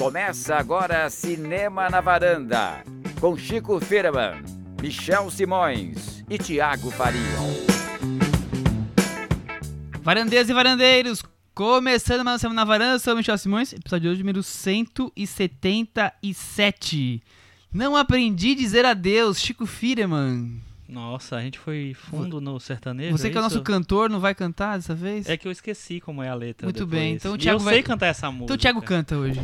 Começa 0.00 0.56
agora 0.56 1.08
Cinema 1.10 1.90
na 1.90 2.00
Varanda, 2.00 2.82
com 3.20 3.36
Chico 3.36 3.78
Firman, 3.78 4.42
Michel 4.80 5.30
Simões 5.30 6.24
e 6.30 6.38
Tiago 6.38 6.90
Faria. 6.90 7.20
Varandeiras 10.00 10.48
e 10.48 10.54
varandeiros, 10.54 11.22
começando 11.54 12.24
mais 12.24 12.36
uma 12.36 12.38
Semana 12.38 12.62
na 12.62 12.64
Varanda, 12.64 12.98
sou 12.98 13.14
Michel 13.14 13.36
Simões, 13.36 13.74
episódio 13.74 14.04
de 14.04 14.08
hoje 14.08 14.20
número 14.20 14.42
177. 14.42 17.22
Não 17.70 17.94
aprendi 17.94 18.52
a 18.52 18.56
dizer 18.56 18.86
adeus, 18.86 19.38
Chico 19.38 19.66
Firman. 19.66 20.62
Nossa, 20.90 21.36
a 21.36 21.40
gente 21.42 21.58
foi 21.58 21.94
fundo 21.94 22.40
no 22.40 22.58
sertanejo. 22.58 23.16
Você 23.16 23.30
que 23.30 23.36
é 23.36 23.40
o 23.40 23.46
isso? 23.46 23.54
nosso 23.54 23.62
cantor, 23.64 24.10
não 24.10 24.18
vai 24.18 24.34
cantar 24.34 24.76
dessa 24.76 24.94
vez? 24.94 25.28
É 25.28 25.36
que 25.36 25.46
eu 25.46 25.52
esqueci 25.52 26.00
como 26.00 26.22
é 26.22 26.28
a 26.28 26.34
letra. 26.34 26.66
Muito 26.66 26.84
depois. 26.84 26.90
bem, 27.00 27.14
então 27.14 27.32
o 27.32 27.36
E 27.36 27.38
Thiago 27.38 27.60
eu 27.60 27.64
vai- 27.64 27.74
sei 27.74 27.82
cantar 27.82 28.06
essa 28.06 28.28
música. 28.30 28.44
Então 28.44 28.56
o 28.56 28.58
Thiago 28.58 28.82
canta 28.82 29.16
hoje. 29.16 29.40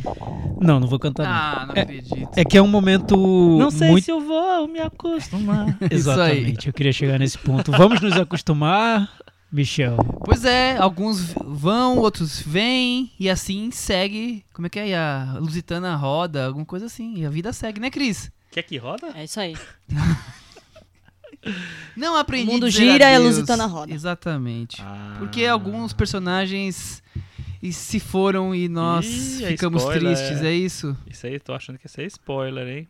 Não, 0.61 0.81
não 0.81 0.89
vou 0.89 0.99
cantar. 0.99 1.25
não. 1.25 1.33
Ah, 1.33 1.67
não 1.69 1.75
É- 1.75 1.81
acredito. 1.83 2.29
É 2.37 2.45
que 2.45 2.59
é 2.59 2.63
um 2.63 2.67
momento 2.67 3.17
Não 3.59 3.71
sei 3.71 3.91
muito. 3.91 4.05
se 4.05 4.11
eu 4.11 4.21
vou 4.21 4.67
me 4.67 4.81
acostumar. 4.81 5.69
Isso 5.91 6.11
aí. 6.11 6.39
Exatamente, 6.41 6.67
eu 6.67 6.73
queria 6.73 6.93
chegar 6.93 7.19
nesse 7.19 7.39
ponto. 7.39 7.71
Vamos 7.71 8.01
nos 8.01 8.15
acostumar, 8.15 9.09
Michel. 9.53 9.97
Pois 10.25 10.45
é, 10.45 10.77
alguns 10.79 11.33
vão, 11.45 11.99
outros 11.99 12.41
vêm, 12.41 13.13
e 13.21 13.31
assim 13.31 13.71
segue. 13.71 14.45
Como 14.53 14.67
é 14.67 14.71
que 14.71 14.79
é? 14.81 14.89
E 14.89 14.95
a 14.95 15.37
Lusitana 15.39 15.95
roda, 15.95 16.47
alguma 16.47 16.67
coisa 16.67 16.87
assim. 16.87 17.15
E 17.19 17.25
a 17.25 17.31
vida 17.31 17.53
segue, 17.53 17.79
né, 17.81 17.89
Cris? 17.91 18.31
Quer 18.51 18.63
que 18.63 18.77
roda? 18.79 19.09
É 19.15 19.23
isso 19.25 19.39
aí. 19.39 19.55
Não 21.97 22.17
aprendi 22.17 22.49
O 22.49 22.53
mundo 22.53 22.67
a 22.67 22.69
dizer 22.69 22.93
gira 22.93 23.11
e 23.11 23.15
a. 23.15 23.19
Lusitana 23.19 23.67
roda. 23.67 23.93
Exatamente. 23.93 24.81
Ah. 24.81 25.17
Porque 25.19 25.45
alguns 25.47 25.93
personagens 25.93 27.03
e 27.63 27.73
se 27.73 27.99
foram 27.99 28.55
e 28.55 28.69
nós 28.69 29.41
Ih, 29.41 29.45
é 29.45 29.49
ficamos 29.49 29.83
spoiler, 29.83 30.15
tristes, 30.15 30.43
é. 30.43 30.49
é 30.49 30.53
isso? 30.53 30.97
Isso 31.07 31.27
aí, 31.27 31.41
tô 31.41 31.53
achando 31.53 31.79
que 31.79 31.87
ia 31.87 31.91
ser 31.91 32.07
spoiler, 32.07 32.69
hein? 32.69 32.89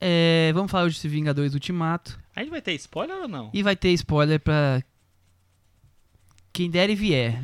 É, 0.00 0.50
vamos 0.54 0.70
falar 0.70 0.84
hoje 0.84 1.00
de 1.00 1.08
Vingadores 1.08 1.54
Ultimato. 1.54 2.18
A 2.34 2.40
gente 2.40 2.50
vai 2.50 2.60
ter 2.60 2.72
spoiler 2.74 3.16
ou 3.16 3.28
não? 3.28 3.50
E 3.52 3.62
vai 3.62 3.76
ter 3.76 3.90
spoiler 3.92 4.40
pra 4.40 4.82
quem 6.56 6.70
der 6.70 6.88
e 6.88 6.94
vier. 6.94 7.38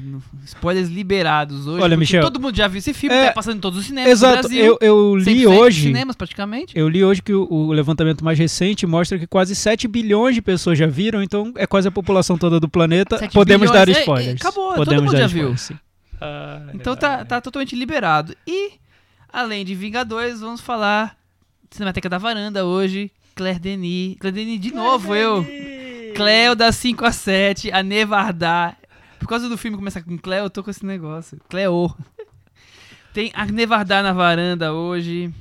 Spoilers 0.47 0.89
liberados 0.89 1.67
hoje. 1.67 1.83
Olha, 1.83 1.97
Michel, 1.99 2.23
Todo 2.23 2.41
mundo 2.41 2.57
já 2.57 2.67
viu 2.67 2.79
esse 2.79 2.95
filme, 2.95 3.15
é- 3.15 3.27
tá 3.27 3.33
passando 3.33 3.59
em 3.59 3.61
todos 3.61 3.79
os 3.81 3.85
cinemas 3.87 4.09
do 4.09 4.13
Exato, 4.13 4.49
Brasil. 4.49 4.65
eu, 4.65 4.79
eu 4.81 5.13
100% 5.21 5.25
li 5.27 5.47
hoje. 5.47 5.83
cinemas, 5.89 6.17
praticamente. 6.17 6.73
Eu 6.79 6.89
li 6.89 7.05
hoje 7.05 7.21
que 7.23 7.35
o, 7.35 7.47
o 7.51 7.73
levantamento 7.73 8.25
mais 8.25 8.39
recente 8.39 8.87
mostra 8.87 9.19
que 9.19 9.27
quase 9.27 9.55
7 9.55 9.87
bilhões 9.87 10.35
de 10.35 10.41
pessoas 10.41 10.79
já 10.79 10.87
viram, 10.87 11.23
então 11.23 11.53
é 11.57 11.67
quase 11.67 11.87
a 11.87 11.91
população 11.91 12.39
toda 12.39 12.59
do 12.59 12.69
planeta. 12.69 13.19
7 13.19 13.35
Podemos 13.35 13.71
bilhões, 13.71 13.87
dar 13.87 13.93
é, 13.93 13.97
é, 13.97 14.01
spoilers. 14.01 14.41
acabou, 14.41 14.69
todo 14.69 14.77
Podemos 14.85 15.05
mundo 15.05 15.13
dar 15.13 15.21
já 15.21 15.27
viu. 15.27 15.53
spoilers, 15.53 15.61
sim. 15.61 15.75
Ah, 16.19 16.63
Então 16.73 16.97
tá, 16.97 17.23
tá 17.25 17.41
totalmente 17.41 17.77
liberado. 17.77 18.35
E, 18.47 18.71
além 19.31 19.63
de 19.65 19.75
Vingadores, 19.75 20.41
vamos 20.41 20.61
falar 20.63 21.17
de 21.71 21.77
Cinemateca 21.77 22.09
da 22.09 22.17
Varanda 22.17 22.65
hoje. 22.65 23.11
Claire 23.35 23.59
Denis. 23.59 24.17
Claire 24.19 24.35
Denis, 24.37 24.59
de 24.61 24.73
novo 24.73 25.15
eu. 25.15 25.45
Cleo 26.15 26.55
das 26.55 26.77
5 26.77 27.05
a 27.05 27.13
7, 27.13 27.71
a 27.73 27.83
Nevardar. 27.83 28.77
Por 29.23 29.29
causa 29.29 29.49
do 29.49 29.57
filme 29.57 29.77
começar 29.77 30.03
com 30.03 30.19
Cleo, 30.19 30.45
eu 30.45 30.51
tô 30.51 30.63
com 30.65 30.71
esse 30.71 30.85
negócio. 30.85 31.39
Cleo. 31.49 31.95
Tem 33.15 33.31
a 33.35 33.47
Nevardar 33.47 34.03
na 34.03 34.13
varanda 34.13 34.73
hoje. 34.73 35.33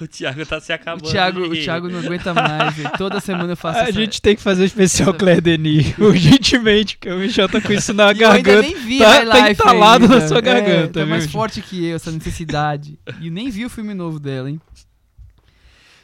O 0.00 0.06
Thiago 0.06 0.44
tá 0.44 0.60
se 0.60 0.70
O 0.72 0.74
acabando. 0.74 1.10
Thiago, 1.10 1.42
de 1.48 1.58
o. 1.60 1.62
Thiago 1.64 1.88
não 1.88 1.98
aguenta 2.00 2.32
mais. 2.34 2.74
velho. 2.76 2.90
Toda 2.98 3.18
semana 3.18 3.52
eu 3.52 3.56
faço 3.56 3.78
A 3.78 3.82
essa... 3.84 3.92
gente 3.92 4.20
tem 4.20 4.36
que 4.36 4.42
fazer 4.42 4.62
o 4.62 4.66
especial 4.66 5.08
essa- 5.08 5.18
Claire 5.18 5.40
Denis, 5.40 5.96
urgentemente, 5.98 6.96
porque 6.96 7.10
o 7.10 7.18
Michel 7.18 7.48
tá 7.48 7.60
com 7.62 7.72
isso 7.72 7.92
na 7.94 8.12
E 8.12 8.20
eu 8.20 8.30
ainda 8.30 8.42
garganta. 8.52 8.62
nem 8.62 8.76
vi 8.76 8.98
tá- 8.98 9.24
tá 9.26 9.38
Life 9.38 9.50
entalado 9.52 10.04
ainda. 10.04 10.20
na 10.20 10.28
sua 10.28 10.38
É, 10.38 10.42
garganta, 10.42 11.00
tá 11.00 11.06
mais 11.06 11.24
viu, 11.24 11.32
forte 11.32 11.62
que 11.62 11.84
eu, 11.86 11.96
essa 11.96 12.10
necessidade. 12.12 12.98
E 13.20 13.30
nem 13.30 13.48
vi 13.50 13.64
o 13.64 13.70
filme 13.70 13.94
novo 13.94 14.20
dela, 14.20 14.50
hein? 14.50 14.60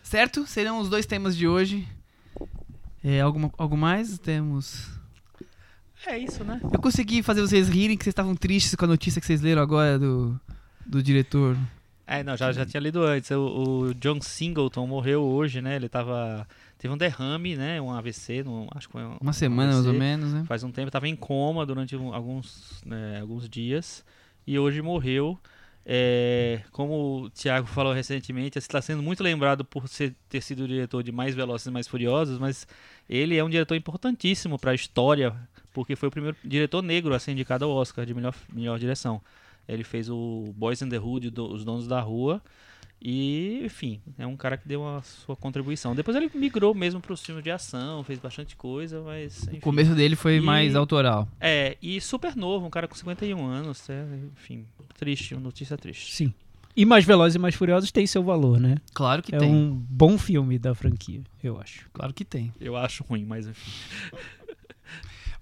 Certo? 0.02 0.46
Serão 0.46 0.78
os 0.80 0.88
dois 0.88 1.04
temas 1.06 1.36
de 1.36 1.46
hoje. 1.46 1.86
É, 3.04 3.20
alguma, 3.20 3.52
algo 3.58 3.76
mais? 3.76 4.18
Temos... 4.18 4.95
É 6.06 6.18
isso, 6.18 6.44
né? 6.44 6.60
Eu 6.72 6.78
consegui 6.80 7.22
fazer 7.22 7.40
vocês 7.40 7.68
rirem 7.68 7.96
que 7.96 8.04
vocês 8.04 8.12
estavam 8.12 8.34
tristes 8.36 8.74
com 8.74 8.84
a 8.84 8.88
notícia 8.88 9.20
que 9.20 9.26
vocês 9.26 9.40
leram 9.40 9.60
agora 9.62 9.98
do, 9.98 10.38
do 10.84 11.02
diretor. 11.02 11.56
É, 12.06 12.22
não, 12.22 12.36
já, 12.36 12.52
já 12.52 12.64
tinha 12.64 12.80
lido 12.80 13.02
antes. 13.02 13.30
O, 13.32 13.88
o 13.88 13.94
John 13.94 14.20
Singleton 14.20 14.86
morreu 14.86 15.22
hoje, 15.22 15.60
né? 15.60 15.74
Ele 15.76 15.88
tava. 15.88 16.46
Teve 16.78 16.94
um 16.94 16.96
derrame, 16.96 17.56
né? 17.56 17.80
Um 17.80 17.90
AVC, 17.90 18.44
no, 18.44 18.68
acho 18.74 18.86
que 18.86 18.92
foi 18.92 19.02
um, 19.02 19.16
Uma 19.20 19.32
semana, 19.32 19.72
mais 19.72 19.84
ou 19.84 19.90
AVC. 19.90 19.98
menos, 19.98 20.32
né? 20.32 20.44
Faz 20.46 20.62
um 20.62 20.70
tempo, 20.70 20.88
estava 20.88 21.08
em 21.08 21.16
coma 21.16 21.66
durante 21.66 21.96
um- 21.96 22.14
alguns, 22.14 22.80
né, 22.84 23.18
alguns 23.20 23.48
dias 23.48 24.04
e 24.46 24.56
hoje 24.58 24.80
morreu. 24.82 25.36
É, 25.88 26.62
como 26.72 27.22
o 27.24 27.30
Thiago 27.30 27.66
falou 27.66 27.92
recentemente, 27.92 28.58
está 28.58 28.82
sendo 28.82 29.02
muito 29.02 29.22
lembrado 29.22 29.64
por 29.64 29.88
ser, 29.88 30.14
ter 30.28 30.40
sido 30.40 30.64
o 30.64 30.68
diretor 30.68 31.02
de 31.02 31.12
Mais 31.12 31.34
Velozes 31.34 31.66
e 31.66 31.70
Mais 31.70 31.86
Furiosos, 31.88 32.38
mas 32.38 32.66
ele 33.08 33.36
é 33.36 33.42
um 33.44 33.48
diretor 33.50 33.74
importantíssimo 33.76 34.58
para 34.58 34.72
a 34.72 34.74
história, 34.74 35.32
porque 35.76 35.94
foi 35.94 36.08
o 36.08 36.10
primeiro 36.10 36.34
diretor 36.42 36.80
negro 36.82 37.12
a 37.14 37.18
ser 37.18 37.32
indicado 37.32 37.66
ao 37.66 37.70
Oscar 37.70 38.06
de 38.06 38.14
melhor, 38.14 38.34
melhor 38.50 38.78
direção. 38.78 39.20
Ele 39.68 39.84
fez 39.84 40.08
o 40.08 40.54
Boys 40.56 40.80
in 40.80 40.88
the 40.88 40.98
Hood, 40.98 41.28
do- 41.28 41.52
Os 41.52 41.64
Donos 41.66 41.86
da 41.86 42.00
Rua, 42.00 42.40
e, 43.02 43.60
enfim, 43.62 44.00
é 44.18 44.26
um 44.26 44.36
cara 44.38 44.56
que 44.56 44.66
deu 44.66 44.88
a 44.88 45.02
sua 45.02 45.36
contribuição. 45.36 45.94
Depois 45.94 46.16
ele 46.16 46.30
migrou 46.34 46.72
mesmo 46.74 46.98
para 46.98 47.12
os 47.12 47.20
filmes 47.22 47.44
de 47.44 47.50
ação, 47.50 48.02
fez 48.02 48.18
bastante 48.18 48.56
coisa, 48.56 49.02
mas. 49.02 49.42
O 49.42 49.50
enfim. 49.50 49.60
começo 49.60 49.94
dele 49.94 50.16
foi 50.16 50.36
E- 50.36 50.40
mais 50.40 50.74
autoral. 50.74 51.28
É, 51.38 51.76
e 51.82 52.00
super 52.00 52.34
novo, 52.34 52.64
um 52.66 52.70
cara 52.70 52.88
com 52.88 52.94
51 52.94 53.44
anos, 53.46 53.88
é, 53.90 54.02
enfim, 54.34 54.64
triste, 54.96 55.34
uma 55.34 55.42
notícia 55.42 55.76
triste. 55.76 56.14
Sim. 56.14 56.32
E 56.74 56.84
Mais 56.84 57.04
Velozes 57.04 57.36
e 57.36 57.38
Mais 57.38 57.54
Furiosos 57.54 57.90
tem 57.90 58.06
seu 58.06 58.22
valor, 58.22 58.60
né? 58.60 58.76
Claro 58.94 59.22
que 59.22 59.34
é 59.34 59.38
tem. 59.38 59.50
um 59.50 59.70
bom 59.74 60.16
filme 60.18 60.58
da 60.58 60.74
franquia, 60.74 61.22
eu 61.42 61.58
acho. 61.60 61.88
Claro 61.92 62.12
que 62.14 62.24
tem. 62.24 62.52
Eu 62.60 62.76
acho 62.76 63.02
ruim, 63.04 63.24
mas 63.24 63.46
enfim. 63.46 63.70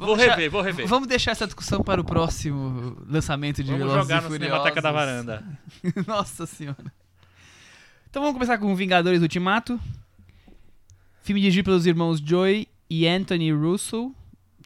Vou 0.05 0.17
Vamos 0.17 0.19
deixar- 0.19 0.35
rever, 0.37 0.51
vou 0.51 0.61
rever. 0.63 0.87
Vamos 0.87 1.09
deixar 1.09 1.31
essa 1.33 1.47
discussão 1.47 1.83
para 1.83 2.01
o 2.01 2.05
próximo 2.05 2.97
lançamento 3.09 3.63
de 3.63 3.71
Vamos 3.71 3.87
Velozes 3.87 4.03
jogar 4.03 4.21
e 4.23 4.25
no. 4.27 4.33
Cinemateca 4.33 4.83
da 4.83 4.93
Varanda. 4.93 5.45
Nossa 6.07 6.47
senhora. 6.47 6.93
Então 8.11 8.23
vamos 8.23 8.35
começar 8.35 8.59
com 8.59 8.75
Vingadores 8.77 9.21
Ultimato. 9.23 9.79
Filme 11.23 11.41
dirigido 11.41 11.65
pelos 11.65 11.87
irmãos 11.87 12.21
Joy 12.25 12.69
e 12.89 13.07
Anthony 13.09 13.51
Russo. 13.53 14.15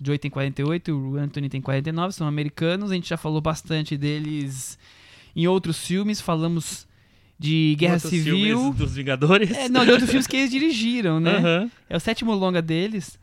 Joy 0.03 0.19
tem 0.19 0.31
48, 0.31 0.93
o 0.97 1.17
Anthony 1.17 1.49
tem 1.49 1.61
49, 1.61 2.13
são 2.13 2.27
americanos. 2.27 2.91
A 2.91 2.95
gente 2.95 3.09
já 3.09 3.17
falou 3.17 3.41
bastante 3.41 3.97
deles 3.97 4.79
em 5.35 5.47
outros 5.47 5.85
filmes. 5.87 6.21
Falamos 6.21 6.87
de 7.39 7.77
Guerra 7.79 7.95
Outros 7.95 8.11
Civil. 8.11 8.73
dos 8.75 8.95
Vingadores. 8.95 9.51
É, 9.53 9.69
não, 9.69 9.85
de 9.85 9.91
outros 9.93 10.11
filmes 10.11 10.27
que 10.27 10.37
eles 10.37 10.51
dirigiram, 10.51 11.19
né? 11.21 11.37
Aham. 11.39 11.71
É 11.89 11.97
o 11.97 12.01
sétimo 12.01 12.33
longa 12.35 12.61
deles. 12.61 13.19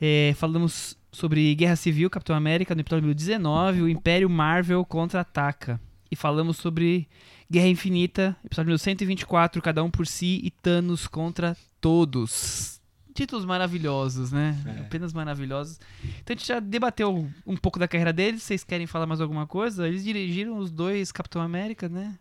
É, 0.00 0.34
falamos 0.36 0.96
sobre 1.16 1.54
Guerra 1.54 1.76
Civil, 1.76 2.10
Capitão 2.10 2.36
América, 2.36 2.74
no 2.74 2.80
episódio 2.82 3.02
número 3.02 3.16
19, 3.16 3.82
o 3.82 3.88
Império 3.88 4.28
Marvel 4.28 4.84
contra-ataca. 4.84 5.80
E 6.10 6.14
falamos 6.14 6.58
sobre 6.58 7.08
Guerra 7.50 7.68
Infinita, 7.68 8.36
episódio 8.44 8.68
número 8.68 8.78
124, 8.78 9.60
Cada 9.62 9.82
Um 9.82 9.90
por 9.90 10.06
Si 10.06 10.40
e 10.44 10.50
Thanos 10.50 11.06
contra 11.06 11.56
Todos. 11.80 12.80
Títulos 13.14 13.46
maravilhosos, 13.46 14.30
né? 14.30 14.56
É. 14.66 14.80
Apenas 14.82 15.12
maravilhosos. 15.14 15.80
Então 16.22 16.34
a 16.34 16.38
gente 16.38 16.46
já 16.46 16.60
debateu 16.60 17.26
um 17.46 17.56
pouco 17.56 17.78
da 17.78 17.88
carreira 17.88 18.12
deles. 18.12 18.42
Vocês 18.42 18.62
querem 18.62 18.86
falar 18.86 19.06
mais 19.06 19.20
alguma 19.22 19.46
coisa? 19.46 19.88
Eles 19.88 20.04
dirigiram 20.04 20.58
os 20.58 20.70
dois 20.70 21.10
Capitão 21.10 21.40
América, 21.40 21.88
né? 21.88 22.14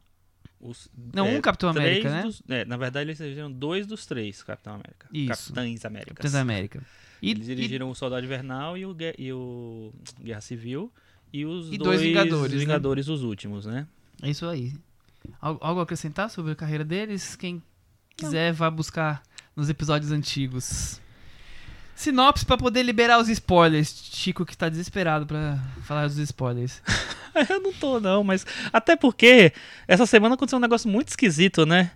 Os- 0.57 0.89
Não, 1.13 1.27
um 1.35 1.41
Capitão 1.41 1.69
América, 1.69 2.09
né? 2.09 2.21
dos- 2.23 2.41
é, 2.47 2.63
na 2.63 2.77
verdade, 2.77 3.09
eles 3.09 3.17
dirigiram 3.17 3.51
dois 3.51 3.85
dos 3.85 4.05
três 4.05 4.41
Capitão 4.41 4.73
América. 4.75 5.07
Isso. 5.11 5.27
Capitães 5.53 5.83
Américas. 5.85 6.15
Capitão 6.17 6.39
América. 6.41 6.81
E, 7.21 7.31
Eles 7.31 7.45
dirigiram 7.45 7.89
o 7.89 7.95
Soldado 7.95 8.25
Invernal 8.25 8.77
e 8.77 8.85
o, 8.85 8.95
e 9.17 9.33
o 9.33 9.91
Guerra 10.21 10.41
Civil. 10.41 10.91
E 11.33 11.45
os 11.45 11.67
E 11.67 11.77
dois 11.77 11.99
dois, 11.99 12.01
Vingadores, 12.01 12.51
né? 12.53 12.59
Vingadores, 12.59 13.07
os 13.07 13.23
últimos, 13.23 13.65
né? 13.65 13.87
É 14.21 14.29
isso 14.29 14.45
aí. 14.45 14.73
Al- 15.41 15.57
Algo 15.61 15.79
a 15.79 15.83
acrescentar 15.83 16.29
sobre 16.29 16.51
a 16.51 16.55
carreira 16.55 16.83
deles? 16.85 17.35
Quem 17.35 17.61
quiser, 18.15 18.53
vá 18.53 18.69
buscar 18.69 19.21
nos 19.55 19.69
episódios 19.69 20.11
antigos. 20.11 21.01
Sinopse 21.95 22.45
pra 22.45 22.57
poder 22.57 22.83
liberar 22.83 23.19
os 23.19 23.29
spoilers. 23.29 23.87
Chico 24.11 24.45
que 24.45 24.55
tá 24.55 24.67
desesperado 24.69 25.25
pra 25.25 25.57
falar 25.83 26.07
dos 26.07 26.17
spoilers. 26.17 26.81
Eu 27.49 27.59
não 27.61 27.73
tô, 27.73 27.99
não, 27.99 28.23
mas. 28.23 28.45
Até 28.71 28.95
porque 28.95 29.51
essa 29.87 30.05
semana 30.05 30.35
aconteceu 30.35 30.57
um 30.57 30.61
negócio 30.61 30.89
muito 30.89 31.09
esquisito, 31.09 31.65
né? 31.65 31.91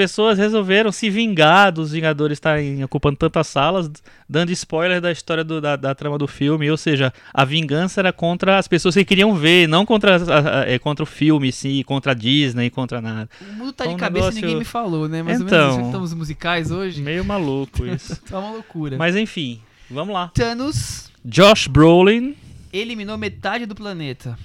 As 0.00 0.10
pessoas 0.12 0.38
resolveram 0.38 0.90
se 0.90 1.10
vingar 1.10 1.70
dos 1.70 1.92
Vingadores 1.92 2.36
estarem 2.36 2.82
ocupando 2.82 3.18
tantas 3.18 3.46
salas, 3.48 3.90
dando 4.26 4.50
spoiler 4.50 4.98
da 4.98 5.12
história 5.12 5.44
do- 5.44 5.60
da, 5.60 5.76
da 5.76 5.94
trama 5.94 6.16
do 6.16 6.26
filme. 6.26 6.70
Ou 6.70 6.76
seja, 6.78 7.12
a 7.34 7.44
vingança 7.44 8.00
era 8.00 8.10
contra 8.10 8.56
as 8.56 8.66
pessoas 8.66 8.94
que 8.94 9.04
queriam 9.04 9.34
ver, 9.34 9.68
não 9.68 9.84
contra, 9.84 10.16
a- 10.16 10.60
a- 10.62 10.66
é, 10.70 10.78
contra 10.78 11.02
o 11.02 11.06
filme, 11.06 11.48
em 11.48 11.52
si, 11.52 11.84
contra 11.84 12.12
a 12.12 12.14
Disney, 12.14 12.70
contra 12.70 13.02
nada. 13.02 13.28
O 13.42 13.52
mundo 13.52 13.72
tá 13.74 13.84
Foi 13.84 13.92
de 13.92 14.00
cabeça 14.00 14.24
e 14.24 14.28
negócio- 14.28 14.40
ninguém 14.46 14.58
me 14.58 14.64
falou, 14.64 15.06
né? 15.06 15.22
Mais 15.22 15.38
ou 15.38 15.46
Então. 15.46 15.58
menos 15.58 15.76
isso. 15.76 15.86
Estamos 15.86 16.14
musicais 16.14 16.70
hoje. 16.70 17.02
Meio 17.02 17.22
maluco 17.22 17.84
isso. 17.84 18.16
Tá 18.22 18.38
uma 18.38 18.52
loucura. 18.52 18.96
mas 18.96 19.14
enfim, 19.14 19.60
vamos 19.90 20.14
lá. 20.14 20.28
Thanos 20.32 21.10
Josh 21.22 21.66
Brolin, 21.66 22.34
eliminou 22.72 23.18
metade 23.18 23.66
do 23.66 23.74
planeta. 23.74 24.38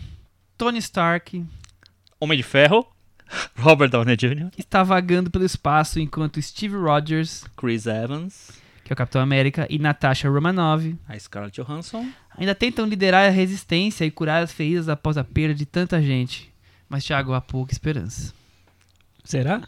Tony 0.57 0.79
Stark 0.79 1.41
Homem 2.19 2.35
de 2.37 2.43
Ferro, 2.43 2.85
Robert 3.57 3.89
Downey 3.89 4.15
Jr., 4.15 4.49
está 4.57 4.83
vagando 4.83 5.29
pelo 5.29 5.45
espaço 5.45 5.99
enquanto 5.99 6.41
Steve 6.41 6.75
Rogers, 6.75 7.45
Chris 7.55 7.85
Evans, 7.85 8.51
que 8.83 8.91
é 8.91 8.93
o 8.93 8.97
Capitão 8.97 9.21
América, 9.21 9.65
e 9.69 9.79
Natasha 9.79 10.29
Romanoff 10.29 10.95
a 11.07 11.17
Scarlett 11.17 11.61
Johansson. 11.61 12.07
ainda 12.37 12.53
tentam 12.53 12.85
liderar 12.85 13.27
a 13.27 13.31
resistência 13.31 14.05
e 14.05 14.11
curar 14.11 14.43
as 14.43 14.51
feridas 14.51 14.89
após 14.89 15.17
a 15.17 15.23
perda 15.23 15.55
de 15.55 15.65
tanta 15.65 16.01
gente. 16.01 16.53
Mas, 16.87 17.03
Thiago, 17.03 17.33
há 17.33 17.41
pouca 17.41 17.73
esperança. 17.73 18.33
Será? 19.23 19.61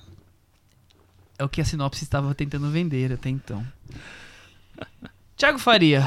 É 1.39 1.43
o 1.43 1.49
que 1.49 1.61
a 1.61 1.65
sinopse 1.65 2.03
estava 2.03 2.33
tentando 2.35 2.69
vender 2.69 3.11
até 3.11 3.29
então. 3.29 3.65
Thiago 5.35 5.59
Faria. 5.59 6.03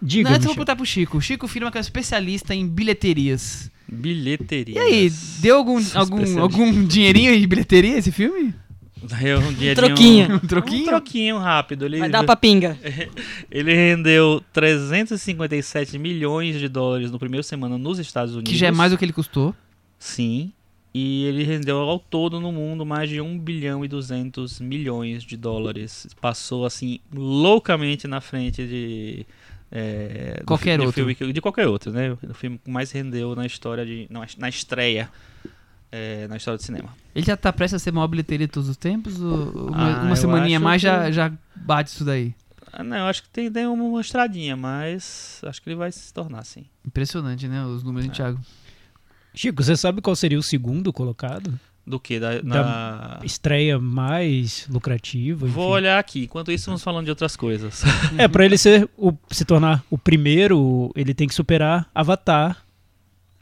Diga, 0.00 0.30
Antes 0.30 0.40
eu 0.42 0.48
vou 0.48 0.54
perguntar 0.54 0.76
pro 0.76 0.86
Chico. 0.86 1.18
O 1.18 1.20
Chico 1.20 1.48
firma 1.48 1.70
que 1.70 1.78
é 1.78 1.80
especialista 1.80 2.54
em 2.54 2.66
bilheterias. 2.66 3.70
Bilheteria. 3.90 4.74
E 4.74 4.78
aí, 4.78 5.12
deu 5.40 5.56
algum, 5.56 5.80
algum, 5.94 6.40
algum 6.40 6.84
dinheirinho 6.84 7.32
em 7.32 7.46
bilheteria 7.48 7.96
esse 7.98 8.12
filme? 8.12 8.54
Deu 9.02 9.38
um 9.38 9.52
dinheirinho- 9.52 9.74
troquinho. 9.74 10.30
Um 10.32 10.34
Um 10.34 10.38
troquinho? 10.40 10.84
troquinho 10.86 11.38
rápido. 11.38 11.84
Ele, 11.86 11.98
Vai 11.98 12.08
dar 12.10 12.24
pra 12.24 12.36
pinga. 12.36 12.78
ele 13.50 13.72
rendeu 13.74 14.42
357 14.52 15.98
milhões 15.98 16.58
de 16.58 16.68
dólares 16.68 17.10
no 17.10 17.18
primeiro 17.18 17.42
semana 17.44 17.78
nos 17.78 17.98
Estados 17.98 18.34
Unidos. 18.34 18.52
Que 18.52 18.58
já 18.58 18.66
é 18.68 18.70
mais 18.72 18.92
do 18.92 18.98
que 18.98 19.04
ele 19.04 19.12
custou. 19.12 19.54
Sim. 19.98 20.52
E 20.94 21.24
ele 21.26 21.44
rendeu 21.44 21.76
ao 21.78 21.98
todo 21.98 22.40
no 22.40 22.50
mundo 22.50 22.84
mais 22.84 23.08
de 23.08 23.20
1 23.20 23.38
bilhão 23.38 23.84
e 23.84 23.88
200 23.88 24.58
milhões 24.60 25.22
de 25.22 25.36
dólares. 25.36 26.06
Passou 26.20 26.64
assim 26.66 26.98
loucamente 27.12 28.08
na 28.08 28.20
frente 28.20 28.66
de 28.66 29.26
é, 29.70 30.42
Qualquer 30.46 30.80
outro. 30.80 30.92
filme 31.14 31.32
de 31.32 31.40
qualquer 31.40 31.66
outro, 31.66 31.92
né? 31.92 32.16
O 32.28 32.34
filme 32.34 32.58
que 32.58 32.70
mais 32.70 32.90
rendeu 32.90 33.34
na 33.36 33.44
história 33.46 33.84
de 33.84 34.06
na, 34.10 34.26
na 34.38 34.48
estreia 34.48 35.08
é, 35.92 36.26
na 36.28 36.36
história 36.36 36.56
do 36.58 36.62
cinema. 36.62 36.88
Ele 37.14 37.24
já 37.26 37.36
tá 37.36 37.52
prestes 37.52 37.74
a 37.74 37.78
ser 37.84 37.92
maior 37.92 38.08
bilheteria 38.08 38.46
de 38.46 38.52
todos 38.52 38.68
os 38.68 38.76
tempos? 38.76 39.20
Ou 39.20 39.68
uma, 39.68 40.00
Ah, 40.00 40.02
uma 40.04 40.16
semaninha 40.16 40.60
mais 40.60 40.80
já, 40.82 41.04
que- 41.06 41.12
já 41.12 41.32
bate 41.56 41.90
isso 41.90 42.04
daí? 42.04 42.34
Ah, 42.72 42.84
não, 42.84 42.96
eu 42.98 43.04
acho 43.06 43.22
que 43.22 43.28
tem, 43.30 43.50
tem 43.50 43.66
uma 43.66 44.00
estradinha, 44.00 44.54
mas 44.56 45.40
acho 45.44 45.60
que 45.62 45.68
ele 45.70 45.76
vai 45.76 45.90
se 45.90 46.12
tornar 46.12 46.40
assim. 46.40 46.66
Impressionante, 46.86 47.48
né? 47.48 47.64
Os 47.64 47.82
números 47.82 48.06
É. 48.06 48.10
de 48.10 48.16
Thiago. 48.16 48.38
Chico, 49.34 49.62
você 49.62 49.76
sabe 49.76 50.00
qual 50.02 50.14
seria 50.16 50.38
o 50.38 50.42
segundo 50.42 50.92
colocado? 50.92 51.58
Do 51.88 51.98
que 51.98 52.20
da, 52.20 52.40
Da- 52.40 52.42
na- 52.42 53.20
Estreia 53.24 53.78
mais 53.78 54.66
lucrativa? 54.68 55.46
Vou 55.46 55.64
enfim. 55.64 55.72
olhar 55.74 55.98
aqui. 55.98 56.24
Enquanto 56.24 56.52
isso, 56.52 56.66
vamos 56.66 56.82
falando 56.82 57.04
de 57.06 57.10
outras 57.10 57.34
coisas. 57.34 57.82
É, 58.18 58.28
pra 58.28 58.44
ele 58.44 58.58
ser 58.58 58.88
o, 58.96 59.12
se 59.30 59.44
tornar 59.44 59.82
o 59.90 59.96
primeiro, 59.96 60.92
ele 60.94 61.14
tem 61.14 61.26
que 61.26 61.34
superar 61.34 61.88
Avatar, 61.94 62.58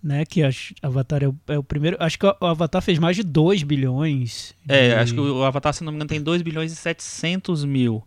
né? 0.03 0.25
Que 0.25 0.43
acho, 0.45 0.75
Avatar 0.81 1.25
é 1.25 1.29
o, 1.29 1.35
é 1.49 1.59
o 1.59 1.63
primeiro. 1.63 1.97
Acho 1.99 2.19
que 2.19 2.27
o 2.27 2.47
Avatar 2.47 2.81
fez 2.81 2.99
mais 2.99 3.17
de 3.17 3.25
2 3.25 3.63
bilhões. 3.65 4.55
É, 4.69 4.91
de- 4.91 4.95
acho 4.95 5.15
que 5.15 5.21
o 5.21 5.43
Avatar, 5.43 5.73
se 5.75 5.83
não 5.83 5.91
me 5.91 5.97
engano, 5.97 6.09
tem 6.09 6.21
2 6.23 6.41
bilhões 6.43 6.71
e 6.73 6.77
700 6.77 7.65
mil. 7.65 8.03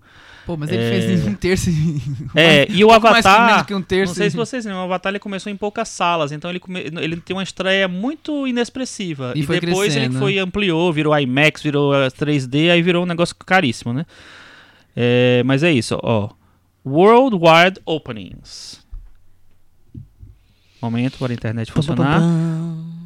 Pô, 0.50 0.57
mas 0.57 0.72
ele 0.72 0.81
É. 0.81 0.90
fez 0.90 1.28
um 1.28 1.36
terço. 1.36 1.69
É, 2.34 2.66
e 2.72 2.84
o 2.84 2.90
Avatar. 2.90 3.68
um 3.72 3.81
terço. 3.84 4.13
Não 4.13 4.16
sei 4.16 4.31
se 4.31 4.36
vocês 4.36 4.66
lembram, 4.66 4.81
o 4.81 4.86
Avatar 4.86 5.12
ele 5.12 5.19
começou 5.19 5.51
em 5.51 5.56
poucas 5.56 5.90
salas, 5.90 6.31
então 6.31 6.50
ele, 6.50 6.60
come- 6.60 6.80
ele 7.00 7.18
tem 7.18 7.36
uma 7.36 7.44
estreia 7.44 7.88
muito 7.88 8.48
inexpressiva. 8.48 9.34
E 9.36 9.40
E, 9.40 9.42
depois 9.42 9.62
ele 9.62 9.72
crescendo, 10.07 10.18
foi 10.18 10.40
ampliou, 10.40 10.92
virou 10.92 11.16
IMAX, 11.16 11.62
virou 11.62 11.94
eh, 11.94 12.07
3D, 12.10 12.72
aí 12.72 12.81
virou 12.81 13.04
um 13.04 13.06
negócio 13.06 13.36
caríssimo, 13.36 13.94
né? 13.94 14.07
É, 14.96 15.44
mas 15.46 15.62
é 15.62 15.72
isso, 15.72 16.00
ó. 16.01 16.30
Worldwide 16.84 17.80
Openings. 17.86 18.80
Momento 20.81 21.19
para 21.19 21.31
a 21.31 21.36
internet 21.36 21.72
funcionar. 21.72 22.22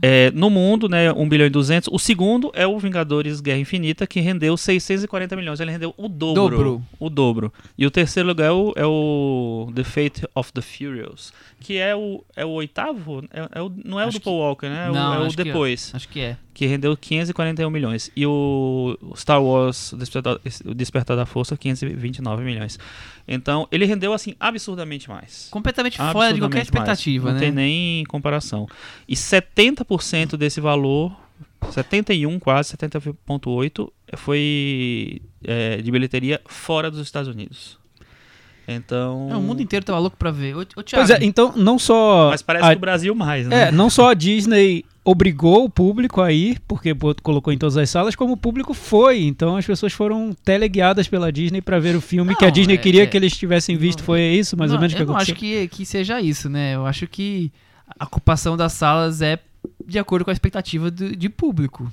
É, 0.05 0.31
no 0.31 0.49
mundo, 0.49 0.89
né, 0.89 1.13
1 1.13 1.29
bilhão 1.29 1.47
e 1.47 1.49
200. 1.49 1.87
O 1.89 1.97
segundo 1.97 2.51
é 2.53 2.67
o 2.67 2.77
Vingadores 2.77 3.39
Guerra 3.39 3.59
Infinita, 3.59 4.05
que 4.05 4.19
rendeu 4.19 4.57
640 4.57 5.33
milhões. 5.37 5.61
Ele 5.61 5.71
rendeu 5.71 5.93
o 5.95 6.09
dobro. 6.09 6.57
Dobro. 6.57 6.83
O 6.99 7.09
dobro. 7.09 7.53
E 7.77 7.85
o 7.87 7.91
terceiro 7.91 8.27
lugar 8.27 8.47
é 8.47 8.51
o, 8.51 8.73
é 8.75 8.85
o 8.85 9.71
The 9.73 9.83
Fate 9.85 10.27
of 10.35 10.51
the 10.51 10.61
Furious, 10.61 11.31
que 11.61 11.77
é 11.77 11.95
o, 11.95 12.21
é 12.35 12.43
o 12.43 12.49
oitavo? 12.49 13.23
É, 13.31 13.59
é 13.59 13.61
o- 13.61 13.71
não 13.85 13.97
é 13.97 14.03
Acho 14.03 14.17
o 14.17 14.19
do 14.19 14.19
que- 14.19 14.25
Paul 14.25 14.39
Walker, 14.39 14.67
né? 14.67 14.87
É 14.87 14.91
o- 14.91 14.93
Não, 14.93 15.13
é 15.13 15.19
o 15.19 15.23
acho 15.23 15.39
é. 15.39 15.43
depois, 15.45 15.91
Acho 15.95 16.09
que 16.09 16.19
é. 16.19 16.35
Que 16.53 16.65
rendeu 16.67 16.95
541 16.95 17.69
milhões. 17.69 18.11
E 18.15 18.25
o 18.25 18.97
Star 19.15 19.41
Wars, 19.43 19.91
o 19.93 19.97
Despertar, 19.97 20.37
o 20.65 20.73
Despertar 20.73 21.17
da 21.17 21.25
Força, 21.25 21.57
529 21.57 22.43
milhões. 22.43 22.77
Então, 23.27 23.67
ele 23.71 23.85
rendeu, 23.85 24.13
assim, 24.13 24.35
absurdamente 24.39 25.09
mais. 25.09 25.47
Completamente 25.49 25.97
fora 25.97 26.33
de 26.33 26.39
qualquer 26.39 26.59
Absurdamente 26.59 26.73
mais. 26.73 26.99
expectativa, 26.99 27.27
Não 27.29 27.33
né? 27.35 27.39
tem 27.39 27.51
nem 27.51 28.03
comparação. 28.05 28.67
E 29.07 29.15
70% 29.15 30.37
desse 30.37 30.61
valor, 30.61 31.11
71 31.71 32.39
quase, 32.39 32.75
70,8 32.77 33.89
foi 34.15 35.21
é, 35.43 35.77
de 35.77 35.91
bilheteria 35.91 36.39
fora 36.45 36.91
dos 36.91 36.99
Estados 36.99 37.27
Unidos. 37.29 37.79
Então... 38.67 39.27
É, 39.31 39.35
o 39.35 39.41
mundo 39.41 39.61
inteiro 39.61 39.85
tava 39.85 39.99
louco 39.99 40.15
pra 40.17 40.31
ver. 40.31 40.55
Ô, 40.55 40.61
ô 40.61 40.65
Pois 40.91 41.09
é, 41.09 41.17
então 41.21 41.53
não 41.55 41.77
só. 41.79 42.29
Mas 42.29 42.41
parece 42.41 42.65
a- 42.65 42.69
que 42.69 42.77
o 42.77 42.79
Brasil 42.79 43.13
mais, 43.15 43.47
né? 43.47 43.69
É, 43.69 43.71
não 43.71 43.89
só 43.89 44.09
a 44.11 44.13
Disney 44.13 44.85
obrigou 45.05 45.65
o 45.65 45.69
público 45.69 46.21
a 46.21 46.31
ir, 46.31 46.59
porque 46.67 46.95
colocou 47.21 47.51
em 47.51 47.57
todas 47.57 47.75
as 47.77 47.89
salas, 47.89 48.15
como 48.15 48.33
o 48.33 48.37
público 48.37 48.73
foi. 48.73 49.23
Então 49.23 49.57
as 49.57 49.65
pessoas 49.65 49.91
foram 49.93 50.33
teleguiadas 50.45 51.07
pela 51.07 51.31
Disney 51.31 51.61
para 51.61 51.79
ver 51.79 51.95
o 51.95 52.01
filme 52.01 52.35
que 52.35 52.45
a 52.45 52.47
Não, 52.47 52.53
Disney 52.53 52.75
é- 52.75 52.77
queria 52.77 53.03
é- 53.03 53.05
que 53.05 53.17
eles 53.17 53.35
tivessem 53.35 53.75
visto. 53.75 53.99
não, 53.99 54.05
foi 54.05 54.21
isso, 54.21 54.55
mais 54.55 54.71
não, 54.71 54.77
ou 54.77 54.81
menos, 54.81 54.93
que 54.93 55.01
eu 55.01 55.05
não 55.05 55.13
aconteceu? 55.15 55.33
acho 55.35 55.39
que, 55.39 55.67
que 55.67 55.85
seja 55.85 56.21
isso, 56.21 56.49
né? 56.49 56.75
Eu 56.75 56.85
acho 56.85 57.05
que 57.07 57.51
a 57.99 58.05
ocupação 58.05 58.55
das 58.55 58.73
salas 58.73 59.21
é 59.21 59.39
de 59.85 59.99
acordo 59.99 60.23
com 60.23 60.31
a 60.31 60.33
expectativa 60.33 60.89
do- 60.89 61.15
de 61.15 61.29
público. 61.29 61.91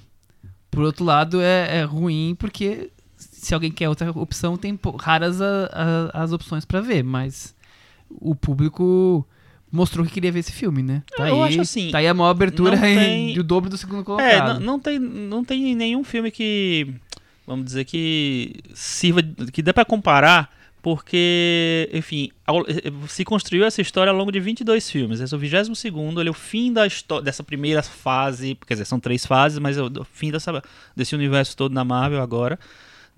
Por 0.70 0.84
outro 0.84 1.04
lado, 1.04 1.40
é, 1.40 1.78
é 1.78 1.82
ruim 1.82 2.36
porque 2.38 2.90
se 3.16 3.52
alguém 3.52 3.72
quer 3.72 3.88
outra 3.88 4.10
opção, 4.12 4.56
tem 4.56 4.78
raras 4.98 5.40
a- 5.42 5.68
a- 6.14 6.22
as 6.22 6.32
opções 6.32 6.64
pra 6.64 6.80
ver, 6.80 7.02
mas 7.02 7.54
o 8.08 8.34
público 8.36 9.26
mostrou 9.72 10.04
que 10.04 10.12
queria 10.12 10.32
ver 10.32 10.40
esse 10.40 10.52
filme, 10.52 10.82
né? 10.82 11.02
Tá 11.16 11.28
Eu 11.28 11.42
aí, 11.42 11.48
acho 11.50 11.60
assim, 11.62 11.90
tá 11.90 11.98
aí 11.98 12.06
a 12.08 12.14
maior 12.14 12.30
abertura 12.30 12.76
tem- 12.80 13.34
do 13.34 13.42
dobro 13.44 13.70
do 13.70 13.76
segundo 13.76 14.00
É, 14.00 14.04
colocado. 14.04 14.54
não, 14.54 14.60
não 14.60 14.78
tem, 14.80 14.98
não 14.98 15.44
tem 15.44 15.74
nenhum 15.76 16.02
filme 16.04 16.30
que, 16.30 16.88
vamos 17.46 17.64
dizer, 17.66 17.84
que 17.84 18.54
sirva, 18.74 19.22
que 19.52 19.62
dê 19.62 19.72
pra 19.72 19.84
comparar, 19.84 20.50
porque, 20.82 21.88
enfim, 21.92 22.30
se 23.08 23.24
construiu 23.24 23.64
essa 23.64 23.80
história 23.82 24.10
ao 24.10 24.16
longo 24.16 24.32
de 24.32 24.40
22 24.40 24.90
filmes. 24.90 25.20
Esse 25.20 25.34
é 25.34 25.36
o 25.36 25.40
22 25.40 25.78
segundo, 25.78 26.20
ele 26.20 26.28
é 26.28 26.32
o 26.32 26.34
fim 26.34 26.72
da 26.72 26.86
história, 26.86 27.22
dessa 27.24 27.42
primeira 27.42 27.82
fase, 27.82 28.56
quer 28.66 28.74
dizer, 28.74 28.84
são 28.86 28.98
três 28.98 29.26
fases, 29.26 29.58
mas 29.58 29.76
é 29.76 29.82
o 29.82 29.86
o 30.00 30.04
fim 30.04 30.30
dessa, 30.30 30.62
desse 30.96 31.14
universo 31.14 31.56
todo 31.56 31.72
na 31.74 31.84
Marvel 31.84 32.22
agora. 32.22 32.58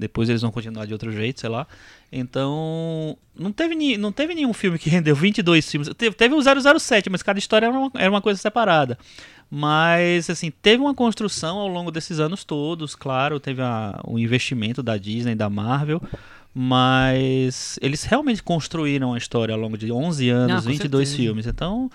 Depois 0.03 0.29
eles 0.29 0.43
vão 0.43 0.51
continuar 0.51 0.85
de 0.87 0.93
outro 0.93 1.11
jeito, 1.11 1.41
sei 1.41 1.49
lá. 1.49 1.67
Então, 2.13 3.17
não 3.35 3.51
teve, 3.51 3.75
ni- 3.75 3.97
não 3.97 4.13
teve 4.13 4.35
nenhum 4.35 4.53
filme 4.53 4.79
que 4.79 4.91
rendeu 4.91 5.17
22 5.17 5.71
filmes. 5.71 5.89
Teve, 5.97 6.15
teve 6.15 6.35
o 6.35 6.41
007, 6.79 7.09
mas 7.09 7.23
cada 7.23 7.39
história 7.39 7.67
era 7.67 7.79
uma, 7.79 7.91
era 7.95 8.11
uma 8.11 8.21
coisa 8.21 8.39
separada. 8.41 8.99
Mas, 9.51 10.29
assim, 10.31 10.51
teve 10.51 10.83
uma 10.83 10.95
construção 10.95 11.59
ao 11.59 11.69
longo 11.69 11.91
desses 11.91 12.19
anos 12.21 12.43
todos, 12.45 12.95
claro, 12.95 13.39
teve 13.41 13.61
a, 13.63 14.01
o 14.05 14.19
investimento 14.19 14.83
da 14.83 14.97
Disney, 14.97 15.35
da 15.35 15.49
Marvel, 15.51 16.01
mas 16.55 17.79
eles 17.83 18.05
realmente 18.05 18.43
construíram 18.43 19.13
a 19.15 19.19
história 19.19 19.55
ao 19.55 19.61
longo 19.61 19.77
de 19.77 19.91
11 19.93 20.29
anos, 20.31 20.57
Não, 20.57 20.63
com 20.63 20.69
22 20.71 21.09
certeza. 21.09 21.17
filmes. 21.27 21.47
Então, 21.47 21.91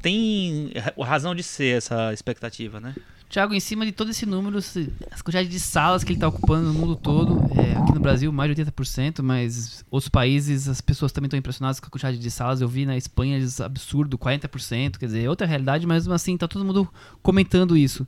tem 0.00 0.70
ra- 0.76 1.04
razão 1.04 1.34
de 1.34 1.42
ser 1.42 1.76
essa 1.78 2.12
expectativa, 2.12 2.80
né? 2.80 2.94
Thiago, 3.28 3.54
em 3.54 3.60
cima 3.60 3.84
de 3.84 3.92
todo 3.92 4.10
esse 4.10 4.24
número, 4.24 4.58
as 4.58 5.22
quantidades 5.22 5.50
de 5.50 5.58
salas 5.58 6.04
que 6.04 6.10
ele 6.10 6.16
está 6.16 6.28
ocupando 6.28 6.72
no 6.72 6.74
mundo 6.74 6.94
todo, 6.94 7.40
é, 7.58 7.76
aqui 7.76 7.92
no 7.92 8.00
Brasil 8.00 8.32
mais 8.32 8.54
de 8.54 8.64
80%, 8.64 9.20
mas 9.20 9.84
outros 9.90 10.08
países 10.08 10.68
as 10.68 10.80
pessoas 10.80 11.10
também 11.10 11.26
estão 11.26 11.38
impressionadas 11.38 11.80
com 11.80 11.86
a 11.86 11.90
quantidade 11.90 12.18
de 12.18 12.30
salas. 12.30 12.60
Eu 12.60 12.68
vi 12.68 12.86
na 12.86 12.96
Espanha 12.96 13.38
absurdo, 13.64 14.16
40%, 14.16 14.98
quer 14.98 15.06
dizer, 15.06 15.24
é 15.24 15.28
outra 15.28 15.46
realidade, 15.46 15.86
mas 15.86 16.06
assim 16.08 16.36
tá 16.36 16.46
todo 16.46 16.64
mundo 16.64 16.88
comentando 17.20 17.76
isso. 17.76 18.06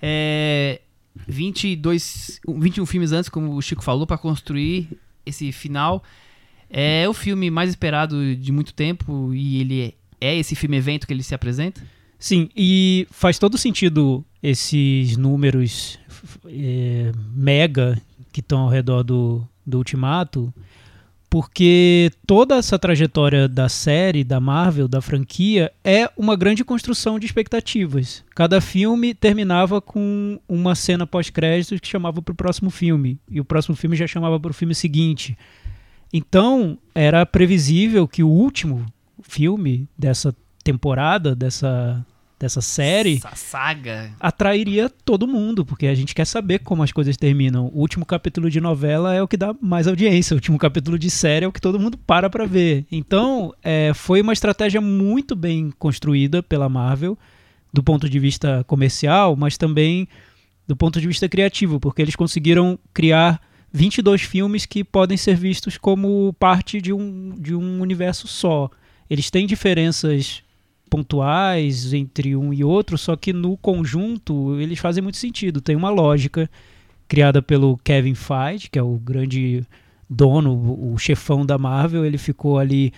É, 0.00 0.80
22, 1.26 2.40
21 2.48 2.86
filmes 2.86 3.12
antes, 3.12 3.28
como 3.28 3.54
o 3.54 3.62
Chico 3.62 3.84
falou, 3.84 4.06
para 4.06 4.18
construir 4.18 4.88
esse 5.26 5.52
final. 5.52 6.02
É 6.70 7.08
o 7.08 7.12
filme 7.12 7.50
mais 7.50 7.70
esperado 7.70 8.34
de 8.34 8.50
muito 8.50 8.72
tempo 8.74 9.32
e 9.34 9.60
ele 9.60 9.82
é, 10.20 10.32
é 10.32 10.36
esse 10.36 10.56
filme 10.56 10.76
evento 10.76 11.06
que 11.06 11.12
ele 11.12 11.22
se 11.22 11.34
apresenta? 11.34 11.82
Sim, 12.18 12.48
e 12.56 13.06
faz 13.10 13.38
todo 13.38 13.58
sentido 13.58 14.24
esses 14.44 15.16
números 15.16 15.98
é, 16.46 17.12
mega 17.34 17.98
que 18.30 18.40
estão 18.40 18.60
ao 18.60 18.68
redor 18.68 19.02
do, 19.02 19.42
do 19.64 19.78
Ultimato, 19.78 20.52
porque 21.30 22.10
toda 22.26 22.56
essa 22.56 22.78
trajetória 22.78 23.48
da 23.48 23.70
série, 23.70 24.22
da 24.22 24.38
Marvel, 24.38 24.86
da 24.86 25.00
franquia, 25.00 25.72
é 25.82 26.10
uma 26.14 26.36
grande 26.36 26.62
construção 26.62 27.18
de 27.18 27.24
expectativas. 27.24 28.22
Cada 28.34 28.60
filme 28.60 29.14
terminava 29.14 29.80
com 29.80 30.38
uma 30.46 30.74
cena 30.74 31.06
pós-créditos 31.06 31.80
que 31.80 31.88
chamava 31.88 32.20
para 32.20 32.32
o 32.32 32.36
próximo 32.36 32.68
filme, 32.68 33.18
e 33.30 33.40
o 33.40 33.44
próximo 33.46 33.74
filme 33.74 33.96
já 33.96 34.06
chamava 34.06 34.38
para 34.38 34.50
o 34.50 34.54
filme 34.54 34.74
seguinte. 34.74 35.38
Então, 36.12 36.76
era 36.94 37.24
previsível 37.24 38.06
que 38.06 38.22
o 38.22 38.28
último 38.28 38.84
filme 39.22 39.88
dessa 39.96 40.36
temporada, 40.62 41.34
dessa 41.34 42.04
dessa 42.38 42.60
série, 42.60 43.16
Essa 43.16 43.34
saga. 43.34 44.12
atrairia 44.20 44.90
todo 44.90 45.26
mundo, 45.26 45.64
porque 45.64 45.86
a 45.86 45.94
gente 45.94 46.14
quer 46.14 46.26
saber 46.26 46.58
como 46.60 46.82
as 46.82 46.92
coisas 46.92 47.16
terminam. 47.16 47.70
O 47.72 47.80
último 47.80 48.04
capítulo 48.04 48.50
de 48.50 48.60
novela 48.60 49.14
é 49.14 49.22
o 49.22 49.28
que 49.28 49.36
dá 49.36 49.54
mais 49.60 49.86
audiência, 49.88 50.34
o 50.34 50.36
último 50.36 50.58
capítulo 50.58 50.98
de 50.98 51.10
série 51.10 51.44
é 51.44 51.48
o 51.48 51.52
que 51.52 51.60
todo 51.60 51.80
mundo 51.80 51.96
para 51.96 52.28
pra 52.28 52.44
ver. 52.44 52.86
Então, 52.90 53.54
é, 53.62 53.92
foi 53.94 54.20
uma 54.20 54.32
estratégia 54.32 54.80
muito 54.80 55.34
bem 55.34 55.72
construída 55.78 56.42
pela 56.42 56.68
Marvel, 56.68 57.18
do 57.72 57.82
ponto 57.82 58.08
de 58.08 58.18
vista 58.18 58.62
comercial, 58.66 59.34
mas 59.36 59.56
também 59.56 60.06
do 60.66 60.76
ponto 60.76 61.00
de 61.00 61.06
vista 61.06 61.28
criativo, 61.28 61.80
porque 61.80 62.00
eles 62.00 62.14
conseguiram 62.16 62.78
criar 62.92 63.40
22 63.72 64.22
filmes 64.22 64.64
que 64.64 64.84
podem 64.84 65.16
ser 65.16 65.34
vistos 65.34 65.76
como 65.76 66.32
parte 66.38 66.80
de 66.80 66.92
um, 66.92 67.34
de 67.36 67.54
um 67.54 67.80
universo 67.80 68.28
só. 68.28 68.70
Eles 69.10 69.30
têm 69.30 69.46
diferenças 69.46 70.43
pontuais 70.94 71.92
entre 71.92 72.36
um 72.36 72.54
e 72.54 72.62
outro, 72.62 72.96
só 72.96 73.16
que 73.16 73.32
no 73.32 73.56
conjunto 73.56 74.56
eles 74.60 74.78
fazem 74.78 75.02
muito 75.02 75.18
sentido. 75.18 75.60
Tem 75.60 75.74
uma 75.74 75.90
lógica 75.90 76.48
criada 77.08 77.42
pelo 77.42 77.76
Kevin 77.78 78.14
Feige, 78.14 78.70
que 78.70 78.78
é 78.78 78.82
o 78.82 78.96
grande 78.96 79.66
dono, 80.08 80.54
o 80.54 80.96
chefão 80.96 81.44
da 81.44 81.58
Marvel. 81.58 82.04
Ele 82.04 82.16
ficou 82.16 82.60
ali, 82.60 82.92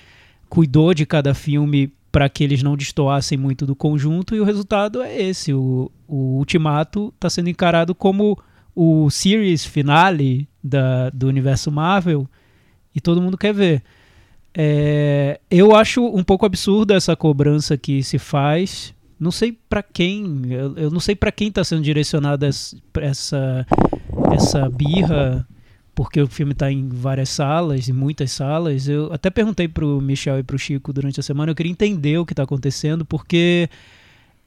cuidou 0.47 0.93
de 0.93 1.07
cada 1.07 1.33
filme 1.33 1.91
para 2.12 2.29
que 2.29 2.45
eles 2.45 2.62
não 2.62 2.76
destoassem 2.76 3.38
muito 3.38 3.65
do 3.65 3.75
conjunto, 3.75 4.37
e 4.37 4.41
o 4.41 4.45
resultado 4.45 5.00
é 5.00 5.19
esse. 5.19 5.55
O, 5.55 5.91
o 6.07 6.37
Ultimato 6.37 7.15
está 7.15 7.31
sendo 7.31 7.49
encarado 7.49 7.95
como 7.95 8.38
o 8.75 9.09
series 9.09 9.65
finale 9.65 10.47
da, 10.62 11.09
do 11.09 11.29
universo 11.29 11.73
Marvel, 11.73 12.29
e 12.95 13.00
todo 13.00 13.23
mundo 13.23 13.38
quer 13.38 13.55
ver. 13.55 13.83
É, 14.59 15.39
eu 15.51 15.77
acho 15.77 16.03
um 16.03 16.25
pouco 16.25 16.47
absurda 16.47 16.95
essa 16.95 17.15
cobrança 17.15 17.77
que 17.77 18.03
se 18.03 18.19
faz. 18.19 18.95
Não 19.21 19.31
sei 19.31 19.53
pra 19.53 19.83
quem, 19.83 20.47
eu, 20.51 20.75
eu 20.77 20.91
não 20.91 21.01
sei 21.01 21.15
pra 21.15 21.31
quem 21.31 21.53
tá 21.53 21.63
sendo 21.63 21.83
direcionada 21.83 22.49
essa, 22.49 23.67
essa 24.33 24.69
birra, 24.71 25.47
porque 25.95 26.21
o 26.21 26.27
filme 26.27 26.55
tá 26.55 26.73
em 26.73 26.89
várias 26.89 27.29
salas, 27.29 27.89
em 27.89 27.93
muitas 27.93 28.33
salas. 28.33 28.89
Eu 28.89 29.13
até 29.13 29.29
perguntei 29.29 29.69
pro 29.69 30.01
Michel 30.01 30.39
e 30.39 30.43
pro 30.43 30.59
Chico 30.59 30.91
durante 30.91 31.21
a 31.21 31.23
semana, 31.23 31.51
eu 31.51 31.57
queria 31.57 31.73
entender 31.73 32.17
o 32.17 32.25
que 32.25 32.35
tá 32.35 32.45
acontecendo, 32.45 33.05
porque 33.05 33.69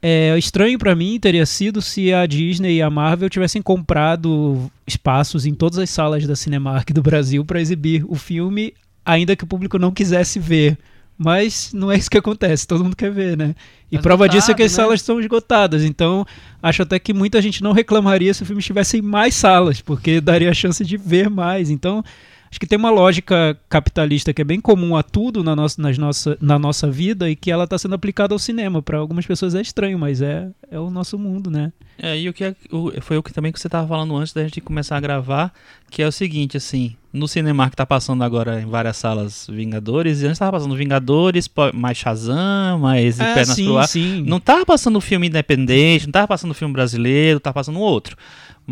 é 0.02 0.36
estranho 0.36 0.78
pra 0.78 0.96
mim 0.96 1.20
teria 1.20 1.46
sido 1.46 1.80
se 1.80 2.12
a 2.12 2.26
Disney 2.26 2.76
e 2.76 2.82
a 2.82 2.90
Marvel 2.90 3.30
tivessem 3.30 3.62
comprado 3.62 4.70
espaços 4.86 5.46
em 5.46 5.54
todas 5.54 5.78
as 5.78 5.90
salas 5.90 6.26
da 6.26 6.34
Cinemark 6.34 6.90
do 6.92 7.02
Brasil 7.02 7.44
pra 7.44 7.60
exibir 7.60 8.04
o 8.08 8.16
filme 8.16 8.74
ainda 9.04 9.36
que 9.36 9.44
o 9.44 9.46
público 9.46 9.78
não 9.78 9.90
quisesse 9.90 10.38
ver. 10.38 10.78
Mas 11.22 11.70
não 11.74 11.92
é 11.92 11.98
isso 11.98 12.10
que 12.10 12.16
acontece, 12.16 12.66
todo 12.66 12.82
mundo 12.82 12.96
quer 12.96 13.10
ver, 13.10 13.36
né? 13.36 13.54
E 13.92 13.96
Tá 13.96 14.02
prova 14.02 14.26
disso 14.26 14.50
é 14.50 14.54
que 14.54 14.62
as 14.62 14.72
né? 14.72 14.76
salas 14.76 15.00
estão 15.00 15.20
esgotadas. 15.20 15.84
Então, 15.84 16.24
acho 16.62 16.80
até 16.80 16.98
que 16.98 17.12
muita 17.12 17.42
gente 17.42 17.62
não 17.62 17.72
reclamaria 17.72 18.32
se 18.32 18.42
o 18.42 18.46
filme 18.46 18.60
estivesse 18.60 18.96
em 18.96 19.02
mais 19.02 19.34
salas, 19.34 19.82
porque 19.82 20.18
daria 20.18 20.50
a 20.50 20.54
chance 20.54 20.82
de 20.82 20.96
ver 20.96 21.28
mais. 21.28 21.68
Então, 21.68 22.02
acho 22.50 22.58
que 22.58 22.66
tem 22.66 22.78
uma 22.78 22.90
lógica 22.90 23.56
capitalista 23.68 24.32
que 24.34 24.42
é 24.42 24.44
bem 24.44 24.60
comum 24.60 24.96
a 24.96 25.02
tudo 25.02 25.42
na 25.44 25.54
nossa, 25.54 25.80
nas 25.80 25.96
nossa, 25.96 26.36
na 26.40 26.58
nossa 26.58 26.90
vida 26.90 27.30
e 27.30 27.36
que 27.36 27.50
ela 27.50 27.64
está 27.64 27.78
sendo 27.78 27.94
aplicada 27.94 28.34
ao 28.34 28.38
cinema. 28.38 28.82
Para 28.82 28.98
algumas 28.98 29.24
pessoas 29.26 29.54
é 29.54 29.60
estranho, 29.60 29.98
mas 29.98 30.20
é, 30.20 30.48
é 30.70 30.78
o 30.78 30.90
nosso 30.90 31.18
mundo, 31.18 31.50
né? 31.50 31.72
É, 32.02 32.18
e 32.18 32.28
o 32.28 32.32
que 32.32 32.44
é- 32.44 32.54
o- 32.72 32.90
foi 33.02 33.18
o 33.18 33.22
que 33.22 33.32
também 33.32 33.52
que 33.52 33.60
você 33.60 33.68
tava 33.68 33.86
falando 33.86 34.16
antes 34.16 34.32
da 34.32 34.42
gente 34.42 34.60
começar 34.60 34.96
a 34.96 35.00
gravar, 35.00 35.52
que 35.90 36.02
é 36.02 36.06
o 36.08 36.12
seguinte, 36.12 36.56
assim, 36.56 36.96
no 37.12 37.28
cinema 37.28 37.68
que 37.68 37.76
tá 37.76 37.84
passando 37.84 38.24
agora 38.24 38.60
em 38.60 38.64
várias 38.66 38.96
salas 38.96 39.46
Vingadores, 39.50 40.22
e 40.22 40.26
antes 40.26 40.38
tava 40.38 40.52
passando 40.52 40.74
Vingadores, 40.74 41.48
mais 41.74 41.98
Shazam, 41.98 42.78
mais 42.78 43.20
É, 43.20 43.34
Pernas 43.34 43.54
sim, 43.54 43.64
pro 43.66 43.78
Ar. 43.78 43.86
sim. 43.86 44.24
Não 44.26 44.40
tava 44.40 44.64
passando 44.64 44.98
filme 45.00 45.26
independente, 45.26 46.06
não 46.06 46.12
tava 46.12 46.28
passando 46.28 46.54
filme 46.54 46.72
brasileiro, 46.72 47.38
tava 47.38 47.54
passando 47.54 47.78
outro. 47.78 48.16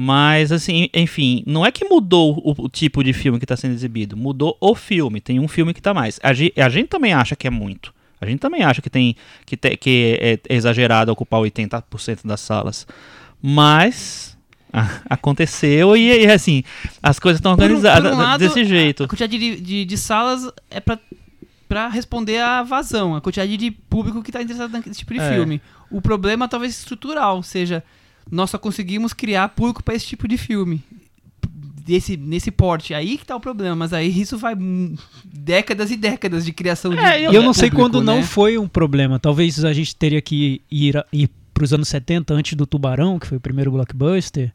Mas, 0.00 0.52
assim, 0.52 0.88
enfim, 0.94 1.42
não 1.44 1.66
é 1.66 1.72
que 1.72 1.84
mudou 1.84 2.40
o, 2.44 2.66
o 2.66 2.68
tipo 2.68 3.02
de 3.02 3.12
filme 3.12 3.40
que 3.40 3.44
tá 3.46 3.56
sendo 3.56 3.72
exibido, 3.74 4.16
mudou 4.16 4.56
o 4.60 4.72
filme. 4.76 5.20
Tem 5.20 5.40
um 5.40 5.48
filme 5.48 5.74
que 5.74 5.82
tá 5.82 5.92
mais. 5.92 6.20
A, 6.22 6.28
a 6.28 6.68
gente 6.68 6.86
também 6.86 7.12
acha 7.12 7.34
que 7.34 7.48
é 7.48 7.50
muito. 7.50 7.92
A 8.20 8.24
gente 8.26 8.38
também 8.38 8.62
acha 8.62 8.80
que 8.80 8.88
tem 8.88 9.16
que, 9.44 9.56
te- 9.56 9.76
que 9.76 10.16
é, 10.20 10.38
é 10.48 10.54
exagerado 10.54 11.10
ocupar 11.10 11.40
80% 11.40 12.20
das 12.24 12.40
salas. 12.40 12.86
Mas 13.42 14.38
aconteceu 15.10 15.96
e, 15.96 16.24
e, 16.24 16.30
assim, 16.30 16.62
as 17.02 17.18
coisas 17.18 17.38
estão 17.40 17.56
Por 17.56 17.64
um- 17.64 17.66
por 17.68 17.72
um 17.72 17.76
organizadas 17.78 18.16
lado, 18.16 18.38
desse 18.40 18.64
jeito. 18.64 19.02
A 19.02 19.08
quantidade 19.08 19.36
de, 19.36 19.60
de, 19.60 19.84
de 19.84 19.96
salas 19.98 20.48
é 20.70 20.78
pra, 20.78 20.96
pra 21.68 21.88
responder 21.88 22.38
à 22.38 22.62
vazão, 22.62 23.16
a 23.16 23.20
quantidade 23.20 23.56
de 23.56 23.70
público 23.70 24.22
que 24.22 24.30
tá 24.30 24.40
interessado 24.42 24.70
nesse 24.72 24.98
tipo 25.00 25.12
de 25.14 25.20
É. 25.20 25.32
filme. 25.34 25.60
O 25.90 26.00
problema 26.00 26.46
talvez 26.46 26.78
estrutural, 26.78 27.42
seja, 27.42 27.82
nós 28.30 28.50
só 28.50 28.58
conseguimos 28.58 29.12
criar 29.12 29.48
público 29.50 29.82
pra 29.82 29.94
esse 29.94 30.06
tipo 30.06 30.26
de 30.28 30.36
filme. 30.36 30.82
Desse, 31.84 32.18
nesse 32.18 32.50
porte, 32.50 32.92
aí 32.92 33.16
que 33.16 33.24
tá 33.24 33.34
o 33.34 33.40
problema, 33.40 33.74
mas 33.74 33.94
aí 33.94 34.08
isso 34.20 34.36
vai 34.36 34.54
décadas 35.24 35.90
e 35.90 35.96
décadas 35.96 36.44
de 36.44 36.52
criação 36.52 36.90
de 36.94 36.98
É, 36.98 37.22
E 37.22 37.34
eu 37.34 37.42
não 37.42 37.54
sei 37.54 37.70
quando 37.70 38.02
não 38.02 38.16
né? 38.16 38.22
foi 38.22 38.58
um 38.58 38.68
problema. 38.68 39.18
Talvez 39.18 39.64
a 39.64 39.72
gente 39.72 39.96
teria 39.96 40.20
que 40.20 40.60
ir, 40.70 41.02
ir 41.10 41.30
para 41.54 41.64
os 41.64 41.72
anos 41.72 41.88
70 41.88 42.34
antes 42.34 42.52
do 42.54 42.66
Tubarão, 42.66 43.18
que 43.18 43.26
foi 43.26 43.38
o 43.38 43.40
primeiro 43.40 43.70
blockbuster, 43.70 44.52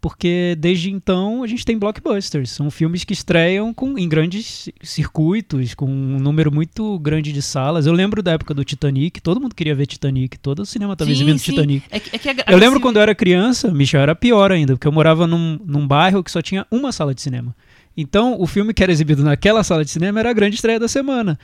porque 0.00 0.56
desde 0.58 0.90
então 0.90 1.42
a 1.42 1.46
gente 1.46 1.64
tem 1.64 1.76
blockbusters. 1.76 2.50
São 2.50 2.70
filmes 2.70 3.04
que 3.04 3.12
estreiam 3.12 3.74
com, 3.74 3.98
em 3.98 4.08
grandes 4.08 4.68
circuitos, 4.82 5.74
com 5.74 5.86
um 5.86 6.18
número 6.18 6.52
muito 6.52 6.98
grande 6.98 7.32
de 7.32 7.42
salas. 7.42 7.86
Eu 7.86 7.92
lembro 7.92 8.22
da 8.22 8.32
época 8.32 8.54
do 8.54 8.64
Titanic, 8.64 9.20
todo 9.20 9.40
mundo 9.40 9.54
queria 9.54 9.74
ver 9.74 9.86
Titanic, 9.86 10.38
todo 10.38 10.60
o 10.60 10.66
cinema 10.66 10.92
estava 10.92 11.10
exibindo 11.10 11.38
sim. 11.38 11.52
Titanic. 11.52 11.84
É 11.90 12.00
que, 12.00 12.16
é 12.16 12.34
que 12.34 12.44
Eu 12.46 12.58
lembro 12.58 12.80
quando 12.80 12.96
eu 12.96 13.02
era 13.02 13.14
criança, 13.14 13.70
Michel, 13.72 14.00
era 14.00 14.14
pior 14.14 14.52
ainda, 14.52 14.74
porque 14.74 14.86
eu 14.86 14.92
morava 14.92 15.26
num, 15.26 15.58
num 15.64 15.86
bairro 15.86 16.22
que 16.22 16.30
só 16.30 16.40
tinha 16.40 16.66
uma 16.70 16.92
sala 16.92 17.14
de 17.14 17.20
cinema. 17.20 17.54
Então, 17.96 18.40
o 18.40 18.46
filme 18.46 18.72
que 18.72 18.82
era 18.82 18.92
exibido 18.92 19.24
naquela 19.24 19.64
sala 19.64 19.84
de 19.84 19.90
cinema 19.90 20.20
era 20.20 20.30
a 20.30 20.32
grande 20.32 20.54
estreia 20.54 20.78
da 20.78 20.86
semana. 20.86 21.36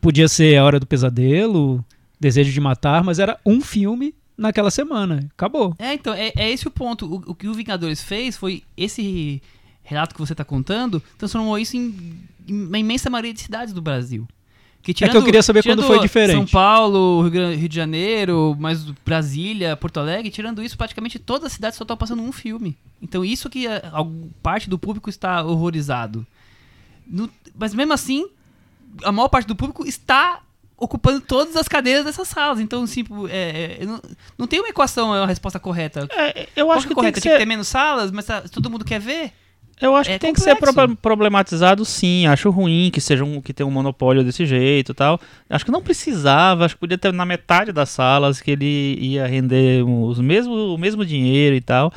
Podia 0.00 0.26
ser 0.26 0.56
A 0.56 0.64
Hora 0.64 0.80
do 0.80 0.86
Pesadelo, 0.86 1.84
Desejo 2.18 2.52
de 2.52 2.60
Matar, 2.60 3.04
mas 3.04 3.20
era 3.20 3.38
um 3.46 3.60
filme 3.60 4.12
naquela 4.36 4.70
semana. 4.70 5.26
Acabou. 5.36 5.74
É, 5.78 5.94
então, 5.94 6.12
é, 6.14 6.32
é 6.36 6.50
esse 6.50 6.66
o 6.66 6.70
ponto. 6.70 7.06
O, 7.06 7.30
o 7.30 7.34
que 7.34 7.48
o 7.48 7.54
Vingadores 7.54 8.02
fez 8.02 8.36
foi 8.36 8.62
esse 8.76 9.42
relato 9.82 10.14
que 10.14 10.20
você 10.20 10.34
tá 10.34 10.44
contando, 10.44 11.02
transformou 11.16 11.58
isso 11.58 11.76
em, 11.76 12.18
em 12.48 12.64
uma 12.66 12.78
imensa 12.78 13.08
maioria 13.08 13.32
de 13.32 13.40
cidades 13.40 13.72
do 13.72 13.80
Brasil. 13.80 14.26
Que 14.82 15.04
É 15.04 15.08
que 15.08 15.16
eu 15.16 15.24
queria 15.24 15.42
saber 15.42 15.64
quando 15.64 15.78
tirando 15.80 15.86
foi 15.88 15.98
diferente. 16.00 16.36
São 16.36 16.46
Paulo, 16.46 17.22
Rio, 17.22 17.30
Gran- 17.32 17.54
Rio 17.56 17.68
de 17.68 17.74
Janeiro, 17.74 18.56
mas 18.58 18.84
Brasília, 19.04 19.76
Porto 19.76 19.98
Alegre, 19.98 20.30
tirando 20.30 20.62
isso, 20.62 20.76
praticamente 20.78 21.18
todas 21.18 21.46
as 21.46 21.52
cidades 21.54 21.76
só 21.76 21.82
estão 21.82 21.96
passando 21.96 22.22
um 22.22 22.30
filme. 22.30 22.76
Então 23.02 23.24
isso 23.24 23.50
que 23.50 23.66
a, 23.66 23.78
a- 23.78 24.06
parte 24.40 24.70
do 24.70 24.78
público 24.78 25.10
está 25.10 25.42
horrorizado. 25.44 26.24
No- 27.04 27.28
mas 27.58 27.74
mesmo 27.74 27.92
assim, 27.92 28.28
a 29.02 29.10
maior 29.10 29.28
parte 29.28 29.48
do 29.48 29.56
público 29.56 29.84
está 29.86 30.40
ocupando 30.78 31.20
todas 31.20 31.56
as 31.56 31.66
cadeiras 31.68 32.04
dessas 32.04 32.28
salas. 32.28 32.60
Então, 32.60 32.84
tipo, 32.86 33.26
é, 33.28 33.78
é, 33.80 33.86
não, 33.86 34.00
não 34.38 34.46
tem 34.46 34.60
uma 34.60 34.68
equação, 34.68 35.14
é 35.14 35.20
uma 35.20 35.26
resposta 35.26 35.58
correta. 35.58 36.06
É, 36.14 36.48
eu 36.56 36.66
Qual 36.66 36.76
acho 36.78 36.86
que 36.86 36.94
que 36.94 37.00
é 37.00 37.02
tem 37.02 37.12
correta? 37.12 37.14
que 37.14 37.20
Tinha 37.22 37.32
que 37.34 37.38
ser... 37.38 37.44
ter 37.44 37.48
menos 37.48 37.68
salas, 37.68 38.10
mas 38.10 38.24
tá- 38.26 38.42
todo 38.42 38.68
mundo 38.70 38.84
quer 38.84 39.00
ver? 39.00 39.32
Eu 39.78 39.94
acho 39.94 40.08
É 40.10 40.14
que 40.14 40.20
tem 40.20 40.32
que 40.32 40.40
ser 40.40 40.56
complexo. 40.56 40.96
problematizado 41.02 41.84
sim. 41.84 42.26
Acho 42.26 42.48
ruim 42.48 42.90
que 42.90 42.98
seja 42.98 43.24
um, 43.24 43.42
que 43.42 43.52
tenha 43.52 43.66
um 43.66 43.70
monopólio 43.70 44.24
desse 44.24 44.46
jeito 44.46 44.92
e 44.92 44.94
tal. 44.94 45.20
Acho 45.50 45.66
que 45.66 45.70
não 45.70 45.82
precisava, 45.82 46.64
acho 46.64 46.74
que 46.76 46.80
podia 46.80 46.96
ter 46.96 47.12
na 47.12 47.26
metade 47.26 47.72
das 47.72 47.90
salas 47.90 48.40
que 48.40 48.52
ele 48.52 48.98
ia 48.98 49.26
render 49.26 49.84
os 49.86 50.18
mesmo, 50.18 50.74
o 50.74 50.78
mesmo 50.78 51.04
dinheiro 51.04 51.54
e 51.54 51.60
tal. 51.60 51.92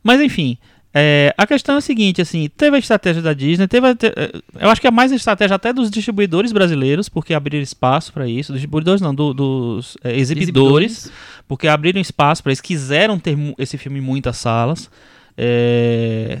Mas 0.00 0.20
enfim, 0.20 0.56
é, 0.94 1.34
a 1.36 1.46
questão 1.46 1.74
é 1.74 1.78
a 1.78 1.80
seguinte, 1.80 2.22
assim, 2.22 2.48
teve 2.56 2.76
a 2.76 2.78
estratégia 2.78 3.20
da 3.20 3.32
Disney, 3.34 3.66
teve 3.66 3.86
a 3.88 3.94
te- 3.96 4.12
eh, 4.16 4.32
eu 4.60 4.70
acho 4.70 4.80
que 4.80 4.86
é 4.86 4.90
mais 4.92 5.10
a 5.10 5.16
estratégia 5.16 5.56
até 5.56 5.72
dos 5.72 5.90
distribuidores 5.90 6.52
brasileiros, 6.52 7.08
porque 7.08 7.34
abriram 7.34 7.62
espaço 7.62 8.12
para 8.12 8.28
isso. 8.28 8.52
Distribuidores 8.52 9.00
não, 9.00 9.12
do- 9.14 9.34
dos 9.34 9.96
eh, 10.04 10.16
exibidores 10.16 11.10
porque 11.48 11.66
abriram 11.68 12.00
espaço 12.00 12.42
para 12.42 12.50
eles 12.52 12.60
quiseram 12.60 13.18
ter 13.18 13.36
esse 13.58 13.76
filme 13.76 13.98
em 13.98 14.02
muitas 14.02 14.36
salas, 14.36 14.88
é, 15.36 16.40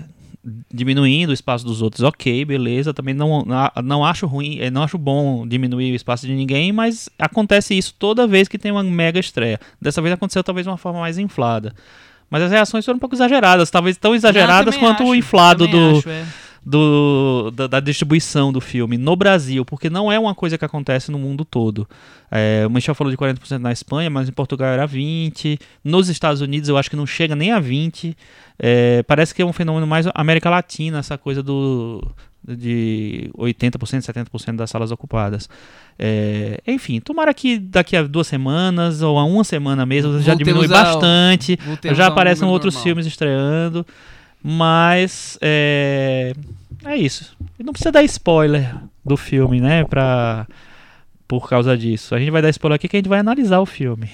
diminuindo 0.72 1.30
o 1.30 1.32
espaço 1.32 1.64
dos 1.64 1.82
outros, 1.82 2.02
ok, 2.02 2.44
beleza. 2.44 2.94
Também 2.94 3.12
não, 3.14 3.44
não, 3.82 4.04
acho 4.04 4.26
ruim, 4.26 4.58
eh, 4.60 4.70
não 4.70 4.82
acho 4.82 4.96
bom 4.98 5.46
diminuir 5.46 5.92
o 5.92 5.96
espaço 5.96 6.26
de 6.26 6.32
ninguém, 6.34 6.70
mas 6.70 7.08
acontece 7.18 7.76
isso 7.76 7.94
toda 7.98 8.26
vez 8.26 8.46
que 8.46 8.58
tem 8.58 8.70
uma 8.70 8.84
mega 8.84 9.18
estreia. 9.18 9.58
Dessa 9.80 10.00
vez 10.00 10.12
aconteceu 10.14 10.44
talvez 10.44 10.64
de 10.64 10.70
uma 10.70 10.76
forma 10.78 11.00
mais 11.00 11.18
inflada. 11.18 11.74
Mas 12.34 12.42
as 12.42 12.50
reações 12.50 12.84
foram 12.84 12.96
um 12.96 12.98
pouco 12.98 13.14
exageradas, 13.14 13.70
talvez 13.70 13.96
tão 13.96 14.12
exageradas 14.12 14.76
quanto 14.76 14.96
também 14.98 15.12
o 15.12 15.12
acho, 15.12 15.18
inflado 15.20 15.68
do, 15.68 15.98
acho, 15.98 16.10
é. 16.10 16.26
do, 16.66 17.52
da, 17.54 17.68
da 17.68 17.78
distribuição 17.78 18.52
do 18.52 18.60
filme 18.60 18.98
no 18.98 19.14
Brasil, 19.14 19.64
porque 19.64 19.88
não 19.88 20.10
é 20.10 20.18
uma 20.18 20.34
coisa 20.34 20.58
que 20.58 20.64
acontece 20.64 21.12
no 21.12 21.18
mundo 21.20 21.44
todo. 21.44 21.88
É, 22.28 22.64
o 22.66 22.70
Michel 22.70 22.92
falou 22.96 23.12
de 23.12 23.16
40% 23.16 23.58
na 23.58 23.70
Espanha, 23.70 24.10
mas 24.10 24.28
em 24.28 24.32
Portugal 24.32 24.66
era 24.66 24.84
20%. 24.84 25.60
Nos 25.84 26.08
Estados 26.08 26.40
Unidos 26.40 26.68
eu 26.68 26.76
acho 26.76 26.90
que 26.90 26.96
não 26.96 27.06
chega 27.06 27.36
nem 27.36 27.52
a 27.52 27.60
20%. 27.62 28.16
É, 28.58 29.04
parece 29.04 29.32
que 29.32 29.40
é 29.40 29.46
um 29.46 29.52
fenômeno 29.52 29.86
mais 29.86 30.04
América 30.12 30.50
Latina, 30.50 30.98
essa 30.98 31.16
coisa 31.16 31.40
do, 31.40 32.04
de 32.46 33.30
80%, 33.38 33.78
70% 34.02 34.56
das 34.56 34.68
salas 34.70 34.90
ocupadas. 34.90 35.48
É, 35.98 36.60
enfim, 36.66 37.00
tomara 37.00 37.32
que 37.32 37.58
daqui 37.58 37.96
a 37.96 38.02
duas 38.02 38.26
semanas 38.26 39.00
ou 39.02 39.18
a 39.18 39.24
uma 39.24 39.44
semana 39.44 39.86
mesmo 39.86 40.12
já 40.20 40.34
Voltemos 40.34 40.38
diminui 40.38 40.64
ao- 40.76 40.84
bastante, 40.84 41.58
já 41.94 42.06
aparecem 42.08 42.46
outros 42.48 42.74
normal. 42.74 42.84
filmes 42.84 43.06
estreando, 43.06 43.86
mas 44.42 45.38
é, 45.40 46.34
é 46.84 46.96
isso. 46.96 47.36
E 47.58 47.62
não 47.64 47.72
precisa 47.72 47.90
dar 47.92 48.02
spoiler 48.04 48.74
do 49.04 49.16
filme, 49.16 49.60
né, 49.60 49.84
pra, 49.84 50.46
por 51.26 51.48
causa 51.48 51.76
disso. 51.78 52.14
A 52.14 52.18
gente 52.18 52.30
vai 52.30 52.42
dar 52.42 52.50
spoiler 52.50 52.76
aqui 52.76 52.88
que 52.88 52.96
a 52.96 52.98
gente 52.98 53.08
vai 53.08 53.20
analisar 53.20 53.60
o 53.60 53.66
filme. 53.66 54.10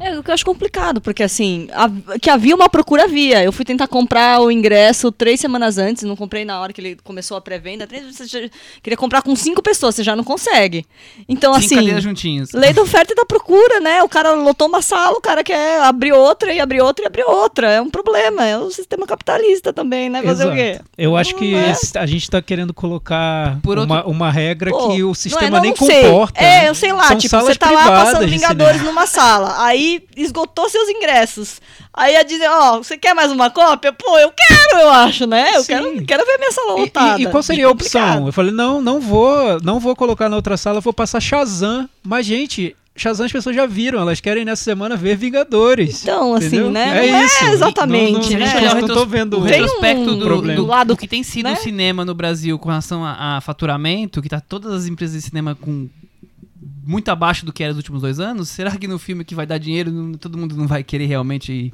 É 0.00 0.18
o 0.18 0.22
que 0.22 0.30
eu 0.30 0.34
acho 0.34 0.44
complicado, 0.46 1.00
porque 1.00 1.22
assim, 1.22 1.68
a- 1.72 1.90
que 2.18 2.30
havia 2.30 2.54
uma 2.54 2.68
procura 2.70 3.04
havia. 3.04 3.42
Eu 3.44 3.52
fui 3.52 3.64
tentar 3.64 3.86
comprar 3.86 4.40
o 4.40 4.50
ingresso 4.50 5.12
três 5.12 5.38
semanas 5.40 5.76
antes, 5.76 6.04
não 6.04 6.16
comprei 6.16 6.44
na 6.44 6.58
hora 6.58 6.72
que 6.72 6.80
ele 6.80 6.96
começou 7.04 7.36
a 7.36 7.40
pré-venda. 7.40 7.86
Três- 7.86 8.00
Você 8.16 8.26
já- 8.26 8.48
queria 8.82 8.96
comprar 8.96 9.20
com 9.22 9.36
cinco 9.36 9.62
pessoas, 9.62 9.94
você 9.94 10.02
já 10.02 10.16
não 10.16 10.24
consegue. 10.24 10.86
Então, 11.28 11.52
Cinco 11.54 11.66
assim. 11.66 11.74
cadeiras 11.76 12.02
juntinhos. 12.02 12.52
Lei 12.52 12.72
da 12.72 12.80
oferta 12.82 13.12
e 13.12 13.16
da 13.16 13.24
procura, 13.26 13.78
né? 13.80 14.02
O 14.02 14.08
cara 14.08 14.32
lotou 14.32 14.68
uma 14.68 14.80
sala, 14.80 15.18
o 15.18 15.20
cara 15.20 15.44
quer 15.44 15.82
abrir 15.82 16.12
outra 16.12 16.52
e 16.52 16.60
abrir 16.60 16.80
outra 16.80 17.04
e 17.04 17.06
abrir 17.06 17.24
outra. 17.24 17.70
É 17.70 17.80
um 17.80 17.90
problema. 17.90 18.46
É 18.46 18.56
o 18.56 18.70
sistema 18.70 19.06
capitalista 19.06 19.72
também, 19.72 20.08
né? 20.08 20.22
Fazer 20.22 20.46
o 20.48 20.52
quê? 20.54 20.60
Exato. 20.72 20.84
Eu 20.96 21.16
acho 21.16 21.34
que 21.36 21.54
é? 21.54 21.70
esse- 21.72 21.98
a 21.98 22.06
gente 22.06 22.22
está 22.22 22.40
querendo 22.40 22.72
colocar 22.72 23.58
Por 23.62 23.76
outro- 23.78 23.92
uma, 23.94 24.04
uma 24.06 24.30
regra 24.30 24.70
Pô, 24.70 24.88
que 24.88 25.02
o 25.02 25.06
não 25.06 25.10
é, 25.12 25.14
sistema 25.14 25.50
não, 25.50 25.60
nem 25.60 25.74
não 25.78 25.86
sei. 25.86 26.02
comporta. 26.04 26.42
É, 26.42 26.68
eu 26.68 26.74
sei 26.74 26.92
lá, 26.92 27.04
São 27.08 27.18
tipo, 27.18 27.36
você 27.38 27.54
tá 27.54 27.70
lá 27.70 27.86
passando 28.04 28.26
Vingadores 28.26 28.82
numa 28.82 29.06
sala, 29.06 29.62
aí 29.62 29.89
esgotou 30.16 30.68
seus 30.68 30.88
ingressos. 30.88 31.60
Aí 31.92 32.12
ia 32.14 32.24
dizer, 32.24 32.48
ó, 32.48 32.78
você 32.78 32.96
quer 32.96 33.14
mais 33.14 33.30
uma 33.32 33.50
cópia? 33.50 33.92
Pô, 33.92 34.18
eu 34.18 34.30
quero, 34.30 34.80
eu 34.82 34.90
acho, 34.90 35.26
né? 35.26 35.50
Eu 35.54 35.60
Sim. 35.62 35.66
quero, 35.66 36.04
quero 36.04 36.26
ver 36.26 36.38
minha 36.38 36.52
sala 36.52 36.78
E- 36.78 36.80
lotada. 36.82 37.20
E, 37.20 37.24
e 37.24 37.26
qual 37.30 37.42
seria 37.42 37.66
a 37.66 37.70
opção? 37.70 38.26
Eu 38.26 38.32
falei, 38.32 38.52
não, 38.52 38.80
não 38.80 39.00
vou, 39.00 39.60
não 39.62 39.80
vou 39.80 39.96
colocar 39.96 40.28
na 40.28 40.36
outra 40.36 40.56
sala, 40.56 40.80
vou 40.80 40.92
passar 40.92 41.20
Shazam. 41.20 41.88
Mas, 42.02 42.26
gente, 42.26 42.76
Shazam 42.96 43.24
as 43.26 43.32
pessoas 43.32 43.56
já 43.56 43.66
viram, 43.66 44.00
elas 44.00 44.20
querem 44.20 44.44
nessa 44.44 44.62
semana 44.62 44.96
ver 44.96 45.16
Vingadores. 45.16 46.02
Então, 46.02 46.34
assim, 46.34 46.46
Entendeu? 46.48 46.70
né? 46.70 47.06
É 47.08 47.12
não 47.12 47.24
isso. 47.24 47.44
é 47.44 47.50
exatamente, 47.52 48.12
Não- 48.12 48.20
não- 48.20 48.20
né? 48.20 48.24
Se 48.28 48.34
a 48.36 48.38
gente 48.46 48.56
olhar 48.56 48.76
o 48.76 48.80
não 48.86 48.94
tô 48.94 49.06
vendo 49.06 49.36
o 49.38 49.40
retrospecto 49.40 50.10
um 50.10 50.18
do, 50.18 50.24
problema. 50.26 50.60
do 50.60 50.66
lado, 50.66 50.88
do 50.88 50.96
que 50.96 51.08
tem 51.08 51.22
sido 51.22 51.46
né? 51.46 51.54
o 51.54 51.56
cinema 51.56 52.04
no 52.04 52.14
Brasil 52.14 52.58
com 52.58 52.68
relação 52.68 53.04
a, 53.04 53.36
a 53.36 53.40
faturamento, 53.40 54.20
que 54.20 54.28
tá 54.28 54.40
todas 54.40 54.72
as 54.72 54.86
empresas 54.86 55.16
de 55.16 55.22
cinema 55.28 55.54
com 55.54 55.88
muito 56.90 57.08
abaixo 57.08 57.46
do 57.46 57.52
que 57.52 57.62
era 57.62 57.72
nos 57.72 57.78
últimos 57.78 58.02
dois 58.02 58.18
anos, 58.18 58.48
será 58.48 58.76
que 58.76 58.88
no 58.88 58.98
filme 58.98 59.24
que 59.24 59.34
vai 59.34 59.46
dar 59.46 59.58
dinheiro, 59.58 59.90
não- 59.92 60.14
todo 60.14 60.36
mundo 60.36 60.56
não 60.56 60.66
vai 60.66 60.82
querer 60.82 61.06
realmente 61.06 61.72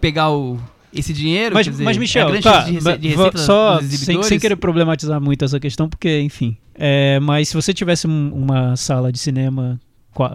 pegar 0.00 0.30
o, 0.30 0.58
esse 0.92 1.12
dinheiro? 1.12 1.54
Mas, 1.54 1.66
dizer, 1.66 1.84
mas 1.84 1.96
é 1.96 2.00
Michel, 2.00 2.28
grande 2.28 2.42
tá, 2.42 2.62
de 2.64 2.72
de 2.98 3.38
só 3.38 3.80
sem, 3.80 4.22
sem 4.22 4.38
querer 4.38 4.56
problematizar 4.56 5.20
muito 5.20 5.44
essa 5.44 5.60
questão, 5.60 5.88
porque, 5.88 6.20
enfim. 6.20 6.56
é, 6.74 7.20
mas 7.20 7.48
se 7.48 7.54
você 7.54 7.72
tivesse 7.72 8.06
um- 8.06 8.32
uma 8.34 8.76
sala 8.76 9.12
de 9.12 9.18
cinema, 9.18 9.80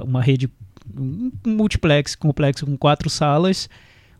uma 0.05 0.21
rede, 0.21 0.49
um 0.97 1.31
multiplex 1.45 2.15
complexo 2.15 2.65
com 2.65 2.77
quatro 2.77 3.09
salas, 3.09 3.69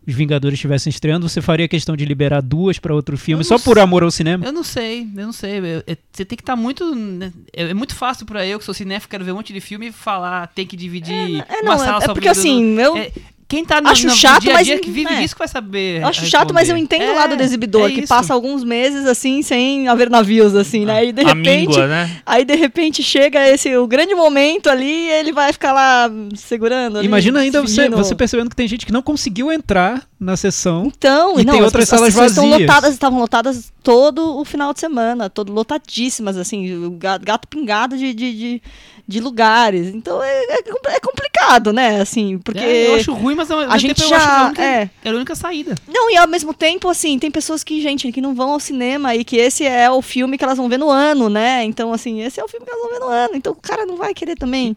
os 0.06 0.14
Vingadores 0.14 0.56
estivessem 0.56 0.90
estreando, 0.90 1.28
você 1.28 1.40
faria 1.42 1.66
questão 1.66 1.96
de 1.96 2.04
liberar 2.04 2.40
duas 2.40 2.78
para 2.78 2.94
outro 2.94 3.16
filme 3.18 3.40
Eu 3.40 3.44
só 3.44 3.58
por 3.58 3.78
amor 3.78 4.02
ao 4.02 4.10
cinema? 4.10 4.44
Eu 4.46 4.52
não 4.52 4.62
sei, 4.62 5.02
eu 5.02 5.26
não 5.26 5.32
sei. 5.32 5.58
eu- 5.58 5.82
é- 5.86 5.96
Você 6.12 6.24
tem 6.24 6.36
que 6.36 6.42
estar 6.42 6.54
muito. 6.56 6.94
né, 6.94 7.32
É, 7.52 7.64
é 7.70 7.74
muito 7.74 7.94
fácil 7.94 8.24
pra 8.26 8.46
eu, 8.46 8.58
que 8.58 8.64
sou 8.64 8.72
cinéfilo, 8.74 9.10
quero 9.10 9.24
ver 9.24 9.32
um 9.32 9.36
monte 9.36 9.52
de 9.52 9.60
filme 9.60 9.88
e 9.88 9.92
falar, 9.92 10.46
tem 10.48 10.66
que 10.66 10.76
dividir 10.76 11.44
É, 11.48 11.62
uma 11.62 11.76
não, 11.76 11.78
sala 11.84 12.04
é, 12.04 12.10
é 12.10 12.14
porque 12.14 12.28
assim, 12.28 12.78
eu 12.78 12.96
É, 12.96 13.10
quem 13.48 13.64
tá 13.64 13.80
no, 13.80 13.88
Acho 13.88 14.06
no 14.08 14.12
chato, 14.14 14.42
dia 14.42 14.50
a 14.50 14.54
mas 14.54 14.66
dia 14.66 14.78
que 14.80 14.90
vive 14.90 15.12
é. 15.12 15.20
disso 15.20 15.34
que 15.34 15.38
vai 15.38 15.46
saber. 15.48 16.02
acho 16.04 16.26
chato, 16.26 16.52
mas 16.52 16.68
eu 16.68 16.74
responder. 16.74 16.96
entendo 16.96 17.10
o 17.10 17.12
É, 17.12 17.18
lado 17.18 17.36
do 17.36 17.42
exibidor, 17.42 17.88
é 17.88 17.92
que 17.92 18.00
isso. 18.00 18.08
passa 18.08 18.34
alguns 18.34 18.64
meses 18.64 19.06
assim, 19.06 19.40
sem 19.42 19.86
haver 19.88 20.10
navios, 20.10 20.54
assim, 20.56 20.84
né? 20.84 21.04
E 21.06 21.12
de 21.12 21.22
a 21.22 21.28
repente. 21.28 21.68
míngua, 21.68 21.86
né? 21.86 22.10
Aí 22.26 22.44
de 22.44 22.54
repente 22.56 23.02
chega 23.02 23.48
esse 23.48 23.76
o 23.76 23.86
grande 23.86 24.14
momento 24.14 24.68
ali 24.68 24.84
e 25.06 25.10
ele 25.10 25.32
vai 25.32 25.52
ficar 25.52 25.72
lá 25.72 26.10
segurando. 26.34 26.98
ali, 26.98 27.06
Imagina 27.06 27.40
ainda 27.40 27.60
você, 27.62 27.88
você 27.88 28.14
percebendo 28.14 28.50
que 28.50 28.56
tem 28.56 28.66
gente 28.66 28.84
que 28.84 28.92
não 28.92 29.02
conseguiu 29.02 29.52
entrar 29.52 30.02
na 30.18 30.36
sessão. 30.36 30.86
Então, 30.96 31.38
E 31.38 31.44
não, 31.44 31.52
tem 31.52 31.60
as 31.60 31.66
outras 31.66 31.88
pessoas- 31.90 32.12
salas 32.14 32.32
estão 32.32 32.50
vazias. 32.50 32.68
lotadas, 32.68 32.92
estavam 32.94 33.18
lotadas 33.20 33.72
todo 33.82 34.38
o 34.40 34.44
final 34.44 34.72
de 34.72 34.80
semana, 34.80 35.28
todo 35.30 35.52
lotadíssimas, 35.52 36.36
assim, 36.36 36.74
o 36.84 36.90
ga- 36.92 37.18
gato 37.18 37.46
pingado 37.46 37.96
de, 37.96 38.12
de, 38.14 38.32
de, 38.36 38.62
de 39.08 39.20
lugares. 39.20 39.94
Então 39.94 40.22
é, 40.22 40.28
é 40.44 40.58
é 40.88 41.00
complicado, 41.00 41.72
né? 41.72 42.00
Assim, 42.00 42.38
porque. 42.38 42.58
É, 42.62 42.88
eu 42.88 42.94
acho 42.96 43.12
ruim, 43.12 43.34
mas 43.34 43.50
ao 43.50 43.60
a 43.60 43.62
tempo 43.66 43.78
gente 43.78 44.02
eu 44.02 44.06
acho 44.14 44.14
que 44.14 44.20
já- 44.20 44.38
a 44.40 44.46
única, 44.46 44.62
é. 44.64 44.90
era 45.04 45.14
a 45.14 45.16
única 45.16 45.34
saída. 45.34 45.74
Não, 45.86 46.10
e 46.10 46.16
ao 46.16 46.26
mesmo 46.26 46.52
tempo, 46.52 46.88
assim, 46.88 47.18
tem 47.18 47.30
pessoas 47.30 47.62
que, 47.62 47.80
gente, 47.80 48.10
que 48.10 48.20
não 48.20 48.34
vão 48.34 48.50
ao 48.50 48.60
cinema 48.60 49.14
e 49.14 49.24
que 49.24 49.36
esse 49.36 49.64
é 49.64 49.90
o 49.90 50.02
filme 50.02 50.36
que 50.36 50.44
elas 50.44 50.56
vão 50.58 50.68
ver 50.68 50.78
no 50.78 50.90
ano, 50.90 51.28
né? 51.28 51.62
Então, 51.64 51.92
assim, 51.92 52.20
esse 52.22 52.40
é 52.40 52.44
o 52.44 52.48
filme 52.48 52.66
que 52.66 52.72
elas 52.72 52.82
vão 52.82 52.92
ver 52.92 53.00
no 53.00 53.08
ano. 53.08 53.34
Então 53.34 53.52
o 53.52 53.56
cara 53.56 53.86
não 53.86 53.96
vai 53.96 54.12
querer 54.12 54.36
também 54.36 54.76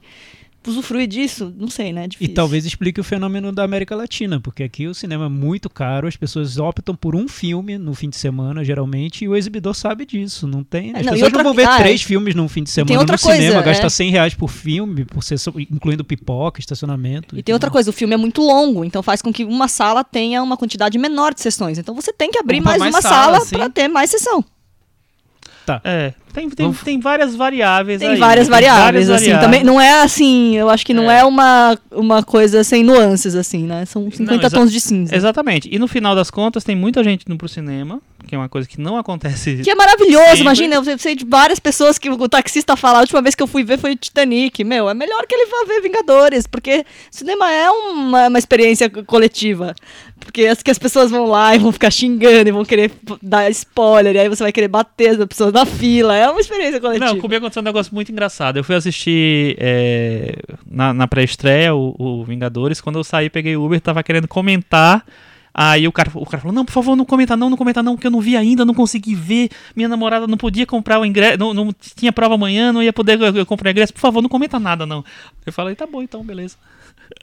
usufruir 0.67 1.07
disso. 1.07 1.53
Não 1.57 1.69
sei, 1.69 1.91
né? 1.93 2.01
É 2.01 2.05
E 2.05 2.07
difícil. 2.09 2.33
talvez 2.33 2.65
explique 2.65 2.99
o 2.99 3.03
fenômeno 3.03 3.51
da 3.51 3.63
América 3.63 3.95
Latina, 3.95 4.39
porque 4.39 4.63
aqui 4.63 4.87
o 4.87 4.93
cinema 4.93 5.25
é 5.25 5.29
muito 5.29 5.69
caro, 5.69 6.07
as 6.07 6.15
pessoas 6.15 6.57
optam 6.57 6.95
por 6.95 7.15
um 7.15 7.27
filme 7.27 7.77
no 7.77 7.93
fim 7.93 8.09
de 8.09 8.17
semana, 8.17 8.63
geralmente, 8.63 9.23
e 9.25 9.29
o 9.29 9.35
exibidor 9.35 9.73
sabe 9.73 10.05
disso. 10.05 10.47
Não 10.47 10.63
tem. 10.63 10.91
É, 10.93 10.99
As 10.99 11.05
não, 11.05 11.13
e 11.13 11.15
pessoas 11.15 11.21
outra- 11.23 11.37
não 11.43 11.49
vão 11.49 11.53
ver 11.53 11.67
ah, 11.67 11.75
é. 11.75 11.77
três 11.79 12.01
filmes 12.01 12.35
num 12.35 12.47
fim 12.47 12.63
de 12.63 12.69
semana 12.69 12.99
outra 12.99 13.13
no 13.13 13.17
cinema, 13.17 13.39
coisa, 13.55 13.61
gasta 13.61 13.85
é. 13.87 13.89
100 13.89 14.11
reais 14.11 14.33
por 14.33 14.49
filme, 14.49 15.05
por 15.05 15.23
sessão, 15.23 15.53
incluindo 15.57 16.03
pipoca, 16.03 16.59
estacionamento. 16.59 17.37
E 17.37 17.43
tem 17.43 17.53
outra 17.53 17.69
coisa, 17.69 17.89
o 17.89 17.93
filme 17.93 18.13
é 18.13 18.17
muito 18.17 18.41
longo, 18.41 18.83
então 18.83 19.01
faz 19.01 19.21
com 19.21 19.31
que 19.31 19.43
uma 19.43 19.67
sala 19.67 20.03
tenha 20.03 20.41
uma 20.43 20.57
quantidade 20.57 20.97
menor 20.97 21.33
de 21.33 21.41
sessões. 21.41 21.77
Então 21.77 21.95
você 21.95 22.11
tem 22.13 22.29
que 22.31 22.37
abrir 22.39 22.59
mais, 22.61 22.79
mais 22.79 22.93
uma 22.93 23.01
sala, 23.01 23.39
sala 23.39 23.45
para 23.49 23.69
ter 23.69 23.87
mais 23.87 24.09
sessão. 24.09 24.43
É, 25.83 26.13
tem, 26.33 26.49
tem, 26.49 26.71
tem 26.73 26.99
várias 26.99 27.35
variáveis 27.35 27.99
Tem 27.99 28.09
aí, 28.11 28.17
várias 28.17 28.47
né? 28.47 28.51
variáveis, 28.51 29.07
várias 29.07 29.21
assim. 29.29 29.39
Também 29.39 29.63
não 29.63 29.79
é 29.81 30.01
assim, 30.03 30.55
eu 30.55 30.69
acho 30.69 30.85
que 30.85 30.93
não 30.93 31.09
é, 31.09 31.19
É. 31.19 31.25
uma, 31.25 31.77
uma 31.91 32.23
coisa 32.23 32.63
sem 32.63 32.83
nuances, 32.83 33.35
assim, 33.35 33.63
né? 33.65 33.85
São 33.85 34.09
50 34.11 34.35
exa- 34.45 34.49
tons 34.55 34.71
de 34.71 34.79
cinza. 34.79 35.15
Exatamente. 35.15 35.67
E 35.71 35.77
no 35.79 35.87
final 35.87 36.15
das 36.15 36.29
contas, 36.29 36.63
tem 36.63 36.75
muita 36.75 37.03
gente 37.03 37.23
indo 37.27 37.35
pro 37.37 37.47
cinema, 37.49 37.99
que 38.27 38.35
é 38.35 38.37
uma 38.37 38.47
coisa 38.49 38.67
que 38.67 38.79
não 38.79 38.95
acontece. 38.97 39.57
Que 39.63 39.71
é 39.71 39.75
maravilhoso, 39.75 40.25
Sempre. 40.27 40.41
imagina, 40.41 40.75
eu 40.75 40.97
sei 40.99 41.15
de 41.15 41.25
várias 41.25 41.59
pessoas 41.59 41.97
que 41.97 42.09
o 42.09 42.29
taxista 42.29 42.75
fala, 42.75 42.99
a 42.99 43.01
última 43.01 43.21
vez 43.21 43.33
que 43.35 43.41
eu 43.41 43.47
fui 43.47 43.63
ver 43.63 43.79
foi 43.79 43.95
Titanic. 43.95 44.63
Meu, 44.63 44.87
é 44.89 44.93
melhor 44.93 45.25
que 45.27 45.33
ele 45.35 45.49
vá 45.49 45.65
ver 45.67 45.81
Vingadores, 45.81 46.45
porque 46.45 46.85
cinema 47.09 47.51
é 47.51 47.69
uma, 47.71 48.27
uma 48.27 48.39
experiência 48.39 48.89
co- 48.89 49.03
coletiva. 49.03 49.73
Porque 50.19 50.45
as, 50.45 50.61
que 50.61 50.69
as 50.69 50.77
pessoas 50.77 51.09
vão 51.09 51.25
lá 51.25 51.55
e 51.55 51.59
vão 51.59 51.71
ficar 51.71 51.89
xingando 51.89 52.49
e 52.49 52.51
vão 52.51 52.65
querer 52.65 52.91
dar 53.21 53.49
spoiler, 53.49 54.15
e 54.15 54.19
aí 54.19 54.29
você 54.29 54.43
vai 54.43 54.51
querer 54.51 54.67
bater 54.67 55.09
as 55.09 55.25
pessoas 55.25 55.53
na 55.53 55.65
fila. 55.65 56.15
É 56.15 56.29
uma 56.29 56.39
experiência 56.39 56.79
coletiva. 56.79 57.05
Não, 57.05 57.19
comigo 57.19 57.37
aconteceu 57.37 57.61
um 57.61 57.65
negócio 57.65 57.93
muito 57.93 58.11
engraçado. 58.11 58.57
Eu 58.57 58.63
fui 58.63 58.75
assistir 58.75 59.55
é, 59.59 60.35
na, 60.69 60.93
na 60.93 61.07
pré-estreia 61.07 61.73
o, 61.73 61.95
o 61.97 62.23
Vingadores. 62.23 62.81
Quando 62.81 62.99
eu 62.99 63.03
saí, 63.03 63.29
peguei 63.29 63.55
o 63.55 63.65
Uber, 63.65 63.79
tava 63.81 64.03
querendo 64.03 64.27
comentar. 64.27 65.05
Aí 65.53 65.87
o 65.87 65.91
cara, 65.91 66.11
o 66.13 66.25
cara 66.25 66.41
falou: 66.41 66.55
Não, 66.55 66.63
por 66.63 66.71
favor, 66.71 66.95
não 66.95 67.05
comenta 67.05 67.35
não, 67.35 67.49
não 67.49 67.57
comenta 67.57 67.81
não, 67.81 67.95
porque 67.95 68.07
eu 68.07 68.11
não 68.11 68.21
vi 68.21 68.37
ainda, 68.37 68.63
não 68.63 68.73
consegui 68.73 69.15
ver. 69.15 69.49
Minha 69.75 69.89
namorada 69.89 70.27
não 70.27 70.37
podia 70.37 70.65
comprar 70.65 70.99
o 70.99 71.05
ingresso, 71.05 71.37
não, 71.37 71.53
não 71.53 71.73
tinha 71.73 72.13
prova 72.13 72.35
amanhã, 72.35 72.71
não 72.71 72.83
ia 72.83 72.93
poder 72.93 73.19
eu, 73.19 73.35
eu 73.35 73.45
comprar 73.45 73.69
o 73.69 73.71
ingresso. 73.71 73.93
Por 73.93 73.99
favor, 73.99 74.21
não 74.21 74.29
comenta 74.29 74.59
nada 74.59 74.85
não. 74.85 75.03
Eu 75.45 75.51
falei: 75.51 75.75
Tá 75.75 75.85
bom, 75.85 76.01
então, 76.01 76.23
beleza. 76.23 76.55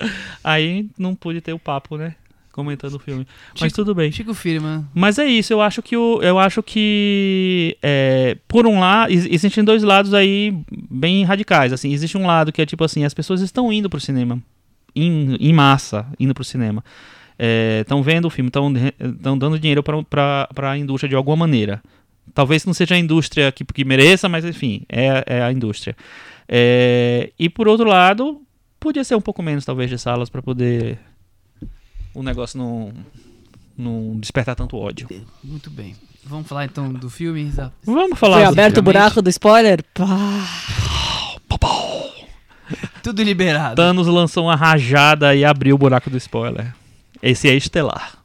Aí 0.43 0.87
não 0.99 1.15
pude 1.15 1.41
ter 1.41 1.53
o 1.53 1.59
papo, 1.59 1.97
né? 1.97 2.15
Comentando 2.57 2.95
o 2.95 2.99
filme. 2.99 3.25
Mas 3.61 3.71
Chico- 3.71 3.75
tudo 3.77 3.95
bem. 3.95 4.11
Chico 4.11 4.33
Firma. 4.35 4.88
Mas 4.95 5.19
é 5.19 5.27
isso, 5.27 5.53
eu 5.53 5.61
acho 5.61 5.81
que 5.83 5.97
o, 5.97 6.21
eu 6.23 6.38
acho 6.38 6.62
que 6.62 7.77
é, 7.83 8.37
por 8.49 8.66
um 8.66 8.81
lado 8.81 9.12
ex- 9.12 9.27
existem 9.31 9.62
dois 9.62 9.83
lados 9.83 10.12
aí 10.14 10.53
bem 10.90 11.23
radicais, 11.23 11.73
assim, 11.73 11.92
existe 11.92 12.16
um 12.16 12.27
lado 12.27 12.51
que 12.51 12.62
é 12.62 12.66
tipo 12.66 12.83
assim, 12.83 13.05
as 13.05 13.12
pessoas 13.14 13.42
estão 13.42 13.71
indo 13.73 13.88
pro 13.90 14.01
cinema 14.01 14.42
em, 14.95 15.37
em 15.38 15.53
massa, 15.53 16.07
indo 16.19 16.33
pro 16.35 16.42
cinema. 16.42 16.83
Estão 17.83 18.03
vendo 18.03 18.25
o 18.25 18.31
filme, 18.31 18.49
estão 18.49 18.73
dando 19.38 19.59
dinheiro 19.59 19.83
para 19.83 20.49
a 20.73 20.79
indústria 20.79 21.11
de 21.11 21.14
alguma 21.14 21.37
maneira. 21.37 21.83
Talvez 22.33 22.64
não 22.64 22.73
seja 22.73 22.95
a 22.95 22.99
indústria 22.99 23.53
que, 23.53 23.62
que 23.64 23.85
mereça, 23.85 24.27
mas 24.31 24.45
enfim, 24.47 24.83
é, 24.88 25.23
é 25.27 25.42
a 25.42 25.53
indústria. 25.53 25.95
É, 26.49 27.31
e 27.38 27.51
por 27.51 27.69
outro 27.69 27.87
lado, 27.87 28.40
podia 28.81 29.05
ser 29.05 29.14
um 29.14 29.21
pouco 29.21 29.42
menos, 29.42 29.64
talvez, 29.66 29.90
de 29.90 29.99
salas 29.99 30.31
para 30.31 30.40
poder 30.40 30.99
o 32.17 32.23
negócio 32.23 32.59
não, 32.59 32.93
não 33.77 34.19
despertar 34.19 34.57
tanto 34.57 34.79
ódio. 34.79 35.07
Muito 35.45 35.71
bem. 35.71 35.95
Vamos 36.25 36.49
falar 36.49 36.65
então 36.65 36.91
do 36.93 37.11
filme. 37.11 37.53
Vamos 37.85 38.19
falar 38.19 38.39
Foi 38.39 38.45
aberto 38.47 38.79
o 38.79 38.83
buraco 38.83 39.21
do 39.21 39.29
spoiler? 39.29 39.85
Pá. 39.95 40.07
Tudo 43.03 43.23
liberado. 43.23 43.77
Thanos 43.77 44.07
lançou 44.07 44.47
uma 44.47 44.57
rajada 44.57 45.35
e 45.37 45.45
abriu 45.45 45.77
o 45.77 45.79
buraco 45.79 46.11
do 46.11 46.17
spoiler. 46.17 46.75
Esse 47.23 47.49
é 47.49 47.55
Estelar. 47.55 48.19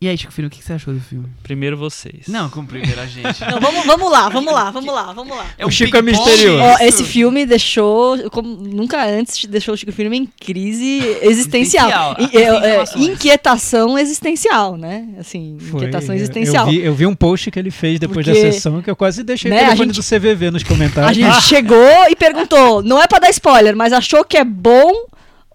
E 0.00 0.06
aí, 0.08 0.16
Chico 0.16 0.32
Filho, 0.32 0.46
o 0.46 0.50
que 0.50 0.62
você 0.62 0.74
achou 0.74 0.94
do 0.94 1.00
filme? 1.00 1.26
Primeiro 1.42 1.76
vocês. 1.76 2.28
Não, 2.28 2.48
como 2.48 2.68
primeiro 2.68 3.00
a 3.00 3.06
gente. 3.06 3.40
Não, 3.50 3.58
vamos, 3.58 3.84
vamos 3.84 4.12
lá, 4.12 4.28
vamos 4.28 4.52
lá, 4.54 4.70
vamos 4.70 4.94
lá, 4.94 5.12
vamos 5.12 5.36
lá. 5.36 5.46
É 5.58 5.66
O 5.66 5.70
Chico 5.72 5.96
é 5.96 6.02
misterioso. 6.02 6.62
Isso? 6.74 6.82
esse 6.84 7.04
filme 7.04 7.44
deixou, 7.44 8.30
como 8.30 8.48
nunca 8.48 9.04
antes, 9.04 9.44
deixou 9.46 9.74
o 9.74 9.76
Chico 9.76 9.90
Firme 9.90 10.16
em 10.18 10.26
crise 10.26 11.00
existencial. 11.20 12.14
Existencial, 12.16 12.84
sem 12.86 13.04
é, 13.04 13.08
é, 13.08 13.12
inquietação 13.12 13.98
existencial, 13.98 14.76
né? 14.76 15.08
Assim, 15.18 15.58
Foi, 15.60 15.80
inquietação 15.80 16.14
eu- 16.14 16.18
existencial. 16.20 16.66
Eu 16.66 16.70
vi, 16.72 16.78
eu 16.80 16.94
vi 16.94 17.06
um 17.06 17.14
post 17.16 17.50
que 17.50 17.58
ele 17.58 17.72
fez 17.72 17.98
depois 17.98 18.24
Porque, 18.24 18.40
da 18.44 18.52
sessão 18.52 18.80
que 18.80 18.88
eu 18.88 18.94
quase 18.94 19.24
deixei 19.24 19.50
né, 19.50 19.56
o 19.56 19.58
a 19.58 19.64
telefone 19.64 19.92
gente- 19.94 19.96
do 19.96 20.20
CVV 20.20 20.50
nos 20.52 20.62
A 20.62 20.66
comentários. 20.66 21.16
gente 21.16 21.42
chegou 21.42 22.06
e 22.08 22.14
perguntou, 22.14 22.84
não 22.84 23.02
é 23.02 23.08
pra 23.08 23.18
dar 23.18 23.30
spoiler, 23.30 23.74
mas 23.74 23.92
achou 23.92 24.24
que 24.24 24.36
é 24.36 24.44
bom, 24.44 24.92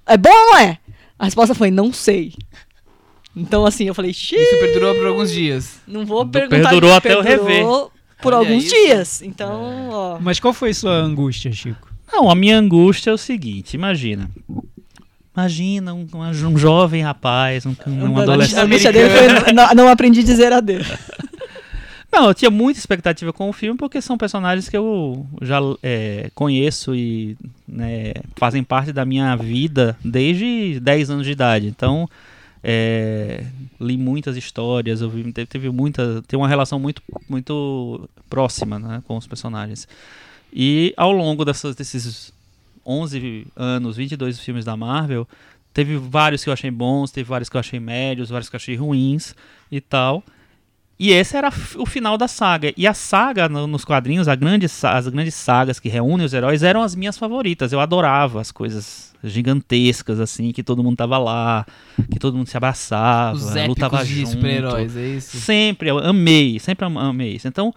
é 0.05 0.17
bom 0.17 0.29
ou 0.29 0.51
não 0.51 0.57
é? 0.57 0.77
A 1.17 1.23
resposta 1.25 1.55
foi, 1.55 1.71
não 1.71 1.93
sei. 1.93 2.33
Então, 3.35 3.65
assim, 3.65 3.85
eu 3.85 3.95
falei, 3.95 4.13
xiii, 4.13 4.39
Isso 4.39 4.59
perdurou 4.59 4.93
por 4.95 5.07
alguns 5.07 5.31
dias. 5.31 5.79
não 5.87 6.05
vou 6.05 6.25
perguntar. 6.25 6.69
perdurou 6.69 6.93
até 6.93 7.13
eu 7.13 7.23
perdurou 7.23 7.91
Por 8.21 8.33
Olha 8.33 8.47
alguns 8.47 8.63
isso. 8.65 8.75
dias. 8.75 9.21
Então, 9.21 9.89
ó. 9.89 10.17
Mas 10.19 10.39
qual 10.39 10.53
foi 10.53 10.73
sua 10.73 10.93
angústia, 10.93 11.51
Chico? 11.51 11.91
Não, 12.11 12.29
a 12.29 12.35
minha 12.35 12.57
angústia 12.57 13.09
é 13.09 13.13
o 13.13 13.17
seguinte, 13.17 13.73
imagina. 13.73 14.29
Imagina 15.35 15.93
um, 15.95 16.07
um 16.13 16.57
jovem 16.57 17.01
rapaz, 17.01 17.65
um, 17.65 17.75
um 17.87 18.17
A 18.17 18.21
adolescente. 18.21 18.59
angústia 18.59 18.91
dele 18.93 19.09
foi, 19.09 19.51
não, 19.51 19.73
não 19.73 19.87
aprendi 19.89 20.19
a 20.19 20.23
dizer 20.23 20.53
adeus. 20.53 20.87
Não, 22.15 22.27
eu 22.27 22.33
tinha 22.35 22.51
muita 22.51 22.79
expectativa 22.79 23.33
com 23.33 23.49
o 23.49 23.51
filme 23.51 23.75
porque 23.75 23.99
são 23.99 24.15
personagens 24.19 24.69
que 24.69 24.77
eu 24.77 25.25
já 25.41 25.57
é, 25.81 26.29
conheço 26.35 26.93
e 26.93 27.35
né, 27.67 28.13
fazem 28.35 28.63
parte 28.63 28.93
da 28.93 29.03
minha 29.03 29.35
vida 29.35 29.97
desde 30.05 30.79
10 30.79 31.09
anos 31.09 31.25
de 31.25 31.31
idade. 31.31 31.65
Então, 31.65 32.07
é, 32.63 33.45
li 33.79 33.97
muitas 33.97 34.37
histórias, 34.37 35.01
eu 35.01 35.09
vi, 35.09 35.31
teve, 35.33 35.47
teve 35.47 35.69
muita, 35.69 36.23
tem 36.27 36.39
uma 36.39 36.47
relação 36.47 36.79
muito, 36.79 37.01
muito 37.27 38.09
próxima 38.29 38.79
né, 38.79 39.03
com 39.05 39.17
os 39.17 39.27
personagens. 39.27 39.87
E 40.51 40.93
ao 40.95 41.11
longo 41.11 41.43
dessas, 41.43 41.75
desses 41.75 42.31
11 42.85 43.47
anos, 43.55 43.97
22 43.97 44.39
filmes 44.39 44.63
da 44.63 44.77
Marvel, 44.77 45.27
teve 45.73 45.97
vários 45.97 46.43
que 46.43 46.49
eu 46.49 46.53
achei 46.53 46.71
bons, 46.71 47.11
teve 47.11 47.27
vários 47.27 47.49
que 47.49 47.57
eu 47.57 47.59
achei 47.59 47.79
médios, 47.79 48.29
vários 48.29 48.49
que 48.49 48.55
eu 48.55 48.59
achei 48.59 48.75
ruins 48.75 49.35
e 49.69 49.81
tal. 49.81 50.23
E 50.99 51.11
esse 51.11 51.35
era 51.35 51.49
o 51.77 51.85
final 51.85 52.17
da 52.17 52.27
saga. 52.27 52.71
E 52.77 52.85
a 52.87 52.93
saga 52.93 53.49
no- 53.49 53.67
nos 53.67 53.83
quadrinhos, 53.83 54.27
a 54.27 54.35
grande, 54.35 54.65
as 54.83 55.07
grandes 55.07 55.33
sagas 55.33 55.79
que 55.79 55.89
reúnem 55.89 56.25
os 56.25 56.33
heróis 56.33 56.63
eram 56.63 56.81
as 56.81 56.95
minhas 56.95 57.17
favoritas. 57.17 57.73
Eu 57.73 57.79
adorava 57.79 58.39
as 58.39 58.51
coisas 58.51 59.11
gigantescas, 59.23 60.19
assim, 60.19 60.51
que 60.51 60.63
todo 60.63 60.83
mundo 60.83 60.97
tava 60.97 61.17
lá, 61.17 61.65
que 62.11 62.19
todo 62.19 62.37
mundo 62.37 62.47
se 62.47 62.55
abraçava, 62.57 63.35
Os 63.35 63.55
lutava 63.67 64.03
junto. 64.05 64.29
super-heróis, 64.29 64.95
é 64.95 65.07
isso? 65.07 65.37
Sempre, 65.37 65.89
eu 65.89 65.97
amei, 65.99 66.59
sempre 66.59 66.85
am- 66.85 66.97
amei 66.97 67.33
isso. 67.35 67.47
Então, 67.47 67.73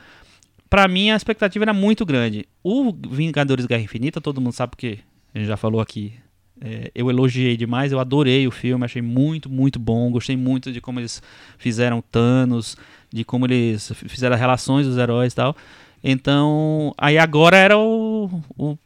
pra 0.68 0.86
mim, 0.88 1.10
a 1.10 1.16
expectativa 1.16 1.64
era 1.64 1.72
muito 1.74 2.04
grande. 2.04 2.46
O 2.62 2.92
Vingadores 3.10 3.66
Guerra 3.66 3.82
Infinita, 3.82 4.20
todo 4.20 4.40
mundo 4.40 4.52
sabe 4.52 4.70
porque 4.70 4.98
a 5.34 5.38
gente 5.38 5.48
já 5.48 5.56
falou 5.56 5.80
aqui. 5.80 6.12
é, 6.58 6.90
eu 6.94 7.10
elogiei 7.10 7.54
demais, 7.54 7.92
eu 7.92 8.00
adorei 8.00 8.46
o 8.48 8.50
filme, 8.50 8.82
achei 8.82 9.02
muito, 9.02 9.46
muito 9.50 9.78
bom. 9.78 10.10
Gostei 10.10 10.38
muito 10.38 10.72
de 10.72 10.80
como 10.80 10.98
eles 10.98 11.22
fizeram 11.58 12.02
Thanos, 12.10 12.78
de 13.16 13.24
como 13.24 13.46
eles 13.46 13.90
fizeram 14.06 14.34
as 14.34 14.40
relações 14.40 14.86
dos 14.86 14.96
heróis 14.98 15.32
e 15.32 15.36
tal. 15.36 15.56
Então, 16.04 16.94
aí 16.96 17.18
agora 17.18 17.56
era 17.56 17.76
o, 17.76 18.30
o 18.56 18.78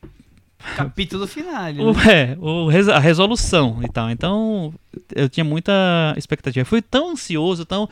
Capítulo 0.76 1.26
final. 1.26 1.72
o, 1.72 1.92
né? 1.92 2.32
é, 2.32 2.36
o 2.38 2.68
a 2.94 2.98
resolução 2.98 3.80
e 3.82 3.88
tal. 3.88 4.10
Então, 4.10 4.72
eu 5.14 5.28
tinha 5.28 5.44
muita 5.44 5.72
expectativa. 6.16 6.64
Fui 6.64 6.80
tão 6.82 7.10
ansioso, 7.12 7.64
tão. 7.64 7.88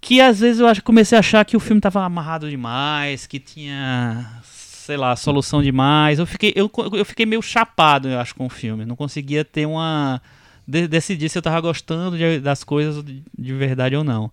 Que 0.00 0.20
às 0.20 0.40
vezes 0.40 0.60
eu 0.60 0.66
acho, 0.66 0.82
comecei 0.82 1.16
a 1.16 1.20
achar 1.20 1.44
que 1.44 1.56
o 1.56 1.60
filme 1.60 1.80
tava 1.80 2.04
amarrado 2.04 2.48
demais, 2.48 3.26
que 3.26 3.40
tinha, 3.40 4.40
sei 4.44 4.96
lá, 4.96 5.16
solução 5.16 5.62
demais. 5.62 6.18
Eu 6.18 6.26
fiquei, 6.26 6.52
eu, 6.54 6.70
eu 6.92 7.04
fiquei 7.04 7.26
meio 7.26 7.42
chapado, 7.42 8.08
eu 8.08 8.20
acho, 8.20 8.34
com 8.34 8.46
o 8.46 8.50
filme. 8.50 8.84
Não 8.84 8.94
conseguia 8.94 9.44
ter 9.44 9.66
uma. 9.66 10.20
de- 10.68 10.86
decidir 10.86 11.28
se 11.28 11.36
eu 11.38 11.42
tava 11.42 11.60
gostando 11.60 12.16
de- 12.16 12.38
das 12.40 12.62
coisas 12.62 13.02
de, 13.02 13.22
de 13.36 13.52
verdade 13.54 13.96
ou 13.96 14.04
não. 14.04 14.30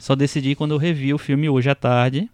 Só 0.00 0.16
decidi 0.16 0.54
quando 0.56 0.72
eu 0.72 0.78
revi 0.78 1.12
o 1.12 1.18
filme 1.18 1.48
hoje 1.48 1.68
à 1.70 1.74
tarde, 1.74 2.28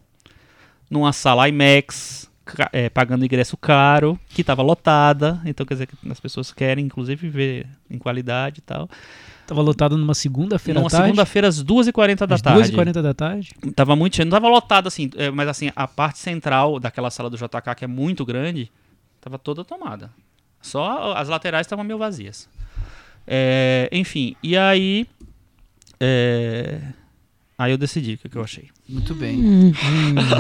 numa 0.89 1.13
sala 1.13 1.49
IMAX, 1.49 2.31
é, 2.73 2.89
pagando 2.89 3.25
ingresso 3.25 3.57
caro, 3.57 4.19
que 4.29 4.41
estava 4.41 4.63
lotada. 4.63 5.43
Então 5.45 5.67
quer 5.67 5.75
dizer 5.75 5.87
que 5.89 5.97
as 6.09 6.21
pessoas 6.21 6.53
querem, 6.53 6.87
inclusive, 6.87 7.29
ver 7.29 7.67
em 7.91 7.99
qualidade 7.99 8.61
e 8.61 8.63
tal. 8.63 8.89
Tava 9.49 9.61
lotado 9.63 9.97
numa 9.99 10.15
segunda-feira 10.15 10.79
à 10.79 10.83
Numa 10.83 10.91
tarde. 10.91 11.07
segunda-feira, 11.07 11.49
às 11.49 11.63
2h40 11.63 12.27
da 12.27 12.35
às 12.37 12.43
tarde. 12.43 12.73
2h40 12.73 13.03
da 13.03 13.15
tarde. 13.15 13.51
Tava 13.75 13.95
muito 13.97 14.17
cheio. 14.17 14.27
Não 14.27 14.31
tava 14.31 14.49
lotado 14.49 14.87
assim, 14.89 15.11
é, 15.17 15.31
mas 15.31 15.49
assim, 15.49 15.71
a 15.75 15.87
parte 15.89 16.19
central 16.19 16.79
daquela 16.81 17.11
sala 17.11 17.29
do 17.29 17.37
JK, 17.37 17.75
que 17.77 17.85
é 17.85 17.89
muito 17.89 18.25
grande, 18.25 18.71
tava 19.21 19.39
toda 19.39 19.65
tomada. 19.65 20.11
Só 20.63 21.15
as 21.17 21.29
laterais 21.29 21.65
estavam 21.67 21.85
meio 21.85 21.99
vazias. 21.99 22.49
É, 23.27 23.89
enfim, 23.93 24.37
e 24.43 24.57
aí. 24.57 25.07
é, 26.01 26.81
aí 27.59 27.73
eu 27.73 27.79
decidi 27.79 28.15
o 28.15 28.19
que, 28.19 28.29
que 28.29 28.37
eu 28.37 28.43
achei. 28.45 28.65
Muito 28.89 29.15
bem. 29.15 29.37
Hum, 29.39 29.73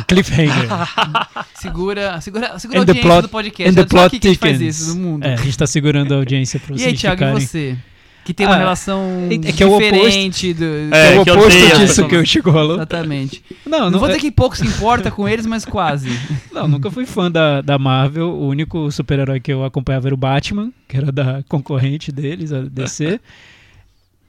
cliffhanger. 0.06 0.68
Segura, 1.54 2.20
segura, 2.20 2.58
segura 2.58 2.80
a 2.80 2.82
And 2.82 2.86
audiência 2.88 3.02
plot- 3.02 3.22
do 3.22 3.28
podcast. 3.28 3.70
and 3.70 3.74
the 3.74 3.80
É 3.80 3.84
plot 3.84 4.06
aqui 4.06 4.18
que 4.18 4.28
a 4.28 4.30
gente 4.30 4.40
faz 4.40 4.60
isso 4.60 4.94
no 4.94 5.02
mundo. 5.02 5.24
É, 5.24 5.34
a 5.34 5.36
gente 5.36 5.56
tá 5.58 5.66
segurando 5.66 6.12
a 6.14 6.18
audiência 6.18 6.60
pra 6.60 6.74
E 6.74 6.78
vocês 6.78 6.88
aí, 6.92 6.96
Thiago, 6.96 7.24
e 7.24 7.40
você? 7.40 7.76
Que 8.24 8.34
tem 8.34 8.44
uma 8.44 8.56
Ah, 8.56 8.58
relação 8.58 9.28
é 9.30 9.52
que 9.52 9.62
é 9.62 9.66
o 9.66 9.68
oposto. 9.76 9.84
diferente 9.94 10.52
do... 10.52 10.64
É, 10.92 11.14
É, 11.14 11.20
o 11.20 11.22
que 11.24 11.30
eu 11.30 11.34
oposto 11.38 11.64
as 11.64 11.78
disso 11.78 12.08
que 12.08 12.16
o 12.16 12.26
Chico 12.26 12.50
falou. 12.52 12.74
Exatamente. 12.74 13.40
Não, 13.64 13.78
Não, 13.82 13.90
não, 13.92 13.98
vou 14.00 14.08
é- 14.08 14.12
dizer 14.12 14.20
que 14.20 14.32
pouco 14.32 14.56
se 14.56 14.66
importa 14.66 15.12
com 15.12 15.28
eles, 15.28 15.46
mas 15.46 15.64
quase. 15.64 16.08
não, 16.52 16.66
nunca 16.66 16.90
fui 16.90 17.06
fã 17.06 17.30
da, 17.30 17.60
da 17.60 17.78
Marvel. 17.78 18.28
O 18.30 18.48
único 18.48 18.90
super-herói 18.90 19.38
que 19.38 19.52
eu 19.52 19.64
acompanhava 19.64 20.08
era 20.08 20.14
o 20.14 20.18
Batman, 20.18 20.72
que 20.88 20.96
era 20.96 21.12
da 21.12 21.44
concorrente 21.48 22.10
deles, 22.10 22.52
a 22.52 22.62
DC. 22.62 23.20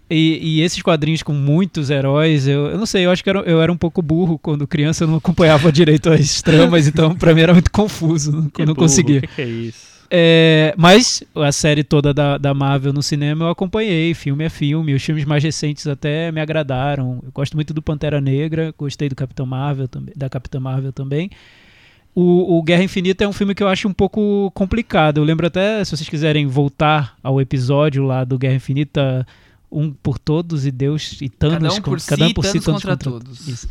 E, 0.10 0.40
e 0.42 0.62
esses 0.62 0.82
quadrinhos 0.82 1.22
com 1.22 1.34
muitos 1.34 1.90
heróis, 1.90 2.48
eu, 2.48 2.68
eu 2.68 2.78
não 2.78 2.86
sei, 2.86 3.06
eu 3.06 3.12
acho 3.12 3.22
que 3.24 3.30
era- 3.30 3.40
eu 3.42 3.62
era 3.62 3.70
um 3.72 3.78
pouco 3.78 4.02
burro 4.02 4.40
quando 4.40 4.66
criança, 4.66 5.04
eu 5.04 5.08
não 5.08 5.16
acompanhava 5.18 5.70
direito 5.72 6.10
as 6.10 6.42
tramas, 6.44 6.88
então 6.88 7.14
pra 7.14 7.34
mim 7.36 7.42
era 7.42 7.54
muito 7.54 7.70
confuso, 7.72 8.50
Que 8.54 8.62
não 8.66 8.74
burro, 8.74 8.86
conseguia. 8.88 9.20
Que, 9.22 9.28
que 9.28 9.42
é 9.42 9.46
isso? 9.46 9.98
É, 10.10 10.74
mas 10.78 11.22
a 11.36 11.52
série 11.52 11.84
toda 11.84 12.14
da, 12.14 12.38
da 12.38 12.54
Marvel 12.54 12.94
no 12.94 13.04
cinema 13.04 13.44
eu 13.44 13.50
acompanhei, 13.50 14.14
filme 14.14 14.46
é 14.46 14.50
filme. 14.50 14.94
Os 14.94 15.04
filmes 15.04 15.26
mais 15.26 15.44
recentes 15.44 15.86
até 15.86 16.32
me 16.32 16.40
agradaram. 16.40 17.20
Eu 17.26 17.32
gosto 17.34 17.56
muito 17.56 17.74
do 17.74 17.82
Pantera 17.82 18.22
Negra, 18.22 18.74
gostei 18.78 19.10
do 19.10 19.16
Capitão 19.16 19.46
Marvel 19.46 19.90
também, 19.90 20.14
da 20.16 20.30
Capitã 20.30 20.62
Marvel 20.62 20.94
também. 20.94 21.30
O, 22.16 22.58
o 22.58 22.64
Guerra 22.64 22.84
Infinita 22.84 23.26
é 23.26 23.28
um 23.28 23.34
filme 23.34 23.54
que 23.54 23.62
eu 23.62 23.68
acho 23.68 23.86
um 23.88 23.94
pouco 23.94 24.50
complicado. 24.56 25.18
Eu 25.18 25.26
lembro 25.26 25.46
até, 25.46 25.84
se 25.84 25.92
vocês 25.96 26.08
quiserem 26.08 26.48
voltar 26.48 27.18
ao 27.22 27.42
episódio 27.42 28.04
lá 28.06 28.24
do 28.24 28.40
Guerra 28.40 28.56
Infinita, 28.56 29.28
um 29.72 29.92
por 29.92 30.18
todos 30.18 30.66
e 30.66 30.72
Deus 30.72 31.20
e 31.22 31.30
Thanos, 31.30 31.58
Cada 31.58 31.74
um 31.74 31.82
por 31.82 32.00
si, 32.00 32.10
cada 32.10 32.28
um 32.28 32.34
por 32.34 32.46
si, 32.46 32.52
Thanos 32.60 32.66
Thanos 32.66 32.84
contra 32.84 32.96
contra 32.96 33.12
todos. 33.12 33.48
Isso. 33.48 33.68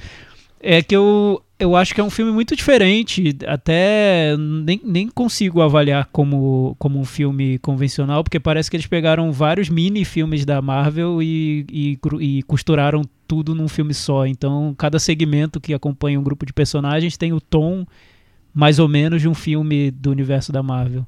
É 0.61 0.83
que 0.83 0.97
eu, 0.97 1.43
eu 1.59 1.77
acho 1.77 1.95
que 1.95 2.01
é 2.01 2.05
um 2.05 2.11
filme 2.11 2.33
muito 2.33 2.57
diferente. 2.57 3.37
Até 3.47 4.37
nem, 4.37 4.81
nem 4.83 5.09
consigo 5.09 5.61
avaliar 5.61 6.09
como, 6.11 6.75
como 6.79 6.99
um 6.99 7.05
filme 7.05 7.59
convencional, 7.59 8.25
porque 8.25 8.41
parece 8.41 8.71
que 8.71 8.77
eles 8.77 8.87
pegaram 8.87 9.31
vários 9.33 9.69
mini 9.69 10.05
filmes 10.05 10.45
da 10.45 10.61
Marvel 10.61 11.23
e, 11.23 11.67
e, 11.71 11.99
e 12.21 12.43
costuraram 12.45 13.03
tudo 13.29 13.55
num 13.55 13.69
filme 13.69 13.95
só. 13.95 14.27
Então, 14.27 14.75
cada 14.77 14.99
segmento 14.99 15.61
que 15.61 15.75
acompanha 15.75 16.19
um 16.19 16.23
grupo 16.23 16.45
de 16.47 16.53
personagens 16.53 17.17
tem 17.17 17.33
o 17.33 17.41
tom 17.41 17.87
mais 18.53 18.79
ou 18.79 18.89
menos 18.89 19.21
de 19.21 19.29
um 19.29 19.35
filme 19.35 19.91
do 19.91 20.11
universo 20.11 20.51
da 20.51 20.63
Marvel. 20.63 21.07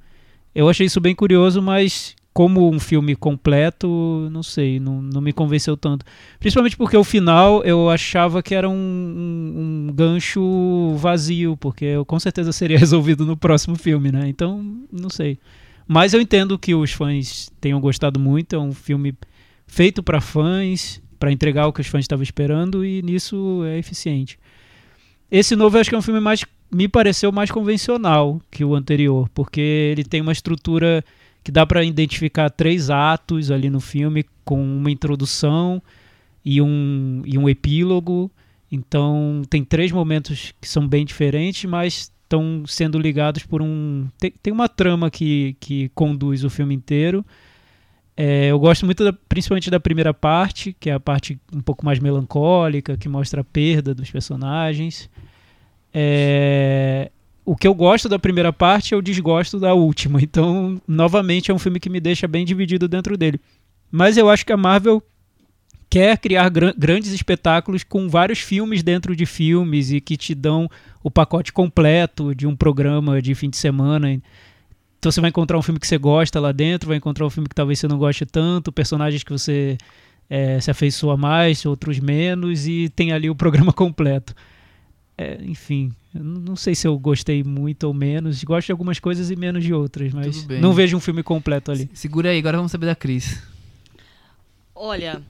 Eu 0.55 0.69
achei 0.69 0.87
isso 0.87 1.01
bem 1.01 1.15
curioso, 1.15 1.63
mas 1.63 2.15
como 2.39 2.71
um 2.73 2.79
filme 2.79 3.17
completo, 3.17 4.29
não 4.31 4.45
sei, 4.45 4.79
não, 4.79 5.03
não 5.03 5.21
me 5.21 5.33
convenceu 5.33 5.77
tanto. 5.77 6.07
Principalmente 6.39 6.77
porque 6.77 6.97
o 6.97 7.03
final 7.03 7.65
eu 7.65 7.91
achava 7.91 8.41
que 8.45 8.55
era 8.55 8.69
um, 8.69 8.73
um- 8.77 9.89
um 9.89 9.93
gancho 9.93 10.95
vazio, 10.95 11.57
porque 11.57 11.85
eu 11.85 12.05
com 12.05 12.17
certeza 12.21 12.53
seria 12.53 12.79
resolvido 12.79 13.27
no 13.27 13.37
próximo 13.37 13.75
filme, 13.75 14.13
né? 14.13 14.29
Então, 14.29 14.65
não 14.93 15.11
sei. 15.11 15.37
Mas 15.85 16.15
eu 16.15 16.21
entendo 16.21 16.57
que 16.57 16.77
os 16.77 16.93
fãs 16.93 17.51
tenham 17.61 17.81
gostado 17.81 18.21
muito, 18.21 18.55
é 18.55 18.59
um 18.61 18.71
filme 18.73 19.13
feito 19.67 20.01
para 20.01 20.21
fãs, 20.21 21.03
para 21.19 21.33
entregar 21.33 21.67
o 21.67 21.73
que 21.73 21.81
os 21.81 21.89
fãs 21.89 22.05
estavam 22.05 22.23
esperando 22.23 22.85
e 22.85 23.03
nisso 23.03 23.65
é 23.65 23.79
eficiente. 23.79 24.39
Esse 25.29 25.57
novo 25.57 25.77
eu 25.77 25.81
acho 25.81 25.91
que 25.91 25.97
é 25.97 25.99
um 25.99 26.03
filme 26.03 26.21
mais 26.21 26.45
me 26.71 26.87
pareceu 26.87 27.33
mais 27.33 27.51
convencional 27.51 28.41
que 28.49 28.65
o 28.65 28.77
anterior, 28.77 29.29
porque 29.35 29.61
ele 29.61 30.05
tem 30.05 30.21
uma 30.21 30.31
estrutura 30.31 31.03
que 31.49 31.53
dá 31.53 31.65
para 31.65 31.83
identificar 31.83 32.51
três 32.51 32.91
atos 32.91 33.51
ali 33.51 33.71
no 33.71 33.81
filme 33.81 34.23
com 34.45 34.63
uma 34.63 34.91
introdução 34.91 35.83
e 36.45 36.61
um, 36.61 37.23
e 37.25 37.39
um 37.39 37.49
epílogo. 37.49 38.31
Então 38.71 39.41
tem 39.49 39.65
três 39.65 39.91
momentos 39.91 40.53
que 40.61 40.69
são 40.69 40.87
bem 40.87 41.07
diferentes, 41.07 41.65
mas 41.65 42.13
estão 42.23 42.65
sendo 42.67 42.99
ligados 42.99 43.45
por 43.47 43.63
um. 43.63 44.07
Tem, 44.19 44.31
tem 44.43 44.53
uma 44.53 44.69
trama 44.69 45.11
que, 45.11 45.57
que 45.59 45.89
conduz 45.95 46.45
o 46.45 46.51
filme 46.51 46.75
inteiro. 46.75 47.25
É, 48.15 48.49
eu 48.49 48.59
gosto 48.59 48.85
muito, 48.85 49.03
da- 49.03 49.15
principalmente 49.27 49.71
da 49.71 49.81
primeira 49.81 50.13
parte, 50.13 50.77
que 50.79 50.91
é 50.91 50.93
a 50.93 51.01
parte 51.01 51.41
um 51.51 51.63
pouco 51.63 51.83
mais 51.83 51.99
melancólica, 51.99 52.95
que 52.95 53.09
mostra 53.09 53.41
a 53.41 53.45
perda 53.45 53.95
dos 53.95 54.11
personagens. 54.11 55.09
É, 55.95 57.11
o 57.49 57.57
que 57.57 57.67
eu 57.67 57.73
gosto 57.73 58.11
da 58.11 58.19
primeira 58.19 58.53
parte 58.53 58.93
é 58.93 58.97
o 58.97 59.01
desgosto 59.01 59.59
da 59.59 59.73
última. 59.73 60.21
Então, 60.29 60.79
novamente, 60.87 61.51
é 61.51 61.55
um 61.55 61.59
filme 61.59 61.81
que 61.81 61.89
me 61.89 61.99
deixa 61.99 62.29
bem 62.29 62.45
dividido 62.45 62.87
dentro 62.87 63.17
dele. 63.17 63.41
Mas 63.91 64.19
eu 64.19 64.29
acho 64.29 64.45
que 64.45 64.53
a 64.53 64.57
Marvel 64.57 65.03
quer 65.89 66.19
criar 66.19 66.51
gran- 66.51 66.75
grandes 66.77 67.11
espetáculos 67.11 67.83
com 67.83 68.07
vários 68.07 68.41
filmes 68.41 68.83
dentro 68.83 69.17
de 69.17 69.25
filmes 69.25 69.91
e 69.91 69.99
que 69.99 70.15
te 70.15 70.35
dão 70.35 70.69
o 71.03 71.11
pacote 71.11 71.51
completo 71.51 72.35
de 72.35 72.47
um 72.47 72.55
programa 72.55 73.23
de 73.23 73.35
fim 73.35 73.49
de 73.49 73.57
semana. 73.57 74.13
Então 74.99 75.11
você 75.11 75.21
vai 75.23 75.31
encontrar 75.31 75.57
um 75.57 75.63
filme 75.63 75.81
que 75.81 75.87
você 75.87 75.97
gosta 75.97 76.39
lá 76.39 76.53
dentro, 76.53 76.89
vai 76.89 76.99
encontrar 76.99 77.25
um 77.25 77.31
filme 77.31 77.49
que 77.49 77.55
talvez 77.55 77.79
você 77.79 77.89
não 77.89 77.97
goste 77.97 78.27
tanto, 78.27 78.71
personagens 78.71 79.23
que 79.23 79.33
você 79.33 79.79
eh, 80.29 80.61
se 80.61 80.71
afeiçoa 80.71 81.17
mais, 81.17 81.65
outros 81.65 81.99
menos, 81.99 82.67
e 82.67 82.91
tem 82.95 83.11
ali 83.13 83.31
o 83.31 83.35
programa 83.35 83.73
completo. 83.73 84.35
É, 85.21 85.37
enfim, 85.43 85.91
não 86.15 86.55
sei 86.55 86.77
se 86.77 86.87
eu 86.87 86.97
gostei 86.97 87.43
muito 87.43 87.85
ou 87.85 87.93
menos. 87.93 88.45
Gosto 88.45 88.67
de 88.67 88.73
algumas 88.73 89.01
coisas 89.01 89.33
e 89.33 89.37
menos 89.37 89.65
de 89.65 89.75
outras, 89.75 90.13
mas 90.13 90.47
não 90.61 90.73
vejo 90.73 90.97
um 90.97 91.01
filme 91.01 91.25
completo 91.25 91.73
ali. 91.73 91.91
Segura 91.93 92.31
aí, 92.31 92.39
agora 92.39 92.57
vamos 92.57 92.71
saber 92.71 92.87
da 92.87 92.95
Cris. 92.95 93.43
Olha, 94.73 95.21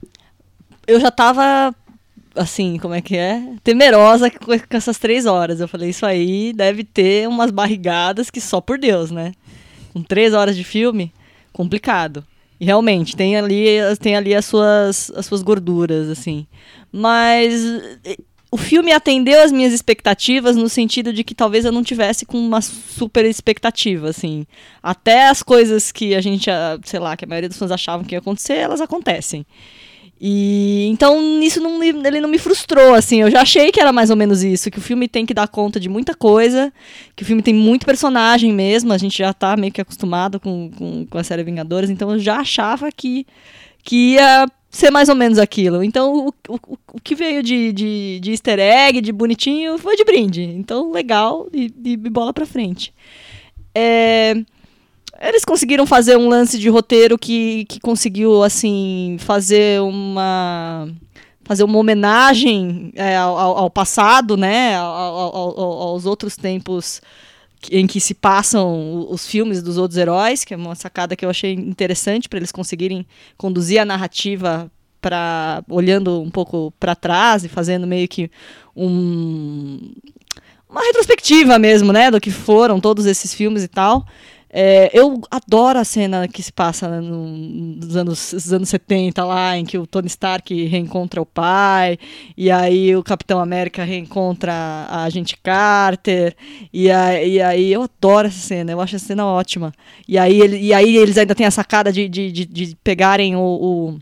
eu 0.85 0.99
já 0.99 1.09
tava, 1.09 1.73
assim, 2.35 2.77
como 2.77 2.93
é 2.93 3.01
que 3.01 3.17
é? 3.17 3.55
Temerosa 3.63 4.29
com, 4.29 4.53
essas 4.69 4.99
três 4.99 5.25
horas. 5.25 5.59
Eu 5.59 5.67
falei, 5.67 5.89
isso 5.89 6.05
aí 6.05 6.53
deve 6.53 6.83
ter 6.83 7.27
umas 7.27 7.49
barrigadas 7.49 8.29
que 8.29 8.39
só 8.39 8.61
por 8.61 8.77
Deus, 8.77 9.09
né? 9.09 9.33
Com 9.91 10.03
três 10.03 10.35
horas 10.35 10.55
de 10.55 10.63
filme, 10.63 11.11
complicado. 11.51 12.23
E 12.59 12.65
realmente, 12.65 13.15
tem 13.15 13.35
ali, 13.37 13.77
tem 13.99 14.15
ali 14.15 14.35
as, 14.35 14.45
suas, 14.45 15.11
as 15.15 15.25
suas 15.25 15.41
gorduras, 15.41 16.09
assim. 16.09 16.45
Mas 16.91 17.53
o 18.51 18.57
filme 18.57 18.91
atendeu 18.91 19.43
as 19.43 19.51
minhas 19.51 19.71
expectativas 19.71 20.55
no 20.55 20.67
sentido 20.67 21.13
de 21.13 21.23
que 21.23 21.35
talvez 21.35 21.65
eu 21.65 21.71
não 21.71 21.83
tivesse 21.83 22.25
com 22.25 22.37
uma 22.37 22.61
super 22.61 23.23
expectativa, 23.25 24.09
assim. 24.09 24.45
Até 24.81 25.27
as 25.27 25.43
coisas 25.43 25.91
que 25.91 26.15
a 26.15 26.21
gente, 26.21 26.49
ah, 26.49 26.79
sei 26.83 26.99
lá, 26.99 27.15
que 27.15 27.25
a 27.25 27.27
maioria 27.27 27.47
dos 27.47 27.57
fãs 27.57 27.71
achavam 27.71 28.05
que 28.05 28.15
ia 28.15 28.19
acontecer, 28.19 28.55
elas 28.55 28.81
acontecem. 28.81 29.45
E 30.21 30.87
então 30.91 31.21
nisso 31.39 31.61
não, 31.61 31.81
ele 31.81 32.19
não 32.19 32.27
me 32.27 32.39
frustrou, 32.39 32.95
assim. 32.95 33.21
Eu 33.21 33.29
já 33.29 33.41
achei 33.41 33.71
que 33.71 33.79
era 33.79 33.93
mais 33.93 34.09
ou 34.09 34.15
menos 34.15 34.43
isso, 34.43 34.71
que 34.71 34.79
o 34.79 34.81
filme 34.81 35.07
tem 35.07 35.27
que 35.27 35.33
dar 35.33 35.47
conta 35.47 35.79
de 35.79 35.87
muita 35.87 36.15
coisa, 36.15 36.73
que 37.15 37.21
o 37.23 37.25
filme 37.25 37.43
tem 37.43 37.53
muito 37.53 37.85
personagem 37.85 38.51
mesmo. 38.51 38.91
A 38.91 38.97
gente 38.97 39.17
já 39.17 39.31
tá 39.31 39.55
meio 39.55 39.71
que 39.71 39.79
acostumado 39.79 40.39
com, 40.39 40.71
com, 40.75 41.05
com 41.05 41.17
a 41.19 41.23
série 41.23 41.43
Vingadores, 41.43 41.89
então 41.89 42.11
eu 42.11 42.19
já 42.19 42.37
achava 42.39 42.91
que, 42.91 43.27
que 43.83 44.13
ia 44.13 44.47
ser 44.69 44.91
mais 44.91 45.09
ou 45.09 45.15
menos 45.15 45.37
aquilo. 45.39 45.83
Então 45.83 46.27
o, 46.27 46.33
o, 46.53 46.59
o 46.93 47.01
que 47.01 47.15
veio 47.15 47.41
de, 47.41 47.73
de, 47.73 48.19
de 48.21 48.31
easter 48.31 48.59
egg, 48.59 49.01
de 49.01 49.11
bonitinho, 49.11 49.77
foi 49.77 49.95
de 49.95 50.03
brinde. 50.03 50.43
Então 50.43 50.91
legal 50.91 51.47
e, 51.53 51.73
e 51.83 51.97
bola 51.97 52.33
pra 52.33 52.45
frente. 52.45 52.93
É, 53.73 54.35
eles 55.21 55.43
conseguiram 55.43 55.85
fazer 55.85 56.17
um 56.17 56.29
lance 56.29 56.57
de 56.57 56.69
roteiro 56.69 57.17
que, 57.17 57.65
que 57.65 57.79
conseguiu, 57.79 58.43
assim, 58.43 59.17
fazer 59.19 59.81
uma 59.81 60.87
fazer 61.43 61.63
uma 61.63 61.79
homenagem 61.79 62.91
é, 62.95 63.17
ao, 63.17 63.35
ao- 63.35 63.69
passado, 63.71 64.37
né, 64.37 64.75
ao- 64.75 64.85
ao- 64.93 65.35
ao- 65.59 65.81
aos 65.89 66.05
outros 66.05 66.35
tempos 66.37 67.01
em 67.71 67.85
que 67.85 67.99
se 67.99 68.13
passam 68.13 69.07
os 69.09 69.27
filmes 69.27 69.61
dos 69.61 69.77
outros 69.77 69.97
heróis, 69.97 70.43
que 70.43 70.53
é 70.53 70.57
uma 70.57 70.75
sacada 70.75 71.15
que 71.15 71.25
eu 71.25 71.29
achei 71.29 71.53
interessante 71.53 72.29
para 72.29 72.39
eles 72.39 72.51
conseguirem 72.51 73.05
conduzir 73.37 73.79
a 73.79 73.85
narrativa 73.85 74.71
para 75.01 75.63
olhando 75.69 76.21
um 76.21 76.29
pouco 76.29 76.73
para 76.79 76.95
trás 76.95 77.43
e 77.43 77.49
fazendo 77.49 77.87
meio 77.87 78.07
que 78.07 78.29
um 78.75 79.91
uma 80.69 80.81
retrospectiva 80.81 81.57
mesmo, 81.57 81.91
né, 81.91 82.11
do 82.11 82.21
que 82.21 82.29
foram 82.29 82.79
todos 82.79 83.07
esses 83.07 83.33
filmes 83.33 83.63
e 83.63 83.67
tal. 83.67 84.05
É, 84.51 84.89
eu 84.97 85.21
adoro 85.29 85.77
a 85.77 85.83
cena 85.83 86.27
que 86.27 86.41
se 86.41 86.51
passa 86.51 86.99
no- 87.01 87.27
nos 87.27 87.95
anos, 87.95 88.33
nos 88.33 88.51
anos 88.53 88.69
70 88.69 89.23
lá, 89.23 89.55
em 89.57 89.63
que 89.63 89.77
o 89.77 89.85
Tony 89.85 90.07
Stark 90.07 90.65
reencontra 90.65 91.21
o 91.21 91.25
pai, 91.25 91.99
e 92.35 92.49
aí 92.49 92.95
o 92.95 93.03
Capitão 93.03 93.39
América 93.39 93.83
reencontra 93.83 94.51
a 94.51 95.03
Agente 95.03 95.37
Carter, 95.37 96.35
e, 96.73 96.89
a- 96.89 97.23
e 97.23 97.39
aí 97.41 97.71
eu 97.71 97.83
adoro 97.83 98.27
essa 98.27 98.39
cena, 98.39 98.71
eu 98.71 98.81
acho 98.81 98.95
essa 98.95 99.05
cena 99.05 99.25
ótima. 99.25 99.71
E 100.07 100.17
aí, 100.17 100.41
ele- 100.41 100.57
e 100.59 100.73
aí 100.73 100.97
eles 100.97 101.17
ainda 101.17 101.35
têm 101.35 101.45
a 101.45 101.51
sacada 101.51 101.91
de, 101.91 102.09
de, 102.09 102.31
de, 102.31 102.45
de 102.45 102.75
pegarem 102.83 103.35
o, 103.35 103.39
o- 103.41 103.99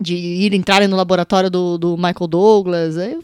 de 0.00 0.14
ir 0.14 0.54
entrarem 0.54 0.88
no 0.88 0.96
laboratório 0.96 1.50
do, 1.50 1.78
do 1.78 1.96
Michael 1.96 2.26
Douglas. 2.28 2.96
Eu, 2.96 3.22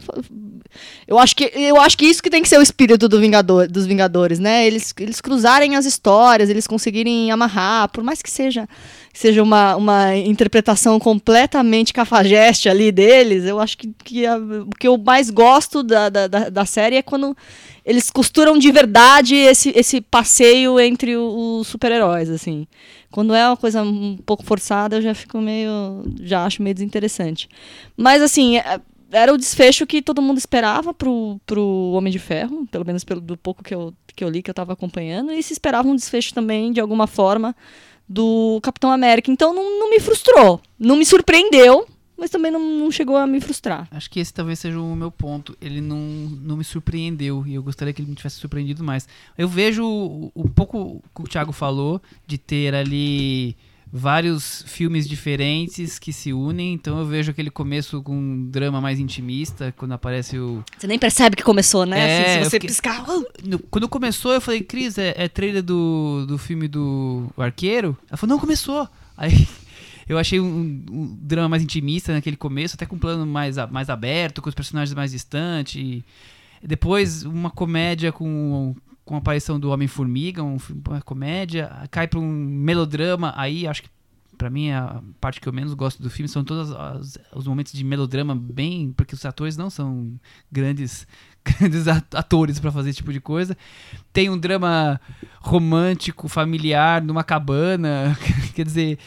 eu 1.07 1.19
acho 1.19 1.35
que 1.35 1.51
eu 1.55 1.79
acho 1.79 1.97
que 1.97 2.05
isso 2.05 2.21
que 2.21 2.29
tem 2.29 2.41
que 2.41 2.49
ser 2.49 2.57
o 2.57 2.61
espírito 2.61 3.07
do 3.07 3.19
Vingador, 3.19 3.67
dos 3.67 3.85
Vingadores, 3.85 4.39
né? 4.39 4.65
Eles, 4.65 4.93
eles 4.99 5.21
cruzarem 5.21 5.75
as 5.75 5.85
histórias, 5.85 6.49
eles 6.49 6.65
conseguirem 6.65 7.31
amarrar, 7.31 7.89
por 7.89 8.03
mais 8.03 8.21
que 8.21 8.29
seja 8.29 8.67
seja 9.13 9.43
uma, 9.43 9.75
uma 9.75 10.15
interpretação 10.15 10.99
completamente 10.99 11.93
cafajeste 11.93 12.67
ali 12.67 12.91
deles, 12.91 13.45
eu 13.45 13.59
acho 13.59 13.77
que, 13.77 13.93
que 14.03 14.25
a- 14.25 14.37
o 14.37 14.69
que 14.71 14.87
eu 14.87 14.97
mais 14.97 15.29
gosto 15.29 15.83
da, 15.83 16.09
da, 16.09 16.27
da, 16.27 16.65
série 16.65 16.95
é 16.95 17.01
quando 17.03 17.37
eles 17.85 18.09
costuram 18.09 18.57
de 18.57 18.71
verdade 18.71 19.35
esse, 19.35 19.71
esse 19.75 20.01
passeio 20.01 20.79
entre 20.79 21.15
os 21.15 21.67
super-heróis, 21.67 22.27
assim. 22.29 22.65
Quando 23.13 23.35
é 23.35 23.47
uma 23.47 23.55
coisa 23.55 23.83
um 23.83 24.17
pouco 24.17 24.43
forçada, 24.43 24.95
eu 24.95 25.01
já 25.03 25.13
fico 25.13 25.39
meio. 25.39 26.03
já 26.21 26.43
acho 26.45 26.63
meio 26.63 26.73
desinteressante. 26.73 27.47
Mas, 27.95 28.23
assim, 28.23 28.57
é- 28.57 28.81
era 29.11 29.31
o 29.31 29.37
desfecho 29.37 29.85
que 29.85 30.01
todo 30.01 30.19
mundo 30.19 30.39
esperava 30.39 30.95
pro, 30.95 31.39
pro 31.45 31.91
Homem 31.93 32.11
de 32.11 32.17
Ferro, 32.17 32.65
pelo 32.71 32.83
menos 32.83 33.03
pelo 33.03 33.21
do 33.21 33.37
pouco 33.37 33.63
que 33.63 33.75
eu, 33.75 33.93
que 34.15 34.23
eu 34.23 34.29
li, 34.29 34.41
que 34.41 34.49
eu 34.49 34.53
tava 34.55 34.73
acompanhando, 34.73 35.31
e 35.31 35.43
se 35.43 35.53
esperava 35.53 35.87
um 35.87 35.95
desfecho 35.95 36.33
também, 36.33 36.71
de 36.71 36.81
alguma 36.81 37.05
forma, 37.05 37.55
do 38.09 38.59
Capitão 38.63 38.89
América. 38.91 39.29
Então 39.31 39.53
não, 39.53 39.79
não 39.79 39.91
me 39.91 39.99
frustrou. 39.99 40.59
Não 40.79 40.95
me 40.95 41.05
surpreendeu, 41.05 41.85
mas 42.17 42.29
também 42.29 42.51
não, 42.51 42.59
não 42.79 42.91
chegou 42.91 43.15
a 43.17 43.25
me 43.27 43.39
frustrar. 43.41 43.87
Acho 43.91 44.09
que 44.09 44.19
esse 44.19 44.33
talvez 44.33 44.59
seja 44.59 44.79
o 44.79 44.95
meu 44.95 45.11
ponto. 45.11 45.57
Ele 45.61 45.81
não, 45.81 45.97
não 45.97 46.57
me 46.57 46.63
surpreendeu 46.63 47.43
e 47.45 47.53
eu 47.55 47.63
gostaria 47.63 47.93
que 47.93 48.01
ele 48.01 48.09
me 48.09 48.15
tivesse 48.15 48.37
surpreendido 48.37 48.83
mais. 48.83 49.07
Eu 49.37 49.47
vejo 49.47 49.85
o- 49.85 50.31
um 50.35 50.47
pouco 50.47 50.77
o 50.79 51.01
que 51.15 51.21
o 51.21 51.27
Thiago 51.27 51.51
falou 51.51 52.01
de 52.27 52.37
ter 52.37 52.73
ali 52.75 53.55
vários 53.95 54.63
filmes 54.65 55.07
diferentes 55.07 55.99
que 55.99 56.11
se 56.11 56.33
unem. 56.33 56.73
Então 56.73 56.97
eu 56.97 57.05
vejo 57.05 57.29
aquele 57.29 57.51
começo 57.51 58.01
com 58.01 58.15
um 58.15 58.49
drama 58.49 58.81
mais 58.81 58.99
intimista, 58.99 59.71
quando 59.77 59.91
aparece 59.91 60.37
o. 60.39 60.63
Você 60.77 60.87
nem 60.87 60.97
percebe 60.97 61.35
que 61.35 61.43
começou, 61.43 61.85
né? 61.85 61.99
É, 61.99 62.21
Assim, 62.23 62.33
se 62.43 62.49
você 62.49 62.49
fiquei- 62.57 62.69
piscar. 62.69 63.07
"Uh!" 63.07 63.23
No- 63.45 63.59
quando 63.59 63.87
começou, 63.87 64.33
eu 64.33 64.41
falei, 64.41 64.61
Cris, 64.61 64.97
é, 64.97 65.13
é 65.15 65.27
trailer 65.27 65.61
do, 65.61 66.25
do 66.27 66.37
filme 66.39 66.67
do 66.67 67.27
Arqueiro? 67.37 67.95
Ela 68.09 68.17
falou, 68.17 68.35
não, 68.35 68.39
começou. 68.39 68.87
Aí 69.15 69.47
eu 70.07 70.17
achei 70.17 70.39
um, 70.39 70.83
um 70.91 71.17
drama 71.21 71.49
mais 71.49 71.63
intimista 71.63 72.13
naquele 72.13 72.35
começo, 72.37 72.75
até 72.75 72.85
com 72.85 72.95
um 72.95 72.99
plano 72.99 73.25
mais, 73.25 73.55
mais 73.71 73.89
aberto, 73.89 74.41
com 74.41 74.49
os 74.49 74.55
personagens 74.55 74.93
mais 74.95 75.11
distantes. 75.11 76.01
Depois, 76.61 77.23
uma 77.23 77.49
comédia 77.49 78.11
com, 78.11 78.75
com 79.03 79.15
a 79.15 79.17
aparição 79.17 79.59
do 79.59 79.69
Homem-Formiga, 79.71 80.41
um, 80.43 80.57
uma 80.87 81.01
comédia, 81.01 81.69
cai 81.91 82.07
pra 82.07 82.19
um 82.19 82.27
melodrama. 82.31 83.33
Aí 83.35 83.67
acho 83.67 83.83
que 83.83 83.89
Pra 84.35 84.49
mim, 84.49 84.71
a 84.71 84.99
parte 85.21 85.39
que 85.39 85.47
eu 85.47 85.53
menos 85.53 85.75
gosto 85.75 86.01
do 86.01 86.09
filme 86.09 86.27
são 86.27 86.43
todos 86.43 86.71
as- 86.71 87.19
os 87.35 87.45
momentos 87.45 87.71
de 87.71 87.83
melodrama, 87.83 88.35
bem. 88.35 88.91
Porque 88.91 89.13
os 89.13 89.23
atores 89.23 89.55
não 89.55 89.69
são 89.69 90.11
grandes, 90.51 91.07
grandes 91.45 91.87
at- 91.87 92.15
atores 92.15 92.59
pra 92.59 92.71
fazer 92.71 92.89
esse 92.89 92.97
tipo 92.97 93.13
de 93.13 93.21
coisa. 93.21 93.55
Tem 94.11 94.31
um 94.31 94.37
drama 94.37 94.99
romântico, 95.39 96.27
familiar, 96.27 97.01
numa 97.01 97.23
cabana. 97.23 98.17
Quer 98.55 98.65
dizer, 98.65 98.97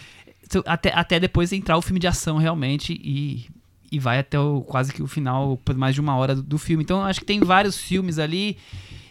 até, 0.64 0.92
até 0.94 1.20
depois 1.20 1.52
entrar 1.52 1.76
o 1.76 1.82
filme 1.82 2.00
de 2.00 2.06
ação 2.06 2.36
realmente 2.38 2.92
e, 2.92 3.46
e 3.90 3.98
vai 3.98 4.18
até 4.18 4.38
o, 4.38 4.60
quase 4.62 4.92
que 4.92 5.02
o 5.02 5.06
final, 5.06 5.56
por 5.58 5.76
mais 5.76 5.94
de 5.94 6.00
uma 6.00 6.16
hora 6.16 6.34
do, 6.34 6.42
do 6.42 6.58
filme. 6.58 6.82
Então, 6.82 7.02
acho 7.02 7.20
que 7.20 7.26
tem 7.26 7.40
vários 7.40 7.78
filmes 7.78 8.18
ali. 8.18 8.56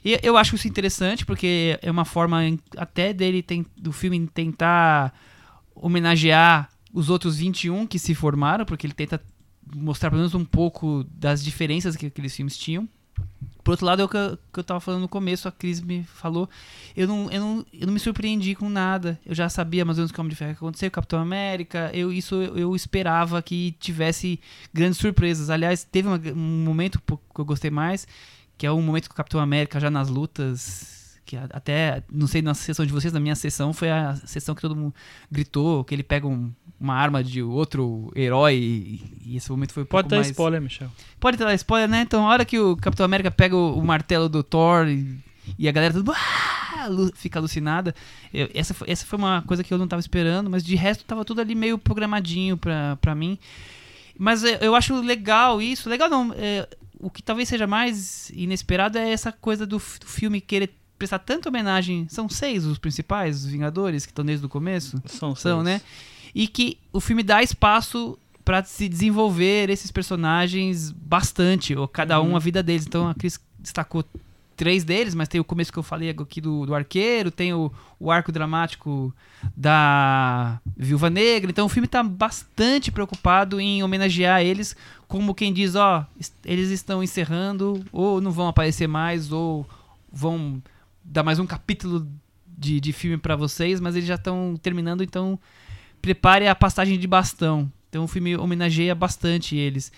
E 0.04 0.20
eu 0.22 0.38
acho 0.38 0.56
isso 0.56 0.68
interessante 0.68 1.26
porque 1.26 1.80
é 1.82 1.90
uma 1.90 2.06
forma 2.06 2.42
até 2.78 3.12
dele 3.12 3.42
tem, 3.42 3.66
do 3.76 3.92
filme 3.92 4.28
tentar 4.28 5.14
homenagear 5.74 6.70
os 6.94 7.10
outros 7.10 7.38
21 7.38 7.86
que 7.88 8.00
se 8.00 8.16
formaram, 8.16 8.66
porque 8.66 8.88
ele 8.88 8.94
tenta 8.94 9.22
mostrar 9.76 10.10
pelo 10.10 10.20
menos 10.20 10.36
um 10.36 10.46
pouco 10.46 11.04
das 11.12 11.44
diferenças 11.44 11.96
que 11.96 12.06
aqueles 12.06 12.36
filmes 12.36 12.58
tinham. 12.58 12.88
Por 13.64 13.72
outro 13.72 13.86
lado, 13.88 14.02
é 14.04 14.06
o 14.06 14.08
que 14.08 14.16
eu, 14.16 14.38
que 14.54 14.60
eu 14.60 14.64
tava 14.64 14.80
falando 14.80 15.02
no 15.02 15.08
começo, 15.10 15.48
a 15.48 15.52
Cris 15.52 15.82
me 15.82 16.04
falou. 16.04 16.48
Eu 16.96 17.08
não, 17.08 17.32
eu, 17.32 17.42
não, 17.42 17.66
eu 17.74 17.88
não 17.88 17.94
me 17.94 18.00
surpreendi 18.00 18.54
com 18.54 18.70
nada. 18.70 19.20
Eu 19.26 19.34
já 19.34 19.50
sabia 19.50 19.84
mais 19.84 19.98
ou 19.98 20.02
menos 20.02 20.12
o 20.12 20.14
que 20.14 20.20
o 20.20 20.22
Homem 20.22 20.30
de 20.30 20.36
Ferro 20.36 20.52
ia 20.52 20.56
acontecer, 20.56 20.86
o 20.86 20.92
Capitão 20.92 21.20
América. 21.20 21.90
Eu, 21.92 22.14
isso 22.14 22.36
eu, 22.36 22.56
eu 22.58 22.76
esperava 22.76 23.42
que 23.42 23.76
tivesse 23.80 24.40
grandes 24.72 25.00
surpresas. 25.00 25.50
Aliás, 25.50 25.84
teve 25.84 26.08
uma- 26.08 26.22
um 26.36 26.64
momento 26.64 27.02
que 27.02 27.42
eu 27.42 27.46
gostei 27.46 27.72
mais, 27.72 28.08
que 28.56 28.68
é 28.68 28.72
um 28.72 28.84
momento 28.84 29.08
que 29.10 29.14
o 29.14 29.18
Capitão 29.18 29.40
América 29.40 29.80
já 29.80 29.90
nas 29.90 30.10
lutas 30.10 31.04
que 31.26 31.36
até, 31.36 32.04
não 32.12 32.28
sei 32.28 32.44
na 32.44 32.54
sessão 32.54 32.86
de 32.86 32.94
vocês, 32.94 33.12
na 33.12 33.20
minha 33.20 33.34
sessão 33.36 33.74
foi 33.74 33.90
a 33.90 34.16
sessão 34.28 34.54
que 34.54 34.62
todo 34.62 34.76
mundo 34.76 34.94
gritou, 35.32 35.84
que 35.84 35.96
ele 35.96 36.04
pega 36.04 36.28
um- 36.28 36.54
uma 36.86 36.96
arma 36.96 37.24
de 37.24 37.42
outro 37.44 38.12
herói 38.16 38.56
e, 39.26 39.36
esse 39.36 39.50
momento 39.52 39.74
foi 39.74 39.84
um 39.84 39.86
Pode 39.88 40.08
dar 40.08 40.18
mais... 40.18 40.28
spoiler, 40.30 40.62
Michel. 40.62 40.90
Pode 41.20 41.38
dar 41.38 41.54
spoiler, 41.56 41.90
né? 41.90 42.02
Então, 42.02 42.26
a 42.26 42.30
hora 42.32 42.46
que 42.46 42.58
o 42.60 42.78
Capitão 42.78 43.04
América 43.06 43.30
pega 43.32 43.56
o, 43.56 43.78
o 43.78 43.84
martelo 43.86 44.30
do 44.30 44.42
Thor 44.44 44.88
e, 44.88 45.18
e 45.60 45.68
a 45.68 45.72
galera 45.72 45.94
tudo 45.94 46.12
"Ah!", 46.14 46.88
fica 47.16 47.40
alucinada. 47.40 47.94
eu- 48.34 48.50
essa, 48.54 48.74
foi, 48.74 48.90
essa 48.90 49.06
foi 49.06 49.18
uma 49.20 49.42
coisa 49.42 49.64
que 49.64 49.74
eu 49.74 49.78
não 49.78 49.88
tava 49.88 50.00
esperando, 50.00 50.50
mas 50.50 50.64
de 50.64 50.76
resto 50.76 51.04
tava 51.04 51.26
tudo 51.26 51.42
ali 51.42 51.56
meio 51.56 51.78
programadinho 51.78 52.56
pra, 52.58 52.96
pra 52.98 53.14
mim. 53.16 53.38
Mas 54.18 54.44
é, 54.44 54.60
eu 54.62 54.76
acho 54.76 54.96
legal 55.02 55.62
isso. 55.62 55.90
Legal 55.90 56.10
não. 56.10 56.34
é, 56.38 56.68
o 57.00 57.10
que 57.10 57.22
talvez 57.22 57.50
seja 57.50 57.68
mais 57.68 58.30
inesperado 58.30 58.98
é 58.98 59.12
essa 59.12 59.32
coisa 59.32 59.66
do, 59.66 59.78
do 59.78 60.06
filme 60.08 60.40
querer 60.40 60.74
prestar 60.98 61.20
tanta 61.20 61.50
homenagem. 61.50 62.08
São 62.10 62.30
seis 62.30 62.64
os 62.66 62.78
principais, 62.78 63.44
os 63.44 63.46
Vingadores, 63.52 64.06
que 64.06 64.12
estão 64.14 64.24
desde 64.24 64.46
o 64.46 64.50
começo? 64.50 65.02
São, 65.06 65.36
São, 65.36 65.62
seis. 65.62 65.64
né? 65.66 65.82
E 66.36 66.48
que 66.48 66.78
o 66.92 67.00
filme 67.00 67.24
dá 67.24 67.42
espaço 67.42 68.20
pra 68.44 68.62
se 68.64 68.88
desenvolver 68.90 69.70
esses 69.70 69.90
personagens 69.90 70.92
bastante, 70.92 71.74
ou 71.76 71.88
cada 71.88 72.22
um 72.22 72.36
a 72.36 72.40
vida 72.40 72.62
deles. 72.62 72.86
Então 72.86 73.08
a 73.08 73.16
Cris 73.16 73.40
destacou 73.58 74.04
três 74.56 74.84
deles, 74.84 75.16
mas 75.16 75.28
tem 75.28 75.42
o 75.42 75.44
começo 75.44 75.72
que 75.74 75.80
eu 75.80 75.84
falei 75.84 76.10
aqui 76.12 76.40
do, 76.40 76.66
do 76.66 76.76
arqueiro, 76.76 77.32
tem 77.32 77.54
o, 77.54 77.72
o 78.00 78.12
arco 78.12 78.32
dramático 78.32 79.14
da 79.56 80.60
Viúva 80.78 81.10
Negra. 81.10 81.50
Então 81.50 81.66
o 81.66 81.70
filme 81.70 81.88
tá 81.88 82.04
bastante 82.04 82.92
preocupado 82.92 83.60
em 83.60 83.84
homenagear 83.84 84.42
eles, 84.42 84.76
como 85.08 85.34
quem 85.36 85.52
diz, 85.52 85.76
ó, 85.76 86.06
es- 86.20 86.34
eles 86.46 86.70
estão 86.70 87.02
encerrando, 87.04 87.84
ou 87.92 88.22
não 88.22 88.32
vão 88.32 88.48
aparecer 88.48 88.88
mais, 88.88 89.32
ou 89.32 89.68
vão 90.12 90.62
dar 91.04 91.24
mais 91.24 91.40
um 91.40 91.46
capítulo 91.46 92.08
de, 92.58 92.80
de 92.80 92.94
filme 92.94 93.18
pra 93.18 93.36
vocês, 93.36 93.80
mas 93.82 93.96
eles 93.96 94.08
já 94.08 94.16
estão 94.16 94.56
terminando, 94.62 95.04
então 95.04 95.38
prepare 96.06 96.48
a 96.48 96.54
passagem 96.54 97.00
de 97.00 97.08
bastão. 97.08 97.72
Então 97.90 98.04
o 98.04 98.08
filme 98.08 98.38
homenageia 98.38 98.94
bastante 98.94 99.56
eles. 99.56 99.92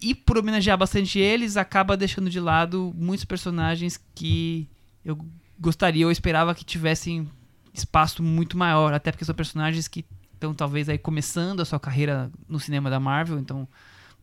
E 0.00 0.14
por 0.14 0.38
homenagear 0.38 0.78
bastante 0.78 1.18
eles, 1.18 1.58
acaba 1.58 1.98
deixando 1.98 2.30
de 2.30 2.40
lado 2.40 2.94
muitos 2.96 3.26
personagens 3.26 4.02
que 4.14 4.66
eu 5.04 5.18
gostaria 5.60 6.06
ou 6.06 6.10
esperava 6.10 6.54
que 6.54 6.64
tivessem 6.64 7.28
espaço 7.74 8.22
muito 8.22 8.56
maior, 8.56 8.94
até 8.94 9.12
porque 9.12 9.24
são 9.24 9.34
personagens 9.34 9.86
que 9.86 10.02
estão 10.32 10.54
talvez 10.54 10.88
aí 10.88 10.96
começando 10.96 11.60
a 11.60 11.66
sua 11.66 11.78
carreira 11.78 12.30
no 12.48 12.58
cinema 12.58 12.88
da 12.88 12.98
Marvel, 12.98 13.38
então 13.38 13.68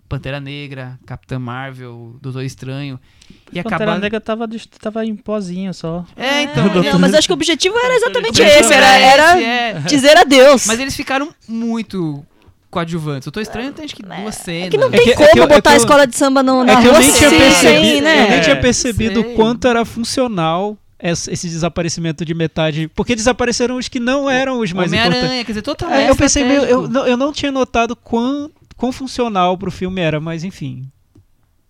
Pantera 0.10 0.40
Negra, 0.40 1.00
Capitã 1.06 1.38
Marvel, 1.38 2.16
Doutor 2.22 2.44
Estranho 2.44 3.00
e 3.30 3.62
Pantera 3.62 3.76
acabaram 3.76 4.00
Negra 4.02 4.20
tava, 4.20 4.46
tava 4.82 5.06
em 5.06 5.16
pozinho 5.16 5.72
só. 5.74 6.04
É, 6.18 6.42
então, 6.42 6.66
Não, 6.84 7.00
mas 7.00 7.14
acho 7.14 7.28
que 7.28 7.32
o 7.32 7.36
objetivo 7.36 7.78
era 7.78 7.96
exatamente 7.96 8.42
esse, 8.42 8.74
era, 8.74 8.98
era 8.98 9.42
é. 9.42 9.74
dizer 9.82 10.18
adeus. 10.18 10.66
Mas 10.66 10.80
eles 10.80 10.96
ficaram 10.96 11.30
muito 11.48 12.26
coadjuvantes. 12.72 13.26
Eu 13.26 13.32
tô 13.32 13.40
estranho, 13.40 13.72
tem 13.72 13.86
acho 13.86 13.96
que 13.96 14.04
duas 14.04 14.36
cenas. 14.36 14.68
É 14.68 14.70
que 14.70 14.78
não 14.78 14.88
É 14.88 14.92
tem 14.92 15.04
que- 15.06 15.12
é 15.12 15.16
como 15.16 15.32
que 15.32 15.40
eu- 15.40 15.44
é 15.44 15.48
botar 15.48 15.62
que 15.62 15.68
a 15.70 15.74
eu- 15.74 15.78
escola 15.78 16.08
de 16.08 16.16
samba 16.16 16.42
no, 16.44 16.64
na 16.64 16.74
É 16.74 16.76
que 16.82 16.88
eu 16.88 16.92
rua 16.92 17.00
nem 17.00 17.12
tinha 17.12 17.30
sem, 17.30 17.40
percebido, 17.40 17.82
sem, 17.82 18.02
né? 18.02 18.26
eu 18.26 18.30
nem 18.32 18.42
tinha 18.42 18.56
É, 18.56 18.60
percebido 18.62 19.22
sei. 19.22 19.32
o 19.34 19.36
quanto 19.36 19.68
era 19.68 19.86
funcional 19.86 20.78
esse, 21.02 21.32
esse 21.32 21.48
desaparecimento 21.48 22.26
de 22.26 22.34
metade. 22.34 22.88
Porque 22.94 23.16
desapareceram 23.16 23.78
os 23.78 23.88
que 23.88 24.00
não 24.00 24.30
eram 24.30 24.60
os 24.60 24.72
mais 24.74 24.92
importantes. 24.92 25.18
Homem-Aranha, 25.18 25.46
quer 25.46 25.52
dizer, 25.52 25.62
totalmente. 25.62 26.06
É, 26.06 26.10
eu 26.10 26.16
pensei 26.16 26.44
meio. 26.44 26.64
Eu, 26.66 26.92
eu 27.08 27.16
não 27.18 27.32
tinha 27.32 27.52
notado 27.52 27.96
quão, 27.96 28.52
quão 28.80 28.92
funcional 28.92 29.58
pro 29.58 29.70
filme 29.70 30.00
era, 30.02 30.20
mas 30.20 30.44
enfim. 30.44 30.90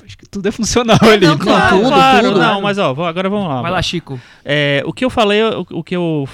Acho 0.05 0.17
que 0.17 0.25
tudo 0.29 0.47
é 0.47 0.51
funcional 0.51 0.97
ali. 1.01 1.25
não, 1.27 1.37
claro. 1.37 1.77
tudo, 1.77 1.87
claro, 1.89 2.27
tudo. 2.29 2.39
não, 2.39 2.61
mas 2.61 2.77
ó, 2.77 2.91
agora 3.05 3.29
vamos 3.29 3.47
lá. 3.49 3.61
Vai 3.61 3.71
lá, 3.71 3.81
Chico. 3.81 4.19
É, 4.45 4.81
o 4.85 4.93
que 4.93 5.03
eu 5.03 5.09
falei, 5.09 5.41
o, 5.43 5.65
o 5.71 5.83
que 5.83 5.95
eu 5.95 6.27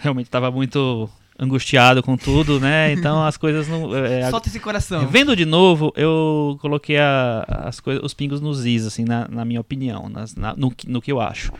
realmente 0.00 0.26
estava 0.26 0.50
muito 0.50 1.08
angustiado 1.38 2.00
com 2.02 2.16
tudo, 2.16 2.60
né? 2.60 2.92
Então 2.92 3.24
as 3.24 3.36
coisas 3.36 3.66
não. 3.68 3.94
é, 3.94 4.30
Solta 4.30 4.48
esse 4.48 4.60
coração. 4.60 5.06
Vendo 5.08 5.34
de 5.36 5.44
novo, 5.44 5.92
eu 5.96 6.56
coloquei 6.60 6.96
a- 6.98 7.44
as 7.66 7.80
coisas, 7.80 8.02
os 8.04 8.14
pingos 8.14 8.40
nos 8.40 8.64
is, 8.64 8.86
assim, 8.86 9.04
na, 9.04 9.26
na 9.28 9.44
minha 9.44 9.60
opinião, 9.60 10.08
nas- 10.08 10.34
na- 10.36 10.54
no, 10.56 10.70
que- 10.70 10.88
no 10.88 11.02
que 11.02 11.10
eu 11.12 11.20
acho. 11.20 11.52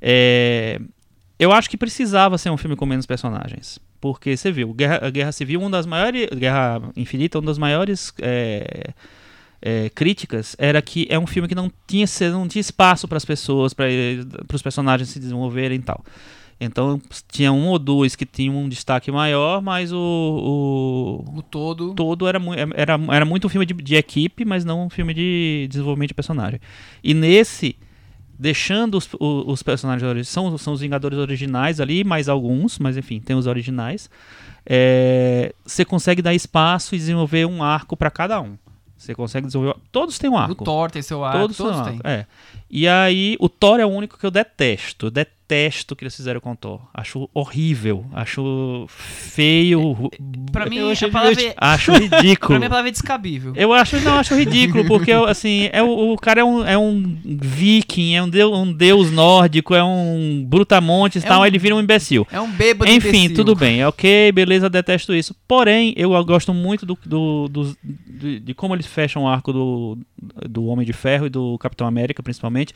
É, 0.00 0.78
eu 1.38 1.52
acho 1.52 1.68
que 1.70 1.76
precisava 1.76 2.36
ser 2.38 2.50
um 2.50 2.56
filme 2.56 2.76
com 2.76 2.84
menos 2.86 3.06
personagens. 3.06 3.78
Porque 4.04 4.36
você 4.36 4.52
viu, 4.52 4.74
Guerra, 4.74 4.98
a 5.00 5.08
Guerra 5.08 5.32
Civil, 5.32 5.58
uma 5.60 5.70
das 5.70 5.86
maiores. 5.86 6.28
Guerra 6.36 6.82
Infinita, 6.94 7.38
uma 7.38 7.46
das 7.46 7.56
maiores. 7.56 8.12
é, 8.20 8.92
é, 9.62 9.88
críticas 9.88 10.54
era 10.58 10.82
que 10.82 11.06
é 11.08 11.18
um 11.18 11.26
filme 11.26 11.48
que 11.48 11.54
não 11.54 11.72
tinha, 11.86 12.04
não 12.30 12.46
tinha 12.46 12.60
espaço 12.60 13.08
para 13.08 13.16
as 13.16 13.24
pessoas, 13.24 13.72
para 13.72 13.86
os 14.52 14.60
personagens 14.60 15.08
se 15.08 15.18
desenvolverem 15.18 15.78
e 15.78 15.82
tal. 15.82 16.04
Então 16.60 17.00
tinha 17.32 17.50
um 17.50 17.68
ou 17.68 17.78
dois 17.78 18.14
que 18.14 18.26
tinham 18.26 18.54
um 18.58 18.68
destaque 18.68 19.10
maior, 19.10 19.62
mas 19.62 19.90
o, 19.90 19.96
o, 19.98 21.38
O 21.38 21.42
todo. 21.42 21.94
todo 21.94 22.28
era, 22.28 22.38
mui- 22.38 22.56
era, 22.74 23.00
era 23.10 23.24
muito 23.24 23.46
um 23.46 23.50
filme 23.50 23.64
de, 23.64 23.72
de 23.72 23.94
equipe, 23.96 24.44
mas 24.44 24.66
não 24.66 24.84
um 24.84 24.90
filme 24.90 25.14
de 25.14 25.66
desenvolvimento 25.70 26.08
de 26.08 26.14
personagem. 26.14 26.60
E 27.02 27.14
nesse, 27.14 27.74
deixando 28.38 28.96
os, 28.98 29.08
o- 29.14 29.44
os 29.50 29.62
personagens 29.62 30.28
são, 30.28 30.56
são 30.58 30.72
os 30.72 30.80
Vingadores 30.80 31.18
originais 31.18 31.80
ali, 31.80 32.02
mais 32.04 32.28
alguns, 32.28 32.78
mas 32.78 32.96
enfim, 32.96 33.20
tem 33.20 33.36
os 33.36 33.46
originais. 33.46 34.10
é, 34.66 35.52
Você 35.64 35.84
consegue 35.84 36.22
dar 36.22 36.34
espaço 36.34 36.94
e 36.94 36.98
desenvolver 36.98 37.46
um 37.46 37.62
arco 37.62 37.96
para 37.96 38.10
cada 38.10 38.40
um. 38.40 38.56
Você 38.96 39.14
consegue 39.14 39.46
desenvolver. 39.46 39.76
Todos 39.92 40.18
têm 40.18 40.30
um 40.30 40.34
O 40.34 40.38
arco. 40.38 40.64
Thor 40.64 40.90
tem 40.90 41.02
seu 41.02 41.22
arco. 41.24 41.38
Todos, 41.40 41.56
Todos, 41.56 41.80
têm 41.82 41.92
um 41.92 41.96
arco. 41.96 42.08
É. 42.08 42.26
E 42.70 42.88
aí, 42.88 43.36
o 43.38 43.48
Thor 43.50 43.78
é 43.78 43.84
o 43.84 43.88
único 43.90 44.16
que 44.18 44.24
eu 44.24 44.30
detesto. 44.30 45.06
Eu 45.06 45.10
detesto 45.10 45.33
o 45.90 45.96
que 45.96 46.04
eles 46.04 46.16
fizeram 46.16 46.40
com 46.40 46.52
o 46.52 46.56
Thor. 46.56 46.80
Acho 46.92 47.28
horrível. 47.34 48.04
Acho 48.12 48.86
feio. 48.88 50.10
Pra 50.50 50.66
mim, 50.66 50.76
Eu 50.78 50.88
achei 50.90 51.08
a 51.08 51.10
palavra 51.12 51.42
é... 51.42 51.54
Acho 51.56 51.92
pra 52.08 52.18
ridículo. 52.20 52.58
mim 52.58 52.66
a 52.66 52.68
palavra 52.70 52.88
é 52.88 52.92
descabível. 52.92 53.52
Eu 53.54 53.72
acho, 53.72 54.00
não, 54.00 54.14
acho 54.18 54.34
ridículo, 54.34 54.84
porque 54.88 55.12
assim, 55.12 55.68
é 55.72 55.82
o, 55.82 56.12
o 56.12 56.16
cara 56.18 56.40
é 56.40 56.44
um, 56.44 56.64
é 56.64 56.76
um 56.78 57.16
viking, 57.24 58.14
é 58.14 58.22
um 58.22 58.28
deus, 58.28 58.56
um 58.58 58.72
deus 58.72 59.10
nórdico, 59.12 59.74
é 59.74 59.84
um 59.84 60.44
brutamontes 60.48 61.22
e 61.22 61.26
É 61.26 61.28
tal, 61.28 61.42
um- 61.42 61.46
ele 61.46 61.58
vira 61.58 61.76
um 61.76 61.80
imbecil. 61.80 62.26
É 62.32 62.40
um 62.40 62.50
bêbado 62.50 62.90
Enfim, 62.90 63.08
imbecil. 63.08 63.34
tudo 63.36 63.54
bem, 63.54 63.80
é 63.80 63.86
ok, 63.88 64.32
beleza, 64.32 64.70
detesto 64.70 65.14
isso. 65.14 65.34
Porém, 65.46 65.92
eu 65.96 66.10
gosto 66.24 66.52
muito 66.54 66.84
do, 66.86 66.98
do- 67.04 67.48
dos- 67.48 67.76
de, 67.82 68.40
de 68.40 68.54
como 68.54 68.74
eles 68.74 68.86
fecham 68.86 69.24
o 69.24 69.28
arco 69.28 69.52
do, 69.52 69.98
do 70.48 70.64
Homem 70.66 70.86
de 70.86 70.92
Ferro 70.92 71.26
e 71.26 71.30
do 71.30 71.58
Capitão 71.58 71.86
América, 71.86 72.22
principalmente, 72.22 72.72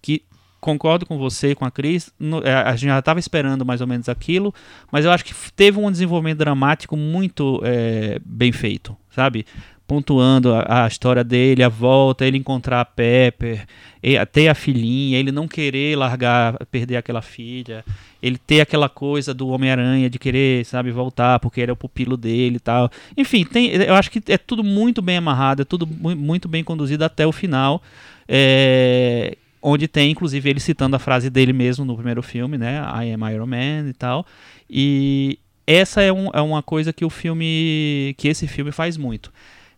que 0.00 0.22
concordo 0.62 1.04
com 1.04 1.18
você 1.18 1.56
com 1.56 1.64
a 1.64 1.70
Cris, 1.72 2.12
é, 2.44 2.52
a 2.54 2.70
gente 2.76 2.88
já 2.88 2.98
estava 3.00 3.18
esperando 3.18 3.66
mais 3.66 3.80
ou 3.80 3.86
menos 3.86 4.08
aquilo, 4.08 4.54
mas 4.92 5.04
eu 5.04 5.10
acho 5.10 5.24
que 5.24 5.34
teve 5.56 5.76
um 5.78 5.90
desenvolvimento 5.90 6.38
dramático 6.38 6.96
muito 6.96 7.60
é, 7.64 8.20
bem 8.24 8.52
feito, 8.52 8.96
sabe? 9.10 9.44
Pontuando 9.88 10.54
a, 10.54 10.84
a 10.84 10.86
história 10.86 11.24
dele, 11.24 11.64
a 11.64 11.68
volta, 11.68 12.24
ele 12.24 12.38
encontrar 12.38 12.80
a 12.80 12.84
Pepper, 12.84 13.66
e- 14.00 14.24
ter 14.26 14.46
a 14.48 14.54
filhinha, 14.54 15.18
ele 15.18 15.32
não 15.32 15.48
querer 15.48 15.96
largar, 15.98 16.56
perder 16.70 16.96
aquela 16.96 17.20
filha, 17.20 17.84
ele 18.22 18.38
ter 18.38 18.60
aquela 18.60 18.88
coisa 18.88 19.34
do 19.34 19.48
Homem-Aranha 19.48 20.08
de 20.08 20.16
querer, 20.18 20.64
sabe, 20.64 20.92
voltar 20.92 21.40
porque 21.40 21.60
ele 21.60 21.70
é 21.70 21.74
o 21.74 21.76
pupilo 21.76 22.16
dele 22.16 22.56
e 22.56 22.60
tal. 22.60 22.88
Enfim, 23.16 23.44
tem, 23.44 23.66
eu 23.70 23.94
acho 23.96 24.12
que 24.12 24.22
é 24.32 24.38
tudo 24.38 24.62
muito 24.62 25.02
bem 25.02 25.16
amarrado, 25.16 25.62
é 25.62 25.64
tudo 25.64 25.88
mu- 25.88 26.14
muito 26.14 26.48
bem 26.48 26.62
conduzido 26.62 27.04
até 27.04 27.26
o 27.26 27.32
final. 27.32 27.82
É, 28.28 29.36
onde 29.62 29.86
tem, 29.88 30.10
inclusive, 30.10 30.50
ele 30.50 30.60
citando 30.60 30.96
a 30.96 30.98
frase 30.98 31.30
dele 31.30 31.52
mesmo 31.52 31.84
no 31.84 31.94
primeiro 31.94 32.22
filme, 32.22 32.58
né? 32.58 32.78
I 32.80 33.12
am 33.12 33.32
Iron 33.32 33.46
Man 33.46 33.88
e 33.88 33.92
tal. 33.92 34.26
E 34.68 35.38
essa 35.66 36.02
é, 36.02 36.12
um- 36.12 36.30
é 36.32 36.40
uma 36.40 36.62
coisa 36.62 36.92
que 36.92 37.04
o 37.04 37.10
filme. 37.10 38.14
que 38.18 38.28
esse 38.28 38.46
filme 38.48 38.72
faz 38.72 38.96
muito. 38.96 39.32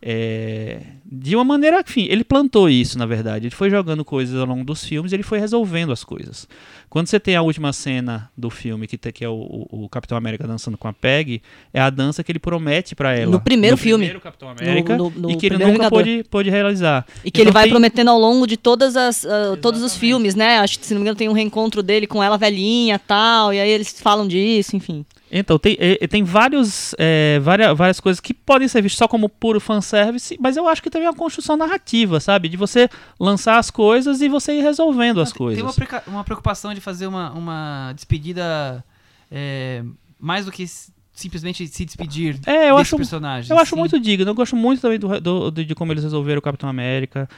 É, 0.07 0.81
de 1.11 1.35
uma 1.35 1.45
maneira, 1.45 1.81
enfim, 1.81 2.07
ele 2.11 2.23
plantou 2.25 2.69
isso, 2.69 2.99
na 2.99 3.07
verdade. 3.07 3.47
Ele 3.47 3.55
foi 3.55 3.71
jogando 3.71 4.05
coisas 4.05 4.39
ao 4.39 4.45
longo 4.47 4.63
dos 4.63 4.85
filmes 4.85 5.13
e 5.13 5.17
ele 5.17 5.23
foi 5.23 5.39
resolvendo 5.41 5.93
as 5.93 6.05
coisas. 6.05 6.47
Quando 6.91 7.07
você 7.07 7.19
tem 7.19 7.35
a 7.37 7.41
última 7.41 7.73
cena 7.73 8.31
do 8.37 8.51
filme, 8.51 8.87
que, 8.87 8.99
que 8.99 9.25
é 9.25 9.29
o, 9.29 9.67
o- 9.71 9.89
Capitão 9.89 10.19
América 10.19 10.47
dançando 10.47 10.77
com 10.77 10.87
a 10.89 10.93
Peg, 10.93 11.41
é 11.73 11.81
a 11.81 11.89
dança 11.89 12.23
que 12.23 12.31
ele 12.31 12.39
promete 12.39 12.95
pra 12.95 13.15
ela. 13.17 13.33
No 13.33 13.41
primeiro 13.41 13.79
filme. 13.79 14.05
primeiro 14.05 14.21
Capitão 14.21 14.51
América. 14.51 14.95
No- 14.97 15.09
no- 15.11 15.31
e 15.31 15.33
no 15.33 15.39
que 15.39 15.47
ele 15.47 15.57
nunca 15.57 15.73
Vingador. 15.73 15.91
pôde, 15.91 16.25
pôde 16.31 16.51
realizar. 16.51 17.07
E 17.25 17.31
que 17.31 17.41
Então 17.41 17.43
ele 17.45 17.51
vai 17.51 17.63
tem- 17.65 17.73
prometendo 17.73 18.09
ao 18.11 18.19
longo 18.21 18.47
de 18.47 18.59
todas 18.59 18.97
as, 18.99 19.25
ah, 19.25 19.57
todos 19.63 19.83
os 19.83 19.97
filmes, 19.97 20.35
né? 20.35 20.59
Acho 20.59 20.79
que, 20.79 20.85
se 20.87 20.93
não 20.93 21.01
me 21.01 21.05
engano, 21.05 21.17
tem 21.17 21.31
um 21.31 21.33
reencontro 21.33 21.83
dele 21.83 22.07
com 22.07 22.23
ela 22.23 22.37
velhinha 22.37 22.99
tal. 22.99 23.55
E 23.55 23.59
aí 23.59 23.71
eles 23.71 23.99
falam 24.01 24.29
disso, 24.29 24.77
enfim. 24.77 25.07
Então, 25.37 25.59
tem, 25.59 25.77
eh, 25.81 26.07
tem 26.07 26.23
vários, 26.23 26.95
eh, 26.97 27.41
várias, 27.43 27.77
várias 27.77 27.99
coisas 27.99 28.21
que 28.21 28.33
podem 28.33 28.69
ser 28.69 28.81
vistas 28.83 28.99
só 28.99 29.09
como 29.09 29.29
puro 29.29 29.59
fanservice, 29.59 30.37
mas 30.41 30.57
eu 30.57 30.69
acho 30.69 30.81
que 30.81 30.89
tem 30.89 31.03
uma 31.03 31.13
construção 31.13 31.57
narrativa, 31.57 32.21
sabe? 32.21 32.49
De 32.49 32.57
você 32.57 32.89
lançar 33.19 33.59
as 33.59 33.69
coisas 33.69 34.21
e 34.21 34.29
você 34.29 34.53
ir 34.57 34.63
resolvendo 34.63 35.21
as 35.21 35.31
Tem- 35.33 35.39
coisas. 35.39 35.75
Tem 35.77 35.89
uma, 36.07 36.23
preocupação 36.23 36.73
de 36.73 36.81
fazer 36.81 37.09
uma, 37.09 37.33
uma 37.33 37.93
despedida 37.97 38.85
é, 39.29 39.83
mais 40.21 40.47
do 40.47 40.53
que 40.53 40.65
simplesmente 41.13 41.67
se 41.67 41.85
despedir 41.85 42.39
É, 42.47 42.71
eu 42.71 42.77
acho, 42.77 42.97
personagem. 42.97 43.51
eu 43.55 43.59
acho 43.61 43.75
sim. 43.75 43.79
muito 43.81 43.99
digno. 43.99 44.31
Eu 44.31 44.35
gosto 44.35 44.55
muito 44.55 44.81
também 44.83 44.99
do, 45.01 45.21
do- 45.21 45.51
de, 45.51 45.65
de 45.65 45.75
como 45.75 45.93
eles 45.93 46.05
resolveram 46.05 46.39
o 46.39 46.43
Capitão 46.43 46.69
América. 46.69 47.29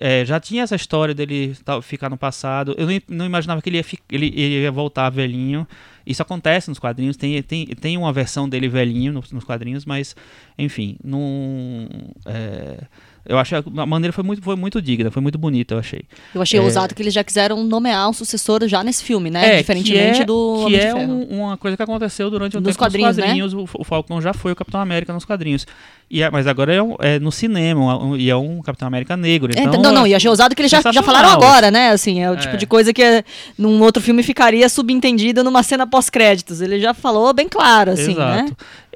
é, 0.00 0.24
já 0.24 0.40
tinha 0.40 0.62
essa 0.64 0.74
história 0.74 1.14
dele 1.14 1.56
ficar 1.82 2.10
no 2.10 2.16
passado. 2.16 2.74
Eu 2.76 2.86
não, 2.88 3.00
não 3.08 3.24
imaginava 3.26 3.62
que 3.62 3.68
ele 3.68 3.78
ia, 3.78 3.84
ele, 4.10 4.26
ele 4.26 4.62
ia 4.62 4.72
voltar 4.72 5.10
velhinho. 5.10 5.66
Isso 6.06 6.22
acontece 6.22 6.68
nos 6.68 6.78
quadrinhos, 6.78 7.16
tem, 7.16 7.42
tem, 7.42 7.66
tem 7.66 7.96
uma 7.98 8.12
versão 8.12 8.48
dele 8.48 8.68
velhinho 8.68 9.12
nos, 9.12 9.32
nos 9.32 9.44
quadrinhos, 9.44 9.84
mas, 9.84 10.14
enfim, 10.56 10.96
não. 11.02 11.88
é, 12.24 12.84
eu 13.28 13.38
acho 13.38 13.62
que 13.62 13.80
a 13.80 13.86
maneira 13.86 14.12
foi 14.12 14.24
muito, 14.24 14.42
foi 14.42 14.56
muito 14.56 14.80
digna, 14.80 15.10
foi 15.10 15.20
muito 15.22 15.36
bonita, 15.38 15.74
eu 15.74 15.78
achei. 15.78 16.02
Eu 16.34 16.42
achei 16.42 16.58
É. 16.58 16.62
ousado 16.62 16.94
que 16.94 17.02
eles 17.02 17.12
já 17.14 17.22
quiseram 17.24 17.62
nomear 17.64 18.08
um 18.08 18.12
sucessor 18.12 18.66
já 18.68 18.82
nesse 18.84 19.02
filme, 19.04 19.30
né? 19.30 19.56
Diferentemente 19.58 20.16
que 20.16 20.22
é, 20.22 20.24
do 20.24 20.64
que 20.68 20.76
é 20.76 20.94
um- 20.94 21.22
uma 21.40 21.56
coisa 21.56 21.76
que 21.76 21.82
aconteceu 21.82 22.30
durante 22.30 22.56
o 22.56 22.60
Nos 22.60 22.68
tempo 22.68 22.78
quadrinhos, 22.78 23.16
né? 23.16 23.22
nos 23.34 23.52
quadrinhos. 23.52 23.54
O, 23.74 23.80
o 23.80 23.84
Falcão 23.84 24.20
já 24.20 24.32
foi 24.32 24.52
o 24.52 24.56
Capitão 24.56 24.80
América 24.80 25.12
nos 25.12 25.24
quadrinhos. 25.24 25.66
E 26.08 26.22
é- 26.22 26.30
mas 26.30 26.46
agora 26.46 26.72
é, 26.72 26.80
um- 26.82 26.94
é 27.00 27.18
no 27.18 27.32
cinema, 27.32 27.98
um- 28.02 28.16
e 28.16 28.30
é 28.30 28.36
um 28.36 28.62
Capitão 28.62 28.86
América 28.86 29.16
negro. 29.16 29.52
É, 29.56 29.60
Então, 29.62 29.82
não, 29.82 29.92
não, 29.92 30.06
e 30.06 30.14
achei 30.14 30.30
ousado 30.30 30.54
que 30.54 30.62
eles 30.62 30.70
já, 30.70 30.80
já 30.92 31.02
falaram 31.02 31.30
agora, 31.30 31.70
né? 31.70 31.90
Assim, 31.90 32.20
é 32.22 32.30
o 32.30 32.36
tipo 32.36 32.54
É. 32.54 32.56
de 32.56 32.66
coisa 32.66 32.92
que 32.92 33.02
é, 33.02 33.24
num 33.58 33.82
outro 33.82 34.00
filme 34.02 34.22
ficaria 34.22 34.68
subentendida 34.68 35.42
numa 35.42 35.62
cena 35.64 35.86
pós-créditos. 35.86 36.60
Ele 36.60 36.78
já 36.80 36.94
falou 36.94 37.32
bem 37.34 37.48
claro, 37.48 37.90
assim, 37.90 38.14
né? 38.14 38.46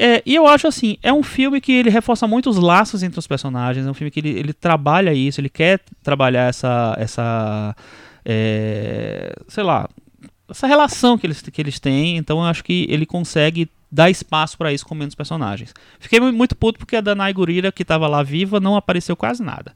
É, 0.02 0.22
e 0.24 0.34
eu 0.34 0.46
acho 0.46 0.66
assim, 0.66 0.96
é 1.02 1.12
um 1.12 1.22
filme 1.22 1.60
que 1.60 1.72
ele 1.72 1.90
reforça 1.90 2.26
muito 2.26 2.48
os 2.48 2.56
laços 2.56 3.02
entre 3.02 3.18
os 3.18 3.26
personagens, 3.26 3.86
é 3.86 3.90
um 3.90 3.92
filme 3.92 4.10
que 4.10 4.18
ele, 4.18 4.30
ele 4.30 4.54
trabalha 4.54 5.12
isso, 5.12 5.42
ele 5.42 5.50
quer 5.50 5.78
trabalhar 6.02 6.48
essa, 6.48 6.96
essa 6.98 7.76
é, 8.24 9.30
sei 9.46 9.62
lá, 9.62 9.86
essa 10.48 10.66
relação 10.66 11.18
que 11.18 11.26
eles, 11.26 11.42
que 11.42 11.60
eles 11.60 11.78
têm, 11.78 12.16
então 12.16 12.38
eu 12.38 12.44
acho 12.44 12.64
que 12.64 12.86
ele 12.88 13.04
consegue 13.04 13.68
dar 13.92 14.08
espaço 14.10 14.56
pra 14.56 14.72
isso 14.72 14.86
com 14.86 14.94
menos 14.94 15.14
personagens. 15.14 15.74
Fiquei 15.98 16.20
mu- 16.20 16.32
muito 16.32 16.54
puto 16.54 16.78
porque 16.78 16.94
a 16.96 17.00
Danai 17.00 17.32
Gurira, 17.32 17.72
que 17.72 17.84
tava 17.84 18.06
lá 18.06 18.22
viva, 18.22 18.60
não 18.60 18.76
apareceu 18.76 19.16
quase 19.16 19.42
nada. 19.42 19.72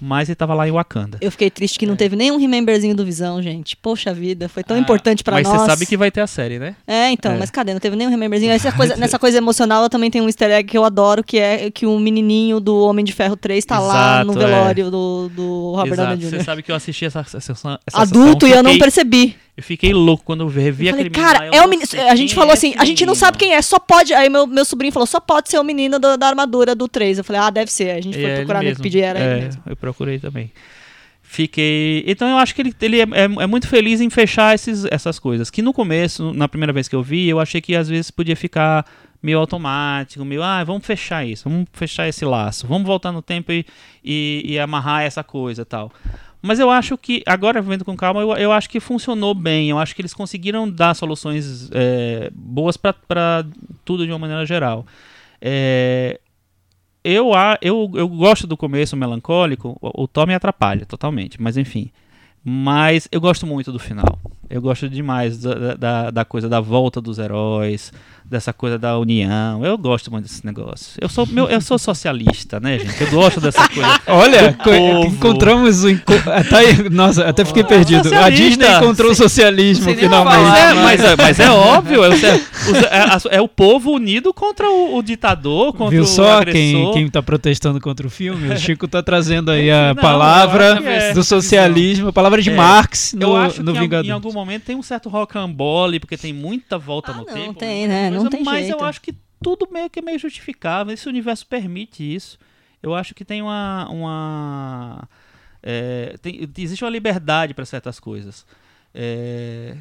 Mas 0.00 0.28
ele 0.28 0.34
tava 0.34 0.52
lá 0.52 0.66
em 0.66 0.72
Wakanda. 0.72 1.18
Eu 1.20 1.30
fiquei 1.30 1.48
triste 1.48 1.78
que 1.78 1.86
não 1.86 1.94
teve 1.94 2.16
nenhum 2.16 2.36
rememberzinho 2.38 2.92
do 2.94 3.04
Visão, 3.04 3.40
gente. 3.40 3.76
Poxa 3.76 4.12
vida, 4.12 4.48
foi 4.48 4.64
tão 4.64 4.76
Ah, 4.76 4.80
importante 4.80 5.22
pra 5.22 5.34
Mas 5.34 5.46
nós. 5.46 5.60
você 5.60 5.66
sabe 5.66 5.86
que 5.86 5.96
vai 5.96 6.10
ter 6.10 6.20
a 6.22 6.26
série, 6.26 6.58
né? 6.58 6.74
É, 6.88 7.10
então, 7.12 7.32
É. 7.32 7.38
mas 7.38 7.50
cadê? 7.50 7.72
Não 7.72 7.78
teve 7.78 7.94
nenhum 7.94 8.10
rememberzinho. 8.10 8.50
Essa 8.50 8.72
coisa, 8.74 8.96
nessa 8.96 9.16
coisa 9.16 9.38
emocional, 9.38 9.84
eu 9.84 9.88
também 9.88 10.10
tenho 10.10 10.24
um 10.24 10.26
easter 10.28 10.50
egg 10.50 10.68
que 10.68 10.76
eu 10.76 10.84
adoro, 10.84 11.22
que 11.22 11.38
é 11.38 11.70
que 11.70 11.86
o 11.86 11.96
menininho 12.00 12.58
do 12.58 12.76
Homem 12.84 13.04
de 13.04 13.12
Ferro 13.12 13.36
3 13.36 13.64
tá 13.64 13.78
lá 13.78 14.24
no 14.24 14.32
Exato, 14.32 14.44
é. 14.44 14.48
velório 14.48 14.90
do, 14.90 15.28
do 15.28 15.72
Robert 15.76 15.92
Exato. 15.92 16.08
Downey 16.10 16.24
Você 16.30 16.36
Jr. 16.38 16.44
sabe 16.44 16.62
que 16.64 16.72
eu 16.72 16.76
assisti 16.76 17.04
essa, 17.04 17.20
essa, 17.20 17.52
essa 17.52 17.78
Adulto, 17.94 18.44
e 18.44 18.50
eu 18.50 18.62
não 18.64 18.76
percebi. 18.78 19.36
Eu 19.54 19.62
fiquei 19.62 19.92
louco 19.92 20.24
quando 20.24 20.40
eu 20.42 20.48
revi 20.48 20.86
Eu 20.86 20.92
falei, 20.92 21.06
aquele 21.08 21.22
cara, 21.24 21.40
menino 21.40 21.56
eu 21.56 21.62
é 21.62 21.66
o 21.66 21.68
menino. 21.68 21.88
A 22.10 22.16
gente 22.16 22.34
falou 22.34 22.50
é 22.50 22.54
assim, 22.54 22.70
esse 22.70 22.78
a 22.78 22.84
gente 22.86 23.04
não 23.04 23.14
sabe 23.14 23.36
quem 23.36 23.52
é, 23.54 23.60
só 23.60 23.78
pode. 23.78 24.14
Aí 24.14 24.30
meu, 24.30 24.46
meu 24.46 24.64
sobrinho 24.64 24.92
falou, 24.92 25.06
só 25.06 25.20
pode 25.20 25.50
ser 25.50 25.58
o 25.58 25.64
menino 25.64 25.98
do- 25.98 26.16
da 26.16 26.26
armadura 26.28 26.74
do 26.74 26.88
3. 26.88 27.18
Eu 27.18 27.24
falei, 27.24 27.42
ah, 27.42 27.50
deve 27.50 27.70
ser. 27.70 27.90
A 27.90 28.00
gente 28.00 28.16
É 28.18 28.20
foi 28.20 28.30
ele 28.30 28.36
procurar 28.36 28.58
mesmo. 28.60 28.70
Wikipedia, 28.70 29.06
era 29.06 29.18
é, 29.18 29.32
ele 29.36 29.44
mesmo. 29.44 29.62
Eu 29.66 29.76
procurei 29.76 30.18
também. 30.18 30.50
Fiquei. 31.22 32.04
Então 32.06 32.28
eu 32.28 32.36
acho 32.36 32.54
que 32.54 32.60
ele, 32.62 32.74
ele 32.80 33.00
é, 33.00 33.04
é- 33.04 33.42
é 33.42 33.46
muito 33.46 33.68
feliz 33.68 34.00
em 34.00 34.10
fechar 34.10 34.54
esses, 34.54 34.84
essas 34.86 35.18
coisas. 35.18 35.50
Que 35.50 35.62
no 35.62 35.72
começo, 35.72 36.32
na 36.32 36.48
primeira 36.48 36.72
vez 36.72 36.88
que 36.88 36.94
eu 36.96 37.02
vi, 37.02 37.28
eu 37.28 37.40
achei 37.40 37.60
que 37.60 37.74
às 37.74 37.88
vezes 37.88 38.10
podia 38.10 38.36
ficar 38.36 38.84
meio 39.22 39.38
automático, 39.38 40.24
meio, 40.24 40.42
ah, 40.42 40.64
vamos 40.64 40.84
fechar 40.84 41.24
isso, 41.24 41.48
vamos 41.48 41.66
fechar 41.72 42.08
esse 42.08 42.24
laço, 42.24 42.66
vamos 42.66 42.84
voltar 42.86 43.12
no 43.12 43.22
tempo 43.22 43.52
e, 43.52 43.64
e, 44.04 44.42
e 44.46 44.58
amarrar 44.58 45.02
essa 45.02 45.22
coisa 45.22 45.64
tal. 45.64 45.92
Mas 46.42 46.58
eu 46.58 46.68
acho 46.68 46.98
que, 46.98 47.22
agora 47.24 47.62
vendo 47.62 47.84
com 47.84 47.96
calma, 47.96 48.20
eu, 48.20 48.32
eu 48.32 48.52
acho 48.52 48.68
que 48.68 48.80
funcionou 48.80 49.32
bem. 49.32 49.70
Eu 49.70 49.78
acho 49.78 49.94
que 49.94 50.02
eles 50.02 50.12
conseguiram 50.12 50.68
dar 50.68 50.92
soluções 50.94 51.70
é, 51.72 52.30
boas 52.34 52.76
para 52.76 53.46
tudo 53.84 54.04
de 54.04 54.10
uma 54.10 54.18
maneira 54.18 54.44
geral. 54.44 54.84
É, 55.40 56.18
eu, 57.04 57.30
eu, 57.60 57.90
eu 57.94 58.08
gosto 58.08 58.46
do 58.46 58.56
começo 58.56 58.96
melancólico, 58.96 59.78
o, 59.80 60.02
o 60.02 60.08
Tom 60.08 60.26
me 60.26 60.34
atrapalha 60.34 60.84
totalmente, 60.84 61.40
mas 61.40 61.56
enfim. 61.56 61.90
Mas 62.44 63.06
eu 63.12 63.20
gosto 63.20 63.46
muito 63.46 63.70
do 63.70 63.78
final. 63.78 64.18
Eu 64.50 64.60
gosto 64.60 64.88
demais 64.88 65.40
da, 65.40 65.74
da, 65.74 66.10
da 66.10 66.24
coisa 66.24 66.48
da 66.48 66.60
volta 66.60 67.00
dos 67.00 67.18
heróis, 67.18 67.92
dessa 68.24 68.52
coisa 68.52 68.78
da 68.78 68.98
união. 68.98 69.64
Eu 69.64 69.76
gosto 69.76 70.10
muito 70.10 70.24
desse 70.24 70.44
negócio. 70.44 70.92
Eu 71.00 71.08
sou, 71.08 71.26
meu, 71.26 71.48
eu 71.48 71.60
sou 71.60 71.78
socialista, 71.78 72.58
né, 72.60 72.78
gente? 72.78 73.00
Eu 73.02 73.10
gosto 73.10 73.40
dessa 73.40 73.68
coisa. 73.68 74.00
Olha, 74.08 74.52
do 74.52 74.58
co- 74.58 74.70
povo. 74.70 75.06
encontramos 75.06 75.84
o. 75.84 75.90
enco- 75.90 76.12
Até, 76.26 76.56
aí- 76.56 76.88
nossa, 76.90 77.28
até 77.28 77.44
fiquei 77.44 77.64
perdido. 77.64 78.12
A. 78.14 78.30
Disney 78.30 78.66
encontrou 78.76 79.12
o 79.12 79.14
socialismo 79.14 79.86
nem 79.86 79.96
finalmente. 79.96 80.34
falar. 80.34 80.74
Mas 80.74 81.00
é, 81.00 81.04
mas, 81.04 81.04
é, 81.04 81.16
mas 81.16 81.40
é 81.40 81.50
óbvio, 81.50 82.04
é, 82.04 82.08
o- 82.08 82.12
é, 83.30 83.36
é 83.36 83.40
o 83.40 83.48
povo 83.48 83.90
unido 83.92 84.32
contra 84.32 84.68
o, 84.70 84.96
o 84.96 85.02
ditador, 85.02 85.72
contra 85.72 85.90
Viu 85.90 86.04
o 86.04 86.06
só 86.06 86.42
quem, 86.44 86.74
agressor. 86.76 86.92
quem 86.94 87.08
tá 87.10 87.22
protestando 87.22 87.80
contra 87.80 88.06
o 88.06 88.10
filme? 88.10 88.48
O 88.52 88.58
Chico 88.58 88.88
tá 88.88 89.02
trazendo 89.02 89.50
aí 89.50 89.70
a 89.70 89.88
Não, 89.94 90.02
palavra 90.02 90.80
é. 90.82 91.12
do 91.12 91.22
socialismo, 91.22 92.08
a 92.08 92.12
palavra 92.12 92.40
de 92.40 92.50
É. 92.50 92.54
Marx 92.54 93.12
no, 93.14 93.22
eu 93.22 93.36
acho 93.36 93.62
no 93.62 93.72
que 93.72 93.78
em, 93.78 93.82
Vingador. 93.82 94.06
em 94.06 94.10
algum 94.10 94.32
momento 94.32 94.62
tem 94.64 94.76
um 94.76 94.82
certo 94.82 95.08
rocambole, 95.08 96.00
porque 96.00 96.16
tem 96.16 96.32
muita 96.32 96.78
volta 96.78 97.10
Ah, 97.12 97.14
no 97.14 97.26
não, 97.26 97.34
tempo. 97.34 97.54
tem, 97.58 97.86
muita 97.88 98.11
né? 98.12 98.18
Não 98.18 98.30
coisa, 98.30 98.36
tem 98.36 98.44
mas 98.44 98.66
jeito. 98.66 98.80
eu 98.80 98.84
acho 98.86 99.00
que 99.00 99.14
tudo 99.42 99.68
meio 99.72 99.90
que 99.90 99.98
é 99.98 100.02
meio 100.02 100.18
justificável. 100.18 100.92
Esse 100.94 101.08
universo 101.08 101.46
permite 101.46 102.02
isso. 102.14 102.38
Eu 102.82 102.94
acho 102.94 103.14
que 103.14 103.24
tem 103.24 103.42
uma. 103.42 103.88
uma 103.90 105.08
é, 105.62 106.16
tem- 106.20 106.48
existe 106.58 106.84
uma 106.84 106.90
liberdade 106.90 107.54
para 107.54 107.64
certas 107.64 108.00
coisas. 108.00 108.44
É, 108.94 109.76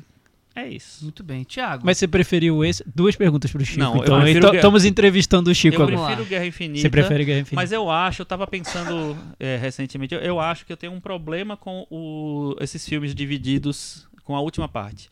é 0.55 0.67
isso. 0.67 1.03
Muito 1.03 1.23
bem. 1.23 1.43
Tiago. 1.43 1.83
Mas 1.85 1.97
você 1.97 2.07
preferiu 2.07 2.63
esse? 2.63 2.83
Duas 2.95 3.15
perguntas 3.15 3.51
pro 3.51 3.63
Chico. 3.65 3.79
Não, 3.79 3.95
eu 3.97 4.03
então, 4.03 4.19
prefiro 4.21 4.39
então 4.45 4.55
estamos 4.55 4.85
entrevistando 4.85 5.49
o 5.49 5.55
Chico 5.55 5.77
eu 5.77 5.81
agora. 5.83 5.99
lá. 5.99 6.05
prefiro 6.07 6.29
Guerra 6.29 6.45
Infinita. 6.45 6.81
Você 6.81 6.89
prefere 6.89 7.25
Guerra 7.25 7.39
Infinita? 7.39 7.55
Mas 7.55 7.71
eu 7.71 7.89
acho, 7.89 8.21
eu 8.21 8.25
tava 8.25 8.45
pensando 8.47 9.17
é, 9.39 9.57
recentemente, 9.57 10.13
eu, 10.13 10.19
eu 10.21 10.39
acho 10.39 10.65
que 10.65 10.71
eu 10.73 10.77
tenho 10.77 10.93
um 10.93 10.99
problema 10.99 11.57
com 11.57 11.87
o- 11.89 12.55
esses 12.59 12.87
filmes 12.87 13.15
divididos 13.15 14.07
com 14.23 14.35
a 14.35 14.39
última 14.41 14.67
parte. 14.67 15.09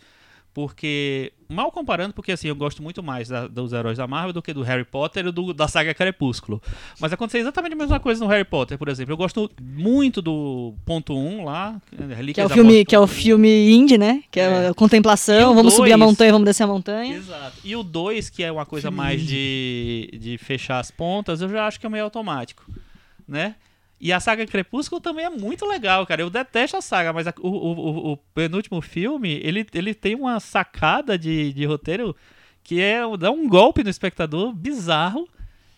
Porque, 0.51 1.31
mal 1.47 1.71
comparando, 1.71 2.13
porque 2.13 2.31
assim, 2.31 2.47
eu 2.47 2.55
gosto 2.55 2.81
muito 2.81 3.01
mais 3.03 3.29
da- 3.29 3.47
dos 3.47 3.71
heróis 3.71 3.97
da 3.97 4.07
Marvel 4.07 4.33
do 4.33 4.41
que 4.41 4.51
do 4.51 4.63
Harry 4.63 4.83
Potter 4.83 5.27
e 5.27 5.31
do, 5.31 5.53
da 5.53 5.67
saga 5.67 5.93
Crepúsculo. 5.93 6.61
Mas 6.99 7.13
aconteceu 7.13 7.39
exatamente 7.41 7.73
a 7.73 7.75
mesma 7.75 7.99
coisa 7.99 8.23
no 8.23 8.29
Harry 8.29 8.43
Potter, 8.43 8.77
por 8.77 8.89
exemplo. 8.89 9.13
Eu 9.13 9.17
gosto 9.17 9.49
muito 9.61 10.21
do 10.21 10.73
ponto 10.85 11.15
1 11.15 11.45
lá, 11.45 11.79
Relíquias 12.15 12.35
Que 12.35 12.41
é 12.41 12.45
o 12.45 12.49
filme, 12.49 12.85
que 12.85 12.95
é 12.95 12.99
o 12.99 13.07
filme 13.07 13.69
indie, 13.71 13.97
né? 13.97 14.23
Que 14.31 14.39
é, 14.39 14.43
É. 14.43 14.67
a 14.69 14.73
contemplação, 14.73 15.53
vamos 15.53 15.75
subir 15.75 15.93
a 15.93 15.97
dois- 15.97 16.09
montanha, 16.09 16.31
vamos 16.31 16.45
descer 16.45 16.63
a 16.63 16.67
montanha. 16.67 17.15
Exato. 17.15 17.57
E 17.63 17.75
o 17.75 17.83
2, 17.83 18.29
que 18.29 18.43
é 18.43 18.51
uma 18.51 18.65
coisa 18.65 18.89
mais 18.91 19.21
de, 19.21 20.09
de 20.19 20.37
fechar 20.39 20.79
as 20.79 20.89
pontas, 20.91 21.41
eu 21.41 21.47
já 21.49 21.67
acho 21.67 21.79
que 21.79 21.85
é 21.85 21.89
meio 21.89 22.03
automático, 22.05 22.65
né? 23.27 23.55
E 24.01 24.13
a 24.13 24.19
saga 24.19 24.45
Crepúsculo 24.47 25.01
também 25.01 25.25
é 25.25 25.29
muito 25.29 25.65
legal, 25.65 26.05
cara. 26.05 26.21
Eu 26.21 26.29
detesto 26.29 26.77
a 26.77 26.81
saga, 26.81 27.11
mas 27.11 27.27
a- 27.27 27.33
o, 27.39 27.49
o- 27.49 28.11
o- 28.13 28.17
penúltimo 28.33 28.81
filme, 28.81 29.39
ele, 29.43 29.65
ele 29.73 29.93
tem 29.93 30.15
uma 30.15 30.39
sacada 30.39 31.17
de, 31.17 31.51
de 31.51 31.65
roteiro 31.65 32.15
que 32.63 32.79
é 32.81 33.01
dá 33.17 33.29
um 33.31 33.47
golpe 33.49 33.83
no 33.83 33.89
espectador 33.89 34.53
bizarro. 34.53 35.27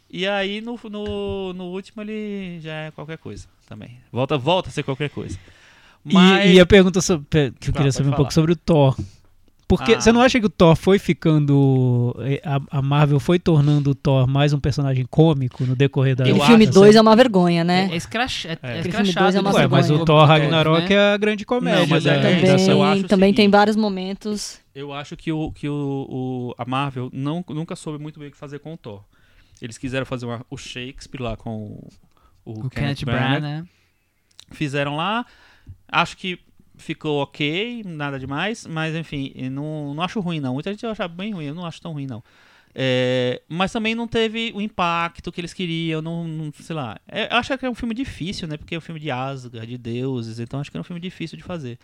E 0.09 0.28
aí 0.28 0.59
no, 0.61 0.80
no, 0.84 1.53
no 1.53 1.63
último 1.72 2.01
ele 2.03 2.59
já 2.59 2.74
é 2.74 2.91
qualquer 2.91 3.17
coisa 3.17 3.47
também. 3.67 3.97
Volta, 4.11 4.38
volta 4.38 4.69
a 4.69 4.72
ser 4.72 4.84
qualquer 4.84 5.09
coisa. 5.09 5.39
E- 6.05 6.13
Mas 6.13 6.49
E, 6.51 6.59
a 6.59 6.65
pergunta 6.65 6.99
sobre- 7.01 7.26
que 7.30 7.38
eu 7.38 7.43
Ah, 7.47 7.53
queria 7.59 7.74
pode 7.74 7.91
saber 7.93 8.07
um 8.07 8.11
falar. 8.11 8.17
pouco 8.17 8.34
sobre 8.34 8.51
o 8.51 8.55
Thor. 8.55 8.95
Porque 9.78 9.93
Ah. 9.93 10.01
você 10.01 10.11
não 10.11 10.22
acha 10.22 10.38
que 10.38 10.45
o 10.45 10.49
Thor 10.49 10.76
foi 10.76 10.99
ficando. 10.99 12.13
eh, 12.19 12.41
A, 12.43 12.59
a 12.80 12.82
Marvel 12.82 13.22
foi 13.22 13.39
tornando 13.39 13.91
o 13.91 13.95
Thor 13.95 14.28
mais 14.28 14.51
um 14.51 14.59
personagem 14.59 15.05
cômico 15.09 15.65
no 15.65 15.78
decorrer 15.78 16.13
da. 16.13 16.26
Acho, 16.26 16.45
filme 16.45 16.65
assim. 16.65 16.74
2 16.74 16.95
é 16.97 17.01
uma 17.01 17.15
vergonha, 17.15 17.63
né? 17.63 17.84
É, 17.84 17.86
é, 17.86 17.86
É. 17.86 17.91
é 17.93 17.95
filme 17.95 17.99
escrachado. 17.99 19.38
é 19.38 19.39
uma 19.39 19.53
né? 19.53 19.59
Ué, 19.59 19.67
mas 19.67 19.89
o 19.89 20.03
Thor 20.03 20.28
Né? 20.28 20.34
Ragnarok 20.34 20.93
é 20.93 21.13
a 21.13 21.17
grande 21.17 21.45
comédia. 21.45 21.80
Não, 21.80 21.88
mas 21.88 22.03
da, 22.03 22.13
é- 22.13 22.22
também 22.22 22.55
isso 22.55 22.69
eu 22.72 22.84
acho 22.84 23.03
também 23.03 23.32
o 23.32 23.36
tem 23.36 23.49
vários 23.49 23.78
momentos. 23.78 24.59
Eu 24.76 24.91
acho 24.91 25.15
que, 25.15 25.32
o, 25.32 25.51
que 25.53 25.69
o, 25.69 25.74
o- 26.09 26.55
a 26.57 26.65
Marvel 26.65 27.09
não, 27.13 27.43
nunca 27.49 27.76
soube 27.78 27.97
muito 27.97 28.19
bem 28.19 28.28
o 28.28 28.32
que 28.32 28.38
fazer 28.38 28.59
com 28.59 28.74
o 28.74 28.78
Thor. 28.78 29.01
Eles 29.61 29.78
quiseram 29.78 30.05
fazer 30.05 30.26
uma- 30.26 30.45
o 30.49 30.57
Shakespeare 30.57 31.22
lá 31.22 31.38
com 31.38 31.55
o, 31.55 31.88
o 32.43 32.51
O 32.65 32.69
Kenneth 32.69 32.95
Kenneth 32.97 33.05
Branagh. 33.05 33.39
Branagh, 33.39 33.41
né? 33.41 33.63
Fizeram 34.51 34.97
lá. 34.97 35.26
Acho 35.89 36.17
que 36.17 36.39
ficou 36.82 37.21
ok, 37.21 37.84
nada 37.86 38.19
demais. 38.19 38.65
Mas 38.65 38.95
enfim, 38.95 39.34
não, 39.51 39.93
não 39.93 40.03
acho 40.03 40.19
ruim 40.19 40.39
não. 40.39 40.53
Muita 40.55 40.71
gente 40.71 40.86
acha 40.86 41.07
bem 41.07 41.34
ruim, 41.34 41.45
eu 41.45 41.55
não 41.55 41.65
acho 41.65 41.82
tão 41.82 41.93
ruim 41.93 42.07
não. 42.07 42.23
É, 42.73 43.41
mas 43.49 43.71
também 43.71 43.93
não 43.93 44.07
teve 44.07 44.51
o 44.55 44.61
impacto 44.61 45.29
que 45.32 45.41
eles 45.41 45.53
queriam, 45.53 46.01
não, 46.01 46.25
não- 46.25 46.53
sei 46.53 46.75
lá. 46.75 46.97
É, 47.07 47.32
eu 47.34 47.38
acho 47.38 47.57
que 47.57 47.65
é 47.65 47.69
um 47.69 47.75
filme 47.75 47.93
difícil, 47.93 48.47
né? 48.47 48.55
Porque 48.57 48.73
é 48.75 48.77
um 48.77 48.82
filme 48.82 48.99
de 48.99 49.11
Asgard, 49.11 49.67
de 49.67 49.77
deuses, 49.77 50.39
então 50.39 50.59
acho 50.59 50.71
que 50.71 50.77
é 50.77 50.79
um 50.79 50.84
filme 50.84 50.99
difícil 51.01 51.38
de 51.38 51.43
fazer. 51.43 51.77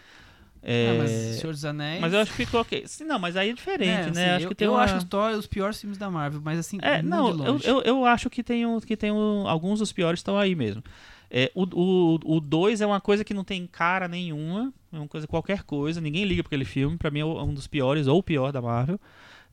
É, 0.64 0.90
Ah, 0.92 0.96
mas 0.98 1.12
Senhor 1.12 1.54
dos 1.54 1.64
Anéis. 1.66 2.02
mas 2.02 2.14
eu 2.14 2.20
acho 2.20 2.32
que 2.32 2.38
ficou 2.38 2.62
ok. 2.62 2.84
Sim, 2.88 3.04
não, 3.06 3.20
mas 3.20 3.36
aí 3.38 3.50
é 3.50 3.54
diferente, 3.54 3.90
É, 4.10 4.12
né? 4.12 4.26
assim, 4.34 4.36
acho 4.36 4.46
eu, 4.46 4.50
que 4.50 4.56
tem 4.56 4.66
eu 4.68 4.74
uma... 4.74 4.84
acho 4.84 4.98
os 4.98 5.38
os 5.40 5.48
piores 5.48 5.80
filmes 5.80 5.98
da 5.98 6.10
Marvel, 6.10 6.42
mas 6.44 6.60
assim, 6.60 6.78
É, 6.82 7.02
não, 7.02 7.30
eu, 7.46 7.60
eu, 7.60 7.82
eu 7.82 8.06
acho 8.06 8.30
que 8.30 8.44
tem, 8.44 8.66
um, 8.66 8.80
que 8.80 8.98
tem 8.98 9.12
um, 9.12 9.48
alguns 9.48 9.80
dos 9.80 9.92
piores 9.94 10.20
estão 10.20 10.38
aí 10.38 10.56
mesmo. 10.56 10.84
É, 11.30 11.52
o 11.54 12.40
2 12.40 12.82
é 12.82 12.86
uma 12.86 13.02
coisa 13.02 13.24
que 13.24 13.34
não 13.34 13.44
tem 13.44 13.68
cara 13.68 14.08
nenhuma, 14.08 14.74
é 14.98 15.02
uma 15.02 15.08
coisa 15.08 15.28
qualquer 15.28 15.64
coisa, 15.64 16.02
ninguém 16.02 16.24
liga 16.26 16.44
pra 16.44 16.50
aquele 16.50 16.66
filme, 16.66 16.98
pra 16.98 17.10
mim 17.12 17.20
é 17.20 17.26
um 17.26 17.54
dos 17.54 17.68
piores, 17.68 18.08
ou 18.08 18.20
o 18.20 18.24
pior 18.24 18.52
da 18.52 18.62
Marvel. 18.62 19.00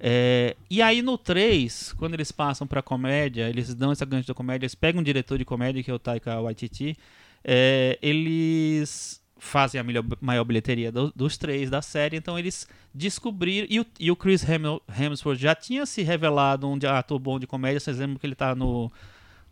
É, 0.00 0.56
e 0.68 0.82
aí 0.82 1.02
no 1.02 1.16
3, 1.16 1.92
quando 1.94 2.14
eles 2.14 2.32
passam 2.32 2.66
pra 2.66 2.82
comédia, 2.82 3.48
eles 3.48 3.72
dão 3.74 3.92
essa 3.92 4.04
gancho 4.04 4.26
da 4.26 4.34
comédia, 4.34 4.64
eles 4.64 4.74
pegam 4.74 5.00
um 5.00 5.04
diretor 5.04 5.38
de 5.38 5.44
comédia, 5.44 5.82
que 5.82 5.90
é 5.90 5.94
o 5.94 5.98
Taika 5.98 6.40
Waititi, 6.40 6.96
é, 7.44 7.98
eles 8.02 9.22
fazem 9.38 9.80
a 9.80 9.84
melhor, 9.84 10.04
maior 10.20 10.42
bilheteria 10.44 10.90
do- 10.90 11.12
dos 11.14 11.36
três 11.36 11.68
da 11.68 11.82
série, 11.82 12.16
então 12.16 12.38
eles 12.38 12.66
descobriram. 12.94 13.66
E 13.70 13.80
o, 13.80 13.86
e 14.00 14.10
o 14.10 14.16
Chris 14.16 14.42
Hemsworth 14.98 15.38
já 15.38 15.54
tinha 15.54 15.84
se 15.84 16.02
revelado 16.02 16.66
um 16.68 16.78
ator 16.88 17.18
bom 17.18 17.38
de 17.38 17.46
comédia, 17.46 17.78
vocês 17.78 17.98
lembram 17.98 18.18
que 18.18 18.26
ele 18.26 18.34
tá 18.34 18.54
no, 18.54 18.90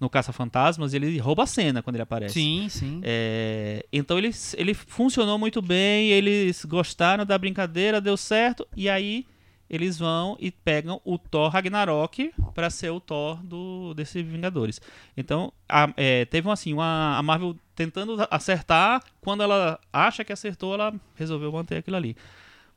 no 0.03 0.11
Caça-Fantasmas, 0.11 0.93
ele 0.93 1.17
rouba 1.19 1.45
a 1.45 1.47
cena 1.47 1.81
quando 1.83 1.95
ele 1.97 2.03
aparece. 2.03 2.35
Sim, 2.35 2.67
sim. 2.69 3.01
É, 3.05 3.87
então 3.93 4.19
ele, 4.19 4.31
ele 4.57 4.75
funcionou 4.75 5.39
muito 5.39 5.63
bem, 5.63 6.09
eles 6.11 6.65
gostaram 6.65 7.25
da 7.25 7.39
brincadeira, 7.39 8.01
deu 8.01 8.17
certo, 8.17 8.67
e 8.77 8.89
aí 8.91 9.25
eles 9.71 9.99
vão 9.99 10.37
e 10.39 10.51
pegam 10.51 11.01
o 11.05 11.17
Thor 11.17 11.49
Ragnarok 11.51 12.31
para 12.55 12.69
ser 12.69 12.91
o 12.91 13.01
Thor 13.01 13.43
do 13.43 13.95
desse 13.95 14.23
Vingadores. 14.23 14.81
Então 15.17 15.53
a, 15.69 15.89
é, 15.97 16.25
teve 16.27 16.51
assim 16.51 16.73
uma 16.75 17.17
a 17.17 17.23
Marvel 17.23 17.57
tentando 17.75 18.17
acertar, 18.31 19.03
quando 19.21 19.43
ela 19.43 19.79
acha 19.93 20.25
que 20.25 20.33
acertou, 20.33 20.75
ela 20.75 20.93
resolveu 21.15 21.51
manter 21.53 21.77
aquilo 21.79 21.97
ali. 21.97 22.17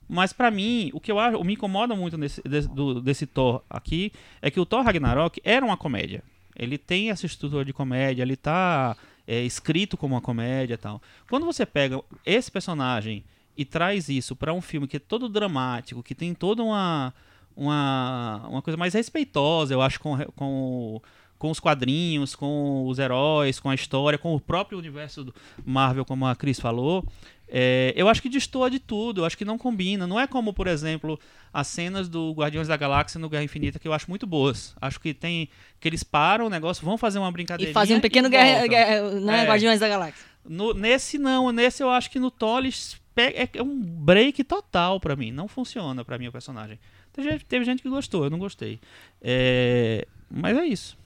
Mas 0.08 0.32
pra 0.32 0.52
mim, 0.52 0.92
o 0.94 1.00
que 1.00 1.12
eu 1.12 1.18
acho, 1.20 1.38
o 1.38 1.44
me 1.44 1.54
incomoda 1.56 1.96
muito 1.96 2.18
nesse, 2.18 2.40
desse, 2.44 2.70
do- 2.70 3.02
desse 3.02 3.26
Thor 3.26 3.64
aqui 3.68 4.12
é 4.42 4.52
que 4.52 4.60
o 4.60 4.66
Thor 4.66 4.84
Ragnarok 4.84 5.42
era 5.44 5.66
uma 5.66 5.76
comédia. 5.76 6.24
Ele 6.56 6.78
tem 6.78 7.10
essa 7.10 7.26
estrutura 7.26 7.66
de 7.66 7.74
comédia, 7.74 8.22
ele 8.22 8.36
tá 8.36 8.95
é, 9.28 9.41
escrito 9.41 9.97
como 9.97 10.16
uma 10.16 10.22
comédia 10.22 10.76
e 10.76 10.78
tal. 10.78 11.01
Quando 11.30 11.45
você 11.45 11.66
pega 11.66 12.01
esse 12.26 12.51
personagem 12.51 13.24
e 13.58 13.66
traz 13.66 14.10
isso 14.10 14.36
pra 14.36 14.53
um 14.53 14.62
filme 14.62 14.88
que 14.88 14.97
é 14.97 14.99
todo 14.99 15.30
dramático, 15.30 16.03
que 16.03 16.16
tem 16.16 16.34
toda 16.34 16.64
uma 16.64 17.14
uma, 17.56 18.45
uma 18.49 18.62
coisa 18.62 18.76
mais 18.76 18.93
respeitosa, 18.93 19.74
eu 19.74 19.82
acho, 19.82 19.99
com, 19.99 20.18
com, 20.36 21.01
com 21.38 21.52
os 21.52 21.60
quadrinhos, 21.60 22.36
com 22.36 22.86
os 22.88 22.98
heróis, 23.00 23.60
com 23.60 23.70
a 23.70 23.76
história, 23.76 24.18
com 24.18 24.34
o 24.36 24.40
próprio 24.40 24.78
universo 24.78 25.24
do 25.26 25.36
Marvel, 25.66 26.06
como 26.06 26.26
a 26.26 26.36
Cris 26.36 26.60
falou, 26.60 27.06
é, 27.48 27.94
eu 27.96 28.08
acho 28.10 28.22
que 28.22 28.30
destoa 28.30 28.70
de 28.72 28.80
tudo, 28.80 29.22
eu 29.22 29.26
acho 29.26 29.38
que 29.38 29.46
não 29.46 29.58
combina. 29.58 30.08
Não 30.08 30.20
é 30.20 30.26
como, 30.26 30.54
por 30.54 30.66
exemplo, 30.66 31.20
as 31.54 31.68
cenas 31.68 32.10
do 32.10 32.32
Guardiões 32.32 32.68
da 32.68 32.76
Galáxia 32.78 33.20
no 33.20 33.30
Guerra 33.30 33.44
Infinita, 33.44 33.78
que 33.78 33.88
eu 33.88 33.94
acho 33.94 34.10
muito 34.10 34.26
boas. 34.26 34.76
Acho 34.82 35.00
que 35.00 35.14
tem. 35.14 35.50
que 35.80 35.88
eles 35.88 36.04
param 36.04 36.48
o 36.48 36.50
negócio, 36.50 36.84
vão 36.84 36.98
fazer 36.98 37.20
uma 37.20 37.32
brincadeira. 37.32 37.70
E 37.70 37.74
fazem 37.74 37.96
um 37.98 38.00
pequeno 38.00 38.30
guerra, 38.30 38.66
guerra- 38.66 39.12
né, 39.20 39.44
É. 39.44 39.48
Guardiões 39.48 39.80
da 39.80 39.88
Galáxia. 39.88 40.26
No- 40.44 40.74
nesse 40.74 41.18
não, 41.20 41.52
nesse 41.52 41.84
eu 41.84 41.90
acho 41.90 42.10
que 42.10 42.18
no 42.20 42.32
pe- 42.32 43.22
é, 43.22 43.50
é 43.54 43.62
um 43.64 43.80
break 43.80 44.44
total 44.44 45.00
pra 45.00 45.16
mim. 45.16 45.32
Não 45.32 45.48
funciona 45.48 46.04
pra 46.04 46.18
mim 46.18 46.28
o 46.28 46.32
personagem. 46.32 46.80
Teve 47.14 47.30
gente, 47.32 47.46
teve 47.46 47.66
gente 47.66 47.82
que 47.84 47.90
gostou, 47.90 48.24
eu 48.26 48.30
não 48.30 48.40
gostei. 48.40 48.80
É, 49.22 50.08
mas 50.30 50.58
é 50.58 50.66
isso. 50.66 50.98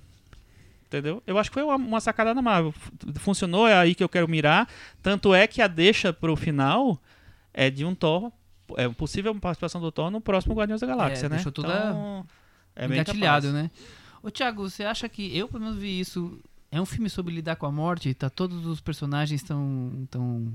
Entendeu? 0.90 1.22
Eu 1.28 1.38
acho 1.38 1.52
que 1.52 1.54
foi 1.54 1.62
uma, 1.62 1.76
uma 1.76 2.02
sacada 2.02 2.34
da 2.34 2.42
Marvel. 2.42 2.74
Funcionou, 3.20 3.68
é 3.68 3.76
aí 3.76 3.94
que 3.94 4.04
eu 4.04 4.10
quero 4.10 4.28
mirar. 4.28 4.68
Tanto 5.04 5.36
é 5.36 5.46
que 5.46 5.62
a 5.62 5.68
deixa 5.68 6.12
pro 6.12 6.36
final 6.36 7.00
é 7.54 7.70
de 7.70 7.86
um 7.86 7.94
Thor. 7.94 8.32
É 8.76 8.90
possível 8.90 9.34
participação 9.36 9.80
do 9.80 9.92
Thor 9.92 10.10
no 10.10 10.20
próximo 10.20 10.56
Guardiões 10.56 10.82
da 10.82 10.88
Galáxia, 10.88 11.28
É, 11.28 11.30
né? 11.30 11.36
deixou 11.36 11.52
tudo 11.52 11.72
é 12.76 12.88
bem 12.88 12.98
engatilhado, 12.98 13.52
né? 13.52 13.70
Ô, 14.24 14.32
Thiago, 14.32 14.68
você 14.68 14.84
acha 14.84 15.08
que. 15.08 15.38
Eu, 15.38 15.48
pelo 15.48 15.64
menos, 15.64 15.78
vi 15.78 16.00
isso. 16.00 16.40
É 16.72 16.82
um 16.82 16.86
filme 16.86 17.10
sobre 17.10 17.34
lidar 17.34 17.56
com 17.56 17.68
a 17.68 17.72
morte? 17.72 18.14
Tá, 18.16 18.30
todos 18.30 18.66
os 18.66 18.82
personagens 18.82 19.42
estão 19.42 19.92
estão 20.04 20.52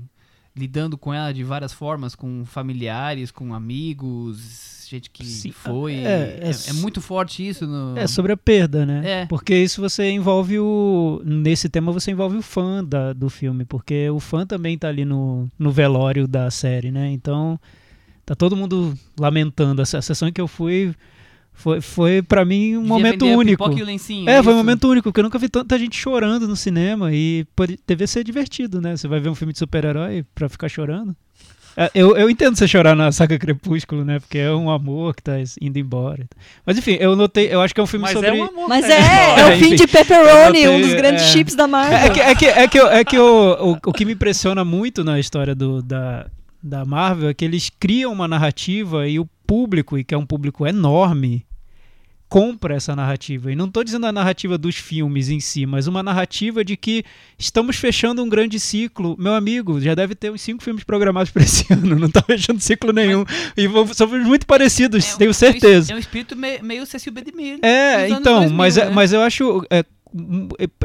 lidando 0.55 0.97
com 0.97 1.13
ela 1.13 1.33
de 1.33 1.43
várias 1.43 1.73
formas, 1.73 2.15
com 2.15 2.45
familiares, 2.45 3.29
com 3.31 3.53
amigos, 3.53 4.87
gente 4.89 5.09
que 5.09 5.25
Sim, 5.25 5.51
foi. 5.51 5.95
é, 5.95 6.39
é 6.41 6.51
É, 6.51 6.69
é 6.69 6.73
muito 6.73 7.01
forte 7.01 7.45
isso 7.47 7.65
no. 7.67 7.97
É 7.97 8.07
sobre 8.07 8.31
a 8.31 8.37
perda, 8.37 8.85
né? 8.85 9.01
É. 9.03 9.25
Porque 9.25 9.55
isso 9.55 9.81
você 9.81 10.09
envolve 10.09 10.59
o. 10.59 11.21
Nesse 11.25 11.67
tema 11.69 11.91
você 11.91 12.11
envolve 12.11 12.37
o 12.37 12.41
fã 12.41 12.83
da, 12.83 13.11
do 13.13 13.29
filme, 13.29 13.65
porque 13.65 14.09
o 14.09 14.19
fã 14.19 14.45
também 14.45 14.77
tá 14.77 14.87
ali 14.87 15.03
no, 15.05 15.49
no 15.57 15.71
velório 15.71 16.27
da 16.27 16.49
série, 16.51 16.91
né? 16.91 17.09
Então 17.11 17.59
tá 18.25 18.35
todo 18.35 18.55
mundo 18.55 18.93
lamentando. 19.19 19.81
A 19.81 19.85
se- 19.85 19.97
a 19.97 20.01
sessão 20.01 20.27
em 20.29 20.33
que 20.33 20.41
eu 20.41 20.47
fui 20.47 20.93
foi, 21.55 21.81
foi 21.81 22.21
para 22.21 22.45
mim 22.45 22.75
um 22.77 22.81
Devia 22.81 22.95
momento 22.95 23.25
único. 23.25 23.63
pipoca 23.63 23.79
e 23.79 23.83
o 23.83 23.85
lencinho, 23.85 24.29
É, 24.29 24.43
foi 24.43 24.53
um 24.53 24.57
isso? 24.57 24.63
momento 24.65 24.87
único, 24.89 25.03
porque 25.09 25.19
eu 25.19 25.23
nunca 25.23 25.39
vi 25.39 25.49
tanta 25.49 25.79
gente 25.79 25.97
chorando 25.97 26.47
no 26.47 26.55
cinema 26.55 27.11
e 27.13 27.45
pode, 27.55 27.79
deve 27.87 28.05
ser 28.05 28.23
divertido, 28.23 28.79
né? 28.79 28.95
Você 28.95 29.07
vai 29.07 29.19
ver 29.19 29.29
um 29.29 29.35
filme 29.35 29.51
de 29.53 29.59
super-herói 29.59 30.23
pra 30.35 30.47
ficar 30.47 30.69
chorando. 30.69 31.15
É, 31.77 31.91
Eu, 31.93 32.15
eu 32.15 32.29
entendo 32.29 32.55
você 32.55 32.65
chorar 32.69 32.95
na 32.95 33.11
saga 33.11 33.37
Crepúsculo, 33.37 34.05
né? 34.05 34.19
Porque 34.19 34.37
é 34.37 34.49
um 34.49 34.69
amor 34.69 35.13
que 35.13 35.21
tá 35.21 35.33
indo 35.59 35.77
embora. 35.77 36.25
Mas 36.65 36.77
enfim, 36.77 36.95
eu 37.01 37.17
notei, 37.17 37.53
eu 37.53 37.59
acho 37.59 37.73
que 37.73 37.81
é 37.81 37.83
um 37.83 37.87
filme 37.87 38.03
Mas 38.03 38.13
sobre. 38.13 38.29
é 38.29 38.33
um 38.33 38.43
amor. 38.45 38.69
Mas 38.69 38.87
né? 38.87 38.95
é, 38.95 39.39
é 39.41 39.45
o 39.45 39.49
É, 39.49 39.57
fim 39.57 39.75
de 39.75 39.85
Pepperoni, 39.85 40.61
Eu 40.63 40.71
um 40.71 40.77
dos 40.79 40.87
notei, 40.91 41.01
grandes 41.01 41.23
é. 41.23 41.27
chips 41.27 41.53
da 41.53 41.67
Marvel. 41.67 41.97
É 41.97 42.09
que, 42.09 42.19
é 42.21 42.35
que, 42.35 42.45
é 42.45 42.67
que, 42.69 42.79
eu- 42.79 42.87
é 42.87 43.03
que 43.03 43.19
o, 43.19 43.71
o, 43.73 43.77
o 43.87 43.91
que 43.93 44.05
me 44.05 44.13
impressiona 44.13 44.63
muito 44.63 45.03
na 45.03 45.19
história 45.19 45.53
do, 45.53 45.81
da, 45.81 46.27
da 46.63 46.85
Marvel 46.85 47.27
é 47.27 47.33
que 47.33 47.43
eles 47.43 47.69
criam 47.77 48.13
uma 48.13 48.25
narrativa 48.27 49.05
e 49.05 49.19
o 49.19 49.27
público, 49.45 49.97
e 49.97 50.03
que 50.03 50.13
é 50.13 50.17
um 50.17 50.25
público 50.25 50.65
enorme, 50.65 51.45
compra 52.27 52.75
essa 52.75 52.95
narrativa. 52.95 53.51
E 53.51 53.55
não 53.55 53.65
estou 53.67 53.83
dizendo 53.83 54.07
a 54.07 54.11
narrativa 54.11 54.57
dos 54.57 54.75
filmes 54.75 55.29
em 55.29 55.39
si, 55.39 55.65
mas 55.65 55.87
uma 55.87 56.01
narrativa 56.01 56.65
de 56.65 56.75
que 56.75 57.03
estamos 57.37 57.75
fechando 57.77 58.21
um 58.23 58.27
grande 58.27 58.59
ciclo. 58.59 59.15
Meu 59.17 59.33
amigo, 59.33 59.79
já 59.79 59.93
deve 59.93 60.15
ter 60.15 60.31
uns 60.31 60.41
cinco 60.41 60.63
filmes 60.63 60.83
programados 60.83 61.31
para 61.31 61.43
esse 61.43 61.65
ano, 61.71 61.95
não 61.97 62.07
está 62.07 62.21
fechando 62.23 62.59
ciclo 62.59 62.91
nenhum. 62.91 63.23
E 63.55 63.67
vão- 63.67 63.87
são 63.93 64.07
filmes 64.09 64.27
muito 64.27 64.45
parecidos, 64.47 65.13
É 65.13 65.17
tenho 65.17 65.33
certeza. 65.33 65.93
É 65.93 65.95
um 65.95 65.99
espírito 65.99 66.35
meio, 66.35 66.63
meio 66.63 66.85
Cecil 66.85 67.13
B. 67.13 67.21
DeMille. 67.21 67.59
É, 67.61 68.09
então, 68.09 68.39
2000, 68.39 68.57
mas, 68.57 68.77
é- 68.77 68.85
né? 68.85 68.91
mas 68.91 69.13
eu 69.13 69.21
acho. 69.21 69.65
é, 69.69 69.85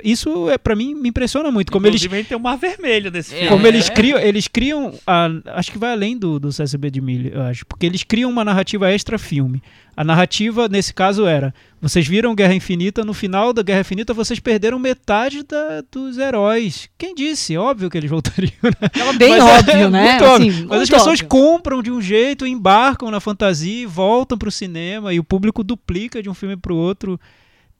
isso 0.03 0.51
é 0.51 0.59
para 0.59 0.75
mim 0.75 0.95
me 0.95 1.09
impressiona 1.09 1.51
muito 1.51 1.71
como 1.71 1.87
eles 1.87 2.01
Inclusive, 2.03 2.17
gente 2.19 2.29
tem 2.29 2.37
um 2.37 2.41
mar 2.41 2.57
vermelho 2.57 3.11
desse 3.11 3.35
É. 3.35 3.39
filme. 3.39 3.51
como 3.51 3.67
eles 3.67 3.89
É. 3.89 3.93
criam, 3.93 4.19
eles 4.19 4.49
criam 4.49 4.93
a- 5.07 5.29
acho 5.55 5.71
que 5.73 5.79
vai 5.79 5.93
além 5.93 6.17
do, 6.17 6.39
do 6.41 6.51
CSB 6.53 6.91
de 6.91 7.01
Milho, 7.01 7.33
eu 7.35 7.43
acho, 7.43 7.65
porque 7.67 7.87
eles 7.87 8.03
criam 8.03 8.31
uma 8.31 8.45
narrativa 8.45 8.91
extra 8.91 9.19
filme. 9.19 9.63
A 9.97 10.05
narrativa 10.05 10.67
nesse 10.69 10.95
caso 10.95 11.27
era: 11.27 11.53
vocês 11.81 12.07
viram 12.07 12.35
Guerra 12.35 12.55
Infinita, 12.55 13.05
no 13.05 13.13
final 13.13 13.53
da 13.53 13.63
Guerra 13.63 13.81
Infinita 13.81 14.15
vocês 14.15 14.41
perderam 14.41 14.79
metade 14.79 15.43
da- 15.43 15.83
dos 15.93 16.17
heróis. 16.17 16.89
Quem 16.97 17.15
disse? 17.15 17.57
Óbvio 17.57 17.91
que 17.91 17.99
eles 17.99 18.09
voltariam. 18.11 18.53
Né? 18.63 18.89
Tava 18.89 19.13
bem 19.13 19.31
Mas 19.31 19.41
é 19.45 19.59
óbvio, 19.59 19.91
né? 19.91 20.11
muito 20.13 20.25
óbvio. 20.25 20.51
Assim, 20.53 20.67
Mas 20.69 20.83
as 20.83 20.89
pessoas 20.91 21.21
óbvio. 21.21 21.29
compram 21.29 21.83
de 21.83 21.91
um 21.91 22.01
jeito, 22.01 22.47
embarcam 22.47 23.11
na 23.11 23.21
fantasia, 23.21 23.83
e 23.83 23.87
voltam 23.87 24.39
pro 24.39 24.51
cinema 24.51 25.13
e 25.13 25.19
o 25.21 25.25
público 25.25 25.63
duplica 25.63 26.23
de 26.23 26.31
um 26.31 26.35
filme 26.35 26.57
pro 26.57 26.75
outro. 26.77 27.21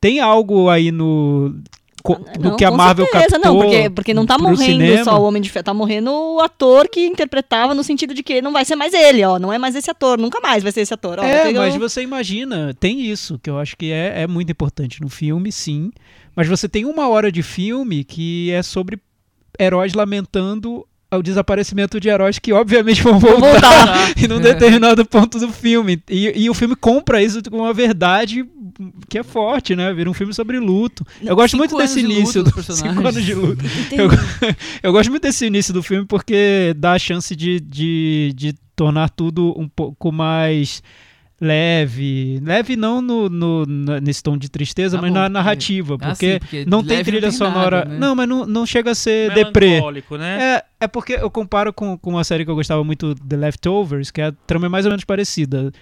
Tem 0.01 0.19
algo 0.21 0.69
aí 0.71 0.91
no 0.91 1.57
co- 2.03 2.19
no 2.39 2.51
Não, 2.51 2.57
que 2.57 2.65
a 2.65 2.71
Marvel 2.71 3.07
certeza, 3.07 3.39
captou 3.39 3.53
não, 3.55 3.61
porque, 3.61 3.91
porque 3.91 4.15
não 4.15 4.25
tá 4.25 4.39
morrendo 4.39 4.63
cinema. 4.63 5.05
só 5.05 5.21
o 5.21 5.25
Homem 5.25 5.43
de 5.43 5.51
Ferro, 5.51 5.65
tá 5.65 5.75
morrendo 5.75 6.11
o 6.11 6.41
ator 6.41 6.89
que 6.89 7.07
interpretava 7.07 7.75
no 7.75 7.85
sentido 7.85 8.15
de 8.15 8.23
que 8.23 8.41
não 8.41 8.53
vai 8.53 8.65
ser 8.65 8.77
mais 8.77 8.95
ele, 8.95 9.23
ó, 9.25 9.39
não 9.39 9.53
é 9.53 9.59
mais 9.59 9.77
esse 9.77 9.91
ator, 9.91 10.19
nunca 10.19 10.41
mais 10.41 10.63
vai 10.63 10.73
ser 10.73 10.81
esse 10.81 10.95
ator, 10.95 11.19
ó. 11.19 11.23
É, 11.23 11.53
mas 11.53 11.77
você 11.77 12.03
imagina, 12.03 12.75
tem 12.81 13.01
isso, 13.03 13.39
que 13.39 13.51
eu 13.51 13.59
acho 13.59 13.77
que 13.77 13.93
é, 13.93 14.23
é 14.23 14.27
muito 14.27 14.51
importante 14.51 15.01
no 15.03 15.09
filme, 15.11 15.53
sim. 15.53 15.91
Mas 16.35 16.49
você 16.49 16.69
tem 16.69 16.85
uma 16.87 17.09
hora 17.09 17.31
de 17.31 17.43
filme 17.43 18.03
que 18.05 18.51
é 18.53 18.63
sobre 18.63 18.99
heróis 19.59 19.93
lamentando 19.93 20.87
o 21.17 21.23
desaparecimento 21.23 21.99
de 21.99 22.09
heróis 22.09 22.39
que 22.39 22.53
obviamente 22.53 23.03
vão 23.03 23.19
voltar, 23.19 23.41
voltar. 23.41 24.13
em 24.17 24.33
um 24.33 24.41
determinado 24.41 25.05
ponto 25.05 25.39
do 25.39 25.53
filme. 25.53 26.03
E, 26.09 26.45
e 26.45 26.51
o 26.51 26.55
filme 26.55 26.77
compra 26.77 27.23
isso 27.23 27.43
com 27.51 27.59
uma 27.59 27.75
verdade 27.75 28.45
que 29.09 29.19
é 29.19 29.23
forte, 29.23 29.75
né? 29.75 29.93
Vira 29.93 30.09
um 30.09 30.15
filme 30.15 30.33
sobre 30.33 30.59
luto. 30.59 31.05
Eu 31.23 31.35
gosto 31.35 31.57
muito 31.57 31.77
desse 31.77 32.01
de 32.01 32.05
início 32.05 32.43
do 32.43 32.51
dos 32.51 32.67
cinco 32.79 33.01
anos 33.01 33.25
de 33.25 33.35
luto. 33.35 33.65
Eu, 33.93 34.09
eu 34.83 34.93
gosto 34.93 35.11
muito 35.11 35.23
desse 35.23 35.47
início 35.47 35.75
do 35.75 35.83
filme 35.83 36.07
porque 36.07 36.75
dá 36.77 36.93
a 36.93 36.99
chance 36.99 37.35
de, 37.35 37.61
de, 37.61 38.33
de 38.35 38.55
tornar 38.77 39.11
tudo 39.11 39.55
um 39.59 39.69
pouco 39.69 40.13
mais 40.13 40.83
leve. 41.41 42.41
Leve 42.45 42.77
não 42.77 43.01
no, 43.01 43.29
no- 43.29 43.65
nesse 44.01 44.23
tom 44.23 44.37
de 44.37 44.49
tristeza, 44.51 44.99
Ah, 44.99 45.01
mas 45.01 45.11
bom, 45.11 45.15
na 45.15 45.21
porque- 45.23 45.33
narrativa. 45.33 45.95
Ah, 46.01 46.09
Porque, 46.09 46.33
sim, 46.35 46.39
porque 46.39 46.65
não 46.67 46.85
tem 46.85 47.03
trilha 47.03 47.21
não 47.23 47.29
tem 47.31 47.39
sonora. 47.39 47.77
nada, 47.79 47.91
né? 47.91 47.99
Não, 47.99 48.15
mas 48.15 48.29
não, 48.29 48.47
não 48.47 48.67
chega 48.67 48.91
a 48.91 48.95
ser 48.95 49.33
deprê. 49.33 49.71
Melancólico, 49.71 50.17
né? 50.17 50.39
É, 50.57 50.65
é 50.85 50.89
porque 50.89 51.15
eu 51.15 51.31
comparo 51.31 51.73
com, 51.73 51.97
com 51.97 52.11
uma 52.11 52.25
série 52.25 52.45
que 52.45 52.51
eu 52.51 52.55
gostava 52.55 52.85
muito, 52.85 53.15
The 53.15 53.37
Leftovers, 53.37 54.11
que 54.11 54.21
a 54.21 54.33
trama 54.47 54.67
é 54.67 54.69
mais 54.69 54.85
ou 54.85 54.91
menos 54.91 55.05
parecida. 55.05 55.73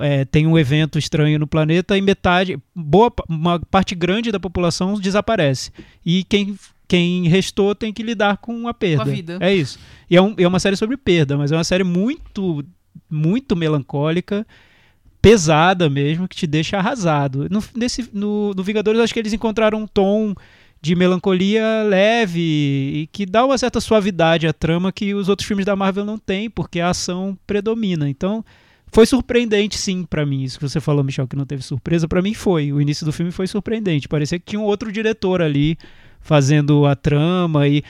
É, 0.00 0.24
tem 0.24 0.46
um 0.46 0.58
evento 0.58 0.98
estranho 0.98 1.38
no 1.38 1.46
planeta 1.46 1.96
e 1.96 2.00
metade, 2.00 2.58
boa, 2.74 3.12
uma 3.28 3.60
parte 3.60 3.94
grande 3.94 4.32
da 4.32 4.40
população 4.40 4.94
desaparece. 4.98 5.70
E 6.04 6.24
quem, 6.24 6.56
quem 6.88 7.28
restou 7.28 7.74
tem 7.74 7.92
que 7.92 8.02
lidar 8.02 8.38
com 8.38 8.66
a 8.68 8.74
perda. 8.74 9.04
Com 9.04 9.10
a 9.10 9.12
vida. 9.14 9.38
É 9.40 9.54
isso. 9.54 9.78
E 10.10 10.16
é, 10.16 10.22
um- 10.22 10.34
é 10.38 10.46
uma 10.48 10.58
série 10.60 10.76
sobre 10.76 10.96
perda, 10.96 11.36
mas 11.36 11.52
é 11.52 11.56
uma 11.56 11.64
série 11.64 11.84
muito, 11.84 12.64
muito 13.10 13.54
melancólica. 13.56 14.46
Pesada 15.22 15.88
mesmo, 15.88 16.26
que 16.26 16.36
te 16.36 16.46
deixa 16.46 16.76
arrasado. 16.76 17.46
No, 17.48 17.62
nesse, 17.76 18.10
no, 18.12 18.52
no 18.54 18.62
Vingadores, 18.62 19.00
acho 19.00 19.14
que 19.14 19.20
eles 19.20 19.32
encontraram 19.32 19.78
um 19.78 19.86
tom 19.86 20.34
de 20.80 20.96
melancolia 20.96 21.84
leve 21.84 22.40
e 22.40 23.08
que 23.12 23.24
dá 23.24 23.44
uma 23.44 23.56
certa 23.56 23.80
suavidade 23.80 24.48
à 24.48 24.52
trama 24.52 24.90
que 24.90 25.14
os 25.14 25.28
outros 25.28 25.46
filmes 25.46 25.64
da 25.64 25.76
Marvel 25.76 26.04
não 26.04 26.18
têm, 26.18 26.50
porque 26.50 26.80
a 26.80 26.90
ação 26.90 27.38
predomina. 27.46 28.10
Então, 28.10 28.44
foi 28.88 29.06
surpreendente 29.06 29.78
sim 29.78 30.04
pra 30.04 30.26
mim. 30.26 30.42
Isso 30.42 30.58
que 30.58 30.68
você 30.68 30.80
falou, 30.80 31.04
Michel, 31.04 31.28
que 31.28 31.36
não 31.36 31.46
teve 31.46 31.62
surpresa, 31.62 32.08
pra 32.08 32.20
mim 32.20 32.34
foi. 32.34 32.72
O 32.72 32.80
início 32.80 33.06
do 33.06 33.12
filme 33.12 33.30
foi 33.30 33.46
surpreendente. 33.46 34.08
Parecia 34.08 34.40
que 34.40 34.44
tinha 34.44 34.60
um 34.60 34.64
outro 34.64 34.90
diretor 34.90 35.40
ali 35.40 35.78
fazendo 36.20 36.84
a 36.84 36.96
trama 36.96 37.68
e 37.68 37.84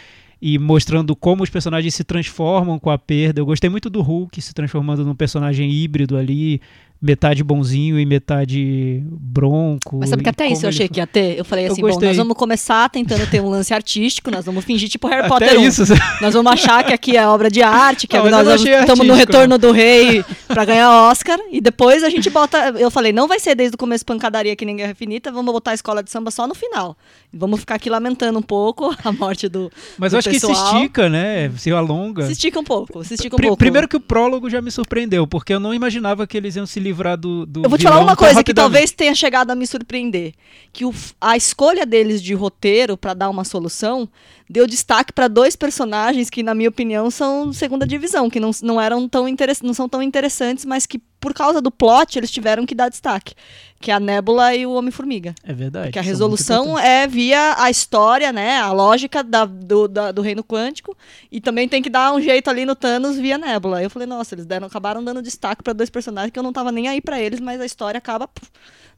e 0.44 0.58
mostrando 0.58 1.14
como 1.14 1.44
os 1.44 1.50
personagens 1.50 1.94
se 1.94 2.02
transformam 2.02 2.76
com 2.76 2.90
a 2.90 2.98
perda. 2.98 3.40
Eu 3.40 3.46
gostei 3.46 3.70
muito 3.70 3.88
do 3.88 4.02
Hulk 4.02 4.42
se 4.42 4.52
transformando 4.52 5.04
num 5.04 5.14
personagem 5.14 5.70
híbrido 5.70 6.16
ali, 6.16 6.60
metade 7.02 7.42
bonzinho 7.42 7.98
e 7.98 8.06
metade 8.06 9.02
bronco. 9.10 9.98
Mas 9.98 10.08
sabe 10.10 10.22
que 10.22 10.28
até 10.28 10.46
isso 10.46 10.64
eu 10.64 10.68
achei 10.68 10.88
que 10.88 11.00
ia 11.00 11.06
ter? 11.06 11.36
Eu 11.36 11.44
falei 11.44 11.66
Eu 11.66 11.72
assim, 11.72 11.80
bom, 11.82 11.88
gostei. 11.88 12.08
nós 12.08 12.16
vamos 12.16 12.36
começar 12.36 12.88
tentando 12.90 13.28
ter 13.28 13.40
um 13.42 13.48
lance 13.48 13.74
artístico, 13.74 14.30
nós 14.30 14.44
vamos 14.44 14.64
fingir 14.64 14.88
tipo 14.88 15.08
Harry 15.08 15.20
Até 15.26 15.28
Potter 15.28 15.58
1. 15.60 15.62
isso. 15.66 15.82
Nós 16.22 16.34
vamos 16.34 16.52
achar 16.52 16.84
que 16.84 16.92
aqui 16.92 17.16
é 17.16 17.26
obra 17.26 17.50
de 17.50 17.60
arte, 17.62 18.06
que 18.06 18.16
Não, 18.16 18.30
nós 18.30 18.46
eu 18.46 18.54
estamos 18.54 19.04
no 19.04 19.12
artístico, 19.12 19.14
retorno 19.16 19.58
do 19.58 19.72
rei 19.72 20.24
pra 20.46 20.64
ganhar 20.64 21.08
Oscar. 21.10 21.36
E 21.50 21.60
depois 21.60 22.04
a 22.04 22.08
gente 22.08 22.30
bota. 22.30 22.56
Eu 22.78 22.90
falei, 22.92 23.12
não 23.12 23.26
vai 23.26 23.40
ser 23.40 23.56
desde 23.56 23.74
o 23.74 23.78
começo 23.78 24.04
pancadaria 24.06 24.54
que 24.54 24.64
nem 24.64 24.76
Guerra 24.76 24.92
Infinita, 24.92 25.32
vamos 25.32 25.52
botar 25.52 25.72
a 25.72 25.74
escola 25.74 26.02
de 26.02 26.10
samba 26.12 26.30
só 26.30 26.46
no 26.46 26.54
final. 26.54 26.96
Vamos 27.34 27.58
ficar 27.60 27.74
aqui 27.74 27.90
lamentando 27.90 28.38
um 28.38 28.42
pouco 28.42 28.94
a 29.04 29.10
morte 29.10 29.48
do. 29.48 29.70
Mas 29.98 30.12
do 30.12 30.16
eu 30.16 30.18
acho 30.20 30.30
que 30.30 30.38
se 30.38 30.46
pessoal. 30.46 30.76
estica, 30.76 31.08
né? 31.08 31.50
Se 31.56 31.72
alonga. 31.72 32.26
Se 32.26 32.32
estica 32.32 32.60
um 32.60 32.64
pouco, 32.64 33.02
se 33.02 33.14
estica 33.14 33.34
um 33.34 33.38
Pri- 33.38 33.46
pouco. 33.48 33.58
Primeiro 33.58 33.88
que 33.88 33.96
o 33.96 34.00
prólogo 34.00 34.48
já 34.48 34.60
me 34.62 34.70
surpreendeu, 34.70 35.26
porque 35.26 35.52
eu 35.52 35.58
não 35.58 35.74
imaginava 35.74 36.24
que 36.26 36.36
eles 36.36 36.54
iam 36.54 36.66
se 36.66 36.78
livrar 36.78 36.91
do. 37.16 37.46
do 37.46 37.62
Eu 37.64 37.68
vou 37.68 37.78
te 37.78 37.84
falar 37.84 38.00
uma 38.00 38.16
coisa 38.16 38.42
que 38.42 38.54
talvez 38.54 38.90
tenha 38.90 39.14
chegado 39.14 39.50
a 39.50 39.54
me 39.54 39.66
surpreender. 39.66 40.32
Que 40.72 40.84
o 40.84 40.94
a 41.20 41.36
escolha 41.36 41.84
deles 41.84 42.22
de 42.22 42.34
roteiro 42.34 42.96
pra 42.96 43.14
dar 43.14 43.30
uma 43.30 43.44
solução 43.44 44.08
deu 44.52 44.66
destaque 44.66 45.12
pra 45.12 45.26
dois 45.28 45.56
personagens 45.56 46.28
que, 46.28 46.42
na 46.42 46.54
minha 46.54 46.68
opinião, 46.68 47.10
são 47.10 47.52
segunda 47.52 47.86
divisão, 47.86 48.28
que 48.28 48.38
não, 48.38 48.50
não 48.62 48.80
eram 48.80 49.08
tão 49.08 49.26
interess- 49.26 49.62
não 49.62 49.72
são 49.74 49.88
tão 49.88 50.02
interessantes, 50.02 50.64
mas 50.64 50.84
que, 50.86 50.98
por 51.18 51.32
causa 51.32 51.60
do 51.60 51.70
plot, 51.70 52.18
eles 52.18 52.30
tiveram 52.30 52.66
que 52.66 52.74
dar 52.74 52.88
destaque. 52.88 53.34
Que 53.80 53.90
é 53.90 53.94
a 53.94 53.98
Nébula 53.98 54.54
e 54.54 54.64
o 54.64 54.72
Homem-Formiga. 54.74 55.34
É 55.42 55.52
verdade. 55.52 55.86
Porque 55.86 55.98
a 55.98 56.02
resolução 56.02 56.78
é 56.78 57.06
via 57.08 57.56
a 57.58 57.68
história, 57.70 58.30
né? 58.32 58.58
A 58.60 58.70
lógica 58.70 59.24
da- 59.24 59.44
do, 59.44 59.88
da- 59.88 60.12
do 60.12 60.22
reino 60.22 60.44
quântico. 60.44 60.96
E 61.32 61.40
também 61.40 61.68
tem 61.68 61.82
que 61.82 61.90
dar 61.90 62.12
um 62.14 62.20
jeito 62.20 62.48
ali 62.48 62.64
no 62.64 62.76
Thanos 62.76 63.16
via 63.16 63.36
Nebula. 63.38 63.82
Eu 63.82 63.90
falei, 63.90 64.06
nossa, 64.06 64.34
eles 64.36 64.46
deram, 64.46 64.66
acabaram 64.68 65.02
dando 65.02 65.20
destaque 65.22 65.62
pra 65.64 65.72
dois 65.72 65.90
personagens 65.90 66.30
que 66.30 66.38
eu 66.38 66.42
não 66.44 66.52
tava 66.52 66.70
nem 66.70 66.86
aí 66.88 67.00
pra 67.00 67.20
eles, 67.20 67.40
mas 67.40 67.60
a 67.60 67.66
história 67.66 67.98
acaba. 67.98 68.28
puf, 68.28 68.48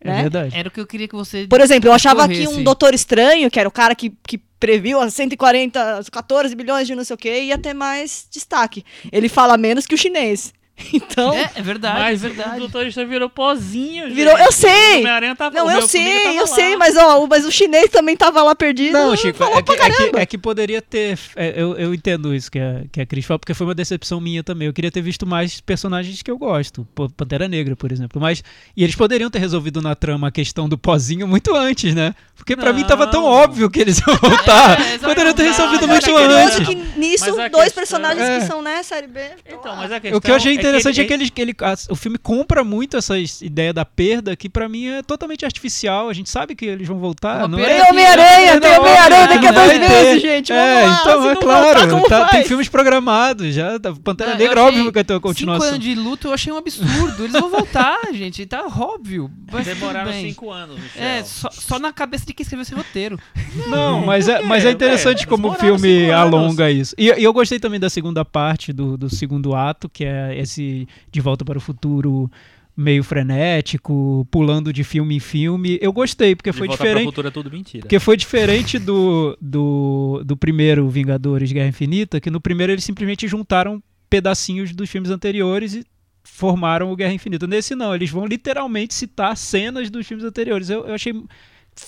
É 0.03 0.09
né? 0.11 0.23
verdade. 0.23 0.55
Era 0.55 0.69
o 0.69 0.71
que 0.71 0.81
eu 0.81 0.87
queria 0.87 1.09
que 1.09 1.15
você. 1.15 1.47
Por 1.47 1.61
exemplo, 1.63 1.89
eu 1.89 1.95
achava 1.95 2.29
que 2.29 2.47
um 2.47 2.63
Doutor 2.63 2.93
Estranho, 2.93 3.51
que 3.51 3.59
era 3.59 3.69
o 3.69 3.73
cara 3.73 3.95
que, 3.95 4.13
que 4.27 4.39
previu 4.65 4.99
as 4.99 5.13
140, 5.13 6.05
14 6.11 6.55
bilhões 6.55 6.87
de 6.87 6.95
não 6.95 7.05
sei 7.05 7.13
o 7.13 7.19
quê, 7.19 7.43
ia 7.43 7.59
ter 7.59 7.75
mais 7.75 8.27
destaque. 8.31 8.83
Ele 9.13 9.29
fala 9.29 9.59
menos 9.59 9.87
que 9.87 9.95
o 9.95 9.99
chinês. 9.99 10.55
Então. 10.93 11.33
É, 11.33 11.51
é 11.57 11.63
verdade, 11.63 11.99
Mas 12.01 12.25
é 12.25 12.27
o 12.27 12.31
verdade. 12.35 12.59
Doutor 12.59 12.87
Estranho 12.87 13.09
virou 13.09 13.29
pozinho, 13.31 14.05
gente. 14.07 14.15
Virou, 14.15 14.37
eu 14.39 14.51
sei! 14.53 15.03
O 15.05 15.37
tava 15.37 15.57
Não, 15.57 15.67
o 15.67 15.71
eu 15.71 15.83
sei, 15.83 16.23
tava 16.23 16.35
eu 16.35 16.41
lá. 16.43 16.47
sei, 16.47 16.77
mas 16.77 16.97
ó, 16.97 17.27
mas 17.29 17.45
o 17.47 17.53
chinês 17.53 17.89
também 17.91 18.17
tava 18.17 18.43
lá 18.43 18.55
perdido. 18.55 18.93
Não, 18.93 19.17
Chico, 19.17 19.39
falou 19.39 19.59
é 19.59 19.63
que, 19.63 19.77
pra 19.77 19.87
é, 19.87 19.91
que, 19.91 20.17
é 20.19 20.27
que 20.27 20.39
poderia 20.39 20.83
ter. 20.83 21.19
é, 21.37 21.55
eu, 21.57 21.77
eu 21.77 21.95
entendo 21.95 22.35
isso 22.35 22.51
que 22.51 22.59
a, 22.59 22.83
que 22.91 23.01
a 23.01 23.07
Cris 23.07 23.25
fala, 23.25 23.39
porque 23.39 23.55
foi 23.55 23.67
uma 23.67 23.75
decepção 23.75 24.21
minha 24.21 24.43
também. 24.43 24.67
Eu 24.67 24.73
queria 24.73 24.91
ter 24.91 25.01
visto 25.01 25.25
mais 25.27 25.61
personagens 25.61 26.23
que 26.23 26.31
eu 26.31 26.37
gosto. 26.37 26.87
Pantera 27.17 27.47
Negra, 27.49 27.77
por 27.77 27.91
exemplo. 27.93 28.21
Mas. 28.21 28.43
E 28.77 28.83
eles 28.83 28.95
poderiam 28.97 29.31
ter 29.31 29.39
resolvido 29.39 29.81
na 29.81 29.95
trama 29.95 30.29
a 30.29 30.31
questão 30.33 30.69
do 30.69 30.77
pozinho 30.77 31.27
muito 31.27 31.55
antes, 31.55 31.95
né? 31.95 32.15
Porque 32.37 32.57
pra 32.57 32.73
mim 32.73 32.85
tava 32.85 33.07
tão 33.07 33.23
Não. 33.23 33.29
óbvio 33.29 33.71
que 33.71 33.81
eles 33.81 33.99
iam 34.07 34.17
voltar. 34.17 34.81
É, 34.81 34.99
poderiam 34.99 35.35
ter 35.35 35.45
Não, 35.45 35.51
resolvido 35.51 35.87
muito 35.89 36.09
é 36.09 36.13
curioso 36.13 36.35
antes. 36.59 36.69
que 36.69 36.99
nisso, 36.99 37.27
dois 37.27 37.51
questão- 37.51 37.75
personagens 37.75 38.29
É. 38.29 38.41
que 38.41 38.47
são, 38.47 38.61
né, 38.61 38.83
série 38.83 39.07
B. 39.07 39.21
Então, 39.47 39.77
mas 39.77 39.93
a 39.93 40.01
questão 40.01 40.19
O 40.19 40.21
que 40.21 40.31
eu 40.31 40.35
achei 40.35 40.53
é 40.53 40.64
interessante 40.69 41.01
é 41.01 41.05
que, 41.05 41.13
ele- 41.13 41.23
ele, 41.25 41.31
que 41.31 41.43
ele, 41.43 41.55
a- 41.61 41.75
o 41.93 41.97
filme 41.97 42.19
compra 42.19 42.63
muito 42.65 42.97
essa 42.97 43.15
ideia 43.43 43.73
da 43.73 43.85
perda, 43.85 44.35
que 44.37 44.49
pra 44.49 44.69
mim 44.69 44.87
é 44.87 45.03
totalmente 45.03 45.45
artificial. 45.45 46.09
A 46.09 46.13
gente 46.13 46.29
sabe 46.31 46.55
que 46.55 46.65
eles 46.65 46.87
vão 46.89 46.99
voltar. 46.99 47.49
Não 47.49 47.59
perda 47.59 47.73
é? 47.73 47.81
Tem 47.83 47.91
Homem-Aranha, 47.91 48.61
tem 48.61 48.79
Homem-Aranha 48.79 49.27
daqui 49.29 49.47
a 49.47 49.53
dois 49.53 49.79
meses, 49.79 50.23
gente. 50.23 50.53
É, 50.53 50.83
lá, 50.85 50.99
então, 51.01 51.31
é 51.31 51.37
claro. 51.37 51.89
voltar, 51.91 52.21
tá- 52.27 52.29
tem 52.29 52.45
filmes 52.45 52.69
programados 52.69 53.55
já. 53.55 53.79
tá- 53.79 53.93
Pantera 54.03 54.31
Não, 54.33 54.39
Negra, 54.39 54.63
óbvio 54.65 54.85
que 54.87 54.93
vai 54.93 55.05
ter 55.05 55.13
uma 55.13 55.19
Cinco 55.19 55.29
continuação. 55.29 55.69
anos 55.69 55.81
de 55.81 55.95
luto 55.95 56.29
eu 56.29 56.33
achei 56.33 56.53
um 56.53 56.57
absurdo. 56.57 57.23
Eles 57.25 57.33
vão 57.33 57.49
voltar, 57.51 57.99
gente. 58.13 58.45
Tá 58.47 58.65
óbvio. 58.67 59.31
Mas 59.51 59.67
Demoraram 59.67 60.11
bem. 60.11 60.29
cinco 60.29 60.51
anos, 60.51 60.79
Michel. 60.79 61.03
É, 61.03 61.23
só, 61.25 61.49
só 61.51 61.79
na 61.79 61.93
cabeça 61.93 62.27
de 62.27 62.33
quem 62.35 62.43
escreveu 62.43 62.63
esse 62.63 62.75
roteiro. 62.75 63.19
Não, 63.69 64.05
mas 64.05 64.29
é, 64.29 64.43
mas 64.43 64.65
é 64.65 64.69
é, 64.69 64.71
interessante 64.73 65.19
eles 65.19 65.25
como 65.27 65.49
o 65.51 65.55
filme 65.55 66.01
cinco 66.01 66.13
alonga 66.13 66.71
isso. 66.71 66.95
E, 66.99 67.05
e 67.07 67.23
eu 67.25 67.33
gostei 67.33 67.59
também 67.61 67.79
da 67.81 67.89
segunda 67.89 68.25
parte 68.25 68.73
do, 68.73 68.97
do 68.97 69.09
segundo 69.09 69.55
ato, 69.55 69.89
que 69.89 70.05
é 70.05 70.37
esse 70.39 70.54
De 70.57 71.21
Volta 71.21 71.45
para 71.45 71.59
o 71.59 71.61
Futuro 71.61 72.31
meio 72.77 73.05
frenético, 73.05 74.27
pulando 74.31 74.73
de 74.73 74.83
filme 74.83 75.17
em 75.17 75.21
filme. 75.21 75.79
Eu 75.81 75.93
gostei, 75.93 76.35
porque 76.35 76.51
De 76.51 76.59
foi 76.59 76.67
pra 76.67 76.77
diferente. 76.77 77.21
É 77.21 77.31
tudo 77.31 77.51
mentira. 77.51 77.83
Porque 77.83 78.01
foi 78.01 78.17
diferente 78.17 78.79
do, 78.79 79.37
do, 79.41 80.23
do 80.25 80.37
primeiro 80.37 80.89
Vingadores 80.89 81.53
Guerra 81.53 81.69
Infinita, 81.69 82.21
que 82.21 82.31
no 82.31 82.41
primeiro 82.41 82.73
eles 82.73 82.85
simplesmente 82.85 83.29
juntaram 83.29 83.83
pedacinhos 84.11 84.73
dos 84.73 84.91
filmes 84.91 85.11
anteriores 85.11 85.75
e 85.75 85.85
formaram 86.25 86.91
o 86.91 86.97
Guerra 86.97 87.13
Infinita. 87.13 87.47
Nesse 87.47 87.75
não, 87.75 87.95
eles 87.95 88.11
vão 88.11 88.27
literalmente 88.27 88.95
citar 88.95 89.37
cenas 89.37 89.89
dos 89.89 90.07
filmes 90.07 90.25
anteriores. 90.25 90.69
Eu, 90.69 90.87
eu 90.87 90.95
achei. 90.95 91.13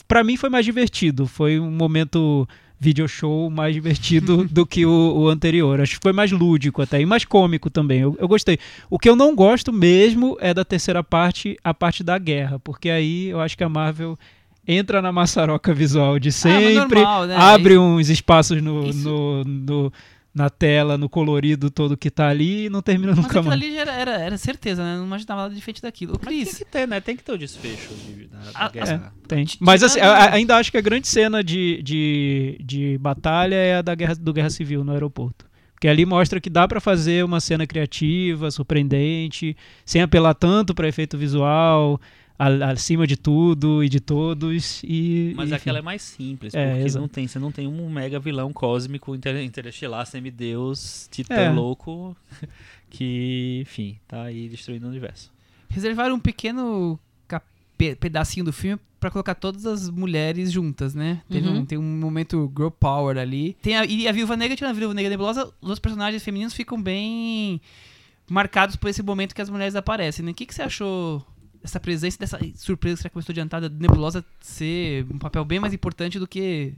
Pra 0.06 0.22
mim 0.22 0.36
foi 0.36 0.50
mais 0.50 0.64
divertido. 0.64 1.26
Foi 1.26 1.58
um 1.58 1.70
momento 1.70 2.48
video 2.78 3.08
show 3.08 3.48
mais 3.50 3.74
divertido 3.74 4.44
do 4.50 4.66
que 4.66 4.84
o, 4.84 5.14
o 5.16 5.28
anterior. 5.28 5.80
Acho 5.80 5.96
que 5.96 6.02
foi 6.02 6.12
mais 6.12 6.30
lúdico 6.30 6.82
até 6.82 7.00
e 7.00 7.06
mais 7.06 7.24
cômico 7.24 7.70
também. 7.70 8.00
Eu, 8.00 8.16
eu 8.20 8.28
gostei. 8.28 8.58
O 8.90 8.98
que 8.98 9.08
eu 9.08 9.16
não 9.16 9.34
gosto 9.34 9.72
mesmo 9.72 10.36
é 10.40 10.52
da 10.52 10.64
terceira 10.64 11.02
parte, 11.02 11.56
a 11.64 11.72
parte 11.72 12.04
da 12.04 12.18
guerra, 12.18 12.58
porque 12.58 12.90
aí 12.90 13.26
eu 13.28 13.40
acho 13.40 13.56
que 13.56 13.64
a 13.64 13.68
Marvel 13.68 14.16
entra 14.68 15.00
na 15.00 15.12
maçaroca 15.12 15.72
visual 15.72 16.18
de 16.18 16.28
mas 16.28 16.34
sempre, 16.34 16.98
normal, 17.00 17.26
né? 17.26 17.36
abre 17.36 17.78
uns 17.78 18.08
espaços 18.08 18.60
no, 18.60 18.92
no, 18.92 19.44
no- 19.44 19.92
na 20.36 20.50
tela, 20.50 20.98
no 20.98 21.08
colorido 21.08 21.70
todo 21.70 21.96
que 21.96 22.10
tá 22.10 22.28
ali 22.28 22.66
e 22.66 22.68
não 22.68 22.82
termina 22.82 23.12
Mas 23.12 23.16
nunca 23.24 23.38
aquilo 23.38 23.44
mais. 23.44 23.60
ali 23.62 23.74
já 23.74 23.80
era, 23.80 23.92
era, 23.92 24.10
era 24.18 24.36
certeza, 24.38 24.84
né? 24.84 24.98
Não 24.98 25.06
imaginava 25.06 25.42
nada 25.42 25.54
diferente 25.54 25.80
daquilo. 25.80 26.12
Mas 26.22 26.28
tem 26.28 26.44
Cris, 26.44 26.58
que 26.58 26.64
ter, 26.66 26.86
né? 26.86 27.00
Tem 27.00 27.16
que 27.16 27.24
ter 27.24 27.32
o 27.32 27.38
desfecho 27.38 27.94
de, 27.94 28.26
da, 28.26 28.38
da 28.38 28.50
A- 28.54 28.68
guerra. 28.68 29.12
É, 29.24 29.26
tem. 29.28 29.44
Tirando- 29.46 29.64
Mas 29.66 29.82
assim, 29.82 29.98
a- 29.98 30.32
ainda 30.34 30.56
acho 30.58 30.70
que 30.70 30.76
a 30.76 30.80
grande 30.82 31.08
cena 31.08 31.42
de, 31.42 31.80
de, 31.82 32.60
de 32.62 32.98
batalha 32.98 33.54
é 33.56 33.76
a 33.76 33.82
da 33.82 33.94
guerra, 33.94 34.14
do 34.14 34.32
Guerra 34.32 34.50
Civil 34.50 34.84
no 34.84 34.92
aeroporto. 34.92 35.46
Porque 35.72 35.88
ali 35.88 36.04
mostra 36.06 36.40
que 36.40 36.48
dá 36.50 36.68
pra 36.68 36.80
fazer 36.80 37.24
uma 37.24 37.40
cena 37.40 37.66
criativa, 37.66 38.50
surpreendente, 38.50 39.56
sem 39.84 40.02
apelar 40.02 40.34
tanto 40.34 40.74
pra 40.74 40.88
efeito 40.88 41.16
visual, 41.18 42.00
a- 42.38 42.70
acima 42.70 43.06
de 43.06 43.16
tudo 43.16 43.82
e 43.82 43.88
de 43.88 44.00
todos. 44.00 44.82
E, 44.84 45.32
Mas 45.36 45.46
enfim. 45.48 45.56
aquela 45.56 45.78
é 45.78 45.82
mais 45.82 46.02
simples, 46.02 46.54
É, 46.54 46.66
porque 46.70 46.84
exato. 46.84 47.00
não 47.00 47.08
tem, 47.08 47.26
você 47.28 47.38
não 47.38 47.50
tem 47.52 47.66
um 47.66 47.88
mega 47.90 48.18
vilão 48.20 48.52
cósmico 48.52 49.14
inter, 49.14 49.42
interestelar, 49.42 50.06
semideus, 50.06 51.08
titã 51.10 51.34
É. 51.34 51.50
louco, 51.50 52.16
que, 52.90 53.60
enfim, 53.62 53.98
tá 54.06 54.22
aí 54.24 54.48
destruindo 54.48 54.86
o 54.86 54.90
universo. 54.90 55.32
reservaram 55.68 56.14
um 56.14 56.20
pequeno 56.20 56.98
pedacinho 58.00 58.44
do 58.44 58.52
filme 58.54 58.80
pra 58.98 59.10
colocar 59.10 59.34
todas 59.34 59.66
as 59.66 59.90
mulheres 59.90 60.50
juntas, 60.50 60.94
né? 60.94 61.20
Teve 61.28 61.46
Uhum. 61.46 61.58
um, 61.58 61.66
tem 61.66 61.76
um 61.76 61.82
momento 62.00 62.50
girl 62.56 62.70
power 62.70 63.18
ali. 63.18 63.54
Tem 63.60 63.76
a, 63.76 63.84
e 63.84 64.08
a 64.08 64.12
Viúva 64.12 64.34
Negra, 64.36 64.56
tirando 64.56 64.70
a 64.74 64.78
Viúva 64.78 64.94
Negra 64.94 65.10
Nebulosa, 65.10 65.44
os 65.60 65.68
outros 65.68 65.78
personagens 65.78 66.22
femininos 66.24 66.54
ficam 66.54 66.80
bem 66.80 67.60
marcados 68.28 68.76
por 68.76 68.88
esse 68.88 69.02
momento 69.02 69.34
que 69.34 69.42
as 69.42 69.50
mulheres 69.50 69.74
aparecem, 69.76 70.24
né? 70.24 70.30
O 70.30 70.34
que, 70.34 70.46
que 70.46 70.54
você 70.54 70.62
achou 70.62 71.22
dessa 71.66 71.80
presença, 71.80 72.18
dessa 72.18 72.38
surpresa 72.54 72.96
que 72.96 73.02
você 73.02 73.10
começou 73.10 73.32
adiantada 73.32 73.68
da 73.68 73.76
Nebulosa 73.78 74.24
ser 74.40 75.04
um 75.12 75.18
papel 75.18 75.44
bem 75.44 75.58
mais 75.58 75.74
importante 75.74 76.18
do 76.18 76.26
que... 76.26 76.72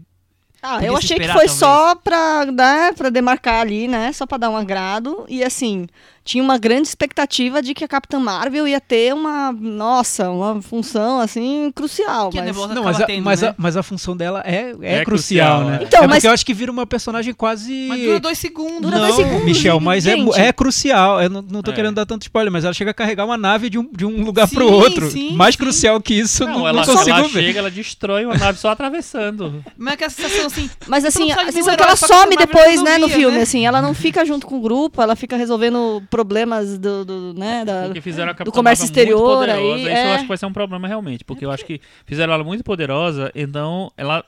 Ah, 0.61 0.85
eu 0.85 0.97
achei 0.97 1.17
que 1.17 1.23
esperar, 1.23 1.35
foi 1.35 1.47
talvez. 1.47 1.53
só 1.53 1.95
pra, 1.95 2.47
né, 2.47 2.93
pra 2.93 3.11
demarcar 3.11 3.61
ali, 3.61 3.87
né? 3.87 4.13
Só 4.13 4.27
pra 4.27 4.39
dar 4.39 4.51
um 4.51 4.57
agrado. 4.57 5.25
E 5.29 5.45
assim, 5.45 5.87
tinha 6.29 6.45
uma 6.45 6.59
grande 6.59 6.87
expectativa 6.87 7.63
de 7.63 7.73
que 7.73 7.83
a 7.83 7.89
Capitã 7.89 8.19
Marvel 8.19 8.69
ia 8.69 8.79
ter 8.83 9.15
uma, 9.15 9.51
nossa, 9.51 10.29
uma 10.29 10.61
função 10.61 11.19
assim 11.21 11.73
crucial. 11.75 12.29
Que 12.29 12.39
a 12.39 12.45
mas... 12.45 12.55
Não, 12.55 12.85
mas, 12.85 13.01
a, 13.01 13.07
tendo, 13.07 13.25
mas, 13.25 13.41
né? 13.41 13.49
a, 13.49 13.55
mas 13.57 13.77
a 13.79 13.83
função 13.83 14.15
dela 14.15 14.43
é, 14.45 14.75
é, 14.83 14.97
É 14.97 15.05
crucial, 15.07 15.61
crucial, 15.61 15.65
né? 15.65 15.79
é. 15.81 15.85
Então, 15.85 16.05
é 16.05 16.07
mas- 16.07 16.17
porque 16.19 16.27
eu 16.27 16.33
acho 16.33 16.45
que 16.45 16.53
vira 16.53 16.71
uma 16.71 16.87
personagem 16.87 17.33
quase. 17.33 17.87
Mas 17.89 18.03
dura 18.03 18.21
dois 18.21 18.37
segundos. 18.37 18.83
Dura 18.83 18.99
não, 18.99 19.05
dois 19.07 19.15
segundos, 19.17 19.45
Michel, 19.47 19.77
gente. 19.77 19.85
mas 19.85 20.07
é, 20.07 20.17
é 20.49 20.53
crucial. 20.53 21.23
Eu 21.23 21.31
não, 21.31 21.41
não 21.41 21.63
tô 21.63 21.71
É. 21.71 21.75
querendo 21.75 21.95
dar 21.95 22.05
tanto 22.05 22.23
spoiler, 22.25 22.53
mas 22.53 22.63
ela 22.63 22.75
chega 22.75 22.91
a 22.91 22.95
carregar 22.95 23.25
uma 23.25 23.39
nave 23.39 23.71
de 23.71 23.79
um, 23.79 23.91
de 23.91 24.05
um 24.05 24.23
lugar 24.23 24.47
Sim, 24.49 24.57
pro 24.57 24.71
outro. 24.71 25.11
sim, 25.11 25.33
Mais 25.33 25.55
sim. 25.55 25.59
crucial 25.63 25.99
que 25.99 26.13
isso, 26.13 26.43
eu 26.43 26.47
não, 26.49 26.53
Não, 26.55 26.61
não 26.61 26.69
ela, 26.69 26.85
consigo 26.85 27.09
ela 27.09 27.23
ver. 27.23 27.29
chega, 27.43 27.59
ela 27.61 27.71
destrói 27.71 28.27
uma 28.27 28.37
nave 28.37 28.59
só 28.59 28.69
atravessando. 28.69 29.65
Mas 29.79 29.95
é 29.95 29.97
que 29.97 30.05
a 30.05 30.11
sensação 30.11 30.47
assim... 30.47 30.71
Mas 30.87 31.05
assim, 31.07 31.29
Não 31.31 31.41
a 31.41 31.45
sensação 31.53 31.73
um 31.73 31.77
que 31.79 31.83
ela 31.83 31.97
some 31.97 32.37
depois, 32.37 32.83
né, 32.83 32.99
no 32.99 33.09
filme, 33.09 33.37
né? 33.39 33.43
assim, 33.45 33.65
ela 33.67 33.81
não 33.81 33.95
fica 33.95 34.27
junto 34.27 34.47
com 34.47 34.59
o 34.59 34.61
grupo, 34.61 35.01
ela 35.01 35.17
fica 35.17 35.35
resolvendo 35.39 36.03
problemas 36.19 36.77
do, 36.79 37.05
do 37.05 37.35
né, 37.35 37.65
da... 37.65 37.85
Porque 37.85 38.01
fizeram 38.01 38.33
a 38.33 38.35
Capitã 38.35 38.55
comércio 38.57 38.85
exterior 38.85 39.21
poderosa, 39.39 39.61
aí, 39.75 39.81
Isso 39.83 39.89
é. 39.89 40.07
eu 40.07 40.11
acho 40.15 40.23
que 40.25 40.29
vai 40.29 40.37
ser 40.37 40.47
um 40.47 40.53
problema 40.53 40.89
realmente. 40.89 41.25
Porque 41.25 41.45
eu 41.47 41.51
acho 41.53 41.65
que 41.65 41.81
fizeram 42.05 42.33
ela 42.33 42.43
muito 42.43 42.65
poderosa, 42.65 43.31
então 43.37 43.93
ela, 43.97 44.25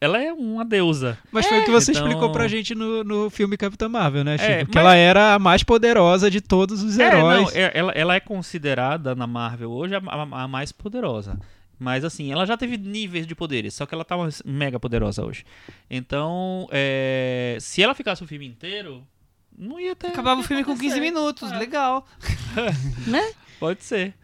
ela 0.00 0.22
é 0.22 0.30
uma 0.34 0.64
deusa. 0.66 1.16
Mas 1.32 1.46
foi 1.46 1.60
o 1.60 1.64
que 1.64 1.70
você 1.70 1.92
Então- 1.92 2.04
explicou 2.06 2.30
pra 2.30 2.46
gente 2.46 2.74
no, 2.74 3.02
no 3.02 3.30
filme 3.30 3.56
Capitã 3.56 3.88
Marvel, 3.88 4.22
né, 4.22 4.36
Chico? 4.36 4.50
É, 4.50 4.64
que 4.66 4.74
mas- 4.74 4.84
ela 4.84 4.94
era 4.94 5.34
a 5.34 5.38
mais 5.38 5.62
poderosa 5.62 6.30
de 6.30 6.40
todos 6.42 6.82
os 6.82 6.98
É, 6.98 7.06
heróis. 7.06 7.40
não, 7.54 7.60
é- 7.60 7.70
ela, 7.74 7.92
ela 7.92 8.14
é 8.14 8.20
considerada 8.20 9.14
na 9.14 9.26
Marvel 9.26 9.70
hoje 9.70 9.94
a, 9.94 9.98
a- 10.06 10.42
a 10.44 10.48
mais 10.48 10.72
poderosa. 10.72 11.38
Mas 11.78 12.04
assim, 12.04 12.30
ela 12.30 12.46
já 12.46 12.56
teve 12.56 12.76
níveis 12.76 13.26
de 13.26 13.34
poderes, 13.34 13.74
só 13.74 13.84
que 13.84 13.92
ela 13.94 14.04
tá 14.04 14.14
mega 14.44 14.78
poderosa 14.78 15.24
hoje. 15.24 15.44
Então, 15.90 16.68
é, 16.70 17.56
se 17.60 17.82
ela 17.82 17.94
ficasse 17.94 18.22
o 18.22 18.26
filme 18.26 18.46
inteiro, 18.46 19.02
não 19.56 19.78
ia 19.80 19.94
ter. 19.96 20.08
Acabava 20.08 20.40
o 20.40 20.44
filme 20.44 20.64
com 20.64 20.72
15 20.72 20.86
acontecer. 20.86 21.00
minutos, 21.00 21.52
É, 21.52 21.58
legal. 21.58 22.06
Né? 23.06 23.32
Pode 23.58 23.82
ser. 23.84 24.14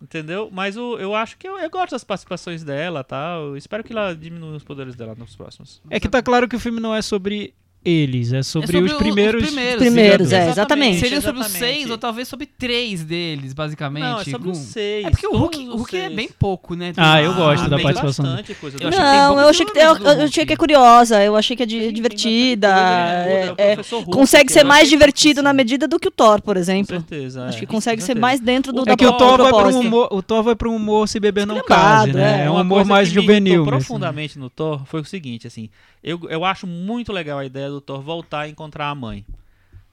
Entendeu? 0.00 0.50
Mas 0.52 0.76
o, 0.76 0.98
eu 0.98 1.14
acho 1.14 1.38
que 1.38 1.48
eu, 1.48 1.58
eu 1.58 1.70
gosto 1.70 1.92
das 1.92 2.04
participações 2.04 2.62
dela 2.62 3.02
tal. 3.02 3.46
Eu 3.46 3.56
espero 3.56 3.82
que 3.82 3.92
ela 3.92 4.14
diminua 4.14 4.54
os 4.54 4.62
poderes 4.62 4.94
dela 4.94 5.14
nos 5.14 5.34
próximos. 5.34 5.80
É 5.88 5.98
que 5.98 6.08
tá 6.08 6.22
claro 6.22 6.46
que 6.48 6.56
o 6.56 6.60
filme 6.60 6.80
não 6.80 6.94
é 6.94 7.00
sobre 7.00 7.54
eles, 7.88 8.32
é 8.32 8.42
sobre, 8.42 8.66
sobre 8.66 8.90
os 8.90 8.92
o- 8.92 8.98
primeiros. 8.98 9.42
os 9.42 9.48
primeiros. 9.48 9.78
Primeiros, 9.82 10.32
é, 10.32 10.48
Exatamente. 10.50 10.98
Seria 11.00 11.20
sobre 11.20 11.40
os 11.40 11.46
seis, 11.48 11.88
ou 11.90 11.96
talvez 11.96 12.26
sobre 12.28 12.46
três 12.46 13.04
deles, 13.04 13.52
basicamente. 13.52 14.02
Não, 14.02 14.20
é 14.20 14.24
sobre 14.24 14.48
com- 14.48 14.50
os 14.50 14.58
seis. 14.58 15.06
É 15.06 15.10
porque 15.10 15.26
o 15.26 15.36
Hulk, 15.36 15.66
Hulk 15.66 15.96
é 15.96 16.10
bem 16.10 16.28
pouco, 16.38 16.74
né? 16.74 16.92
Ah, 16.96 17.22
eu 17.22 17.34
gosto 17.34 17.64
Ah, 17.64 17.68
da 17.68 17.78
participação 17.78 18.26
coisa 18.60 18.76
Eu 18.80 18.90
Não, 18.90 19.40
eu 19.40 19.48
achei 19.48 19.64
que, 19.66 19.78
eu, 19.78 19.96
eu 19.96 20.24
achei 20.24 20.46
que 20.46 20.52
é 20.52 20.56
curiosa, 20.56 21.22
eu 21.22 21.36
achei 21.36 21.56
que 21.56 21.62
é 21.62 21.66
di- 21.66 21.92
divertida. 21.92 22.68
É, 22.68 23.54
é- 23.58 23.72
é- 23.72 23.76
consegue 24.10 24.52
ser 24.52 24.64
mais 24.64 24.88
divertido 24.88 25.42
na 25.42 25.52
medida 25.52 25.86
do 25.86 25.98
que 25.98 26.08
o 26.08 26.10
Thor, 26.10 26.40
por 26.42 26.54
Com 26.54 26.60
exemplo. 26.60 26.86
certeza. 26.96 27.44
Acho 27.46 27.58
é. 27.58 27.60
que 27.60 27.66
consegue 27.66 28.00
Com 28.00 28.06
ser 28.06 28.14
mais 28.16 28.40
dentro 28.40 28.72
do 28.72 28.84
da 28.84 28.92
É 28.92 28.96
que 28.96 29.06
o 29.06 29.12
Thor, 29.12 29.38
vai 29.38 29.50
pra 29.52 29.68
um 29.68 29.80
humor, 29.80 30.08
o 30.10 30.22
Thor 30.22 30.42
vai 30.42 30.54
pra 30.56 30.68
um 30.68 30.76
humor 30.76 31.08
se 31.08 31.20
beber 31.20 31.46
não 31.46 31.60
case, 31.62 32.12
né? 32.12 32.42
é. 32.42 32.46
É 32.46 32.50
um 32.50 32.60
humor 32.60 32.84
mais 32.84 33.08
juvenil. 33.08 33.64
profundamente 33.64 34.38
no 34.38 34.48
Thor 34.50 34.84
foi 34.86 35.00
o 35.00 35.04
seguinte, 35.04 35.46
assim, 35.46 35.68
eu, 36.02 36.20
eu 36.28 36.44
acho 36.44 36.66
muito 36.66 37.12
legal 37.12 37.38
a 37.38 37.44
ideia 37.44 37.68
do 37.68 37.75
Thor 37.80 38.00
voltar 38.00 38.46
e 38.46 38.50
encontrar 38.50 38.88
a 38.88 38.94
mãe. 38.94 39.24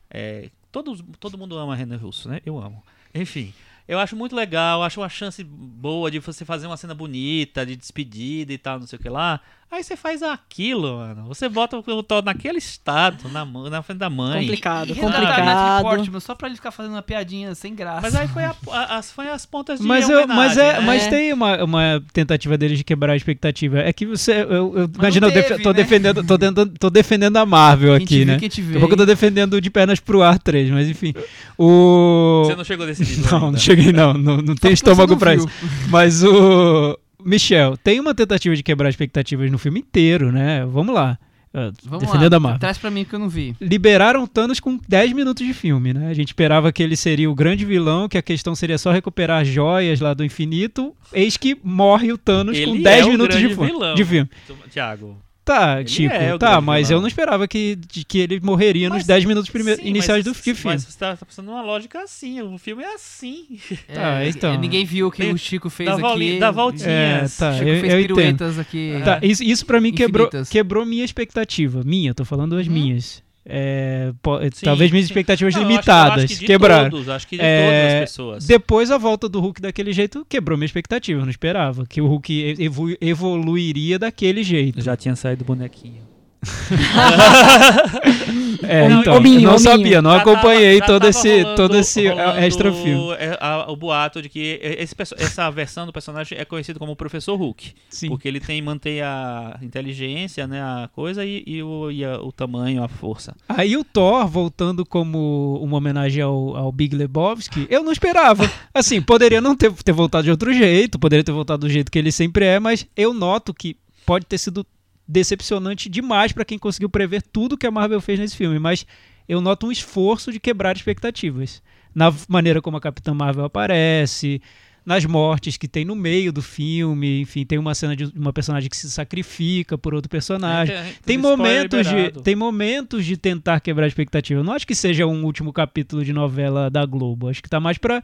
É, 0.10 0.50
todos, 0.72 1.04
todo 1.20 1.38
mundo 1.38 1.58
ama 1.58 1.74
a 1.74 1.76
René 1.76 1.96
Russo, 1.96 2.30
né? 2.30 2.42
Eu 2.46 2.60
amo. 2.60 2.84
Enfim, 3.14 3.54
eu 3.88 4.00
acho 4.00 4.16
muito 4.16 4.36
legal, 4.36 4.82
acho 4.82 5.02
uma 5.02 5.10
chance 5.10 5.44
boa 5.44 6.10
de 6.10 6.20
você 6.20 6.46
fazer 6.46 6.68
uma 6.68 6.78
cena 6.78 6.96
bonita, 6.96 7.66
de 7.66 7.76
despedida 7.76 8.54
e 8.54 8.58
tal, 8.58 8.80
não 8.80 8.88
sei 8.88 8.98
o 8.98 9.02
que 9.02 9.10
lá. 9.10 9.42
Aí 9.74 9.84
você 9.84 9.96
faz 9.96 10.22
aquilo, 10.22 10.98
mano. 10.98 11.26
Você 11.28 11.50
bota 11.50 11.76
o 11.78 12.04
Thor 12.04 12.24
naquele 12.24 12.60
estado, 12.60 13.28
na, 13.30 13.44
na 13.44 13.82
frente 13.82 13.98
da 13.98 14.10
mãe. 14.10 14.42
Complicado, 14.42 14.92
E 14.92 14.96
complicado. 14.96 15.82
Portman, 15.82 16.20
só 16.20 16.36
pra 16.36 16.48
ele 16.48 16.56
ficar 16.56 16.70
fazendo 16.70 16.92
uma 16.92 17.02
piadinha 17.02 17.56
sem 17.56 17.74
graça. 17.74 18.02
Mas 18.02 18.14
aí 18.16 18.28
foi, 18.28 18.44
a- 18.44 18.56
a- 18.72 18.98
as, 18.98 19.12
foi 19.12 19.30
as 19.30 19.48
pontas 19.48 19.80
de 19.80 19.86
Mas, 19.88 20.08
eu, 20.08 20.28
mas, 20.28 20.58
é, 20.58 20.74
né? 20.74 20.80
mas 20.82 21.08
tem 21.08 21.34
uma, 21.34 21.64
uma 21.64 22.04
tentativa 22.14 22.56
deles 22.56 22.78
de 22.78 22.84
quebrar 22.84 23.14
a 23.14 23.16
expectativa. 23.16 23.80
É 23.80 23.92
que 23.92 24.06
você. 24.06 24.44
Eu, 24.44 24.78
eu, 24.78 24.90
imagina, 24.94 25.26
eu 25.26 25.30
não 25.32 25.36
def- 25.36 25.48
teve, 25.48 25.64
tô, 25.64 25.70
né? 25.70 25.76
defendendo, 25.76 26.24
tô, 26.24 26.38
dentro- 26.38 26.70
tô 26.80 26.90
defendendo 26.92 27.38
a 27.38 27.46
Marvel 27.46 27.96
Quem 27.98 28.04
aqui, 28.06 28.18
viu, 28.18 28.26
né? 28.28 28.38
quem 28.40 28.50
te 28.50 28.62
Daqui 28.62 28.78
a 28.78 28.80
pouco 28.80 28.94
eu 28.94 28.98
tô 29.00 29.06
defendendo 29.08 29.60
de 29.60 29.70
pernas 29.72 30.00
pro 30.00 30.22
ar 30.22 30.38
3, 30.38 30.70
mas 30.70 30.88
enfim. 30.88 31.14
O. 31.58 32.44
Você 32.46 32.56
não 32.56 32.64
chegou 32.64 32.86
desse 32.86 33.02
nível 33.04 33.26
Não, 33.32 33.38
ainda. 33.40 33.52
não 33.54 33.60
cheguei 33.60 33.92
não, 33.92 34.14
não, 34.14 34.38
não 34.38 34.56
você 34.56 34.70
estômago 34.70 35.14
não 35.14 35.18
pra 35.20 35.32
viu. 35.36 35.46
isso. 35.46 35.50
Mas 35.90 36.24
o 36.24 36.98
Michel, 37.26 37.78
tem 37.78 38.00
uma 38.00 38.14
tentativa 38.14 38.56
de 38.56 38.64
quebrar 38.64 38.90
expectativas 38.90 39.50
no 39.52 39.58
filme 39.58 39.80
inteiro, 39.80 40.32
né? 40.32 40.66
Vamos 40.66 40.94
lá. 40.94 41.18
Ah, 41.56 41.72
Vamos 41.84 42.06
defendendo 42.08 42.32
lá, 42.32 42.38
a 42.38 42.40
Marvel. 42.40 42.60
traz 42.60 42.80
pra 42.80 42.90
mim 42.90 43.06
que 43.06 43.14
eu 43.14 43.20
não 43.20 43.30
vi. 43.30 43.56
Liberaram 43.62 44.26
Thanos 44.26 44.60
com 44.60 44.80
10 44.90 45.14
minutos 45.14 45.46
de 45.46 45.54
filme, 45.54 45.94
né? 45.94 46.08
A 46.10 46.14
gente 46.16 46.30
esperava 46.30 46.72
que 46.72 46.82
ele 46.82 46.96
seria 46.98 47.30
o 47.30 47.36
grande 47.36 47.64
vilão, 47.64 48.10
que 48.10 48.18
a 48.18 48.24
questão 48.24 48.56
seria 48.56 48.78
só 48.80 48.92
recuperar 48.92 49.44
as 49.44 49.48
joias 49.48 50.00
lá 50.00 50.16
do 50.16 50.26
infinito. 50.26 50.96
Eis 51.14 51.38
que 51.38 51.56
morre 51.64 52.12
o 52.12 52.18
Thanos 52.18 52.58
com 52.60 52.72
Ele 52.72 52.82
10 52.84 53.02
é 53.02 53.06
o 53.08 53.12
minutos 53.12 53.38
de, 53.40 53.50
fu- 53.54 53.66
vilão. 53.66 53.94
de 53.94 54.04
filme. 54.04 54.30
Tiago. 54.72 55.16
Tá, 55.46 55.82
Ele 55.82 55.90
Chico, 55.90 56.14
é 56.14 56.38
tá, 56.38 56.62
mas 56.62 56.88
vilão. 56.88 57.00
eu 57.00 57.02
não 57.02 57.08
esperava 57.10 57.46
que, 57.50 57.76
de- 57.76 58.06
que 58.06 58.18
ele 58.18 58.40
morreria 58.42 58.88
nos 58.88 59.00
Mas- 59.00 59.08
10 59.08 59.26
minutos 59.26 59.50
prime- 59.50 59.76
Sim, 59.76 59.82
iniciais 59.84 60.26
mas, 60.26 60.34
do 60.34 60.34
filme. 60.42 60.60
Mas 60.64 60.86
você 60.86 60.98
tá, 60.98 61.18
tá 61.18 61.26
pensando 61.26 61.48
numa 61.48 61.62
lógica 61.62 62.02
assim, 62.02 62.42
o 62.42 62.58
filme 62.58 62.82
é 62.82 62.94
assim. 62.94 63.60
Tá, 63.94 64.22
É, 64.24 64.30
então. 64.30 64.58
Ninguém 64.58 64.86
viu 64.86 65.08
o 65.08 65.12
que 65.12 65.24
o 65.24 65.38
Chico 65.38 65.70
fez 65.70 65.90
dá 65.90 65.96
aqui. 66.14 66.40
dá 66.40 66.50
voltinhas. 66.52 66.88
É, 66.88 67.28
tá, 67.38 67.54
Chico 67.54 67.68
eu, 67.68 67.82
fez 67.82 67.94
eu 67.94 68.00
entendo. 68.00 68.16
piruetas 68.16 68.58
aqui. 68.58 68.94
Tá, 69.04 69.20
isso, 69.22 69.44
isso 69.44 69.66
pra 69.66 69.82
mim 69.82 69.92
quebrou, 69.92 70.28
Infinitas. 70.28 70.50
quebrou 70.50 70.86
minha 70.86 71.04
expectativa. 71.04 71.82
Minha, 71.84 72.14
tô 72.14 72.24
falando 72.24 72.56
as 72.56 72.66
Uhum. 72.68 72.74
minhas. 72.74 73.22
É, 73.46 74.14
po- 74.22 74.40
Sim, 74.54 74.66
talvez 74.66 74.90
minhas 74.90 75.06
sim. 75.08 75.12
expectativas 75.12 75.54
Não, 75.54 75.62
acho- 75.62 75.70
limitadas 75.70 76.24
acho 76.24 76.40
que 76.40 76.46
quebraram. 76.46 76.90
Todos, 76.90 77.10
acho 77.10 77.28
que 77.28 77.36
de 77.36 77.42
É, 77.44 77.66
todas 77.66 77.94
as 77.94 78.00
pessoas. 78.10 78.46
Depois 78.48 78.90
a 78.90 78.98
volta 78.98 79.28
do 79.28 79.42
Hulk 79.42 79.62
daquele 79.62 79.92
jeito 79.92 80.26
quebrou 80.30 80.58
minha 80.58 80.66
expectativa. 80.66 81.20
Eu 81.20 81.26
não 81.26 81.30
esperava 81.32 81.86
que 81.86 82.00
o 82.00 82.08
Hulk 82.08 82.56
evo- 82.60 82.96
evoluiria 83.02 84.00
daquele 84.00 84.44
jeito. 84.44 84.82
Já 84.82 84.96
tinha 84.96 85.16
saído 85.16 85.44
o 85.44 85.46
bonequinho. 85.46 86.02
É, 88.66 88.88
Não, 88.88 89.02
então, 89.02 89.18
hominho, 89.18 89.42
eu 89.42 89.52
não 89.52 89.60
sabia, 89.60 90.02
não 90.02 90.12
Já 90.12 90.18
acompanhei 90.22 90.78
já 90.78 90.86
todo 90.86 91.06
esse, 91.08 91.42
rolando- 91.42 91.56
todo 91.56 91.78
esse 91.78 92.08
extra 92.40 92.72
filme. 92.72 93.12
é, 93.20 93.38
a- 93.40 93.66
o 93.70 93.76
boato 93.76 94.22
de 94.22 94.30
que 94.30 94.58
esse 94.62 94.96
essa 95.18 95.50
versão 95.52 95.86
do 95.86 95.92
personagem 95.92 96.38
é 96.38 96.46
conhecido 96.46 96.80
como 96.80 96.96
Professor 96.96 97.36
Hulk. 97.36 97.74
Sim. 97.90 98.08
Porque 98.08 98.26
ele 98.28 98.40
tem 98.40 98.62
mantém 98.62 99.02
a 99.02 99.58
inteligência, 99.62 100.48
né, 100.48 100.62
a 100.62 100.90
coisa 100.94 101.26
e, 101.26 101.44
e 101.46 101.62
o, 101.62 101.92
e 101.92 102.06
a- 102.06 102.22
o 102.22 102.32
tamanho, 102.32 102.84
a 102.84 102.88
força. 102.88 103.36
Aí 103.50 103.76
o 103.76 103.84
Thor 103.84 104.26
voltando 104.28 104.86
como 104.86 105.60
uma 105.62 105.78
homenagem 105.78 106.22
ao, 106.24 106.56
ao 106.56 106.72
Big 106.72 106.96
Lebowski, 106.96 107.68
eu 107.70 107.84
não 107.84 107.92
esperava. 107.92 108.50
Assim, 108.74 109.02
poderia 109.02 109.42
não 109.42 109.58
ter, 109.58 109.72
ter 109.74 109.92
voltado 109.92 110.24
de 110.24 110.32
outro 110.32 110.54
jeito, 110.54 110.98
poderia 110.98 111.24
ter 111.24 111.34
voltado 111.34 111.68
do 111.68 111.72
jeito 111.72 111.92
que 111.92 112.00
ele 112.00 112.12
sempre 112.14 112.46
é, 112.46 112.60
mas 112.60 112.88
eu 112.96 113.14
noto 113.14 113.54
que 113.54 113.76
pode 114.06 114.26
ter 114.26 114.38
sido 114.38 114.66
decepcionante 115.08 115.90
demais 115.90 116.32
pra 116.32 116.46
quem 116.46 116.58
conseguiu 116.58 116.90
prever 116.90 117.22
tudo 117.22 117.58
que 117.58 117.68
a 117.68 117.72
Marvel 117.72 118.02
fez 118.02 118.20
nesse 118.20 118.36
filme, 118.38 118.60
mas 118.60 118.86
eu 119.28 119.40
noto 119.42 119.68
um 119.68 119.72
esforço 119.72 120.32
de 120.32 120.40
quebrar 120.40 120.76
expectativas. 120.76 121.62
Na 121.94 122.14
maneira 122.28 122.62
como 122.62 122.78
a 122.78 122.82
Capitã 122.82 123.14
Marvel 123.14 123.46
aparece, 123.46 124.42
nas 124.86 125.06
mortes 125.06 125.56
que 125.58 125.68
tem 125.68 125.86
no 125.86 125.96
meio 125.96 126.34
do 126.34 126.42
filme, 126.42 127.22
enfim, 127.22 127.46
tem 127.46 127.58
uma 127.58 127.74
cena 127.76 127.96
de 127.96 128.06
uma 128.16 128.34
personagem 128.34 128.70
que 128.70 128.76
se 128.76 128.90
sacrifica 128.90 129.78
por 129.78 129.94
outro 129.94 130.10
personagem. 130.10 130.76
É, 130.76 130.94
Tem 131.06 131.18
momentos, 131.18 131.88
de, 131.88 132.22
tem 132.24 132.36
momentos 132.36 133.06
de 133.06 133.16
tentar 133.16 133.60
quebrar 133.60 133.86
a 133.86 133.88
expectativa. 133.88 134.40
Eu 134.40 134.44
não 134.44 134.54
acho 134.54 134.68
que 134.68 134.76
seja 134.76 135.06
um 135.06 135.24
último 135.24 135.54
capítulo 135.54 136.04
de 136.04 136.12
novela 136.12 136.70
da 136.70 136.86
Globo. 136.86 137.30
Acho 137.30 137.42
que 137.44 137.50
tá 137.50 137.60
mais 137.60 137.78
pra 137.78 138.04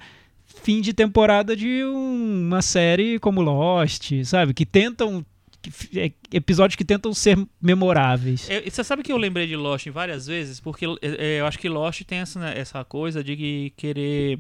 fim 0.64 0.80
de 0.82 0.94
temporada 0.94 1.56
de 1.56 1.84
um- 1.84 2.48
uma 2.48 2.62
série 2.62 3.20
como 3.20 3.42
Lost, 3.42 4.12
sabe? 4.24 4.54
Que 4.54 4.66
tentam. 4.66 5.26
É, 5.96 6.12
episódios 6.32 6.76
que 6.76 6.86
tentam 6.86 7.14
ser 7.14 7.38
memoráveis. 7.62 8.48
Você 8.70 8.84
sabe 8.84 9.04
que 9.04 9.12
eu 9.12 9.18
lembrei 9.18 9.48
de 9.48 9.56
Lost 9.56 9.88
várias 9.90 10.28
vezes? 10.28 10.60
Porque 10.60 10.86
é, 10.86 10.90
é, 11.02 11.40
eu 11.40 11.46
acho 11.46 11.60
que 11.60 11.68
Lost 11.70 12.02
tem 12.04 12.20
essa, 12.20 12.40
né, 12.40 12.54
essa 12.58 12.84
coisa 12.84 13.24
de 13.24 13.36
que 13.36 13.74
querer. 13.76 14.40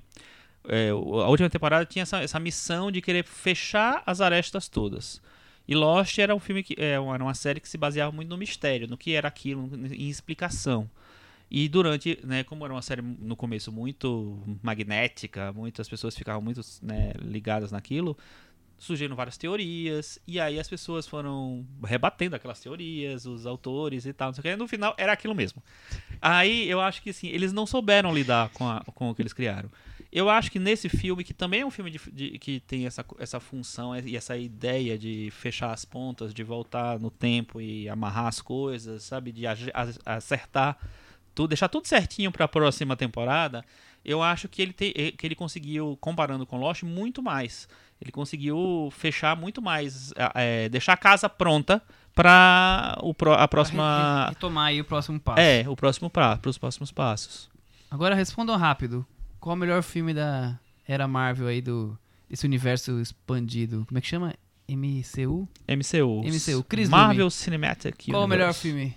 é, 0.67 0.89
a 0.89 0.93
última 1.30 1.49
temporada 1.49 1.86
tinha 1.86 2.03
essa, 2.03 2.22
essa 2.22 2.39
missão 2.39 2.91
de 2.91 3.01
querer 3.01 3.24
fechar 3.26 4.03
as 4.05 4.22
arestas 4.22 4.67
todas. 4.67 5.22
E 5.67 5.76
Lost 5.76 6.17
era 6.17 6.34
um 6.36 6.39
filme 6.39 6.63
que. 6.63 6.76
É, 6.78 6.99
uma- 6.99 7.13
era 7.15 7.24
uma 7.24 7.34
série 7.36 7.59
que 7.59 7.70
se 7.70 7.78
baseava 7.78 8.11
muito 8.11 8.30
no 8.30 8.38
mistério, 8.38 8.88
no 8.88 8.97
que 8.97 9.13
era 9.13 9.28
aquilo, 9.28 9.70
em 9.93 10.09
explicação. 10.09 10.89
E 11.51 11.67
durante, 11.67 12.20
né, 12.24 12.43
como 12.43 12.63
era 12.63 12.74
uma 12.74 12.82
série 12.82 13.01
no 13.01 13.36
começo 13.36 13.72
muito 13.72 14.38
magnética, 14.61 15.51
muitas 15.51 15.89
pessoas 15.89 16.15
ficavam 16.15 16.41
muito 16.41 16.61
né, 16.82 17.11
ligadas 17.20 17.72
naquilo, 17.72 18.15
surgiram 18.80 19.15
várias 19.15 19.38
teorias, 19.38 20.17
e 20.25 20.39
aí 20.39 20.59
as 20.59 20.67
pessoas 20.67 21.05
foram 21.05 21.65
rebatendo 21.86 22.36
aquelas 22.36 22.59
teorias, 22.59 23.25
os 23.25 23.45
autores 23.45 24.05
e 24.05 24.13
tal, 24.13 24.30
não 24.30 24.34
sei 24.34 24.39
o 24.39 24.43
que, 24.43 24.55
no 24.55 24.67
final 24.67 24.95
era 24.97 25.11
aquilo 25.13 25.36
mesmo. 25.36 25.61
Aí 26.21 26.67
eu 26.69 26.82
acho 26.82 27.01
que 27.01 27.09
assim, 27.11 27.27
eles 27.27 27.53
não 27.53 27.65
souberam 27.67 28.13
lidar 28.13 28.49
com, 28.49 28.67
a- 28.67 28.84
com 28.95 29.09
o 29.09 29.15
que 29.15 29.21
eles 29.21 29.34
criaram. 29.34 29.69
Eu 30.11 30.27
acho 30.27 30.49
que 30.51 30.57
nesse 30.57 30.89
filme, 30.89 31.23
que 31.23 31.34
também 31.36 31.61
é 31.61 31.65
um 31.65 31.69
filme 31.69 31.91
de, 31.91 31.99
de- 32.11 32.39
que 32.39 32.59
tem 32.61 32.88
essa, 32.88 33.05
essa 33.19 33.39
função 33.39 33.95
e 33.95 34.15
essa 34.15 34.36
ideia 34.36 34.97
de 34.97 35.30
fechar 35.32 35.71
as 35.71 35.86
pontas, 35.86 36.34
de 36.34 36.41
voltar 36.43 36.99
no 36.99 37.11
tempo 37.11 37.61
e 37.61 37.88
amarrar 37.88 38.25
as 38.25 38.41
coisas, 38.41 39.03
sabe? 39.03 39.32
De 39.32 39.43
acertar 40.05 40.77
tudo, 41.36 41.49
deixar 41.49 41.69
tudo 41.69 41.86
certinho 41.88 42.32
para 42.32 42.45
a 42.45 42.47
próxima 42.47 42.95
temporada, 42.97 43.63
eu 44.03 44.23
acho 44.23 44.47
que 44.49 44.61
ele, 44.61 44.73
te, 44.73 44.91
que 45.17 45.27
ele 45.27 45.36
conseguiu, 45.36 45.97
comparando 46.01 46.45
com 46.45 46.57
Lost, 46.57 46.84
muito 46.84 47.21
mais. 47.21 47.67
Ele 48.01 48.11
conseguiu 48.11 48.89
fechar 48.91 49.35
muito 49.35 49.61
mais, 49.61 50.13
eh, 50.35 50.69
deixar 50.69 50.93
a 50.93 50.97
casa 50.97 51.27
pronta 51.27 51.81
para 52.15 52.95
a 52.97 53.13
Pra 53.13 53.47
próxima. 53.47 54.23
re- 54.25 54.29
Retomar 54.29 54.67
aí 54.67 54.79
o 54.81 54.85
próximo 54.85 55.19
passo. 55.19 55.39
É, 55.39 55.67
o 55.67 55.75
próximo 55.75 56.09
pra, 56.09 56.37
pros 56.37 56.57
próximos 56.57 56.91
passos. 56.91 57.49
Agora 57.91 58.15
respondam 58.15 58.55
rápido. 58.57 59.05
Qual 59.39 59.55
o 59.55 59.59
melhor 59.59 59.81
filme 59.83 60.13
da 60.13 60.57
era 60.87 61.07
Marvel 61.07 61.47
aí 61.47 61.61
do 61.61 61.97
desse 62.29 62.45
universo 62.45 62.99
expandido? 63.01 63.83
Como 63.87 63.97
é 63.97 64.01
que 64.01 64.07
chama? 64.07 64.33
MCU? 64.67 65.47
MCU. 65.67 66.21
MCU, 66.23 66.63
Chris 66.63 66.87
Marvel 66.89 67.29
Cinematic 67.31 68.05
Qual 68.11 68.23
o 68.23 68.27
melhor 68.27 68.53
filme? 68.53 68.95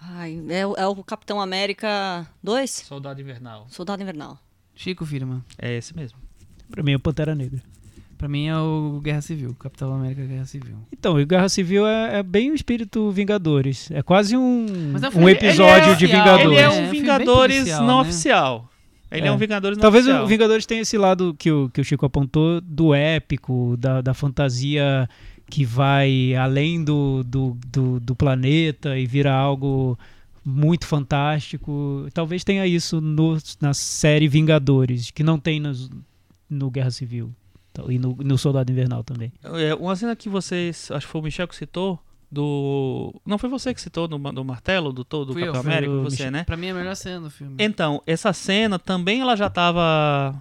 Ai, 0.00 0.42
é, 0.50 0.66
o- 0.66 0.74
é 0.76 0.86
o 0.86 1.02
Capitão 1.04 1.40
América 1.40 2.26
2? 2.42 2.70
Soldado 2.70 3.20
Invernal. 3.20 3.66
Soldado 3.70 4.02
Invernal. 4.02 4.38
Chico 4.74 5.06
Firman. 5.06 5.42
É 5.58 5.72
esse 5.76 5.94
mesmo. 5.96 6.18
Pra 6.72 6.82
mim 6.82 6.92
é 6.92 6.96
o 6.96 7.00
Pantera 7.00 7.34
Negra. 7.34 7.62
Pra 8.18 8.28
mim 8.28 8.46
é 8.46 8.56
o 8.56 9.00
Guerra 9.02 9.20
Civil, 9.20 9.54
Capitão 9.58 9.92
América 9.92 10.24
Guerra 10.24 10.44
Civil. 10.46 10.76
Então, 10.92 11.20
e 11.20 11.24
Guerra 11.24 11.48
Civil 11.48 11.86
é, 11.86 12.18
é 12.18 12.22
bem 12.22 12.50
o 12.50 12.54
espírito 12.54 13.10
Vingadores. 13.10 13.90
É 13.90 14.00
quase 14.02 14.36
um, 14.36 14.66
é 14.96 15.18
um 15.18 15.28
episódio 15.28 15.90
é 15.92 15.94
de 15.94 16.06
Vingadores. 16.06 16.46
Ele 16.46 16.54
é 16.56 16.62
É, 16.62 16.68
um 16.68 16.72
um 16.72 16.90
bem 16.90 17.00
Vingadores 17.00 17.56
policial, 17.56 17.84
não 17.86 17.96
né? 17.96 18.02
oficial. 18.02 18.68
Ele 19.10 19.26
é, 19.26 19.28
É. 19.28 19.32
um 19.32 19.36
Vingadores 19.36 19.76
não 19.76 19.82
Talvez 19.82 20.06
oficial. 20.06 20.24
o 20.24 20.28
Vingadores 20.28 20.64
tenha 20.66 20.80
esse 20.82 20.96
lado 20.96 21.34
que 21.38 21.50
o, 21.50 21.68
que 21.68 21.80
o 21.80 21.84
Chico 21.84 22.06
apontou 22.06 22.60
do 22.60 22.94
épico, 22.94 23.76
da, 23.78 24.00
da 24.00 24.14
fantasia 24.14 25.08
que 25.50 25.64
vai 25.66 26.34
além 26.36 26.82
do, 26.82 27.22
do, 27.24 27.58
do, 27.66 28.00
do 28.00 28.14
planeta 28.16 28.96
e 28.96 29.04
vira 29.04 29.34
algo 29.34 29.98
muito 30.44 30.86
fantástico. 30.86 32.06
Talvez 32.14 32.44
tenha 32.44 32.66
isso 32.66 33.00
no, 33.00 33.36
na 33.60 33.74
série 33.74 34.28
Vingadores, 34.28 35.10
que 35.10 35.22
não 35.22 35.38
tem 35.38 35.60
nos- 35.60 35.90
no 36.52 36.70
Guerra 36.70 36.90
Civil. 36.90 37.32
Então, 37.72 37.90
E 37.90 37.98
no, 37.98 38.14
no 38.16 38.36
Soldado 38.36 38.70
Invernal 38.70 39.02
também. 39.02 39.32
É, 39.42 39.74
uma 39.74 39.96
cena 39.96 40.14
que 40.14 40.28
vocês, 40.28 40.90
acho 40.90 41.06
que 41.06 41.10
foi 41.12 41.20
o 41.20 41.24
Michel 41.24 41.48
que 41.48 41.56
citou, 41.56 41.98
do... 42.30 43.14
Não 43.26 43.38
foi 43.38 43.48
você 43.48 43.72
que 43.74 43.80
citou 43.80 44.06
do, 44.08 44.18
do 44.18 44.44
martelo, 44.44 44.92
do, 44.92 45.04
to- 45.04 45.24
do 45.24 45.34
Capitão 45.34 45.60
América, 45.60 45.92
você, 45.92 46.10
Michel. 46.16 46.30
né? 46.30 46.44
Pra 46.44 46.56
mim 46.56 46.66
é 46.66 46.70
a 46.70 46.74
melhor 46.74 46.94
cena 46.96 47.20
do 47.20 47.30
filme. 47.30 47.56
Então, 47.58 48.02
essa 48.06 48.32
cena 48.32 48.78
também 48.78 49.20
ela 49.20 49.36
já 49.36 49.48
tava 49.50 50.34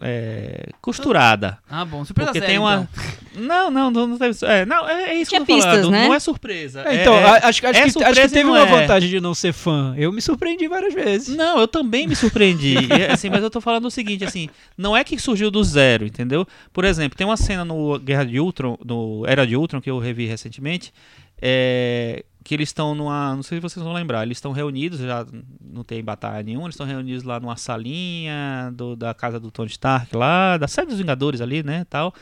é, 0.00 0.68
costurada. 0.80 1.58
Ah, 1.68 1.84
bom. 1.84 2.04
Surpresa 2.04 2.28
Porque 2.32 2.40
zero, 2.40 2.50
tem 2.50 2.58
uma. 2.58 2.88
então. 2.92 3.20
Não, 3.32 3.70
não, 3.70 3.92
não, 3.92 4.06
não 4.08 4.18
teve. 4.18 4.36
É, 4.44 4.66
não, 4.66 4.88
é, 4.88 5.10
é 5.10 5.14
isso 5.14 5.30
Tinha 5.30 5.44
que 5.44 5.52
eu 5.52 5.56
tô 5.56 5.62
falando. 5.62 5.76
pistas, 5.76 5.90
né? 5.92 6.08
Não 6.08 6.14
é 6.14 6.18
surpresa. 6.18 6.82
É, 6.84 7.00
então, 7.00 7.14
é- 7.14 7.24
acho, 7.24 7.46
acho 7.46 7.58
é 7.58 7.62
que, 7.62 7.78
acho 7.78 7.90
surpresa 7.92 8.20
que 8.22 8.26
e 8.26 8.30
teve 8.30 8.50
uma 8.50 8.60
é. 8.60 8.66
vantagem 8.66 9.08
de 9.08 9.20
não 9.20 9.34
ser 9.34 9.52
fã. 9.52 9.94
Eu 9.96 10.12
me 10.12 10.20
surpreendi 10.20 10.66
várias 10.66 10.92
vezes. 10.92 11.36
Não, 11.36 11.60
eu 11.60 11.68
também 11.68 12.08
me 12.08 12.16
surpreendi. 12.16 12.76
Assim, 13.08 13.30
mas 13.30 13.40
eu 13.42 13.48
tô 13.48 13.60
falando 13.60 13.84
o 13.84 13.90
seguinte, 13.90 14.24
assim, 14.24 14.48
não 14.76 14.96
é 14.96 15.04
que 15.04 15.16
surgiu 15.16 15.48
do 15.48 15.62
zero, 15.62 16.04
entendeu? 16.04 16.44
Por 16.72 16.84
exemplo, 16.84 17.16
tem 17.16 17.24
uma 17.24 17.36
cena 17.36 17.64
no 17.64 17.98
Guerra 18.00 18.24
de 18.24 18.40
Ultron, 18.40 18.76
no 18.84 19.24
Era 19.26 19.46
de 19.46 19.56
Ultron, 19.56 19.80
que 19.80 19.90
eu 19.90 19.98
revi 20.00 20.26
recentemente, 20.26 20.92
é, 21.40 22.24
que 22.42 22.54
eles 22.54 22.68
estão 22.70 22.94
numa. 22.94 23.34
Não 23.36 23.42
sei 23.42 23.58
se 23.58 23.62
vocês 23.62 23.82
vão 23.84 23.92
lembrar, 23.92 24.22
eles 24.24 24.38
estão 24.38 24.52
reunidos, 24.52 24.98
já 25.00 25.26
não 25.60 25.84
tem 25.84 26.02
batalha 26.02 26.42
nenhuma, 26.42 26.66
eles 26.66 26.74
estão 26.74 26.86
reunidos 26.86 27.22
lá 27.22 27.38
numa 27.38 27.56
salinha 27.56 28.70
do- 28.74 28.96
da 28.96 29.12
casa 29.14 29.38
do 29.38 29.50
Tony 29.50 29.70
Stark 29.70 30.14
lá, 30.16 30.56
da 30.56 30.66
série 30.68 30.88
dos 30.88 30.98
Vingadores 30.98 31.40
ali, 31.40 31.62
né? 31.62 31.84
Tal. 31.88 32.14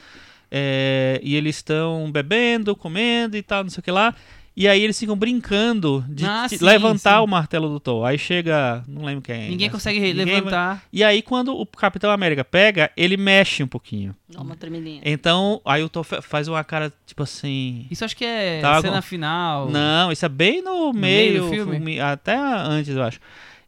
É, 0.51 1.21
e 1.23 1.37
eles 1.37 1.57
estão 1.57 2.11
bebendo, 2.11 2.75
comendo 2.75 3.37
e 3.37 3.43
tal, 3.43 3.63
não 3.63 3.71
sei 3.71 3.81
o 3.81 3.83
que 3.85 3.91
lá. 3.91 4.15
E 4.61 4.67
aí 4.67 4.83
eles 4.83 4.99
ficam 4.99 5.15
brincando 5.17 6.05
de 6.09 6.25
Ah, 6.27 6.49
sim, 6.49 6.59
levantar 6.61 7.19
sim. 7.19 7.25
o 7.25 7.27
martelo 7.29 7.69
do 7.69 7.79
Thor. 7.79 8.05
Aí 8.05 8.19
chega, 8.19 8.83
não 8.89 9.05
lembro 9.05 9.23
quem. 9.23 9.47
é, 9.47 9.49
Ninguém 9.51 9.71
consegue 9.71 10.01
Ninguém 10.01 10.25
vai- 10.25 10.35
levantar. 10.35 10.83
E 10.93 11.05
aí 11.05 11.23
quando 11.23 11.57
o 11.57 11.65
Capitão 11.65 12.11
América 12.11 12.45
pega, 12.45 12.91
ele 12.97 13.17
mexe 13.17 13.63
um 13.63 13.69
pouquinho. 13.69 14.17
Dá 14.29 14.41
uma 14.41 14.57
tremidinha. 14.57 15.01
Então, 15.05 15.61
aí 15.65 15.81
o 15.85 15.89
Thor 15.89 16.03
fa- 16.03 16.21
faz 16.21 16.49
uma 16.49 16.65
cara 16.65 16.93
tipo 17.07 17.23
assim. 17.23 17.87
Isso 17.89 18.05
acho 18.05 18.17
que 18.17 18.25
é 18.25 18.61
Tá, 18.61 18.81
cena 18.81 18.97
com- 18.97 19.03
final. 19.03 19.71
Não, 19.71 20.11
isso 20.11 20.27
é 20.27 20.29
bem 20.29 20.61
no, 20.61 20.93
meio 20.93 21.33
meio, 21.35 21.43
do 21.45 21.49
filme, 21.51 22.01
até 22.01 22.37
antes, 22.37 22.97
eu 22.97 23.03
acho. 23.05 23.21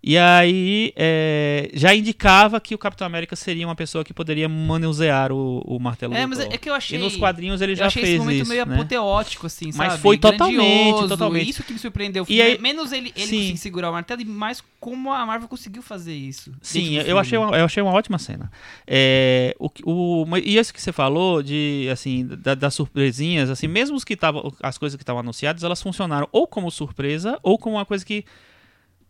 E 0.02 0.16
aí 0.16 0.92
é, 0.96 1.70
já 1.74 1.94
indicava 1.94 2.58
que 2.58 2.74
o 2.74 2.78
Capitão 2.78 3.06
América 3.06 3.36
seria 3.36 3.66
uma 3.66 3.74
pessoa 3.76 4.02
que 4.02 4.14
poderia 4.14 4.48
manusear 4.48 5.30
o, 5.30 5.58
o 5.66 5.78
martelo 5.78 6.14
É, 6.14 6.22
do 6.22 6.28
mas 6.30 6.38
Thor. 6.38 6.48
é 6.50 6.56
que 6.56 6.70
eu 6.70 6.74
achei. 6.74 6.98
E 6.98 7.02
nos 7.02 7.16
quadrinhos 7.16 7.60
ele 7.60 7.72
eu 7.72 7.76
já 7.76 7.86
achei 7.86 8.02
fez 8.02 8.14
esse 8.14 8.24
momento 8.24 8.40
isso, 8.42 8.48
meio 8.48 8.64
né? 8.64 8.74
apoteótico, 8.76 9.46
assim, 9.46 9.66
Mas 9.74 9.92
sabe? 9.92 10.02
foi 10.02 10.16
totalmente, 10.16 11.06
totalmente. 11.06 11.50
Isso 11.50 11.62
que 11.62 11.72
me 11.74 11.78
surpreendeu. 11.78 12.24
E 12.28 12.40
aí- 12.40 12.58
Menos 12.58 12.92
ele, 12.92 13.12
ele 13.14 13.26
Sim. 13.26 13.36
conseguir 13.40 13.58
segurar 13.58 13.90
o 13.90 13.92
martelo 13.92 14.22
e 14.22 14.24
mais 14.24 14.62
como 14.80 15.12
a 15.12 15.26
Marvel 15.26 15.48
conseguiu 15.48 15.82
fazer 15.82 16.14
isso. 16.14 16.50
Sim, 16.62 16.94
eu 16.96 17.18
achei, 17.18 17.36
uma, 17.36 17.54
eu 17.56 17.64
achei 17.66 17.82
uma 17.82 17.92
ótima 17.92 18.18
cena. 18.18 18.50
É, 18.86 19.54
o, 19.58 19.68
o, 19.84 20.24
mas- 20.26 20.42
e 20.46 20.56
isso 20.56 20.72
que 20.72 20.80
você 20.80 20.92
falou 20.92 21.42
de 21.42 21.88
assim 21.92 22.26
da- 22.26 22.54
das 22.54 22.72
surpresinhas, 22.74 23.50
assim, 23.50 23.68
mesmo 23.68 23.96
os 23.96 24.04
que 24.04 24.14
estavam 24.14 24.50
as 24.62 24.78
coisas 24.78 24.96
que 24.96 25.02
estavam 25.02 25.20
anunciadas, 25.20 25.62
elas 25.62 25.82
funcionaram 25.82 26.26
ou 26.32 26.46
como 26.46 26.70
surpresa 26.70 27.38
ou 27.42 27.58
como 27.58 27.76
uma 27.76 27.84
coisa 27.84 28.02
que 28.04 28.24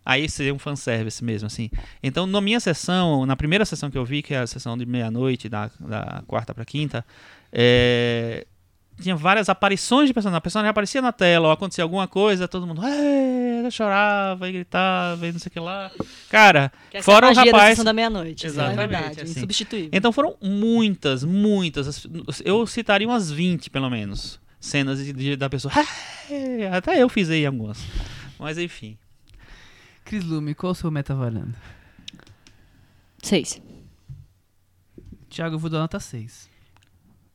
aí 0.05 0.29
seria 0.29 0.55
um 0.55 0.59
fanservice 0.59 1.23
mesmo, 1.25 1.47
assim. 1.47 1.71
Então, 2.03 2.27
na 2.27 2.41
minha 2.41 2.61
sessão, 2.61 3.25
na 3.27 3.37
primeira 3.37 3.65
sessão 3.65 3.91
que 3.91 3.99
eu 3.99 4.05
vi, 4.05 4.23
que 4.23 4.35
é 4.35 4.39
a 4.39 4.47
sessão 4.47 4.77
de 4.77 4.85
meia-noite, 4.87 5.49
da, 5.49 5.71
da 5.79 6.23
quarta 6.27 6.55
para 6.55 6.65
quinta, 6.65 7.05
é, 7.53 8.47
tinha 9.01 9.17
várias 9.17 9.49
aparições 9.49 10.09
de 10.09 10.15
personagem. 10.15 10.39
A 10.39 10.41
personagem 10.41 10.71
aparecia 10.71 11.01
na 11.03 11.13
tela, 11.13 11.49
ou 11.49 11.53
acontecia 11.53 11.83
alguma 11.85 12.07
coisa, 12.09 12.47
todo 12.49 12.67
mundo 12.67 12.83
chorava 13.71 14.49
e 14.49 14.53
gritava 14.53 15.27
e 15.27 15.33
não 15.33 15.39
sei 15.39 15.49
o 15.49 15.53
que 15.53 15.61
lá. 15.61 15.91
Cara, 16.29 16.73
Que 16.91 17.03
fora 17.03 17.29
é 17.29 17.31
o 17.31 17.35
da 17.35 17.45
rapaz. 17.45 17.69
sessão 17.71 17.85
da 17.85 17.93
meia-noite. 17.93 18.47
isso 18.47 18.59
É 18.61 18.65
Exatamente, 18.65 18.89
verdade, 18.91 19.21
assim. 19.23 19.39
insubstituível. 19.39 19.91
Então 19.93 20.13
foram 20.13 20.35
muitas, 20.43 21.23
muitas. 21.25 22.07
Eu 22.45 22.67
citaria 22.67 23.07
umas 23.07 23.31
20, 23.31 23.71
pelo 23.71 23.89
menos, 23.91 24.41
cenas 24.59 24.99
de, 25.05 25.13
de- 25.13 25.37
da 25.37 25.49
pessoa. 25.49 25.73
Até 26.73 27.03
eu 27.03 27.09
fiz 27.09 27.29
aí 27.31 27.45
algumas. 27.47 27.79
Mas 28.39 28.57
enfim. 28.59 28.97
Cris 30.05 30.25
Lume, 30.25 30.55
qual 30.55 30.73
o 30.73 30.75
seu 30.75 30.91
meta 30.91 31.15
varanda? 31.15 31.55
Seis. 33.23 33.61
Thiago, 35.29 35.55
eu 35.55 35.59
vou 35.59 35.71
dar 35.71 35.79
nota 35.79 36.01
6. 36.01 36.49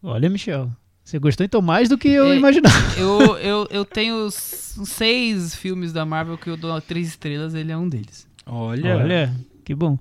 Olha, 0.03 0.30
Michel, 0.30 0.70
você 1.03 1.18
gostou 1.18 1.45
então 1.45 1.61
mais 1.61 1.88
do 1.89 1.97
que 1.97 2.07
eu 2.09 2.26
É. 2.34 2.36
imaginava. 2.38 2.76
Eu, 2.99 3.38
eu, 3.38 3.68
eu 3.72 3.86
tenho 3.86 4.30
seis 4.32 5.55
filmes 5.55 5.91
da 5.93 6.05
Marvel 6.05 6.38
que 6.38 6.49
eu 6.49 6.57
dou 6.57 6.80
três 6.82 7.07
estrelas, 7.09 7.53
ele 7.53 7.72
é 7.72 7.78
um 7.78 7.88
deles. 7.88 8.28
Olha. 8.45 8.97
Olha, 8.97 9.36
que 9.63 9.74
bom. 9.74 9.97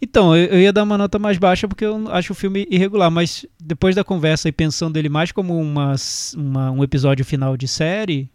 Então, 0.00 0.36
eu, 0.36 0.46
eu 0.46 0.60
ia 0.60 0.72
dar 0.72 0.84
uma 0.84 0.96
nota 0.98 1.18
mais 1.18 1.38
baixa 1.38 1.66
porque 1.66 1.84
eu 1.84 2.10
acho 2.12 2.32
o 2.32 2.36
filme 2.36 2.66
irregular, 2.70 3.10
mas 3.10 3.44
depois 3.60 3.94
da 3.96 4.04
conversa 4.04 4.48
e 4.48 4.52
pensando 4.52 4.96
ele 4.96 5.08
mais 5.08 5.32
como 5.32 5.58
uma, 5.60 5.94
uma- 6.36 6.70
um 6.70 6.84
episódio 6.84 7.24
final 7.24 7.56
de 7.56 7.66
série, 7.66 8.30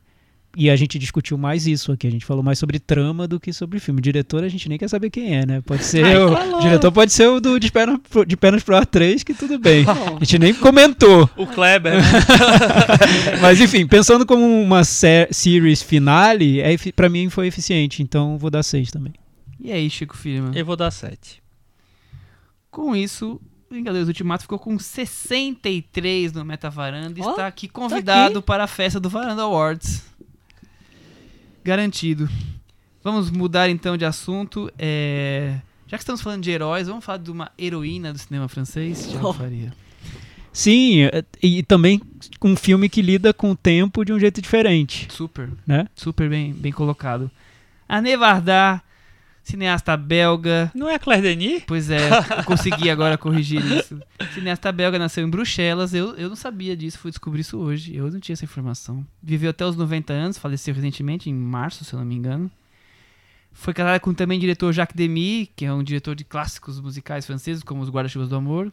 e 0.56 0.70
a 0.70 0.76
gente 0.76 1.00
discutiu 1.00 1.38
mais 1.38 1.66
isso 1.66 1.92
aqui, 1.92 2.06
a 2.06 2.12
gente 2.12 2.26
falou 2.26 2.44
mais 2.44 2.60
sobre 2.60 2.80
trama 2.80 3.28
do 3.28 3.40
que 3.40 3.52
sobre 3.52 3.80
filme. 3.80 4.00
O 4.00 4.02
diretor 4.04 4.44
a 4.44 4.48
gente 4.50 4.70
nem 4.70 4.78
quer 4.78 4.88
saber 4.88 5.10
quem 5.10 5.36
é, 5.36 5.46
né? 5.46 5.62
Pode 5.62 5.84
ser 5.84 6.06
Ai, 6.06 6.18
o, 6.18 6.60
diretor 6.60 6.92
pode 6.92 7.12
ser 7.12 7.28
o 7.28 7.40
do 7.40 7.60
de 7.60 7.72
pernas, 7.72 8.00
pro- 8.10 8.26
de 8.26 8.38
pernas 8.38 8.62
pro 8.64 8.76
A3, 8.76 9.24
que 9.24 9.34
tudo 9.34 9.58
bem. 9.58 9.84
A 9.88 10.24
gente 10.24 10.38
nem 10.40 10.54
comentou. 10.54 11.30
O 11.36 11.48
Kleber. 11.48 11.94
né? 11.96 12.02
Mas 13.42 13.60
enfim, 13.60 13.88
pensando 13.88 14.26
como 14.26 14.46
uma 14.62 14.84
sé- 14.84 15.28
series 15.32 15.82
finale, 15.82 16.60
é, 16.62 16.76
pra 16.96 17.10
mim 17.10 17.30
foi 17.30 17.48
eficiente, 17.48 18.02
então 18.04 18.38
vou 18.38 18.50
dar 18.50 18.64
6 18.64 18.92
também. 18.92 19.14
E 19.60 19.72
aí, 19.72 19.90
Chico 19.90 20.16
Firma? 20.16 20.52
Eu 20.54 20.66
vou 20.66 20.76
dar 20.76 20.92
7. 20.92 21.42
Com 22.70 22.96
isso, 22.96 23.40
o 23.70 23.74
Vingadores 23.74 24.08
Ultimato 24.08 24.44
ficou 24.44 24.60
com 24.60 24.78
63 24.78 26.34
no 26.34 26.44
Meta 26.44 26.70
Varanda 26.70 27.20
e 27.20 27.24
Ó, 27.24 27.30
está 27.32 27.48
aqui 27.48 27.68
convidado 27.68 28.40
aqui. 28.40 28.46
para 28.46 28.64
a 28.64 28.68
festa 28.68 29.00
do 29.00 29.10
Varanda 29.10 29.44
Awards. 29.44 30.04
Garantido. 31.64 32.30
Vamos 33.04 33.30
mudar 33.30 33.70
então 33.70 33.98
de 33.98 34.06
assunto. 34.06 34.72
é, 34.78 35.56
Já 35.88 35.98
que 35.98 36.04
estamos 36.04 36.22
falando 36.22 36.42
de 36.44 36.52
heróis, 36.52 36.88
vamos 36.88 37.04
falar 37.04 37.18
de 37.20 37.32
uma 37.32 37.52
heroína 37.58 38.12
do 38.14 38.20
cinema 38.20 38.48
francês, 38.48 39.10
Oh. 39.22 39.34
Faria. 39.34 39.74
Sim, 40.52 41.02
é, 41.04 41.24
e 41.42 41.64
também 41.64 42.00
um 42.42 42.56
filme 42.56 42.88
que 42.88 43.02
lida 43.02 43.34
com 43.34 43.52
o 43.52 43.56
tempo 43.56 44.06
de 44.06 44.14
um 44.14 44.20
jeito 44.20 44.40
diferente, 44.40 45.08
Super, 45.12 45.50
né? 45.66 45.88
super 45.96 46.30
bem, 46.30 46.54
bem 46.54 46.72
colocado. 46.72 47.30
Anne 47.90 48.16
Varda, 48.16 48.80
cineasta 49.44 49.96
belga, 49.98 50.72
Não 50.74 50.90
é 50.90 50.96
a 50.96 51.00
Claire 51.00 51.22
Denis? 51.22 51.64
Pois 51.68 51.90
é, 51.90 52.00
eu 52.38 52.44
consegui 52.46 52.90
agora 52.90 53.18
corrigir 53.18 53.62
isso. 53.64 54.00
Cineasta 54.34 54.72
belga 54.72 54.98
nasceu 54.98 55.26
em 55.26 55.30
Bruxelas, 55.30 55.94
eu, 55.94 56.16
eu 56.16 56.30
não 56.30 56.36
sabia 56.36 56.76
disso, 56.76 56.98
fui 56.98 57.12
descobrir 57.12 57.42
isso 57.42 57.58
hoje, 57.60 57.96
eu 57.96 58.10
não 58.10 58.20
tinha 58.20 58.34
essa 58.34 58.46
informação. 58.46 59.06
Viveu 59.22 59.50
até 59.50 59.66
os 59.66 59.76
90 59.76 60.14
anos, 60.14 60.38
faleceu 60.38 60.74
recentemente, 60.74 61.30
em 61.30 61.34
março, 61.34 61.84
se 61.84 61.94
eu 61.94 62.00
não 62.00 62.06
me 62.06 62.16
engano. 62.16 62.50
Foi 63.52 63.74
casada 63.74 64.00
com 64.00 64.14
também 64.14 64.38
o 64.38 64.42
diretor 64.42 64.74
Jacques 64.74 64.96
Demy, 64.96 65.52
que 65.56 65.66
é 65.66 65.72
um 65.72 65.84
diretor 65.84 66.16
de 66.16 66.24
clássicos 66.24 66.82
musicais 66.82 67.26
franceses, 67.26 67.62
como 67.64 67.82
Os 67.82 67.90
Guarda-Chuvas 67.90 68.28
do 68.28 68.36
Amor, 68.36 68.72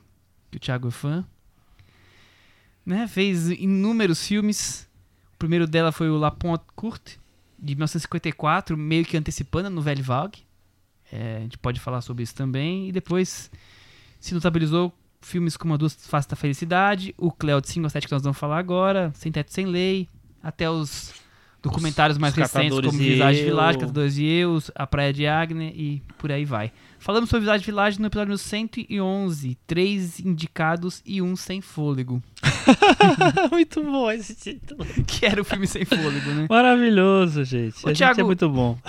que 0.51 0.57
o 0.57 0.61
Thiago 0.61 0.89
é 0.89 0.91
fã. 0.91 1.25
Né? 2.85 3.07
Fez 3.07 3.51
inúmeros 3.51 4.27
filmes. 4.27 4.89
O 5.35 5.37
primeiro 5.37 5.67
dela 5.67 5.93
foi 5.93 6.09
o 6.09 6.17
La 6.17 6.31
Ponte 6.31 6.65
Courte, 6.75 7.21
de 7.59 7.75
1954, 7.75 8.77
meio 8.77 9.05
que 9.05 9.17
antecipando 9.17 9.67
a 9.67 9.71
Nouvelle 9.71 10.03
Vague. 10.03 10.50
É, 11.13 11.39
a 11.39 11.41
gente 11.41 11.59
pode 11.59 11.81
falar 11.81 12.01
sobre 12.01 12.23
isso 12.23 12.35
também. 12.35 12.89
E 12.89 12.93
depois 12.93 13.51
se 14.19 14.35
notabilizou 14.35 14.93
filmes 15.21 15.57
como 15.57 15.75
A 15.75 15.77
Duas 15.77 15.95
Faces 15.95 16.29
da 16.29 16.37
Felicidade, 16.37 17.15
o 17.19 17.31
Cleo 17.31 17.61
de 17.61 17.69
5 17.69 17.87
a 17.87 17.91
7 17.91 18.07
que 18.07 18.13
nós 18.13 18.23
vamos 18.23 18.39
falar 18.39 18.59
agora, 18.59 19.13
Sem 19.15 19.31
Teto 19.31 19.53
Sem 19.53 19.67
Lei, 19.67 20.09
até 20.43 20.71
os 20.71 21.13
documentários 21.63 22.17
mais 22.19 22.35
recentes 22.35 22.71
como 22.81 22.91
Visage. 22.93 23.43
Village, 23.45 23.79
Catadores 23.79 24.17
e 24.19 24.25
Eu, 24.27 24.59
A 24.75 24.87
Praia 24.87 25.13
de 25.13 25.27
Agne 25.27 25.67
e 25.77 26.03
por 26.19 26.31
aí 26.33 26.45
vai. 26.45 26.73
Falamos 26.99 27.31
sobre 27.31 27.41
Visage 27.47 27.65
Village 27.65 28.01
no 28.01 28.07
episódio 28.07 28.37
111, 28.37 29.57
três 29.67 30.21
indicados 30.21 31.03
e 31.05 31.21
um 31.23 31.35
sem 31.37 31.61
fôlego, 31.61 32.23
muito 33.51 33.83
bom 33.83 34.11
esse 34.11 34.35
título. 34.35 34.85
que 35.07 35.25
era 35.25 35.41
o 35.41 35.45
filme 35.45 35.67
sem 35.67 35.85
fôlego, 35.85 36.31
né? 36.31 36.47
Maravilhoso, 36.49 37.45
gente. 37.45 37.77
Ô, 37.85 37.89
a 37.89 37.91
gente 37.91 37.99
Thiago, 37.99 38.21
é 38.21 38.25
muito 38.25 38.49
bom. 38.49 38.79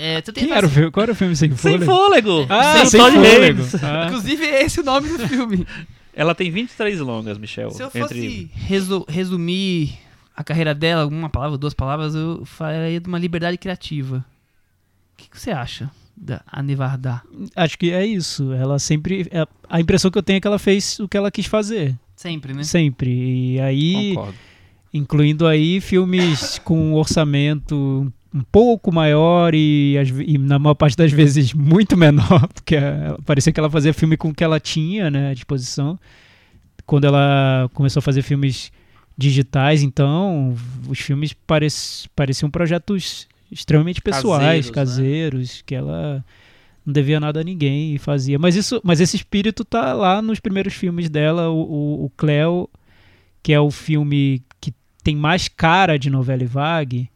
É, 0.00 0.20
tu 0.20 0.32
tem 0.32 0.50
era 0.50 0.66
o 0.66 0.68
filme? 0.68 0.90
Qual 0.90 1.02
era 1.04 1.12
o 1.12 1.14
filme 1.14 1.36
sem 1.36 1.48
Sem 1.56 1.78
fôlego? 1.78 1.84
fôlego! 1.92 2.46
Ah, 2.48 2.84
sem 2.84 2.98
Todd 2.98 3.14
fôlego. 3.14 3.62
Ah. 3.80 4.06
Inclusive, 4.08 4.44
é 4.44 4.64
esse 4.64 4.80
o 4.80 4.82
nome 4.82 5.08
do 5.08 5.18
filme. 5.28 5.64
Ela 6.12 6.34
tem 6.34 6.50
23 6.50 6.98
longas, 6.98 7.38
Michel. 7.38 7.70
Se 7.70 7.80
eu 7.80 7.86
entre- 7.88 8.00
fosse 8.02 8.50
resu- 8.54 9.04
resumir 9.08 9.96
a 10.36 10.42
carreira 10.44 10.74
dela, 10.74 11.06
uma 11.06 11.28
palavra, 11.28 11.56
duas 11.58 11.74
palavras, 11.74 12.14
eu 12.14 12.44
falaria 12.44 13.00
de 13.00 13.08
uma 13.08 13.18
liberdade 13.18 13.56
criativa. 13.58 14.24
O 15.12 15.16
que, 15.16 15.30
que 15.30 15.40
você 15.40 15.50
acha? 15.50 15.90
da 16.16 16.42
Anivardá? 16.46 17.22
Acho 17.56 17.76
que 17.76 17.90
é 17.90 18.06
isso. 18.06 18.52
Ela 18.52 18.78
sempre. 18.78 19.26
é- 19.32 19.46
A 19.68 19.80
impressão 19.80 20.12
que 20.12 20.18
eu 20.18 20.22
tenho 20.22 20.36
é 20.36 20.40
que 20.40 20.46
ela 20.46 20.60
fez 20.60 21.00
o 21.00 21.08
que 21.08 21.16
ela 21.16 21.28
quis 21.28 21.46
fazer. 21.46 21.98
Sempre, 22.14 22.54
né? 22.54 22.62
Sempre. 22.62 23.54
E 23.54 23.60
aí. 23.60 24.14
Concordo. 24.14 24.34
incluindo 24.92 25.44
aí 25.44 25.80
filmes 25.80 26.58
com 26.64 26.78
um 26.78 26.94
orçamento 26.94 28.12
um 28.32 28.42
pouco 28.42 28.92
maior 28.92 29.54
e, 29.54 29.96
e 30.24 30.38
na 30.38 30.56
maior 30.58 30.74
parte 30.74 30.96
das 30.96 31.10
vezes 31.10 31.52
muito 31.52 31.96
menor, 31.96 32.46
porque 32.54 32.76
ela- 32.76 33.18
parecia 33.26 33.52
que 33.52 33.58
ela 33.58 33.70
fazia 33.70 33.92
filme 33.92 34.16
com 34.16 34.28
o 34.28 34.34
que 34.34 34.44
ela 34.44 34.60
tinha 34.60 35.10
né, 35.10 35.30
à 35.30 35.34
disposição. 35.34 35.98
Quando 36.86 37.06
ela 37.06 37.68
começou 37.74 37.98
a 37.98 38.02
fazer 38.02 38.22
filmes 38.22 38.70
digitais, 39.16 39.82
então, 39.82 40.54
os 40.88 40.98
filmes 40.98 41.32
parec- 41.32 42.08
pareciam 42.16 42.50
projetos 42.50 43.28
extremamente 43.50 44.00
pessoais, 44.00 44.68
Caseiros, 44.68 44.68
né? 44.68 44.72
caseiros, 44.72 45.62
que 45.64 45.74
ela 45.74 46.24
não 46.84 46.92
devia 46.92 47.20
nada 47.20 47.40
a 47.40 47.44
ninguém 47.44 47.94
e 47.94 47.98
fazia. 47.98 48.38
Mas 48.38 48.56
isso, 48.56 48.80
mas 48.84 49.00
esse 49.00 49.16
espírito 49.16 49.64
tá 49.64 49.92
lá 49.92 50.20
nos 50.20 50.40
primeiros 50.40 50.74
filmes 50.74 51.08
dela, 51.08 51.48
o, 51.48 51.60
o, 51.62 52.04
o 52.06 52.10
Cleo, 52.16 52.68
que 53.42 53.52
é 53.52 53.60
o 53.60 53.70
filme 53.70 54.42
que 54.60 54.72
tem 55.02 55.14
mais 55.14 55.48
cara 55.48 55.98
de 55.98 56.10
novela 56.10 56.42
e 56.42 56.46
vague, 56.46 57.08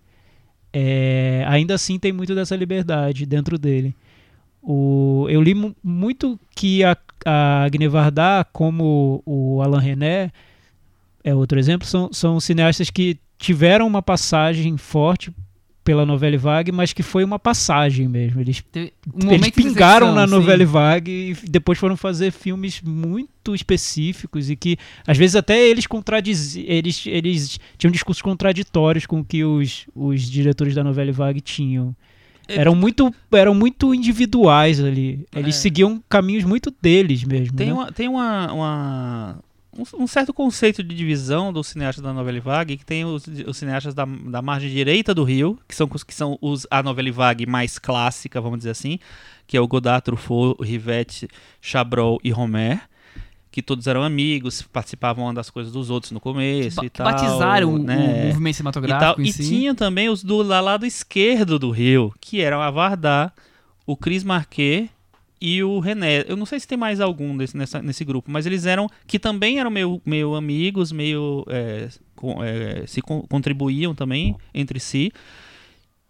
é, 0.73 1.45
ainda 1.49 1.75
assim 1.75 1.99
tem 1.99 2.13
muito 2.13 2.35
dessa 2.35 2.55
liberdade 2.55 3.27
dentro 3.27 3.59
dele. 3.59 3.95
O, 4.63 5.27
eu 5.31 5.43
li 5.43 5.55
mu- 5.55 5.75
muito 5.83 6.39
que 6.55 6.85
a, 6.85 6.97
a 7.25 7.65
Agne 7.65 7.89
como 8.53 9.23
o 9.25 9.63
Alain 9.63 9.81
René, 9.83 10.31
é 11.25 11.35
outro 11.35 11.59
exemplo, 11.59 11.87
são, 11.87 12.09
são 12.13 12.41
cineastas 12.41 12.91
que 12.91 13.19
tiveram 13.39 13.87
uma 13.87 14.03
passagem 14.03 14.77
forte 14.77 15.31
pela 15.85 16.05
novela 16.05 16.37
vague, 16.37 16.71
mas 16.71 16.93
que 16.93 17.03
foi 17.03 17.25
uma 17.25 17.39
passagem 17.39 18.07
mesmo. 18.07 18.41
Eles 18.43 18.63
um 19.15 19.33
eles 19.33 19.51
pingaram 19.51 20.13
na 20.15 20.27
novela 20.27 20.65
vague 20.67 21.11
e 21.43 21.49
depois 21.49 21.79
foram 21.79 21.97
fazer 21.97 22.31
filmes 22.31 22.83
muito 22.83 23.55
específicos 23.55 24.51
e 24.51 24.57
que 24.57 24.77
às 25.07 25.17
vezes 25.17 25.35
até 25.35 25.67
eles 25.67 25.87
contradiziam, 25.87 26.67
eles, 26.69 27.07
eles 27.07 27.59
tinham 27.79 27.91
discursos 27.91 28.21
contraditórios 28.21 29.07
com 29.07 29.21
o 29.21 29.25
que 29.25 29.43
os, 29.45 29.87
os 29.95 30.23
diretores 30.29 30.75
da 30.75 30.85
novela 30.85 31.11
vague 31.11 31.41
tinham. 31.41 31.97
É, 32.47 32.57
Eram 32.61 32.75
muito, 32.75 33.11
eram 33.33 33.55
muito 33.55 33.95
individuais 33.95 34.81
ali. 34.85 35.25
Eles 35.35 35.55
É. 35.57 35.59
seguiam 35.59 36.03
caminhos 36.07 36.45
muito 36.45 36.71
deles 36.83 37.25
mesmo. 37.25 37.57
Tem, 37.57 37.69
né? 37.69 37.73
uma, 37.73 37.93
tem 37.93 38.09
uma, 38.09 38.53
uma- 38.53 39.39
um, 39.79 40.03
um 40.03 40.07
certo 40.07 40.35
conceito 40.35 40.83
de 40.83 40.95
divisão 40.95 41.53
dos 41.53 41.69
cineastas 41.69 42.03
da 42.03 42.13
novela 42.13 42.41
vague, 42.41 42.77
que 42.77 42.85
tem 42.85 43.05
os, 43.05 43.25
os 43.47 43.57
cineastas 43.57 43.95
da, 43.95 44.05
da 44.05 44.43
margem 44.43 44.69
direita 44.71 45.15
do 45.15 45.23
Rio, 45.25 45.59
que 45.69 45.75
são, 45.75 45.89
os- 45.93 46.03
que 46.05 46.15
são 46.15 46.37
os, 46.43 46.67
a 46.71 46.83
novela 46.83 47.11
vague 47.13 47.47
mais 47.47 47.79
clássica, 47.79 48.41
vamos 48.41 48.59
dizer 48.59 48.71
assim, 48.71 48.99
que 49.47 49.57
é 49.57 49.61
o 49.61 49.69
Godard, 49.69 50.03
Truffaut, 50.05 50.63
Rivette, 50.63 51.29
Chabrol 51.61 52.19
e 52.25 52.31
Romer, 52.31 52.81
que 53.51 53.63
todos 53.63 53.87
eram 53.87 54.03
amigos, 54.03 54.61
participavam 54.63 55.33
das 55.33 55.49
coisas 55.49 55.73
dos 55.73 55.89
outros 55.91 56.13
no 56.13 56.21
começo 56.21 56.77
Ba- 56.77 56.85
e 56.87 56.91
que 56.91 56.97
tal. 56.99 57.07
batizaram 57.11 57.75
o- 57.75 57.79
né? 57.79 57.97
o 58.25 58.27
movimento 58.29 58.55
e 58.55 58.57
cinematográfico 58.57 59.21
em 59.23 59.25
E 59.25 59.33
si. 59.33 59.49
tinha 59.49 59.75
também 59.75 60.09
os 60.09 60.23
do 60.23 60.43
lado 60.43 60.85
esquerdo 60.85 61.59
do 61.59 61.71
Rio, 61.71 62.13
que 62.21 62.41
eram 62.41 62.61
a 62.61 62.71
Vardar, 62.71 63.33
o 63.87 63.97
Cris 63.97 64.23
Marquet 64.23 64.91
e 65.41 65.63
o 65.63 65.79
René. 65.79 66.25
Eu 66.29 66.37
não 66.37 66.47
sei 66.47 66.59
se 66.61 66.67
tem 66.69 66.77
mais 66.79 67.01
algum 67.01 67.37
desse, 67.37 67.57
nessa- 67.57 67.83
nesse 67.83 68.05
grupo, 68.05 68.31
mas 68.31 68.47
eles 68.47 68.67
eram 68.67 68.89
que 69.07 69.19
também 69.19 69.59
eram 69.61 69.71
meio, 69.71 70.01
meio 70.05 70.35
amigos, 70.35 70.91
meio 70.93 71.45
é, 71.49 71.89
com- 72.17 72.43
é, 72.43 72.87
se 72.87 73.01
con- 73.01 73.23
contribuíam 73.29 73.95
também 73.95 74.37
entre 74.55 74.79
si. 74.81 75.13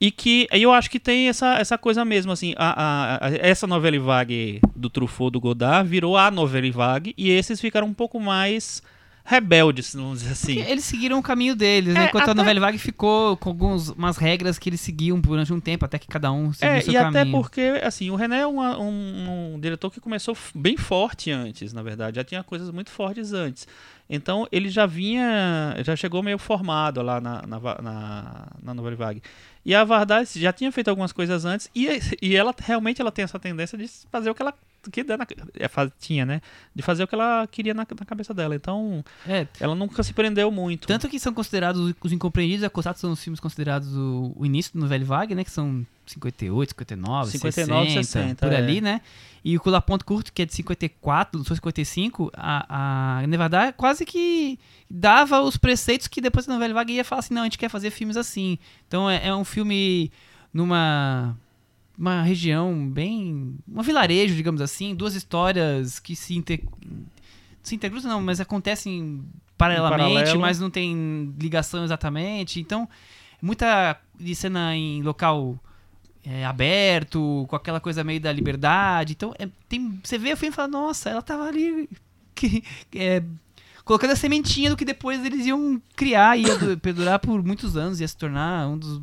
E 0.00 0.12
que 0.12 0.46
eu 0.52 0.72
acho 0.72 0.88
que 0.88 1.00
tem 1.00 1.28
essa, 1.28 1.54
essa 1.58 1.76
coisa 1.76 2.04
mesmo, 2.04 2.30
assim, 2.30 2.54
a, 2.56 2.70
a- 2.70 3.26
a- 3.26 3.30
essa 3.40 3.66
novela 3.66 3.98
vague 3.98 4.60
do 4.76 4.88
Truffaut, 4.88 5.32
do 5.32 5.40
Godard, 5.40 5.88
virou 5.88 6.16
a 6.16 6.30
novela 6.30 6.70
vague, 6.70 7.12
e 7.18 7.30
esses 7.30 7.60
ficaram 7.60 7.88
um 7.88 7.94
pouco 7.94 8.20
mais 8.20 8.80
rebeldes, 9.28 9.94
vamos 9.94 10.20
dizer 10.20 10.32
assim. 10.32 10.54
Porque 10.56 10.70
eles 10.70 10.84
seguiram 10.84 11.18
o 11.18 11.22
caminho 11.22 11.54
deles, 11.54 11.92
né? 11.94 12.04
É, 12.04 12.08
Enquanto 12.08 12.28
a 12.28 12.32
até- 12.32 12.34
novela 12.40 12.60
vague 12.60 12.78
ficou 12.78 13.36
com 13.36 13.50
algumas 13.50 14.16
regras 14.16 14.58
que 14.58 14.70
eles 14.70 14.80
seguiam 14.80 15.20
durante 15.20 15.52
um 15.52 15.60
tempo, 15.60 15.84
até 15.84 15.98
que 15.98 16.08
cada 16.08 16.32
um 16.32 16.52
seguiu 16.52 16.74
É, 16.74 16.80
seu 16.80 16.92
e 16.94 16.96
até 16.96 17.18
caminho. 17.20 17.36
porque, 17.38 17.60
assim, 17.84 18.10
o 18.10 18.16
René 18.16 18.40
é 18.40 18.46
uma- 18.46 18.78
um, 18.78 19.54
um 19.54 19.60
diretor 19.60 19.90
que 19.90 20.00
começou 20.00 20.36
bem 20.54 20.76
forte 20.78 21.30
antes, 21.30 21.72
na 21.74 21.82
verdade. 21.82 22.16
Já 22.16 22.24
tinha 22.24 22.42
coisas 22.42 22.70
muito 22.70 22.90
fortes 22.90 23.32
antes. 23.34 23.68
Então, 24.10 24.48
ele 24.50 24.70
já 24.70 24.86
vinha, 24.86 25.76
já 25.84 25.94
chegou 25.94 26.22
meio 26.22 26.38
formado 26.38 27.02
lá 27.02 27.20
na, 27.20 27.42
na, 27.46 27.60
na, 27.82 28.46
na 28.62 28.74
Novela 28.74 28.96
Vague. 28.96 29.22
E 29.66 29.74
a 29.74 29.84
Vardas 29.84 30.32
já 30.34 30.50
tinha 30.50 30.72
feito 30.72 30.88
algumas 30.88 31.12
coisas 31.12 31.44
antes, 31.44 31.68
e, 31.74 31.86
e 32.22 32.34
ela 32.34 32.54
realmente 32.58 33.02
ela 33.02 33.12
tem 33.12 33.22
essa 33.24 33.38
tendência 33.38 33.76
de 33.76 33.86
fazer 34.10 34.30
o 34.30 34.34
que 34.34 34.40
ela 34.40 34.54
que 34.90 35.04
dá 35.04 35.16
na, 35.16 35.26
é, 35.54 35.90
tinha, 35.98 36.24
né? 36.24 36.40
De 36.74 36.82
fazer 36.82 37.04
o 37.04 37.08
que 37.08 37.14
ela 37.14 37.46
queria 37.46 37.74
na, 37.74 37.86
na 37.98 38.06
cabeça 38.06 38.32
dela. 38.34 38.54
Então, 38.54 39.04
É, 39.26 39.46
ela 39.60 39.74
nunca 39.74 40.02
se 40.02 40.12
prendeu 40.12 40.50
muito. 40.50 40.86
tanto 40.86 41.08
que 41.08 41.18
são 41.18 41.32
considerados 41.32 41.94
os 42.00 42.12
incompreendidos 42.12 42.62
e 42.62 42.66
acostados 42.66 43.00
são 43.00 43.12
os 43.12 43.22
filmes 43.22 43.40
considerados 43.40 43.94
o, 43.94 44.32
o 44.36 44.46
início 44.46 44.72
do 44.72 44.80
novela 44.80 45.04
vague, 45.04 45.34
né? 45.34 45.44
Que 45.44 45.50
são 45.50 45.86
58, 46.06 46.70
59, 46.70 47.30
59, 47.30 47.86
60, 47.88 48.04
60, 48.04 48.46
por 48.46 48.52
é. 48.52 48.56
ali, 48.56 48.80
né? 48.80 49.00
E 49.44 49.56
o 49.56 49.62
La 49.66 49.80
Ponte 49.80 50.04
Curto, 50.04 50.32
que 50.32 50.42
é 50.42 50.44
de 50.44 50.54
54, 50.54 51.38
não 51.38 51.44
sou 51.44 51.54
55, 51.54 52.30
a, 52.34 53.20
a 53.20 53.26
Nevada 53.26 53.72
quase 53.72 54.04
que 54.04 54.58
dava 54.90 55.40
os 55.40 55.56
preceitos 55.56 56.08
que 56.08 56.20
depois 56.20 56.48
a 56.48 56.52
novela 56.52 56.74
vague 56.74 56.94
ia 56.94 57.04
falar 57.04 57.20
assim, 57.20 57.34
não, 57.34 57.42
a 57.42 57.44
gente 57.44 57.58
quer 57.58 57.68
fazer 57.68 57.90
filmes 57.90 58.16
assim. 58.16 58.58
Então 58.86 59.08
é, 59.08 59.28
é 59.28 59.34
um 59.34 59.44
filme 59.44 60.10
numa 60.52 61.36
uma 61.98 62.22
região 62.22 62.88
bem. 62.88 63.56
um 63.66 63.82
vilarejo, 63.82 64.34
digamos 64.36 64.60
assim, 64.60 64.94
duas 64.94 65.14
histórias 65.14 65.98
que 65.98 66.14
se, 66.14 66.34
inte, 66.36 66.62
se 67.62 67.74
integram, 67.74 68.00
não, 68.02 68.22
mas 68.22 68.40
acontecem 68.40 69.24
paralelamente, 69.56 70.14
paralelo. 70.14 70.40
mas 70.40 70.60
não 70.60 70.70
tem 70.70 71.34
ligação 71.38 71.84
exatamente. 71.84 72.60
Então, 72.60 72.88
muita 73.42 73.98
de 74.18 74.34
cena 74.34 74.76
em 74.76 75.02
local 75.02 75.58
é, 76.24 76.44
aberto, 76.44 77.44
com 77.48 77.56
aquela 77.56 77.80
coisa 77.80 78.04
meio 78.04 78.20
da 78.20 78.32
liberdade. 78.32 79.14
Então, 79.14 79.34
é, 79.38 79.48
tem, 79.68 79.98
você 80.02 80.16
vê 80.18 80.32
o 80.32 80.36
filme 80.36 80.52
e 80.52 80.56
fala, 80.56 80.68
nossa, 80.68 81.10
ela 81.10 81.22
tava 81.22 81.44
ali. 81.48 81.88
que- 82.34 82.62
é, 82.94 83.22
colocando 83.84 84.10
a 84.12 84.16
sementinha 84.16 84.70
do 84.70 84.76
que 84.76 84.84
depois 84.84 85.24
eles 85.24 85.46
iam 85.46 85.80
criar 85.96 86.38
e 86.38 86.44
perdurar 86.80 87.18
por 87.18 87.42
muitos 87.42 87.76
anos, 87.76 88.00
ia 88.00 88.06
se 88.06 88.16
tornar 88.16 88.68
um 88.68 88.78
dos. 88.78 89.00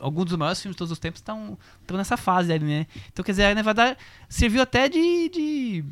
Alguns 0.00 0.26
dos 0.26 0.36
maiores 0.36 0.60
filmes 0.60 0.74
de 0.74 0.78
todos 0.78 0.90
os 0.92 0.98
tempos 0.98 1.20
estão 1.20 1.56
nessa 1.92 2.16
fase 2.16 2.52
ali, 2.52 2.64
né? 2.64 2.86
Então, 3.12 3.24
quer 3.24 3.32
dizer, 3.32 3.44
a 3.44 3.54
Nevada 3.54 3.96
serviu 4.28 4.60
até 4.62 4.88
de, 4.88 5.28
de, 5.28 5.84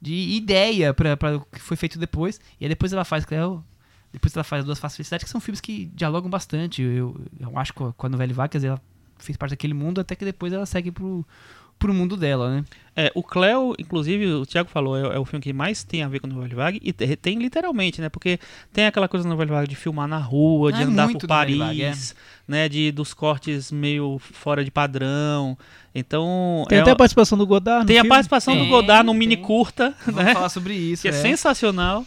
de 0.00 0.14
ideia 0.36 0.92
para 0.94 1.36
o 1.36 1.40
que 1.46 1.60
foi 1.60 1.76
feito 1.76 1.98
depois. 1.98 2.40
E 2.60 2.64
aí 2.64 2.68
depois 2.68 2.92
ela 2.92 3.04
faz 3.04 3.24
Cleo, 3.24 3.64
depois 4.12 4.34
ela 4.34 4.44
faz 4.44 4.64
Duas 4.64 4.78
Felicidade, 4.96 5.24
que 5.24 5.30
são 5.30 5.40
filmes 5.40 5.60
que 5.60 5.86
dialogam 5.94 6.28
bastante. 6.30 6.82
Eu, 6.82 7.18
eu 7.38 7.58
acho 7.58 7.72
que 7.72 7.78
com 7.78 8.06
a- 8.06 8.08
novela 8.08 8.28
dizer, 8.58 8.68
ela 8.68 8.82
fez 9.18 9.36
parte 9.36 9.50
daquele 9.52 9.74
mundo, 9.74 10.00
até 10.00 10.14
que 10.14 10.24
depois 10.24 10.52
ela 10.52 10.66
segue 10.66 10.90
pro, 10.90 11.26
pro 11.80 11.92
mundo 11.92 12.16
dela, 12.16 12.48
né? 12.54 12.64
É, 12.94 13.10
o 13.14 13.22
Cleo, 13.22 13.74
inclusive, 13.78 14.26
o 14.26 14.44
Thiago 14.44 14.68
falou, 14.68 14.96
é, 14.96 15.16
é 15.16 15.18
o 15.18 15.24
filme 15.24 15.42
que 15.42 15.52
mais 15.52 15.82
tem 15.82 16.02
a 16.02 16.08
ver 16.08 16.20
com 16.20 16.26
a 16.26 16.30
novela 16.30 16.54
vague, 16.54 16.80
e 16.82 16.92
te- 16.92 17.16
tem 17.16 17.38
literalmente, 17.38 18.00
né? 18.00 18.08
Porque 18.08 18.38
tem 18.72 18.84
aquela 18.86 19.08
coisa 19.08 19.24
da 19.24 19.30
novela 19.30 19.52
vague 19.52 19.68
de 19.68 19.74
filmar 19.76 20.06
na 20.06 20.18
rua, 20.18 20.70
de 20.72 20.82
É 20.82 20.84
andar 20.84 21.06
por 21.08 21.14
novela 21.22 21.38
vague, 21.46 21.58
Paris, 21.58 22.14
né? 22.46 22.68
De, 22.68 22.92
dos 22.92 23.14
cortes 23.14 23.72
meio 23.72 24.18
fora 24.20 24.62
de 24.64 24.70
padrão. 24.70 25.56
Então. 25.94 26.64
Tem 26.68 26.78
é 26.78 26.80
até 26.82 26.90
a 26.90 26.96
participação 26.96 27.38
do 27.38 27.46
Godard 27.46 27.80
no 27.82 27.86
tem 27.86 27.96
a 27.96 28.00
filme. 28.02 28.08
participação 28.10 28.56
do 28.56 28.66
Godard 28.66 29.06
no 29.06 29.12
tem. 29.12 29.18
mini 29.18 29.36
curta, 29.38 29.94
Vamos 30.04 30.22
né? 30.24 30.34
falar 30.34 30.48
sobre 30.50 30.74
isso. 30.74 31.02
Que 31.02 31.08
é, 31.08 31.12
é. 31.12 31.14
sensacional. 31.14 32.04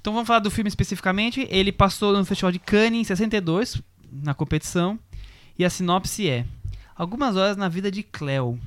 Então 0.00 0.12
vamos 0.12 0.26
falar 0.26 0.38
do 0.40 0.50
filme 0.50 0.68
especificamente. 0.68 1.46
Ele 1.50 1.72
passou 1.72 2.16
no 2.16 2.24
Festival 2.24 2.52
de 2.52 2.58
Cannes 2.58 3.00
em 3.00 3.04
62, 3.04 3.82
na 4.12 4.32
competição. 4.34 4.98
E 5.58 5.64
a 5.64 5.70
sinopse 5.70 6.28
é: 6.28 6.44
Algumas 6.98 7.36
horas 7.36 7.56
na 7.56 7.68
vida 7.68 7.92
de 7.92 8.02
Cleo, 8.02 8.58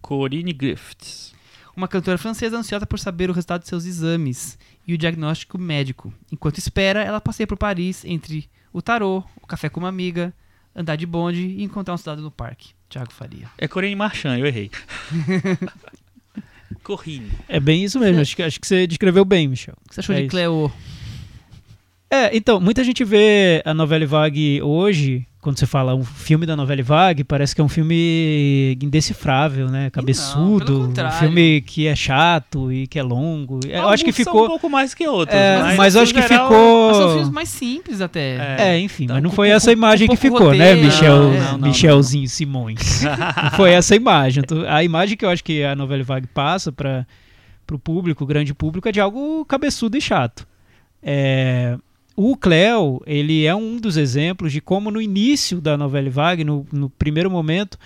Corinne 0.00 0.52
Griffiths. 0.52 1.34
uma 1.76 1.88
cantora 1.88 2.16
francesa 2.16 2.56
ansiosa 2.56 2.86
por 2.86 2.96
saber 2.96 3.28
o 3.28 3.32
resultado 3.32 3.62
de 3.62 3.68
seus 3.68 3.84
exames 3.84 4.56
e 4.86 4.94
o 4.94 4.98
diagnóstico 4.98 5.58
médico. 5.58 6.14
Enquanto 6.30 6.58
espera, 6.58 7.02
ela 7.02 7.20
passeia 7.20 7.44
por 7.44 7.58
Paris 7.58 8.04
entre 8.04 8.48
o 8.72 8.80
tarô, 8.80 9.24
o 9.42 9.46
café 9.48 9.68
com 9.68 9.80
uma 9.80 9.88
amiga, 9.88 10.32
andar 10.76 10.94
de 10.94 11.04
bonde 11.06 11.40
e 11.40 11.64
encontrar 11.64 11.94
um 11.94 11.98
cidadão 11.98 12.22
no 12.22 12.30
parque. 12.30 12.70
Tiago 12.88 13.12
Faria. 13.12 13.50
É 13.58 13.66
Corinne 13.66 13.96
Marchand, 13.96 14.38
eu 14.38 14.46
errei. 14.46 14.70
Corrine. 16.84 17.32
É 17.48 17.58
bem 17.58 17.82
isso 17.82 17.98
mesmo. 17.98 18.20
Acho 18.20 18.36
que, 18.36 18.42
acho 18.44 18.60
que 18.60 18.66
você 18.66 18.86
descreveu 18.86 19.24
bem, 19.24 19.48
Michel. 19.48 19.74
O 19.84 19.88
que 19.88 19.94
você 19.94 20.00
achou 20.00 20.14
É 20.14 20.18
de 20.18 20.26
isso. 20.26 20.30
Cleo? 20.30 20.72
É, 22.08 22.36
então, 22.36 22.60
muita 22.60 22.84
gente 22.84 23.02
vê 23.02 23.60
a 23.64 23.74
novela 23.74 24.06
vague 24.06 24.62
hoje 24.62 25.26
quando 25.46 25.60
você 25.60 25.66
fala 25.66 25.94
um 25.94 26.02
filme 26.02 26.44
da 26.44 26.56
novela 26.56 26.82
Vague, 26.82 27.22
parece 27.22 27.54
que 27.54 27.60
é 27.60 27.64
um 27.64 27.68
filme 27.68 28.76
indecifrável, 28.82 29.68
né? 29.68 29.90
Cabeçudo, 29.90 30.90
pelo 30.92 31.06
um 31.08 31.12
filme 31.12 31.60
que 31.60 31.86
é 31.86 31.94
chato 31.94 32.72
e 32.72 32.88
que 32.88 32.98
é 32.98 33.02
longo. 33.04 33.60
Eu 33.64 33.86
acho 33.88 34.02
que 34.02 34.10
Alguns 34.10 34.16
ficou. 34.16 34.44
um 34.44 34.48
pouco 34.48 34.68
mais 34.68 34.92
que 34.92 35.06
outros, 35.06 35.38
É, 35.38 35.58
mas, 35.62 35.76
mas 35.76 35.94
no 35.94 36.00
acho 36.00 36.12
que 36.12 36.20
geral, 36.20 36.48
ficou. 36.48 36.88
Mas 36.88 36.96
são 36.96 37.08
filmes 37.10 37.28
mais 37.30 37.48
simples 37.48 38.00
até. 38.00 38.36
É. 38.36 38.56
É, 38.58 38.80
enfim, 38.80 39.06
Tá, 39.06 39.14
mas 39.14 39.22
não 39.22 39.30
com- 39.30 39.36
foi 39.36 39.48
com- 39.50 39.54
essa 39.54 39.70
imagem 39.70 40.08
que 40.08 40.16
ficou, 40.16 40.52
né, 40.52 40.70
roteiro, 40.72 40.84
Michel, 40.86 41.16
não, 41.22 41.30
não, 41.32 41.58
não, 41.58 41.68
Michelzinho 41.68 42.28
Simões? 42.28 43.02
não 43.44 43.50
foi 43.52 43.70
essa 43.70 43.94
imagem. 43.94 44.42
Então, 44.44 44.64
A 44.68 44.82
imagem 44.82 45.16
que 45.16 45.24
eu 45.24 45.30
acho 45.30 45.44
que 45.44 45.62
a 45.62 45.76
novela 45.76 46.02
Vague 46.02 46.26
passa 46.26 46.72
para 46.72 47.06
o 47.70 47.78
público, 47.78 48.24
o 48.24 48.26
grande 48.26 48.52
público, 48.52 48.88
é 48.88 48.90
de 48.90 49.00
algo 49.00 49.44
cabeçudo 49.44 49.96
e 49.96 50.00
chato. 50.00 50.44
É, 51.00 51.78
o 52.16 52.34
Cleo, 52.36 53.02
ele 53.06 53.44
é 53.44 53.54
um 53.54 53.76
dos 53.76 53.98
exemplos 53.98 54.50
de 54.50 54.60
como 54.60 54.90
no 54.90 55.02
início 55.02 55.60
da 55.60 55.76
novela 55.76 56.08
Vague, 56.08 56.44
no, 56.44 56.66
no 56.72 56.88
primeiro 56.88 57.30
momento, 57.30 57.78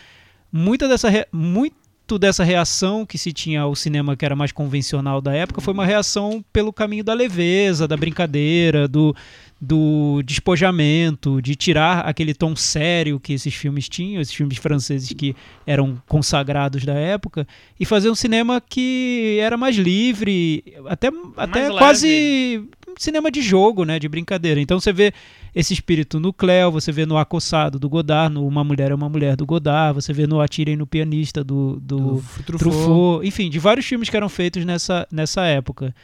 muita 0.53 0.87
dessa, 0.87 1.09
muito 1.33 2.19
dessa 2.19 2.45
reação 2.45 3.05
que 3.05 3.19
se 3.19 3.33
tinha 3.33 3.63
ao 3.63 3.75
cinema 3.75 4.17
que 4.17 4.25
era 4.25 4.37
mais 4.37 4.53
convencional 4.53 5.21
da 5.21 5.33
época 5.33 5.61
foi 5.61 5.73
uma 5.73 5.87
reação 5.87 6.45
pelo 6.53 6.73
caminho 6.73 7.05
da 7.05 7.15
leveza, 7.15 7.87
da 7.87 7.97
brincadeira, 7.97 8.89
do, 8.89 9.15
do 9.61 10.23
despojamento, 10.25 11.43
de 11.43 11.55
tirar 11.55 12.01
aquele 12.01 12.33
tom 12.33 12.57
sério 12.57 13.21
que 13.21 13.35
esses 13.35 13.55
filmes 13.55 13.89
tinham, 13.89 14.23
esses 14.23 14.35
filmes 14.35 14.57
franceses 14.57 15.13
que 15.13 15.37
eram 15.67 16.03
consagrados 16.09 16.85
da 16.85 16.95
época, 16.95 17.47
e 17.79 17.85
fazer 17.85 18.11
um 18.11 18.15
cinema 18.15 18.61
que 18.61 19.39
era 19.41 19.57
mais 19.57 19.77
livre, 19.77 20.65
até, 20.87 21.11
até 21.37 21.69
leve. 21.69 21.79
quase 21.79 22.65
cinema 22.99 23.31
de 23.31 23.43
jogo, 23.43 23.85
né, 23.85 23.99
de 23.99 24.09
brincadeira. 24.09 24.61
Então 24.61 24.81
você 24.81 24.93
vê 24.93 25.13
esse 25.55 25.73
espírito 25.73 26.21
no 26.21 26.33
Cleo, 26.33 26.71
você 26.71 26.93
vê 26.93 27.07
no 27.07 27.17
Acossado 27.17 27.79
do 27.79 27.89
Godard, 27.89 28.35
no 28.35 28.47
Uma 28.47 28.63
Mulher 28.65 28.91
é 28.91 28.95
uma 28.95 29.09
Mulher 29.09 29.37
do 29.37 29.47
Godard, 29.47 29.95
você 29.95 30.13
vê 30.13 30.27
no 30.27 30.41
Atirem 30.41 30.77
no 30.77 30.87
Pianista 30.87 31.43
do, 31.43 31.81
do, 31.81 32.23
Truffaut. 32.45 32.59
Truffaut, 32.59 33.27
enfim, 33.27 33.51
de 33.51 33.59
vários 33.59 33.87
filmes 33.87 34.09
que 34.09 34.17
eram 34.17 34.29
feitos 34.29 34.65
nessa, 34.65 35.07
nessa 35.11 35.45
época. 35.45 35.95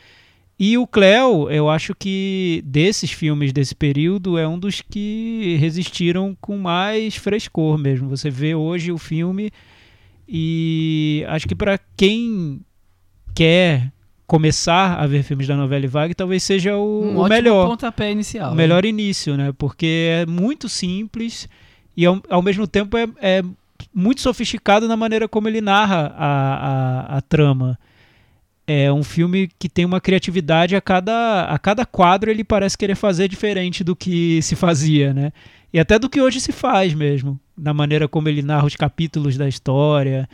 E 0.59 0.78
o 0.78 0.87
Cleo, 0.87 1.51
eu 1.51 1.68
acho 1.68 1.95
que 1.95 2.62
desses 2.64 3.11
filmes 3.11 3.53
desse 3.53 3.74
período 3.74 4.39
é 4.39 4.49
um 4.49 4.59
dos 4.59 4.80
que 4.80 5.57
resistiram 5.61 6.37
com 6.41 6.57
mais 6.57 7.14
frescor 7.14 7.76
mesmo. 7.76 8.09
Você 8.09 8.30
vê 8.30 8.55
hoje 8.55 8.91
o 8.91 8.97
filme 8.97 9.51
e 10.26 11.24
acho 11.28 11.47
que 11.47 11.55
para 11.55 11.78
quem 11.95 12.62
quer 13.34 13.93
começar 14.27 14.97
a 14.97 15.07
ver 15.07 15.22
filmes 15.22 15.47
da 15.47 15.57
novela 15.57 15.87
Vague, 15.87 16.14
talvez 16.14 16.43
seja 16.43 16.77
o, 16.77 17.05
Um 17.05 17.20
o 17.20 17.29
melhor 17.29 17.68
pontapé 17.68 18.11
inicial. 18.11 18.53
o 18.53 18.55
melhor 18.55 18.85
início, 18.85 19.37
né? 19.37 19.53
Porque 19.57 20.09
é 20.11 20.27
muito 20.27 20.68
simples 20.68 21.49
e 21.97 22.05
ao, 22.05 22.20
ao 22.29 22.43
mesmo 22.43 22.66
tempo 22.66 22.97
é, 22.97 23.07
é 23.20 23.43
muito 23.95 24.20
sofisticado 24.20 24.89
na 24.89 24.97
maneira 24.97 25.29
como 25.29 25.49
ele 25.49 25.61
narra 25.61 26.12
a, 26.16 27.14
a, 27.14 27.16
a 27.18 27.20
trama. 27.20 27.79
É 28.66 28.93
um 28.93 29.05
filme 29.05 29.49
que 29.61 29.68
tem 29.68 29.85
uma 29.85 30.01
criatividade 30.01 30.74
a 30.74 30.81
cada, 30.81 31.45
a 31.45 31.57
cada 31.57 31.87
quadro 31.87 32.29
ele 32.29 32.43
parece 32.43 32.77
querer 32.77 32.97
fazer 32.97 33.29
diferente 33.29 33.85
do 33.85 33.95
que 33.95 34.43
se 34.43 34.57
fazia, 34.57 35.14
né? 35.14 35.33
E 35.72 35.79
até 35.79 35.99
do 35.99 36.11
que 36.11 36.20
hoje 36.20 36.41
se 36.41 36.51
faz 36.51 36.93
mesmo, 36.93 37.39
na 37.57 37.72
maneira 37.72 38.09
como 38.09 38.29
ele 38.29 38.43
narra 38.43 38.66
os 38.66 38.74
capítulos 38.74 39.37
da 39.37 39.47
história, 39.47 40.29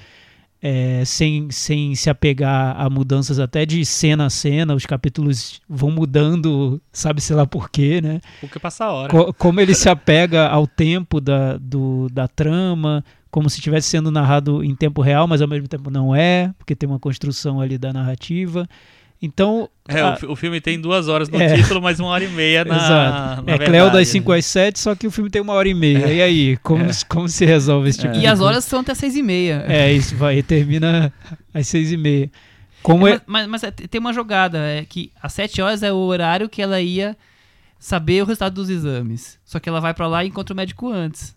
é, 0.63 1.03
sem, 1.05 1.51
sem 1.51 1.95
se 1.97 2.09
apegar 2.09 2.81
a 2.81 2.89
mudanças 2.89 3.41
até 3.41 3.67
de 3.67 3.85
cena 3.85 4.27
a 4.27 4.31
cena, 4.31 4.75
os 4.75 4.87
capítulos 4.87 5.61
vão 5.69 5.91
mudando, 5.91 6.81
sabe-se 6.93 7.35
lá 7.35 7.45
por 7.45 7.69
quê, 7.69 8.01
né? 8.01 8.21
Porque 8.41 8.61
passa 8.61 8.85
a 8.85 8.93
hora. 8.93 9.09
Co- 9.11 9.35
como 9.35 9.61
ele 9.61 9.75
se 9.75 9.89
apega 9.89 10.47
ao 10.47 10.67
tempo 10.67 11.21
da, 11.21 11.57
do, 11.57 12.09
da 12.13 12.29
trama, 12.29 13.05
como 13.31 13.51
se 13.51 13.57
estivesse 13.59 13.89
sendo 13.89 14.11
narrado 14.11 14.63
em 14.63 14.75
tempo 14.77 15.03
real, 15.03 15.27
mas 15.27 15.43
ao 15.43 15.49
mesmo 15.49 15.67
tempo 15.67 15.91
não 15.91 16.15
é, 16.15 16.53
porque 16.59 16.77
tem 16.77 16.89
uma 16.89 16.99
construção 17.01 17.61
ali 17.61 17.77
da 17.77 17.93
narrativa. 17.93 18.69
Então, 19.25 19.69
É, 19.89 20.01
a- 20.01 20.15
o, 20.15 20.17
fi- 20.17 20.27
o 20.27 20.35
filme 20.37 20.61
tem 20.61 20.81
duas 20.81 21.07
horas 21.07 21.29
no 21.29 21.41
É. 21.41 21.55
título, 21.55 21.81
mas 21.81 22.01
uma 22.01 22.09
hora 22.09 22.25
e 22.25 22.29
meia 22.29 22.65
na. 22.65 22.75
Exato. 22.77 23.43
na 23.43 23.53
é 23.53 23.57
verdade, 23.57 23.71
Cleo 23.71 23.85
das 23.87 23.95
né? 24.01 24.05
5 24.07 24.33
às 24.33 24.45
7, 24.47 24.79
só 24.81 24.95
que 24.97 25.07
o 25.07 25.11
filme 25.13 25.31
tem 25.31 25.41
uma 25.41 25.53
hora 25.53 25.69
e 25.69 25.75
meia. 25.75 26.13
E 26.13 26.21
aí, 26.21 26.57
como, 26.59 26.85
como 27.09 27.29
se 27.29 27.45
resolve 27.47 27.89
esse 27.89 28.01
tipo 28.01 28.15
E 28.17 28.21
de 28.21 28.27
as 28.27 28.39
coisa? 28.39 28.45
horas 28.45 28.65
são 28.65 28.81
até 28.81 28.95
seis 28.95 29.15
e 29.15 29.23
meia. 29.23 29.65
É, 29.69 29.93
isso 29.93 30.17
vai, 30.17 30.39
e 30.39 30.43
termina 30.43 31.13
às 31.55 31.69
6 31.69 31.93
e 31.93 31.97
meia. 31.97 32.31
Como 32.83 33.07
é, 33.07 33.13
É, 33.13 33.21
mas, 33.27 33.47
mas- 33.47 33.63
mas 33.63 33.63
é- 33.65 33.71
tem 33.71 34.01
uma 34.01 34.13
jogada, 34.13 34.59
é 34.59 34.85
que 34.85 35.13
às 35.23 35.33
7 35.33 35.63
horas 35.63 35.85
é 35.85 35.93
o 35.93 35.97
horário 35.99 36.49
que 36.49 36.61
ela 36.61 36.81
ia 36.81 37.17
saber 37.79 38.23
o 38.23 38.27
resultado 38.27 38.55
dos 38.55 38.69
exames. 38.69 39.39
Só 39.45 39.61
que 39.61 39.69
ela 39.69 39.81
vai 39.81 39.95
pra 39.95 40.09
lá 40.09 40.25
e 40.25 40.29
encontra 40.29 40.53
o 40.53 40.57
médico 40.57 40.89
antes. 40.91 41.33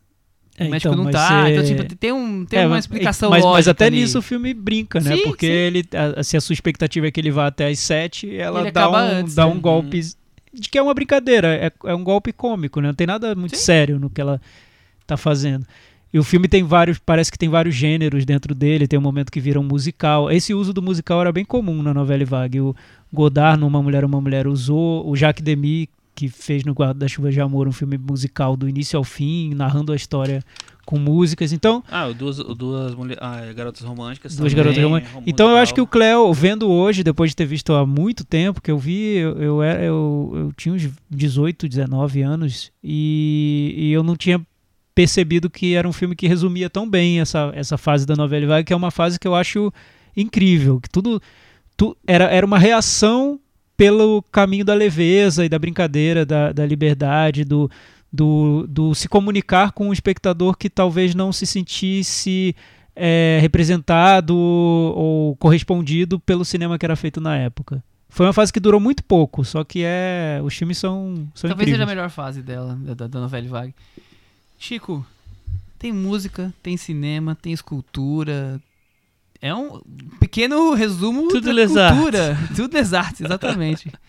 É, 0.57 0.67
o 0.67 0.71
médico 0.71 0.95
não 0.95 1.03
mas 1.05 1.13
tá. 1.13 1.51
Então, 1.51 1.63
tipo, 1.65 1.95
tem, 1.95 2.11
um, 2.11 2.45
tem 2.45 2.59
É, 2.59 2.67
uma 2.67 2.79
explicação 2.79 3.29
mas, 3.29 3.43
lógica 3.43 3.57
mas 3.57 3.67
até 3.67 3.85
ali. 3.85 3.97
nisso 4.01 4.19
o 4.19 4.21
filme 4.21 4.53
brinca, 4.53 4.99
né? 4.99 5.15
Sim, 5.17 5.23
Porque 5.23 5.45
sim. 5.47 5.51
ele, 5.51 5.83
a- 6.17 6.23
se 6.23 6.37
a 6.37 6.41
sua 6.41 6.53
expectativa 6.53 7.07
é 7.07 7.11
que 7.11 7.19
ele 7.19 7.31
vá 7.31 7.47
até 7.47 7.67
as 7.67 7.79
7, 7.79 8.35
ela 8.37 8.61
Ele 8.61 8.71
dá, 8.71 8.89
um, 8.89 8.95
antes, 8.95 9.35
dá 9.35 9.45
né? 9.45 9.51
um 9.53 9.59
golpe 9.59 9.99
de 10.53 10.69
que 10.69 10.77
é 10.77 10.81
uma 10.81 10.93
brincadeira, 10.93 11.53
é, 11.53 11.71
é 11.85 11.93
um 11.93 12.03
golpe 12.03 12.31
cômico, 12.31 12.79
né? 12.79 12.87
Não 12.87 12.95
tem 12.95 13.05
nada 13.07 13.35
muito 13.35 13.57
Sim. 13.57 13.63
sério 13.63 13.99
no 13.99 14.09
que 14.09 14.21
ela 14.21 14.39
tá 15.05 15.17
fazendo. 15.17 15.65
E 16.13 16.17
o 16.17 16.23
filme 16.23 16.47
tem 16.47 16.63
vários, 16.63 16.97
parece 16.97 17.29
que 17.29 17.37
tem 17.37 17.49
vários 17.49 17.75
gêneros 17.75 18.23
dentro 18.23 18.55
dele, 18.55 18.87
tem 18.87 18.97
um 18.97 19.01
momento 19.01 19.29
que 19.29 19.41
vira 19.41 19.59
um 19.59 19.63
musical. 19.63 20.31
Esse 20.31 20.53
uso 20.53 20.71
do 20.71 20.81
musical 20.81 21.19
era 21.19 21.29
bem 21.33 21.43
comum 21.43 21.83
na 21.83 21.93
novela 21.93 22.23
Vague. 22.23 22.61
O 22.61 22.73
Godard, 23.11 23.59
no 23.59 23.67
Uma 23.67 23.83
Mulher, 23.83 24.05
Uma 24.05 24.21
Mulher, 24.21 24.47
usou. 24.47 25.05
O 25.09 25.13
Jacques 25.17 25.43
Demy, 25.43 25.89
que 26.15 26.29
fez 26.29 26.63
no 26.63 26.71
Guarda-Chuva 26.73 27.29
de 27.31 27.41
Amor 27.41 27.67
um 27.67 27.71
filme 27.71 27.97
musical 27.97 28.55
do 28.55 28.67
início 28.69 28.97
ao 28.97 29.03
fim, 29.03 29.53
narrando 29.53 29.91
a 29.91 29.95
história 29.95 30.41
com 30.85 30.97
músicas. 30.99 31.51
Então, 31.51 31.83
Ah, 31.89 32.07
duas, 32.11 32.37
duas 32.37 32.93
mulher, 32.95 33.17
ah, 33.19 33.41
é, 33.45 33.53
garotas 33.53 33.81
românticas. 33.81 34.35
Duas 34.35 34.51
também, 34.53 34.63
garotas 34.65 34.83
românticas. 34.83 35.13
rom- 35.15 35.23
Então 35.25 35.49
eu 35.49 35.57
acho 35.57 35.73
que 35.73 35.81
o. 35.81 35.87
Cleo, 35.87 36.31
vendo 36.33 36.69
hoje, 36.69 37.03
depois 37.03 37.31
de 37.31 37.35
ter 37.35 37.45
visto 37.45 37.73
há 37.73 37.85
muito 37.85 38.23
tempo, 38.23 38.61
que 38.61 38.69
eu 38.71 38.77
vi, 38.77 39.15
eu, 39.17 39.37
eu, 39.41 39.63
eu, 39.63 40.31
eu 40.35 40.53
tinha 40.55 40.73
uns 40.75 40.87
18, 41.09 41.67
19 41.67 42.21
anos 42.21 42.71
e, 42.83 43.73
e 43.75 43.91
eu 43.91 44.03
não 44.03 44.15
tinha 44.15 44.39
percebido 44.93 45.49
que 45.49 45.73
era 45.73 45.87
um 45.87 45.91
filme 45.91 46.15
que 46.15 46.27
resumia 46.27 46.69
tão 46.69 46.89
bem 46.89 47.19
essa, 47.19 47.51
essa 47.53 47.77
fase 47.77 48.05
da 48.05 48.15
novela 48.15 48.47
vaga, 48.47 48.63
que 48.63 48.71
é 48.71 48.75
uma 48.75 48.91
fase 48.91 49.19
que 49.19 49.27
eu 49.27 49.35
acho 49.35 49.73
incrível, 50.15 50.79
que 50.79 50.89
tudo 50.89 51.21
tu, 51.75 51.97
era, 52.07 52.25
era 52.25 52.45
uma 52.45 52.57
reação 52.59 53.39
pelo 53.77 54.21
caminho 54.31 54.65
da 54.65 54.73
leveza 54.73 55.45
e 55.45 55.49
da 55.49 55.59
brincadeira, 55.59 56.25
da, 56.25 56.51
da 56.51 56.65
liberdade, 56.65 57.43
do, 57.43 57.69
do, 58.11 58.65
do 58.67 58.95
se 58.95 59.07
comunicar 59.07 59.71
com 59.71 59.89
um 59.89 59.93
espectador 59.93 60.57
que 60.57 60.69
talvez 60.69 61.13
não 61.13 61.33
se 61.33 61.45
sentisse 61.45 62.55
é, 62.95 63.37
representado 63.41 64.35
ou 64.35 65.35
correspondido 65.35 66.19
pelo 66.19 66.45
cinema 66.45 66.79
que 66.79 66.85
era 66.85 66.95
feito 66.95 67.19
na 67.19 67.35
época. 67.37 67.83
Foi 68.07 68.25
uma 68.25 68.31
fase 68.33 68.53
que 68.53 68.61
durou 68.61 68.79
muito 68.79 69.03
pouco, 69.03 69.43
só 69.43 69.63
que 69.65 69.81
é 69.83 70.39
os 70.41 70.55
filmes 70.55 70.77
são, 70.77 71.27
são 71.35 71.49
Talvez 71.49 71.69
seja 71.69 71.81
a 71.81 71.83
incríveis. 71.83 71.87
melhor 71.89 72.09
fase 72.09 72.41
dela, 72.41 72.77
da, 72.81 72.93
da, 72.93 73.07
da 73.07 73.19
novela 73.19 73.47
Vague. 73.49 73.75
Chico, 74.57 75.05
tem 75.77 75.91
música, 75.91 76.53
tem 76.63 76.77
cinema, 76.77 77.35
tem 77.35 77.51
escultura. 77.51 78.61
É 79.41 79.53
um 79.53 79.79
pequeno 80.19 80.73
resumo 80.73 81.27
Tudo 81.29 81.53
da 81.53 81.91
cultura. 81.91 82.37
Tudo 82.55 82.73
les 82.75 82.91
exatamente. 83.23 83.89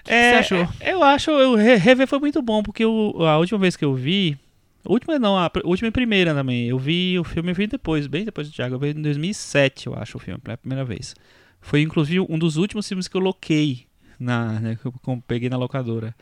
O 0.00 0.04
que 0.08 0.14
É, 0.14 0.30
você 0.42 0.54
achou? 0.54 0.68
é, 0.80 0.92
Eu 0.94 1.02
acho, 1.02 1.30
eu 1.30 1.54
re- 1.54 1.74
rever 1.76 2.06
foi 2.06 2.18
muito 2.18 2.40
bom, 2.40 2.62
porque 2.62 2.82
o- 2.84 3.24
a 3.26 3.36
última 3.36 3.58
vez 3.58 3.76
que 3.76 3.84
eu 3.84 3.94
vi. 3.94 4.38
A 4.82 4.90
última 4.90 5.18
não, 5.18 5.36
a 5.36 5.50
última 5.64 5.88
e 5.88 5.90
primeira 5.90 6.32
também. 6.32 6.66
Eu 6.68 6.78
vi 6.78 7.18
o 7.18 7.24
filme, 7.24 7.50
eu 7.50 7.54
vi 7.54 7.66
depois, 7.66 8.06
bem 8.06 8.24
depois 8.24 8.48
do 8.48 8.54
Thiago. 8.54 8.76
Eu 8.76 8.78
vi 8.78 8.88
em 8.90 9.02
2007, 9.02 9.86
eu 9.86 9.94
acho, 9.94 10.16
o 10.16 10.20
filme, 10.20 10.40
pela 10.40 10.56
primeira 10.56 10.82
vez. 10.84 11.14
Foi 11.60 11.82
inclusive 11.82 12.20
um 12.20 12.38
dos 12.38 12.56
últimos 12.56 12.88
filmes 12.88 13.06
que 13.06 13.16
eu 13.16 13.20
loquei, 13.20 13.86
na, 14.18 14.58
né, 14.60 14.78
que 14.80 14.86
eu 14.86 14.94
peguei 15.26 15.50
na 15.50 15.58
locadora. 15.58 16.14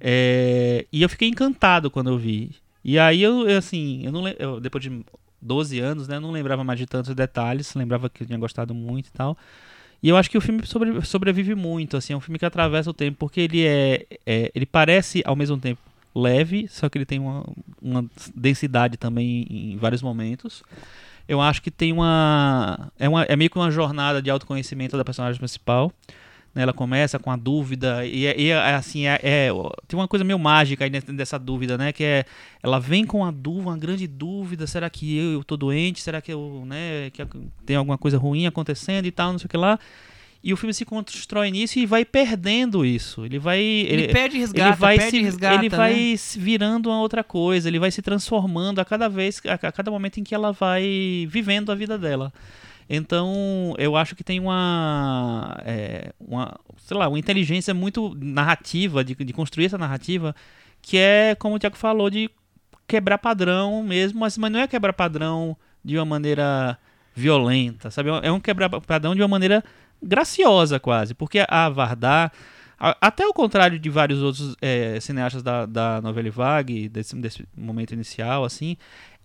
É, 0.00 0.86
e 0.92 1.02
eu 1.02 1.08
fiquei 1.08 1.28
encantado 1.28 1.90
quando 1.90 2.10
eu 2.10 2.18
vi. 2.18 2.50
E 2.84 2.98
aí 2.98 3.22
eu, 3.22 3.48
eu, 3.48 3.56
assim, 3.56 4.02
eu 4.04 4.12
não 4.12 4.20
lem- 4.20 4.36
eu, 4.38 4.60
depois 4.60 4.82
de 4.84 5.02
12 5.44 5.78
anos, 5.78 6.08
né, 6.08 6.18
não 6.18 6.30
lembrava 6.30 6.64
mais 6.64 6.78
de 6.78 6.86
tantos 6.86 7.14
detalhes, 7.14 7.74
lembrava 7.74 8.08
que 8.08 8.22
eu 8.22 8.26
tinha 8.26 8.38
gostado 8.38 8.74
muito 8.74 9.08
e 9.08 9.12
tal. 9.12 9.36
E 10.02 10.08
eu 10.08 10.16
acho 10.16 10.30
que 10.30 10.36
o 10.36 10.40
filme 10.40 10.66
sobre- 10.66 11.00
sobrevive 11.02 11.54
muito, 11.54 11.96
assim, 11.96 12.12
é 12.12 12.16
um 12.16 12.20
filme 12.20 12.38
que 12.38 12.44
atravessa 12.44 12.90
o 12.90 12.94
tempo, 12.94 13.16
porque 13.18 13.40
ele 13.40 13.64
é, 13.64 14.06
é- 14.26 14.50
ele 14.54 14.66
parece 14.66 15.22
ao 15.24 15.36
mesmo 15.36 15.56
tempo 15.58 15.80
leve, 16.14 16.66
só 16.68 16.88
que 16.88 16.98
ele 16.98 17.06
tem 17.06 17.18
uma, 17.18 17.44
uma 17.80 18.04
densidade 18.34 18.96
também 18.96 19.46
em 19.50 19.76
vários 19.76 20.02
momentos. 20.02 20.62
Eu 21.26 21.40
acho 21.40 21.62
que 21.62 21.70
tem 21.70 21.92
uma 21.92 22.90
é, 22.98 23.08
uma 23.08 23.22
é 23.22 23.34
meio 23.34 23.48
que 23.50 23.56
uma 23.58 23.70
jornada 23.70 24.20
de 24.20 24.30
autoconhecimento 24.30 24.96
da 24.96 25.04
personagem 25.04 25.38
principal. 25.38 25.90
Né? 26.54 26.62
Ela 26.62 26.72
começa 26.72 27.18
com 27.18 27.30
a 27.30 27.36
dúvida 27.36 28.06
e, 28.06 28.26
é- 28.26 28.40
e 28.40 28.48
é, 28.50 28.74
assim 28.74 29.06
é, 29.06 29.18
é- 29.22 29.50
tem 29.88 29.98
uma 29.98 30.06
coisa 30.08 30.24
meio 30.24 30.38
mágica 30.38 30.84
aí 30.84 30.90
dessa 30.90 31.38
dúvida, 31.38 31.76
né? 31.76 31.92
Que 31.92 32.04
é 32.04 32.24
ela 32.62 32.78
vem 32.78 33.04
com 33.04 33.24
a 33.24 33.30
dúvida, 33.30 33.68
uma 33.68 33.76
grande 33.78 34.06
dúvida. 34.06 34.66
Será 34.66 34.88
que 34.88 35.16
eu, 35.16 35.32
eu 35.34 35.44
tô 35.44 35.56
doente? 35.56 36.00
Será 36.00 36.20
que 36.20 36.32
eu, 36.32 36.62
né? 36.66 37.10
Que 37.10 37.26
tem 37.66 37.76
alguma 37.76 37.98
coisa 37.98 38.16
ruim 38.16 38.46
acontecendo 38.46 39.06
e 39.06 39.10
tal, 39.10 39.32
não 39.32 39.38
sei 39.38 39.46
o 39.46 39.48
que 39.48 39.56
lá. 39.56 39.78
E 40.46 40.52
o 40.52 40.58
filme 40.58 40.74
se 40.74 40.84
constrói 40.84 41.50
nisso 41.50 41.78
e 41.78 41.86
vai 41.86 42.04
perdendo 42.04 42.84
isso. 42.84 43.24
Ele 43.24 43.38
vai. 43.38 43.60
Ele, 43.60 44.02
Ele, 44.04 44.12
perde 44.12 44.36
resgata, 44.36 44.68
ele 44.68 44.76
vai, 44.76 44.98
perde 44.98 45.16
se, 45.16 45.22
resgata, 45.22 45.54
ele 45.64 46.12
né? 46.12 46.16
virando 46.36 46.90
uma 46.90 47.00
outra 47.00 47.24
coisa, 47.24 47.66
ele 47.66 47.78
vai 47.78 47.90
se 47.90 48.02
transformando 48.02 48.78
a 48.78 48.84
cada 48.84 49.08
vez, 49.08 49.40
a, 49.46 49.54
a 49.54 49.72
cada 49.72 49.90
momento 49.90 50.20
em 50.20 50.22
que 50.22 50.34
ela 50.34 50.52
vai 50.52 51.26
vivendo 51.30 51.72
a 51.72 51.74
vida 51.74 51.96
dela. 51.96 52.30
Então, 52.88 53.74
eu 53.78 53.96
acho 53.96 54.14
que 54.14 54.22
tem 54.22 54.38
uma, 54.38 55.56
é, 55.64 56.12
uma 56.20 56.58
sei 56.76 56.96
lá, 56.96 57.08
uma 57.08 57.18
inteligência 57.18 57.72
muito 57.72 58.14
narrativa, 58.20 59.02
de, 59.02 59.14
de 59.14 59.32
construir 59.32 59.66
essa 59.66 59.78
narrativa, 59.78 60.34
que 60.82 60.98
é, 60.98 61.34
como 61.34 61.56
o 61.56 61.58
Tiago 61.58 61.76
falou, 61.76 62.10
de 62.10 62.30
quebrar 62.86 63.18
padrão 63.18 63.82
mesmo, 63.82 64.20
mas, 64.20 64.36
mas 64.36 64.52
não 64.52 64.60
é 64.60 64.68
quebrar 64.68 64.92
padrão 64.92 65.56
de 65.84 65.96
uma 65.96 66.04
maneira 66.04 66.78
violenta, 67.14 67.90
sabe? 67.90 68.10
É 68.22 68.30
um 68.30 68.40
quebrar 68.40 68.68
padrão 68.68 69.14
de 69.14 69.22
uma 69.22 69.28
maneira 69.28 69.64
graciosa 70.02 70.78
quase, 70.78 71.14
porque 71.14 71.44
a 71.48 71.68
Vardar, 71.68 72.32
até 72.78 73.24
ao 73.24 73.32
contrário 73.32 73.78
de 73.78 73.88
vários 73.88 74.20
outros 74.20 74.56
é, 74.60 74.98
cineastas 75.00 75.42
da, 75.42 75.64
da 75.64 76.00
novela 76.02 76.30
vague 76.30 76.88
desse, 76.88 77.16
desse 77.16 77.46
momento 77.56 77.92
inicial, 77.94 78.44
assim, 78.44 78.76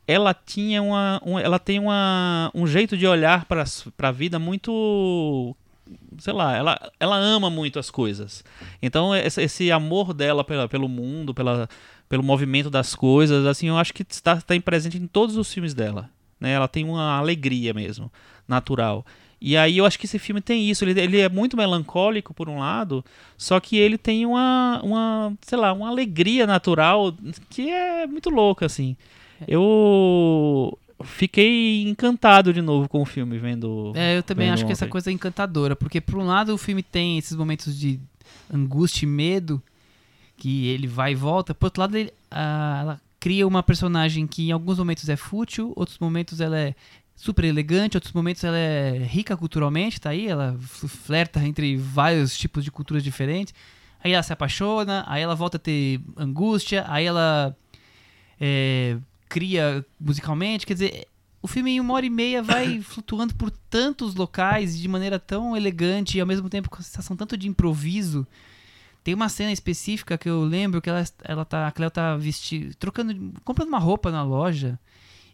ela 0.09 0.33
tinha 0.33 0.81
uma, 0.81 1.21
um- 1.23 1.37
ela 1.37 1.59
tem 1.59 1.77
uma, 1.77 2.49
um 2.55 2.65
jeito 2.65 2.97
de 2.97 3.05
olhar 3.05 3.45
para 3.45 3.63
a 3.99 4.11
vida 4.11 4.39
muito 4.39 5.55
sei 6.17 6.33
lá, 6.33 6.55
ela, 6.57 6.91
ela 6.99 7.15
ama 7.15 7.47
muito 7.47 7.77
as 7.77 7.91
coisas. 7.91 8.43
Então 8.81 9.15
esse, 9.15 9.39
esse 9.43 9.71
amor 9.71 10.11
dela 10.15 10.43
pela, 10.43 10.67
pelo 10.67 10.89
mundo, 10.89 11.31
pela, 11.31 11.69
pelo 12.07 12.23
movimento 12.23 12.71
das 12.71 12.95
coisas, 12.95 13.45
assim, 13.45 13.67
eu 13.67 13.77
acho 13.77 13.93
que 13.93 14.01
está, 14.01 14.33
está 14.33 14.59
presente 14.59 14.97
em 14.97 15.05
todos 15.05 15.37
os 15.37 15.53
filmes 15.53 15.75
dela. 15.75 16.09
Né? 16.39 16.53
Ela 16.53 16.67
tem 16.67 16.85
uma 16.85 17.17
alegria 17.19 17.71
mesmo, 17.71 18.11
natural. 18.47 19.05
E 19.39 19.55
aí 19.55 19.77
eu 19.77 19.85
acho 19.85 19.99
que 19.99 20.07
esse 20.07 20.17
filme 20.17 20.41
tem 20.41 20.67
isso. 20.71 20.83
Ele, 20.83 20.99
ele 20.99 21.19
é 21.19 21.29
muito 21.29 21.55
melancólico 21.55 22.33
por 22.33 22.49
um 22.49 22.57
lado, 22.57 23.05
só 23.37 23.59
que 23.59 23.77
ele 23.77 23.97
tem 23.97 24.25
uma, 24.25 24.81
uma, 24.83 25.33
sei 25.41 25.57
lá, 25.57 25.71
uma 25.71 25.87
alegria 25.87 26.47
natural 26.47 27.13
que 27.47 27.69
é 27.69 28.07
muito 28.07 28.31
louca, 28.31 28.65
assim. 28.65 28.97
Eu 29.47 30.77
fiquei 31.03 31.87
encantado 31.87 32.53
de 32.53 32.61
novo 32.61 32.89
com 32.89 33.01
o 33.01 33.05
filme, 33.05 33.37
vendo. 33.37 33.93
É, 33.95 34.17
eu 34.17 34.23
também 34.23 34.49
acho 34.49 34.65
que 34.65 34.71
essa 34.71 34.85
ontem. 34.85 34.91
coisa 34.91 35.09
é 35.09 35.13
encantadora, 35.13 35.75
porque 35.75 36.01
por 36.01 36.15
um 36.17 36.25
lado 36.25 36.53
o 36.53 36.57
filme 36.57 36.83
tem 36.83 37.17
esses 37.17 37.35
momentos 37.35 37.77
de 37.77 37.99
angústia 38.53 39.05
e 39.05 39.09
medo, 39.09 39.61
que 40.37 40.67
ele 40.67 40.87
vai 40.87 41.13
e 41.13 41.15
volta, 41.15 41.53
por 41.53 41.67
outro 41.67 41.81
lado 41.81 41.95
ele, 41.95 42.11
ah, 42.31 42.79
ela 42.81 43.01
cria 43.19 43.47
uma 43.47 43.61
personagem 43.61 44.25
que 44.25 44.49
em 44.49 44.51
alguns 44.51 44.77
momentos 44.77 45.07
é 45.09 45.15
fútil, 45.15 45.73
outros 45.75 45.99
momentos 45.99 46.39
ela 46.39 46.57
é 46.57 46.75
super 47.15 47.43
elegante, 47.43 47.97
outros 47.97 48.13
momentos 48.13 48.43
ela 48.43 48.57
é 48.57 48.97
rica 48.99 49.35
culturalmente, 49.35 49.99
tá 49.99 50.11
aí, 50.11 50.27
ela 50.27 50.57
flerta 50.59 51.43
entre 51.43 51.75
vários 51.75 52.37
tipos 52.37 52.63
de 52.63 52.71
culturas 52.71 53.03
diferentes, 53.03 53.53
aí 54.01 54.13
ela 54.13 54.23
se 54.23 54.31
apaixona, 54.31 55.03
aí 55.07 55.21
ela 55.21 55.35
volta 55.35 55.57
a 55.57 55.59
ter 55.59 55.99
angústia, 56.15 56.85
aí 56.87 57.05
ela 57.05 57.55
é, 58.39 58.97
cria 59.29 59.85
musicalmente, 59.99 60.65
quer 60.65 60.73
dizer, 60.73 61.07
o 61.41 61.47
filme 61.47 61.71
em 61.71 61.79
uma 61.79 61.93
hora 61.93 62.05
e 62.05 62.09
meia 62.09 62.43
vai 62.43 62.81
flutuando 62.83 63.33
por 63.35 63.51
tantos 63.51 64.15
locais 64.15 64.77
de 64.77 64.87
maneira 64.87 65.19
tão 65.19 65.55
elegante 65.55 66.17
e 66.17 66.21
ao 66.21 66.27
mesmo 66.27 66.49
tempo 66.49 66.69
com 66.69 66.77
a 66.77 66.81
sensação 66.81 67.15
tanto 67.15 67.37
de 67.37 67.47
improviso. 67.47 68.27
Tem 69.03 69.13
uma 69.13 69.29
cena 69.29 69.51
específica 69.51 70.17
que 70.17 70.29
eu 70.29 70.43
lembro 70.43 70.81
que 70.81 70.89
ela, 70.89 71.03
ela 71.23 71.45
tá, 71.45 71.67
a 71.67 71.71
Cleo 71.71 71.89
tá 71.89 72.17
vestindo, 72.17 72.75
trocando, 72.75 73.33
comprando 73.45 73.69
uma 73.69 73.79
roupa 73.79 74.11
na 74.11 74.23
loja 74.23 74.77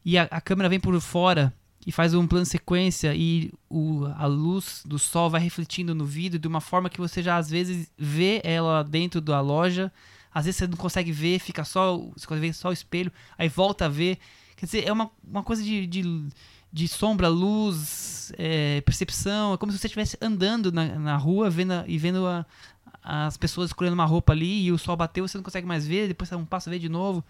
e 0.04 0.18
a, 0.18 0.24
a 0.24 0.40
câmera 0.40 0.70
vem 0.70 0.80
por 0.80 1.00
fora 1.02 1.52
e 1.86 1.92
faz 1.92 2.14
um 2.14 2.28
plano 2.28 2.46
sequência 2.46 3.14
e 3.16 3.52
o, 3.70 4.06
a 4.18 4.26
luz 4.26 4.82
do 4.86 4.98
sol 4.98 5.30
vai 5.30 5.42
refletindo 5.42 5.94
no 5.94 6.06
vidro 6.06 6.40
de 6.40 6.48
uma 6.48 6.62
forma 6.62 6.90
que 6.90 7.00
você 7.00 7.22
já 7.22 7.38
às 7.38 7.50
vezes 7.50 7.92
vê 7.98 8.42
ela 8.44 8.84
dentro 8.84 9.22
da 9.22 9.40
loja, 9.42 9.92
às 10.36 10.46
vezes 10.46 10.58
você 10.60 10.68
não 10.68 10.78
consegue 10.78 11.12
ver, 11.12 11.40
fica 11.40 11.64
só, 11.64 11.98
você 12.16 12.28
consegue 12.28 12.48
ver 12.48 12.54
só 12.54 12.70
o 12.70 12.74
espelho, 12.74 13.12
aí 13.38 13.48
volta 13.50 13.86
a 13.86 13.90
ver. 13.90 14.20
Quer 14.58 14.66
dizer, 14.68 14.88
é 14.88 14.92
uma, 14.92 15.10
uma 15.28 15.42
coisa 15.44 15.64
de, 15.64 15.88
de, 15.88 16.28
de 16.72 16.88
sombra, 16.88 17.28
luz, 17.30 18.32
é, 18.38 18.82
percepção. 18.82 19.54
É 19.54 19.58
como 19.58 19.72
se 19.72 19.78
você 19.80 19.88
estivesse 19.88 20.18
andando 20.22 20.72
na, 20.72 21.00
na 21.00 21.18
rua 21.18 21.50
vendo, 21.50 21.72
a- 21.72 21.86
e 21.88 21.98
vendo 21.98 22.28
a- 22.28 22.46
as 23.04 23.38
pessoas 23.38 23.70
escolhendo 23.70 23.94
uma 23.96 24.06
roupa 24.06 24.34
ali 24.34 24.66
e 24.66 24.72
o 24.72 24.78
sol 24.78 24.96
bateu, 24.98 25.28
você 25.28 25.38
não 25.38 25.44
consegue 25.44 25.66
mais 25.68 25.88
ver, 25.88 26.08
depois 26.10 26.28
você 26.30 26.36
dá 26.36 26.42
um 26.42 26.46
passo 26.46 26.70
vê 26.70 26.78
de 26.80 26.90
novo. 26.90 27.24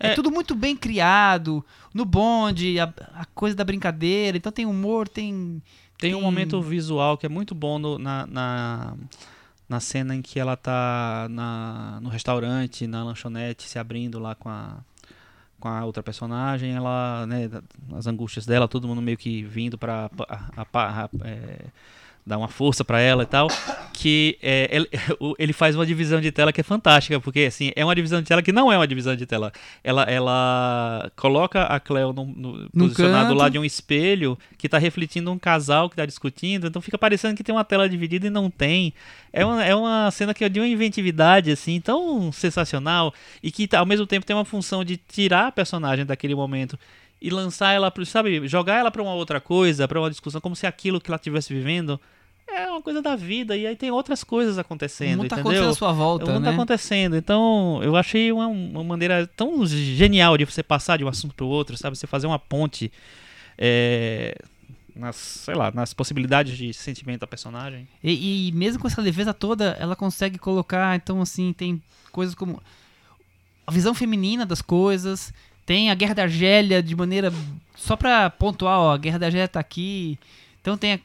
É, 0.00 0.08
É. 0.08 0.14
tudo 0.14 0.30
muito 0.30 0.54
bem 0.54 0.74
criado. 0.76 1.64
No 1.92 2.04
bonde, 2.04 2.80
a, 2.80 2.92
a 3.14 3.24
coisa 3.26 3.54
da 3.54 3.62
brincadeira. 3.64 4.36
Então 4.36 4.50
tem 4.50 4.66
humor, 4.66 5.08
tem. 5.08 5.62
Tem 5.98 6.12
um 6.12 6.18
Tem- 6.18 6.22
momento 6.24 6.60
visual 6.60 7.16
que 7.16 7.24
é 7.24 7.28
muito 7.28 7.54
bom 7.54 7.78
no- 7.78 7.98
na, 7.98 8.26
na, 8.26 8.96
na 9.74 9.80
cena 9.80 10.14
em 10.14 10.22
que 10.22 10.38
ela 10.38 10.56
tá 10.56 11.26
na, 11.30 11.98
no 12.00 12.08
restaurante, 12.08 12.86
na 12.86 13.02
lanchonete, 13.02 13.68
se 13.68 13.76
abrindo 13.78 14.20
lá 14.20 14.34
com 14.36 14.48
a, 14.48 14.76
com 15.58 15.66
a 15.68 15.84
outra 15.84 16.00
personagem. 16.02 16.72
Ela, 16.74 17.26
né, 17.26 17.50
as 17.96 18.06
angústias 18.06 18.46
dela, 18.46 18.68
todo 18.68 18.86
mundo 18.86 19.02
meio 19.02 19.18
que 19.18 19.42
vindo 19.42 19.76
pra 19.76 20.08
a- 20.28 20.46
a- 20.56 21.02
a- 21.04 21.10
é, 21.24 21.64
dar 22.26 22.38
uma 22.38 22.48
força 22.48 22.84
pra 22.84 23.00
ela 23.00 23.22
e 23.22 23.26
tal. 23.26 23.48
Que 23.92 24.38
é, 24.42 24.68
ele, 24.70 24.88
ele 25.38 25.52
faz 25.52 25.76
uma 25.76 25.86
divisão 25.86 26.20
de 26.20 26.32
tela 26.32 26.52
que 26.52 26.60
é 26.60 26.64
fantástica, 26.64 27.20
porque 27.20 27.40
assim, 27.40 27.70
é 27.76 27.84
uma 27.84 27.94
divisão 27.94 28.20
de 28.20 28.26
tela 28.26 28.42
que 28.42 28.52
não 28.52 28.72
é 28.72 28.76
uma 28.76 28.86
divisão 28.86 29.14
de 29.14 29.26
tela. 29.26 29.52
Ela, 29.82 30.02
ela 30.04 31.10
coloca 31.16 31.62
a 31.64 31.78
Cleo 31.78 32.12
no, 32.12 32.24
no, 32.24 32.68
Num 32.74 32.88
posicionado 32.88 33.28
canto. 33.28 33.38
lá 33.38 33.48
de 33.48 33.58
um 33.58 33.64
espelho 33.64 34.38
que 34.58 34.68
tá 34.68 34.78
refletindo 34.78 35.30
um 35.30 35.38
casal 35.38 35.88
que 35.88 35.96
tá 35.96 36.06
discutindo, 36.06 36.66
então 36.66 36.80
fica 36.82 36.98
parecendo 36.98 37.36
que 37.36 37.44
tem 37.44 37.54
uma 37.54 37.64
tela 37.64 37.88
dividida 37.88 38.26
e 38.26 38.30
não 38.30 38.50
tem. 38.50 38.92
É 39.32 39.44
uma, 39.44 39.64
é 39.64 39.74
uma 39.74 40.10
cena 40.10 40.32
que 40.32 40.44
é 40.44 40.48
de 40.48 40.60
uma 40.60 40.68
inventividade, 40.68 41.50
assim, 41.50 41.80
tão 41.80 42.30
sensacional 42.32 43.12
e 43.42 43.50
que 43.50 43.68
ao 43.74 43.86
mesmo 43.86 44.06
tempo 44.06 44.24
tem 44.26 44.34
uma 44.34 44.44
função 44.44 44.84
de 44.84 44.96
tirar 44.96 45.48
a 45.48 45.52
personagem 45.52 46.06
daquele 46.06 46.34
momento 46.34 46.78
e 47.24 47.30
lançar 47.30 47.72
ela, 47.72 47.90
pro, 47.90 48.04
sabe, 48.04 48.46
jogar 48.46 48.74
ela 48.80 48.90
pra 48.90 49.02
uma 49.02 49.14
outra 49.14 49.40
coisa, 49.40 49.88
pra 49.88 49.98
uma 49.98 50.10
discussão, 50.10 50.42
como 50.42 50.54
se 50.54 50.66
aquilo 50.66 51.00
que 51.00 51.10
ela 51.10 51.16
estivesse 51.16 51.54
vivendo 51.54 51.98
é 52.46 52.66
uma 52.66 52.82
coisa 52.82 53.00
da 53.00 53.16
vida 53.16 53.56
e 53.56 53.66
aí 53.66 53.74
tem 53.74 53.90
outras 53.90 54.22
coisas 54.22 54.58
O 54.58 54.60
acontecendo, 54.60 55.20
mundo 55.20 55.30
tá 55.30 55.36
entendeu? 55.36 55.52
acontecendo 55.52 55.70
à 55.70 55.74
sua 55.74 55.92
volta, 55.92 56.26
o 56.26 56.28
mundo 56.28 56.42
né? 56.42 56.48
tá 56.50 56.54
acontecendo. 56.54 57.16
Então, 57.16 57.80
eu 57.82 57.96
achei 57.96 58.30
uma, 58.30 58.46
uma 58.46 58.84
maneira 58.84 59.26
tão 59.26 59.64
genial 59.64 60.36
de 60.36 60.44
você 60.44 60.62
passar 60.62 60.98
de 60.98 61.04
um 61.04 61.08
assunto 61.08 61.34
para 61.34 61.46
o 61.46 61.48
outro, 61.48 61.78
sabe? 61.78 61.96
Você 61.96 62.06
fazer 62.06 62.26
uma 62.26 62.38
ponte 62.38 62.92
é, 63.56 64.36
nas, 64.94 65.16
sei 65.16 65.54
lá, 65.54 65.70
nas 65.70 65.94
possibilidades 65.94 66.58
de 66.58 66.74
sentimento 66.74 67.22
da 67.22 67.26
personagem. 67.26 67.88
E, 68.02 68.48
e 68.48 68.52
mesmo 68.52 68.82
com 68.82 68.86
essa 68.86 69.00
leveza 69.00 69.32
toda, 69.32 69.78
ela 69.80 69.96
consegue 69.96 70.36
colocar, 70.36 70.94
então 70.94 71.22
assim, 71.22 71.54
tem 71.54 71.82
coisas 72.12 72.34
como 72.34 72.62
a 73.66 73.72
visão 73.72 73.94
feminina 73.94 74.44
das 74.44 74.60
coisas, 74.60 75.32
tem 75.66 75.90
a 75.90 75.94
Guerra 75.94 76.14
da 76.14 76.22
Argélia 76.22 76.82
de 76.82 76.94
maneira 76.96 77.32
só 77.76 77.96
pra 77.96 78.28
pontuar, 78.30 78.78
ó, 78.78 78.92
a 78.92 78.98
Guerra 78.98 79.18
da 79.18 79.26
Argélia 79.26 79.48
tá 79.48 79.60
aqui. 79.60 80.18
Então 80.60 80.76
tem 80.78 80.94
a- 80.94 81.00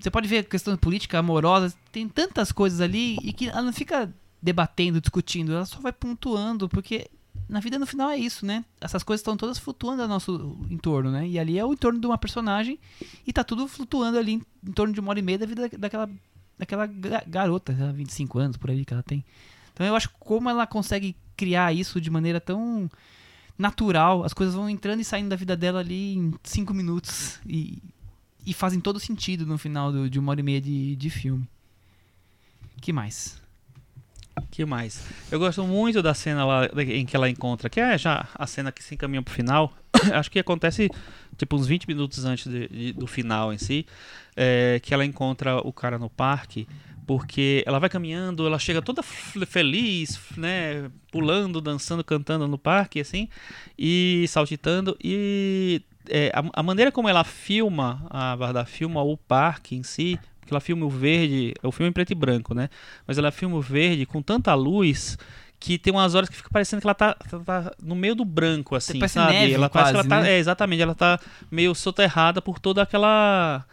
você 0.00 0.10
pode 0.10 0.28
ver 0.28 0.38
a 0.38 0.44
questão 0.44 0.76
política 0.76 1.18
amorosa, 1.18 1.74
tem 1.92 2.08
tantas 2.08 2.50
coisas 2.52 2.80
ali 2.80 3.18
e 3.22 3.32
que 3.32 3.48
ela 3.48 3.62
não 3.62 3.72
fica 3.72 4.12
debatendo, 4.42 5.00
discutindo, 5.00 5.52
ela 5.52 5.64
só 5.66 5.80
vai 5.80 5.92
pontuando, 5.92 6.68
porque 6.68 7.08
na 7.48 7.60
vida 7.60 7.78
no 7.78 7.86
final 7.86 8.10
é 8.10 8.16
isso, 8.16 8.44
né? 8.46 8.64
Essas 8.80 9.02
coisas 9.02 9.20
estão 9.20 9.36
todas 9.36 9.58
flutuando 9.58 10.02
ao 10.02 10.08
nosso 10.08 10.58
entorno, 10.70 11.10
né? 11.10 11.26
E 11.26 11.38
ali 11.38 11.58
é 11.58 11.64
o 11.64 11.72
entorno 11.72 11.98
de 12.00 12.06
uma 12.06 12.16
personagem 12.18 12.78
e 13.26 13.32
tá 13.32 13.42
tudo 13.44 13.66
flutuando 13.68 14.18
ali 14.18 14.34
em, 14.34 14.42
em 14.68 14.72
torno 14.72 14.92
de 14.94 15.00
uma 15.00 15.10
hora 15.10 15.18
e 15.18 15.22
meia 15.22 15.38
da 15.38 15.46
vida 15.46 15.68
da- 15.68 15.76
daquela, 15.78 16.10
daquela 16.58 16.86
ga- 16.86 17.24
garota, 17.26 17.74
sei 17.74 17.84
lá, 17.84 17.92
25 17.92 18.38
anos 18.38 18.56
por 18.56 18.70
aí 18.70 18.84
que 18.84 18.92
ela 18.94 19.02
tem. 19.02 19.24
Então 19.72 19.86
eu 19.86 19.96
acho 19.96 20.10
como 20.20 20.48
ela 20.48 20.66
consegue 20.66 21.16
criar 21.36 21.72
isso 21.72 22.00
de 22.00 22.10
maneira 22.10 22.40
tão 22.40 22.88
natural, 23.58 24.24
as 24.24 24.32
coisas 24.34 24.54
vão 24.54 24.68
entrando 24.68 25.00
e 25.00 25.04
saindo 25.04 25.28
da 25.28 25.36
vida 25.36 25.56
dela 25.56 25.80
ali 25.80 26.14
em 26.16 26.34
5 26.42 26.74
minutos 26.74 27.38
e, 27.46 27.82
e 28.44 28.52
fazem 28.52 28.80
todo 28.80 28.98
sentido 28.98 29.46
no 29.46 29.56
final 29.58 29.92
do- 29.92 30.10
de 30.10 30.18
uma 30.18 30.30
hora 30.32 30.40
e 30.40 30.42
meia 30.42 30.60
de, 30.60 30.96
de 30.96 31.10
filme. 31.10 31.46
que 32.80 32.92
mais? 32.92 33.42
que 34.50 34.64
mais? 34.64 35.00
Eu 35.30 35.38
gosto 35.38 35.64
muito 35.64 36.02
da 36.02 36.12
cena 36.12 36.44
lá 36.44 36.68
em 36.84 37.06
que 37.06 37.14
ela 37.14 37.30
encontra, 37.30 37.70
que 37.70 37.78
é 37.78 37.96
já 37.96 38.28
a 38.34 38.46
cena 38.48 38.72
que 38.72 38.82
se 38.82 38.94
encaminha 38.94 39.22
pro 39.22 39.32
final. 39.32 39.72
Acho 40.12 40.28
que 40.30 40.40
acontece 40.40 40.90
tipo 41.36 41.54
uns 41.56 41.66
20 41.68 41.86
minutos 41.86 42.24
antes 42.24 42.50
de- 42.50 42.66
de- 42.68 42.92
do 42.92 43.06
final 43.06 43.52
em 43.52 43.58
si, 43.58 43.86
é, 44.36 44.80
que 44.82 44.92
ela 44.92 45.04
encontra 45.04 45.58
o 45.58 45.72
cara 45.72 45.98
no 46.00 46.10
parque, 46.10 46.66
porque 47.06 47.62
ela 47.66 47.78
vai 47.78 47.88
caminhando, 47.88 48.46
ela 48.46 48.58
chega 48.58 48.80
toda 48.82 49.02
feliz, 49.02 50.18
né, 50.36 50.90
pulando, 51.10 51.60
dançando, 51.60 52.02
cantando 52.02 52.48
no 52.48 52.58
parque 52.58 53.00
assim, 53.00 53.28
e 53.78 54.24
saltitando 54.28 54.96
e 55.02 55.82
é, 56.08 56.30
a, 56.34 56.60
a 56.60 56.62
maneira 56.62 56.92
como 56.92 57.08
ela 57.08 57.24
filma, 57.24 58.06
a 58.10 58.34
Varda 58.36 58.64
filma 58.64 59.02
o 59.02 59.16
parque 59.16 59.76
em 59.76 59.82
si, 59.82 60.18
porque 60.40 60.52
ela 60.52 60.60
filma 60.60 60.84
o 60.84 60.90
verde, 60.90 61.54
é 61.62 61.66
o 61.66 61.72
filme 61.72 61.88
em 61.88 61.92
preto 61.92 62.10
e 62.12 62.14
branco, 62.14 62.54
né? 62.54 62.68
Mas 63.06 63.16
ela 63.16 63.30
filma 63.30 63.56
o 63.56 63.62
verde 63.62 64.04
com 64.04 64.20
tanta 64.20 64.54
luz 64.54 65.16
que 65.58 65.78
tem 65.78 65.90
umas 65.90 66.14
horas 66.14 66.28
que 66.28 66.36
fica 66.36 66.50
parecendo 66.50 66.82
que 66.82 66.86
ela 66.86 66.94
tá, 66.94 67.16
ela 67.32 67.42
tá 67.42 67.72
no 67.82 67.94
meio 67.94 68.14
do 68.14 68.24
branco, 68.24 68.74
assim, 68.74 69.00
sabe? 69.08 69.32
neve 69.32 69.54
ela 69.54 69.70
parece 69.70 69.92
que 69.92 69.96
quase, 69.96 70.08
ela 70.08 70.16
tá. 70.18 70.22
né? 70.22 70.34
É, 70.34 70.38
exatamente, 70.38 70.82
ela 70.82 70.94
tá 70.94 71.18
meio 71.50 71.74
soterrada 71.74 72.42
por 72.42 72.58
toda 72.58 72.82
aquela. 72.82 73.64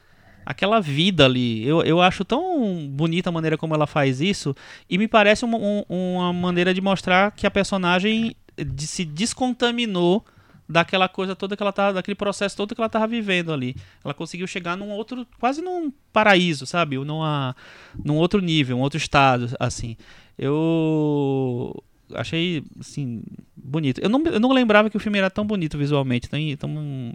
Aquela 0.45 0.80
vida 0.80 1.26
ali. 1.26 1.65
Eu, 1.68 1.81
eu 1.84 2.01
acho 2.01 2.23
tão 2.26 2.88
bonita 2.88 3.30
a 3.30 3.31
maneira 3.31 3.57
como 3.57 3.73
ela 3.73 3.88
faz 3.88 4.22
isso 4.22 4.55
e 4.89 4.97
me 4.97 5.07
parece 5.07 5.45
uma, 5.45 5.57
um, 5.57 5.84
uma 5.89 6.34
maneira 6.34 6.73
de 6.73 6.81
mostrar 6.81 7.31
que 7.31 7.45
a 7.47 7.51
personagem 7.51 8.35
de, 8.57 8.88
se 8.88 9.05
descontaminou 9.05 10.26
daquela 10.68 11.09
coisa 11.09 11.35
toda 11.35 11.55
que 11.57 11.61
ela 11.61 11.73
tava, 11.73 11.93
daquele 11.93 12.15
processo 12.15 12.55
todo 12.55 12.73
que 12.73 12.81
ela 12.81 12.89
tava 12.89 13.05
vivendo 13.07 13.51
ali. 13.51 13.76
Ela 14.03 14.13
conseguiu 14.13 14.47
chegar 14.47 14.77
num 14.77 14.89
outro, 14.89 15.27
quase 15.39 15.61
num 15.61 15.91
paraíso, 16.13 16.65
sabe? 16.65 16.97
Numa, 16.97 17.55
num 18.03 18.15
outro 18.15 18.41
nível, 18.41 18.77
um 18.77 18.81
outro 18.81 18.97
estado, 18.97 19.49
assim. 19.59 19.97
Eu 20.38 21.84
achei, 22.15 22.63
assim, 22.80 23.22
bonito. 23.55 23.99
Eu 23.99 24.09
não, 24.09 24.23
eu 24.23 24.39
não 24.39 24.51
lembrava 24.51 24.89
que 24.89 24.97
o 24.97 24.99
filme 24.99 25.18
era 25.18 25.30
tão 25.30 25.45
bonito 25.45 25.77
visualmente, 25.77 26.30
tão, 26.30 26.39
tão 26.57 27.13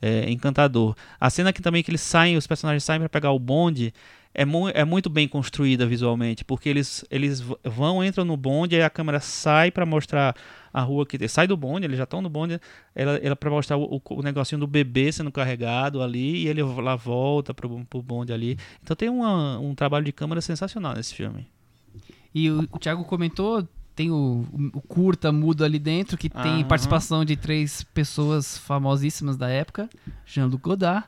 é, 0.00 0.30
encantador. 0.30 0.94
A 1.20 1.30
cena 1.30 1.52
que 1.52 1.62
também 1.62 1.82
que 1.82 1.90
eles 1.90 2.00
saem, 2.00 2.36
os 2.36 2.46
personagens 2.46 2.84
saem 2.84 3.00
para 3.00 3.08
pegar 3.08 3.32
o 3.32 3.38
bonde, 3.38 3.92
é, 4.38 4.44
mu 4.44 4.68
é 4.68 4.84
muito 4.84 5.08
bem 5.08 5.26
construída 5.26 5.86
visualmente, 5.86 6.44
porque 6.44 6.68
eles, 6.68 7.04
eles 7.10 7.42
vão, 7.64 8.04
entram 8.04 8.22
no 8.22 8.36
bonde, 8.36 8.76
aí 8.76 8.82
a 8.82 8.90
câmera 8.90 9.18
sai 9.18 9.70
para 9.70 9.86
mostrar 9.86 10.36
a 10.70 10.82
rua 10.82 11.06
que 11.06 11.26
sai 11.26 11.46
do 11.46 11.56
bonde, 11.56 11.86
eles 11.86 11.96
já 11.96 12.04
estão 12.04 12.20
no 12.20 12.28
bonde, 12.28 12.60
ela, 12.94 13.16
ela 13.16 13.34
para 13.34 13.48
mostrar 13.48 13.78
o, 13.78 14.02
o, 14.10 14.22
negocinho 14.22 14.58
do 14.58 14.66
bebê 14.66 15.10
sendo 15.10 15.32
carregado 15.32 16.02
ali, 16.02 16.42
e 16.42 16.48
ele 16.48 16.62
lá 16.62 16.94
volta 16.94 17.54
pro, 17.54 17.82
pro 17.86 18.02
bonde 18.02 18.30
ali. 18.30 18.58
Então 18.82 18.94
tem 18.94 19.08
uma, 19.08 19.58
um 19.58 19.74
trabalho 19.74 20.04
de 20.04 20.12
câmera 20.12 20.42
sensacional 20.42 20.94
nesse 20.94 21.14
filme. 21.14 21.46
E 22.34 22.50
o, 22.50 22.68
o 22.70 22.78
Thiago 22.78 23.02
comentou, 23.04 23.66
tem 23.96 24.10
o, 24.10 24.46
o, 24.74 24.80
curta 24.82 25.32
mudo 25.32 25.64
ali 25.64 25.78
dentro, 25.78 26.18
que 26.18 26.28
tem 26.28 26.62
participação 26.64 27.24
de 27.24 27.34
três 27.34 27.82
pessoas 27.82 28.58
famosíssimas 28.58 29.38
da 29.38 29.48
época: 29.48 29.88
Jean-Luc 30.26 30.62
Godard, 30.62 31.06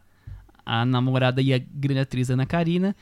a 0.64 0.86
namorada 0.86 1.42
e 1.42 1.52
a 1.52 1.58
grande 1.58 2.00
atriz 2.00 2.30
Ana 2.30 2.46
Karina, 2.46 2.96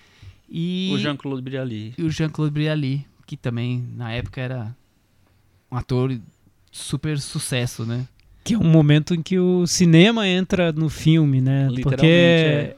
e. 0.50 0.90
O 0.92 0.98
Jean-Claude 0.98 1.40
Brialy. 1.40 1.94
E 1.96 2.02
o 2.02 2.10
Jean-Claude 2.10 2.52
Brialy, 2.52 3.06
que 3.24 3.36
também 3.36 3.88
na 3.96 4.12
época 4.12 4.40
era 4.40 4.76
um 5.70 5.76
ator 5.76 6.18
super 6.72 7.18
sucesso, 7.20 7.86
né? 7.86 8.08
Que 8.42 8.54
é 8.54 8.58
um 8.58 8.68
momento 8.68 9.14
em 9.14 9.22
que 9.22 9.38
o 9.38 9.66
cinema 9.68 10.26
entra 10.26 10.72
no 10.72 10.88
filme, 10.88 11.40
né? 11.40 11.68
Porque 11.80 12.06
é. 12.06 12.76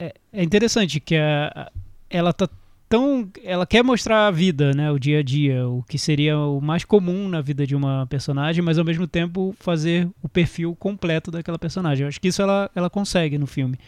É, 0.00 0.14
é 0.32 0.42
interessante 0.42 0.98
que 0.98 1.14
a, 1.14 1.70
ela 2.10 2.32
tá 2.32 2.48
tão. 2.88 3.28
Ela 3.44 3.66
quer 3.66 3.82
mostrar 3.82 4.26
a 4.26 4.30
vida, 4.30 4.72
né? 4.72 4.90
O 4.90 4.98
dia 4.98 5.20
a 5.20 5.22
dia, 5.22 5.68
o 5.68 5.82
que 5.82 5.98
seria 5.98 6.38
o 6.38 6.60
mais 6.60 6.84
comum 6.84 7.28
na 7.28 7.40
vida 7.40 7.66
de 7.66 7.76
uma 7.76 8.06
personagem, 8.06 8.62
mas 8.62 8.78
ao 8.78 8.84
mesmo 8.84 9.06
tempo 9.06 9.54
fazer 9.60 10.08
o 10.22 10.28
perfil 10.28 10.74
completo 10.76 11.30
daquela 11.30 11.58
personagem. 11.58 12.04
Eu 12.04 12.08
acho 12.08 12.20
que 12.20 12.28
isso 12.28 12.42
ela, 12.42 12.70
ela 12.74 12.90
consegue 12.90 13.38
no 13.38 13.46
filme. 13.46 13.78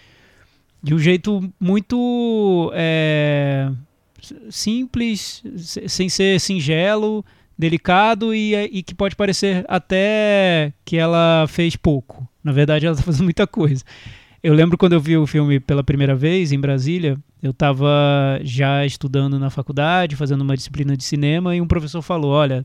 De 0.83 0.95
um 0.95 0.99
jeito 0.99 1.53
muito 1.59 2.71
é, 2.75 3.71
simples, 4.51 5.43
sem 5.89 6.09
ser 6.09 6.41
singelo 6.41 7.25
delicado 7.59 8.35
e, 8.35 8.55
e 8.55 8.83
que 8.83 8.95
pode 8.95 9.15
parecer 9.15 9.65
até 9.69 10.73
que 10.85 10.97
ela 10.97 11.45
fez 11.47 11.77
pouco. 11.77 12.27
Na 12.43 12.53
verdade, 12.53 12.87
ela 12.87 12.95
está 12.95 13.05
fazendo 13.05 13.25
muita 13.25 13.47
coisa. 13.47 13.85
Eu 14.43 14.55
lembro 14.55 14.79
quando 14.79 14.95
eu 14.95 15.01
vi 15.01 15.17
o 15.17 15.27
filme 15.27 15.61
pela 15.61 15.85
primeira 15.85 16.15
vez 16.15 16.51
em 16.51 16.59
Brasília, 16.59 17.19
eu 17.43 17.51
estava 17.51 17.89
já 18.43 18.87
estudando 18.87 19.39
na 19.39 19.51
faculdade, 19.51 20.17
fazendo 20.17 20.41
uma 20.41 20.57
disciplina 20.57 20.97
de 20.97 21.05
cinema, 21.05 21.55
e 21.55 21.61
um 21.61 21.67
professor 21.67 22.01
falou: 22.01 22.31
Olha, 22.31 22.65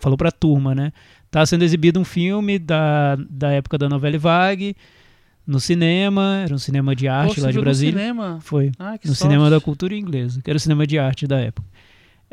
falou 0.00 0.16
para 0.16 0.28
a 0.28 0.32
turma, 0.32 0.74
né? 0.74 0.92
Tá 1.30 1.44
sendo 1.44 1.64
exibido 1.64 1.98
um 1.98 2.04
filme 2.04 2.58
da, 2.58 3.16
da 3.28 3.50
época 3.50 3.76
da 3.76 3.88
novela 3.88 4.18
Vague 4.18 4.76
no 5.46 5.60
cinema, 5.60 6.42
era 6.44 6.54
um 6.54 6.58
cinema 6.58 6.94
de 6.96 7.06
arte 7.06 7.40
lá 7.40 7.50
de 7.50 7.60
Brasília. 7.60 7.92
No 7.92 7.98
cinema? 7.98 8.38
Foi. 8.40 8.72
Ah, 8.78 8.92
no 8.92 9.14
sorte. 9.14 9.16
cinema 9.16 9.50
da 9.50 9.60
cultura 9.60 9.94
inglesa, 9.94 10.40
que 10.40 10.50
era 10.50 10.56
o 10.56 10.60
cinema 10.60 10.86
de 10.86 10.98
arte 10.98 11.26
da 11.26 11.38
época. 11.38 11.66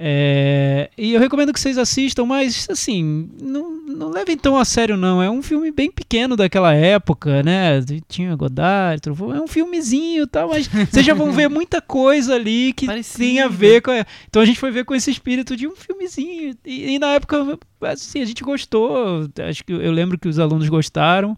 É, 0.03 0.89
e 0.97 1.13
eu 1.13 1.19
recomendo 1.19 1.53
que 1.53 1.59
vocês 1.59 1.77
assistam, 1.77 2.25
mas 2.25 2.67
assim, 2.71 3.29
não, 3.39 3.85
não 3.85 4.09
levem 4.09 4.35
tão 4.35 4.57
a 4.57 4.65
sério 4.65 4.97
não. 4.97 5.21
É 5.21 5.29
um 5.29 5.43
filme 5.43 5.71
bem 5.71 5.91
pequeno 5.91 6.35
daquela 6.35 6.73
época, 6.73 7.43
né? 7.43 7.79
Tinha 8.09 8.35
Godard, 8.35 8.99
é 9.07 9.39
um 9.39 9.47
filmezinho 9.47 10.23
e 10.23 10.27
tal, 10.27 10.49
mas 10.49 10.65
vocês 10.89 11.05
já 11.05 11.13
vão 11.13 11.31
ver 11.31 11.47
muita 11.49 11.79
coisa 11.79 12.33
ali 12.33 12.73
que 12.73 12.87
Parecido. 12.87 13.19
tem 13.19 13.41
a 13.41 13.47
ver 13.47 13.83
com. 13.83 13.91
A... 13.91 14.03
Então 14.27 14.41
a 14.41 14.45
gente 14.45 14.59
foi 14.59 14.71
ver 14.71 14.85
com 14.85 14.95
esse 14.95 15.11
espírito 15.11 15.55
de 15.55 15.67
um 15.67 15.75
filmezinho. 15.75 16.57
E, 16.65 16.95
e, 16.95 16.97
na 16.97 17.09
época, 17.09 17.59
assim, 17.81 18.23
a 18.23 18.25
gente 18.25 18.43
gostou. 18.43 19.29
Acho 19.47 19.63
que 19.63 19.71
eu 19.71 19.91
lembro 19.91 20.17
que 20.17 20.27
os 20.27 20.39
alunos 20.39 20.67
gostaram. 20.67 21.37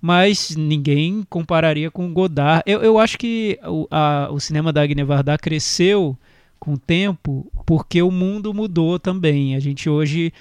Mas 0.00 0.54
ninguém 0.56 1.24
compararia 1.30 1.92
com 1.92 2.12
Godard. 2.12 2.64
Eu, 2.66 2.82
eu 2.82 2.98
acho 2.98 3.16
que 3.16 3.56
o, 3.64 3.86
a, 3.88 4.28
o 4.32 4.40
cinema 4.40 4.72
da 4.72 4.82
Agne 4.82 5.04
Varda 5.04 5.38
cresceu 5.38 6.18
com 6.64 6.72
o 6.72 6.78
tempo, 6.78 7.46
porque 7.66 8.00
o 8.00 8.10
mundo 8.10 8.54
mudou 8.54 8.98
também. 8.98 9.54
A 9.54 9.60
gente 9.60 9.88
hoje 9.90 10.32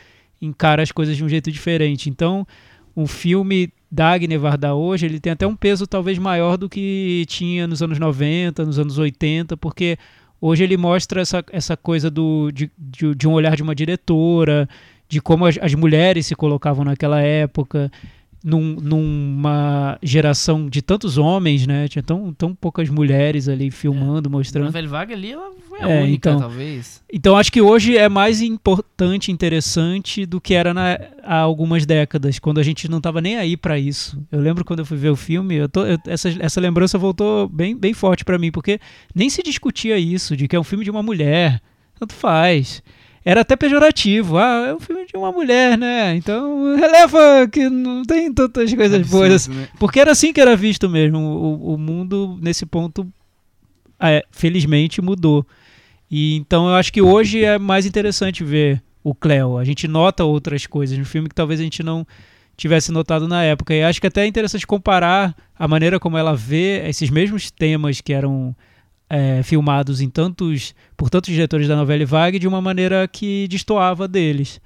encara 0.42 0.82
as 0.82 0.92
coisas 0.92 1.18
de 1.18 1.24
um 1.24 1.28
jeito 1.28 1.52
diferente. 1.52 2.10
Então, 2.10 2.48
o 2.96 3.06
filme 3.06 3.70
da 3.92 4.12
Agne 4.12 4.38
hoje, 4.74 5.06
ele 5.06 5.20
tem 5.20 5.34
até 5.34 5.46
um 5.46 5.56
peso 5.56 5.86
talvez 5.86 6.18
maior 6.18 6.58
do 6.58 6.70
que 6.70 7.26
tinha 7.28 7.68
nos 7.68 7.82
anos 7.82 8.00
90, 8.00 8.66
nos 8.66 8.80
anos 8.80 8.98
80, 8.98 9.58
porque 9.58 9.98
hoje 10.40 10.64
ele 10.64 10.78
mostra 10.78 11.22
essa, 11.22 11.44
essa 11.52 11.76
coisa 11.76 12.10
do, 12.10 12.52
de, 12.52 12.72
de, 12.78 13.14
de 13.14 13.28
um 13.28 13.34
olhar 13.34 13.56
de 13.56 13.62
uma 13.62 13.76
diretora, 13.76 14.68
de 15.10 15.22
como 15.22 15.46
as, 15.46 15.58
as 15.62 15.76
mulheres 15.76 16.26
se 16.26 16.36
colocavam 16.36 16.86
naquela 16.86 17.20
época, 17.20 17.92
num, 18.44 18.76
numa 18.76 19.98
geração 20.04 20.70
de 20.70 20.82
tantos 20.82 21.18
homens, 21.18 21.66
né? 21.66 21.88
Tinha 21.88 22.04
tão, 22.04 22.34
tão 22.34 22.54
poucas 22.54 22.90
mulheres 22.90 23.48
ali 23.48 23.72
filmando, 23.72 24.28
é. 24.28 24.32
mostrando. 24.32 24.68
A 24.68 24.72
Velha 24.72 24.88
Vaga 24.88 25.14
ali, 25.14 25.32
ela 25.32 25.52
foi 25.70 25.80
a 25.82 25.90
é, 25.90 26.04
única, 26.04 26.30
então, 26.30 26.40
talvez. 26.42 27.02
Então 27.12 27.38
acho 27.38 27.52
que 27.52 27.62
hoje 27.62 27.98
é 27.98 28.10
mais 28.10 28.42
importante, 28.42 29.32
interessante 29.32 30.26
do 30.26 30.42
que 30.42 30.54
era 30.54 30.74
na, 30.74 31.00
há 31.24 31.38
algumas 31.38 31.86
décadas, 31.86 32.38
quando 32.38 32.60
a 32.60 32.64
gente 32.64 32.90
não 32.90 32.98
estava 32.98 33.22
nem 33.22 33.38
aí 33.38 33.56
para 33.56 33.80
isso. 33.80 34.22
Eu 34.30 34.42
lembro 34.42 34.66
quando 34.66 34.80
eu 34.80 34.86
fui 34.86 34.98
ver 34.98 35.10
o 35.10 35.16
filme, 35.16 35.56
eu 35.56 35.70
tô, 35.70 35.86
eu, 35.86 35.98
essa, 36.06 36.30
essa 36.40 36.60
lembrança 36.60 36.98
voltou 36.98 37.48
bem, 37.48 37.78
bem 37.78 37.94
forte 37.94 38.26
para 38.26 38.38
mim, 38.38 38.52
porque 38.52 38.78
nem 39.16 39.30
se 39.30 39.42
discutia 39.42 39.98
isso, 39.98 40.36
de 40.36 40.50
que 40.50 40.56
é 40.56 40.60
um 40.60 40.64
filme 40.64 40.84
de 40.84 40.92
uma 40.92 41.02
mulher. 41.02 41.62
Tanto 41.98 42.14
faz 42.14 42.84
era 43.26 43.42
até 43.42 43.56
pejorativo. 43.56 44.38
Ah, 44.38 44.68
é 44.68 44.74
um 44.74 44.80
filme 44.80 45.06
de 45.06 45.16
uma 45.16 45.32
mulher, 45.32 45.78
né? 45.78 46.16
Então 46.16 46.76
releva 46.76 47.48
que 47.48 47.70
não 47.70 48.04
tem 48.04 48.34
tantas 48.34 48.74
coisas 48.74 49.00
Absurdo, 49.00 49.28
boas. 49.28 49.48
Né? 49.48 49.68
Porque 49.80 50.00
era 50.00 50.12
assim 50.12 50.34
que 50.34 50.42
era 50.42 50.56
visto 50.56 50.90
mesmo. 50.90 51.20
O, 51.20 51.74
o 51.74 51.78
mundo, 51.78 52.38
nesse 52.42 52.66
ponto, 52.66 53.08
é, 54.00 54.24
felizmente 54.32 55.02
mudou. 55.02 55.46
E 56.12 56.36
então 56.36 56.68
eu 56.68 56.76
acho 56.76 56.92
que 56.92 57.02
hoje 57.02 57.44
é 57.44 57.58
mais 57.58 57.86
interessante 57.86 58.44
ver 58.44 58.82
o 59.04 59.16
Cleo. 59.16 59.58
A 59.58 59.64
gente 59.64 59.88
nota 59.88 60.24
outras 60.24 60.66
coisas 60.66 60.98
no 60.98 61.06
filme 61.06 61.30
que 61.30 61.36
talvez 61.36 61.60
a 61.60 61.64
gente 61.64 61.82
não 61.82 62.06
tivesse 62.56 62.92
notado 62.92 63.28
na 63.28 63.44
época. 63.44 63.74
E 63.74 63.84
acho 63.84 64.00
que 64.00 64.08
até 64.08 64.22
é 64.24 64.28
interessante 64.28 64.68
comparar 64.68 65.36
a 65.58 65.68
maneira 65.68 66.00
como 66.00 66.18
ela 66.18 66.36
vê 66.36 66.88
esses 66.88 67.10
mesmos 67.10 67.50
temas 67.50 68.02
que 68.02 68.14
eram 68.14 68.56
é, 69.14 69.44
filmados 69.44 70.02
em 70.02 70.10
tantos 70.10 70.74
por 70.98 71.08
tantos 71.08 71.32
diretores 71.32 71.68
da 71.68 71.76
novela 71.76 72.04
Vague 72.04 72.40
de 72.40 72.48
uma 72.48 72.60
maneira 72.60 73.08
que 73.08 73.48
destoava 73.48 74.08
deles. 74.08 74.60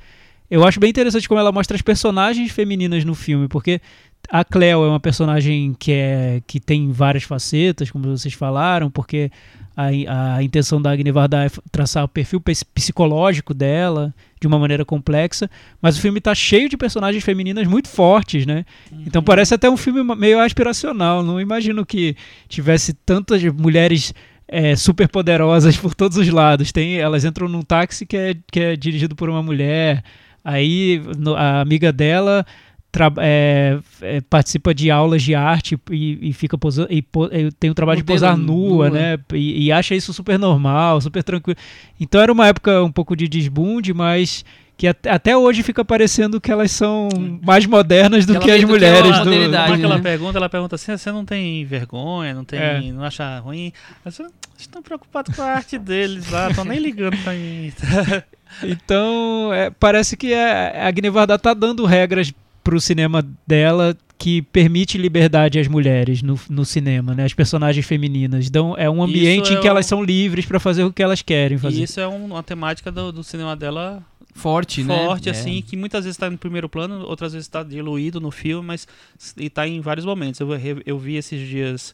Eu 0.49 0.65
acho 0.65 0.79
bem 0.79 0.89
interessante 0.89 1.27
como 1.27 1.37
ela 1.37 1.51
mostra 1.51 1.75
as 1.75 1.81
personagens 1.81 2.49
femininas 2.49 3.03
no 3.03 3.13
filme, 3.13 3.49
porque 3.49 3.81
a 4.29 4.45
Cleo 4.45 4.85
é 4.85 4.87
uma 4.87 5.01
personagem 5.01 5.75
que, 5.77 5.91
é, 5.91 6.41
que 6.47 6.61
tem 6.61 6.93
várias 6.93 7.23
facetas, 7.23 7.91
como 7.91 8.07
vocês 8.07 8.33
falaram, 8.33 8.89
porque 8.89 9.29
a, 9.75 10.35
a 10.35 10.43
intenção 10.43 10.81
da 10.81 10.91
Agni 10.91 11.11
Varda 11.11 11.45
é 11.45 11.49
traçar 11.69 12.05
o 12.05 12.07
perfil 12.07 12.41
psicológico 12.73 13.53
dela 13.53 14.13
de 14.39 14.47
uma 14.47 14.57
maneira 14.57 14.85
complexa, 14.85 15.49
mas 15.81 15.97
o 15.97 16.01
filme 16.01 16.19
está 16.19 16.33
cheio 16.33 16.69
de 16.69 16.77
personagens 16.77 17.23
femininas 17.23 17.67
muito 17.67 17.89
fortes, 17.89 18.45
né? 18.45 18.65
Uhum. 18.91 19.03
Então 19.05 19.21
parece 19.21 19.53
até 19.53 19.69
um 19.69 19.77
filme 19.77 20.03
meio 20.15 20.39
aspiracional. 20.39 21.21
Não 21.21 21.39
imagino 21.39 21.85
que 21.85 22.15
tivesse 22.47 22.93
tantas 22.93 23.43
mulheres 23.43 24.13
é, 24.47 24.75
super 24.75 25.07
poderosas 25.07 25.77
por 25.77 25.93
todos 25.93 26.17
os 26.17 26.29
lados. 26.29 26.71
Tem, 26.71 26.97
elas 26.97 27.25
entram 27.25 27.47
num 27.47 27.61
táxi 27.61 28.05
que 28.05 28.17
é, 28.17 28.35
que 28.51 28.59
é 28.59 28.75
dirigido 28.75 29.15
por 29.15 29.29
uma 29.29 29.43
mulher. 29.43 30.03
Aí 30.43 31.01
no, 31.17 31.35
a 31.35 31.61
amiga 31.61 31.91
dela 31.91 32.45
é, 33.19 33.77
é, 34.01 34.21
participa 34.21 34.73
de 34.73 34.89
aulas 34.89 35.21
de 35.21 35.35
arte 35.35 35.77
e, 35.91 36.29
e 36.29 36.33
fica 36.33 36.57
posando, 36.57 36.87
e, 36.91 36.99
e, 37.31 37.51
tem 37.59 37.69
o 37.69 37.75
trabalho 37.75 37.97
de 37.97 38.03
posar 38.03 38.35
nua, 38.35 38.89
nua. 38.89 38.89
né? 38.89 39.19
E, 39.33 39.65
e, 39.65 39.71
acha 39.71 39.93
isso 39.93 40.13
super 40.13 40.39
normal, 40.39 40.99
super 41.01 41.23
tranquilo. 41.23 41.57
Então 41.99 42.21
era 42.21 42.31
uma 42.31 42.47
época 42.47 42.81
um 42.83 42.91
pouco 42.91 43.15
de 43.15 43.27
desbunde, 43.27 43.93
mas 43.93 44.43
que 44.77 44.87
até 44.87 45.35
hoje 45.35 45.63
fica 45.63 45.83
parecendo 45.83 46.39
que 46.39 46.51
elas 46.51 46.71
são 46.71 47.09
mais 47.43 47.65
modernas 47.65 48.27
do 48.27 48.39
que, 48.39 48.45
que 48.45 48.51
as 48.51 48.63
mulheres. 48.63 49.17
Que 49.19 49.23
do, 49.23 49.31
do... 49.31 49.77
que 49.77 49.83
ela 49.83 49.99
pergunta, 49.99 50.37
ela 50.37 50.47
pergunta 50.47 50.75
assim: 50.75 50.95
você 50.95 51.11
não 51.11 51.25
tem 51.25 51.65
vergonha, 51.65 52.35
não 52.35 52.45
tem, 52.45 52.59
é. 52.59 52.79
não 52.91 53.03
acha 53.03 53.39
ruim? 53.39 53.73
Você 54.05 54.23
estão 54.55 54.83
preocupados 54.83 55.35
com 55.35 55.41
a 55.41 55.45
arte 55.45 55.79
deles 55.79 56.29
lá, 56.29 56.49
estão 56.49 56.63
nem 56.63 56.79
ligando 56.79 57.17
pra 57.23 57.33
mim. 57.33 57.73
então, 58.63 59.51
é, 59.51 59.71
parece 59.71 60.15
que 60.15 60.31
a, 60.33 60.87
a 60.87 60.91
Gnevarda 60.91 61.39
tá 61.39 61.55
dando 61.55 61.83
regras 61.83 62.31
pro 62.63 62.79
cinema 62.79 63.25
dela 63.47 63.97
que 64.15 64.41
permite 64.41 64.97
liberdade 64.97 65.59
às 65.59 65.67
mulheres 65.67 66.21
no, 66.21 66.39
no 66.49 66.65
cinema, 66.65 67.15
né? 67.15 67.23
As 67.23 67.33
personagens 67.33 67.85
femininas. 67.85 68.49
Dão, 68.49 68.75
é 68.77 68.89
um 68.89 69.01
ambiente 69.01 69.45
Isso 69.45 69.53
em 69.53 69.57
é 69.57 69.61
que 69.61 69.67
o- 69.67 69.69
elas 69.69 69.85
são 69.85 70.03
livres 70.03 70.45
para 70.45 70.59
fazer 70.59 70.83
o 70.83 70.91
que 70.91 71.01
elas 71.01 71.21
querem 71.21 71.57
fazer. 71.57 71.79
E 71.79 71.83
isso 71.83 71.99
é 71.99 72.07
um- 72.07 72.25
uma 72.25 72.43
temática 72.43 72.91
do, 72.91 73.11
do 73.11 73.23
cinema 73.23 73.55
dela 73.55 74.03
Forte, 74.37 74.83
né? 74.83 74.95
forte, 75.05 75.29
É. 75.29 75.31
assim, 75.31 75.61
que 75.61 75.75
muitas 75.75 76.05
vezes 76.05 76.15
está 76.15 76.29
no 76.29 76.37
primeiro 76.37 76.69
plano, 76.69 77.05
outras 77.05 77.33
vezes 77.33 77.47
está 77.47 77.63
diluído 77.63 78.21
no 78.21 78.29
filme, 78.31 78.65
mas 78.67 78.87
está 79.35 79.67
em 79.67 79.81
vários 79.81 80.05
momentos. 80.05 80.39
Eu, 80.39 80.47
eu 80.85 80.97
vi 80.99 81.15
esses 81.15 81.47
dias, 81.47 81.93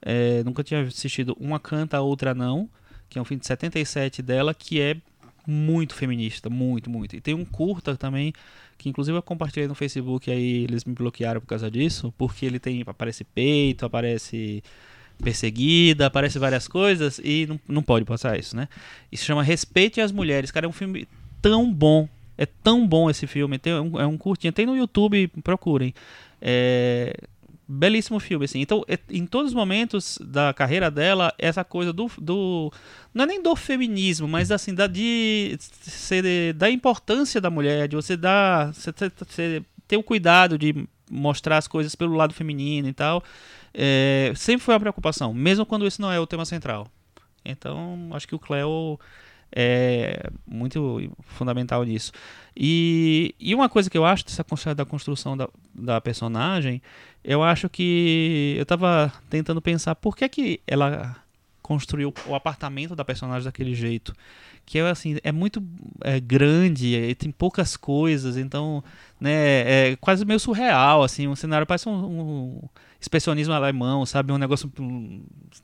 é, 0.00 0.42
nunca 0.42 0.64
tinha 0.64 0.80
assistido 0.80 1.36
Uma 1.38 1.60
Canta, 1.60 1.98
a 1.98 2.00
Outra 2.00 2.34
Não, 2.34 2.68
que 3.10 3.18
é 3.18 3.22
um 3.22 3.24
filme 3.24 3.40
de 3.40 3.46
77 3.46 4.22
dela, 4.22 4.54
que 4.54 4.80
é 4.80 4.96
muito 5.46 5.94
feminista, 5.94 6.48
muito, 6.48 6.88
muito. 6.88 7.14
E 7.14 7.20
tem 7.20 7.34
um 7.34 7.44
curta 7.44 7.94
também, 7.96 8.32
que 8.78 8.88
inclusive 8.88 9.18
eu 9.18 9.22
compartilhei 9.22 9.68
no 9.68 9.74
Facebook, 9.74 10.30
aí 10.30 10.64
eles 10.64 10.84
me 10.84 10.94
bloquearam 10.94 11.40
por 11.40 11.46
causa 11.46 11.70
disso, 11.70 12.12
porque 12.16 12.46
ele 12.46 12.58
tem, 12.58 12.82
aparece 12.86 13.22
peito, 13.22 13.84
aparece 13.84 14.62
perseguida, 15.22 16.06
aparece 16.06 16.38
várias 16.38 16.66
coisas, 16.66 17.20
e 17.22 17.46
não, 17.46 17.60
não 17.68 17.82
pode 17.82 18.04
passar 18.04 18.38
isso, 18.38 18.56
né? 18.56 18.68
Isso 19.10 19.24
chama 19.24 19.42
Respeite 19.42 20.00
as 20.00 20.10
Mulheres, 20.10 20.50
cara, 20.50 20.66
é 20.66 20.68
um 20.68 20.72
filme 20.72 21.06
tão 21.42 21.72
bom. 21.72 22.08
É 22.38 22.46
tão 22.46 22.86
bom 22.86 23.10
esse 23.10 23.26
filme. 23.26 23.58
Tem 23.58 23.74
um, 23.74 24.00
é 24.00 24.06
um 24.06 24.16
curtinho. 24.16 24.52
Tem 24.52 24.64
no 24.64 24.76
YouTube, 24.76 25.28
procurem. 25.44 25.92
É, 26.40 27.14
belíssimo 27.68 28.18
filme, 28.18 28.44
assim. 28.44 28.60
Então, 28.60 28.84
é- 28.88 28.98
em 29.10 29.26
todos 29.26 29.48
os 29.50 29.54
momentos 29.54 30.18
da 30.20 30.52
carreira 30.54 30.90
dela, 30.90 31.34
essa 31.38 31.64
coisa 31.64 31.92
do. 31.92 32.10
do 32.18 32.72
não 33.14 33.24
é 33.24 33.26
nem 33.26 33.42
do 33.42 33.54
feminismo, 33.54 34.26
mas 34.26 34.50
assim, 34.50 34.74
da, 34.74 34.86
de, 34.86 35.58
da 36.56 36.70
importância 36.70 37.40
da 37.40 37.50
mulher, 37.50 37.88
de 37.88 37.96
você 37.96 38.16
dar. 38.16 38.72
Você 38.72 39.62
ter 39.86 39.96
o 39.96 40.02
cuidado 40.02 40.56
de 40.58 40.86
mostrar 41.10 41.58
as 41.58 41.68
coisas 41.68 41.94
pelo 41.94 42.14
lado 42.14 42.32
feminino 42.32 42.88
e 42.88 42.92
tal. 42.94 43.22
é, 43.74 44.32
sempre 44.34 44.64
foi 44.64 44.74
uma 44.74 44.80
preocupação, 44.80 45.34
mesmo 45.34 45.66
quando 45.66 45.86
esse 45.86 46.00
não 46.00 46.10
é 46.10 46.18
o 46.18 46.26
tema 46.26 46.44
central. 46.44 46.86
Então, 47.44 48.10
acho 48.12 48.26
que 48.28 48.34
o 48.34 48.38
Cleo 48.38 48.98
é 49.54 50.30
muito 50.46 51.10
fundamental 51.22 51.84
nisso. 51.84 52.12
E, 52.56 53.34
e 53.38 53.54
uma 53.54 53.68
coisa 53.68 53.88
que 53.88 53.96
eu 53.96 54.04
acho 54.04 54.24
dessa 54.24 54.74
da 54.74 54.84
construção 54.84 55.36
da, 55.36 55.48
da 55.74 56.00
personagem, 56.00 56.82
eu 57.22 57.42
acho 57.42 57.68
que 57.68 58.54
eu 58.58 58.66
tava 58.66 59.12
tentando 59.30 59.60
pensar 59.60 59.94
por 59.94 60.16
que 60.16 60.28
que 60.28 60.60
ela 60.66 61.16
construiu 61.62 62.12
o 62.26 62.34
apartamento 62.34 62.96
da 62.96 63.04
personagem 63.04 63.44
daquele 63.44 63.74
jeito. 63.74 64.14
Que 64.64 64.78
é 64.78 64.88
assim, 64.88 65.18
é 65.22 65.32
muito 65.32 65.62
é, 66.02 66.20
grande, 66.20 66.94
e 66.94 67.14
tem 67.14 67.30
poucas 67.30 67.76
coisas, 67.76 68.36
então, 68.36 68.82
né, 69.20 69.90
é 69.90 69.96
quase 69.96 70.24
meio 70.24 70.38
surreal, 70.40 71.02
assim, 71.02 71.26
um 71.26 71.36
cenário 71.36 71.66
parece 71.66 71.88
um, 71.88 71.92
um 71.92 72.68
expressionismo 73.00 73.52
alemão, 73.52 74.06
sabe, 74.06 74.32
um 74.32 74.38
negócio 74.38 74.72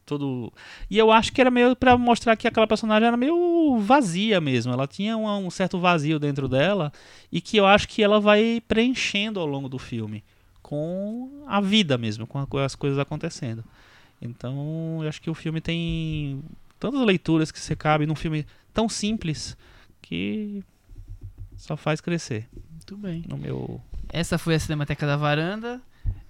todo 0.05 0.53
e 0.91 0.99
eu 0.99 1.11
acho 1.13 1.33
que 1.33 1.41
era 1.41 1.51
meio 1.51 1.77
pra 1.77 1.97
mostrar 1.97 2.37
que 2.37 2.49
aquela 2.49 2.67
personagem 2.67 3.07
era 3.07 3.17
meio 3.17 3.79
vazia 3.79 4.41
mesmo. 4.41 4.73
Ela 4.73 4.87
tinha 4.87 5.17
um, 5.17 5.51
certo 5.51 5.79
vazio 5.79 6.19
dentro 6.19 6.49
dela 6.49 6.93
e 7.31 7.41
que 7.41 7.57
eu 7.57 7.67
acho 7.67 7.89
que 7.89 8.03
ela 8.03 8.21
vai 8.21 8.63
preenchendo 8.67 9.39
ao 9.39 9.47
longo 9.47 9.69
do 9.69 9.79
filme 9.79 10.25
com 10.63 11.45
a 11.47 11.61
vida 11.61 11.97
mesmo, 11.97 12.27
com, 12.27 12.59
as 12.59 12.75
coisas 12.75 12.99
acontecendo. 12.99 13.65
Então, 14.21 14.99
eu 15.03 15.09
acho 15.09 15.23
que 15.23 15.31
o 15.31 15.35
filme 15.35 15.61
tem 15.61 16.43
tantas 16.79 17.01
leituras 17.01 17.51
que 17.53 17.59
você 17.59 17.77
cabe 17.77 18.05
num 18.05 18.17
filme 18.17 18.45
tão 18.79 18.89
simples 18.89 19.57
que 20.01 20.63
só 21.57 21.77
faz 21.77 22.01
crescer. 22.01 22.47
Muito 22.71 22.97
bem. 22.97 23.25
No 23.29 23.37
meu 23.37 23.81
Essa 24.13 24.39
foi 24.39 24.55
a 24.55 24.61
Cinemateca 24.61 25.05
da 25.05 25.17
Varanda. 25.17 25.81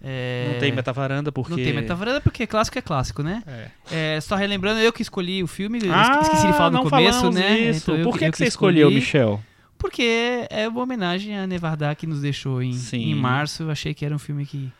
É, 0.02 0.50
não 0.54 0.60
tem 0.60 0.72
metavaranda 0.72 1.30
porque 1.30 1.50
Não 1.50 1.58
tem 1.58 1.72
metavaranda 1.74 2.20
porque 2.22 2.46
clássico 2.46 2.78
é 2.78 2.82
clássico, 2.82 3.22
né? 3.22 3.42
É. 3.46 4.16
É, 4.16 4.20
só 4.20 4.34
relembrando, 4.34 4.80
eu 4.80 4.92
que 4.92 5.02
escolhi 5.02 5.42
o 5.42 5.46
filme, 5.46 5.78
eu 5.84 5.92
Ah, 5.92 6.20
esqueci 6.22 6.46
de 6.46 6.52
falar 6.54 6.70
no 6.70 6.88
começo, 6.88 7.30
né? 7.30 7.58
Isso. 7.70 7.90
Então 7.90 7.96
eu- 7.96 8.04
Por 8.04 8.18
que, 8.18 8.24
eu 8.24 8.32
que 8.32 8.38
você 8.38 8.46
escolheu, 8.46 8.90
Michel? 8.90 9.40
Porque 9.76 10.46
é 10.50 10.66
uma 10.68 10.82
homenagem 10.82 11.36
a 11.38 11.46
Nevardá 11.46 11.94
que 11.94 12.06
nos 12.06 12.20
deixou 12.22 12.62
em, 12.62 12.72
Sim. 12.72 13.10
em 13.10 13.14
março. 13.14 13.64
Eu 13.64 13.70
achei 13.70 13.92
que 13.92 14.04
era 14.06 14.14
um 14.14 14.18
filme 14.18 14.46
que, 14.46 14.72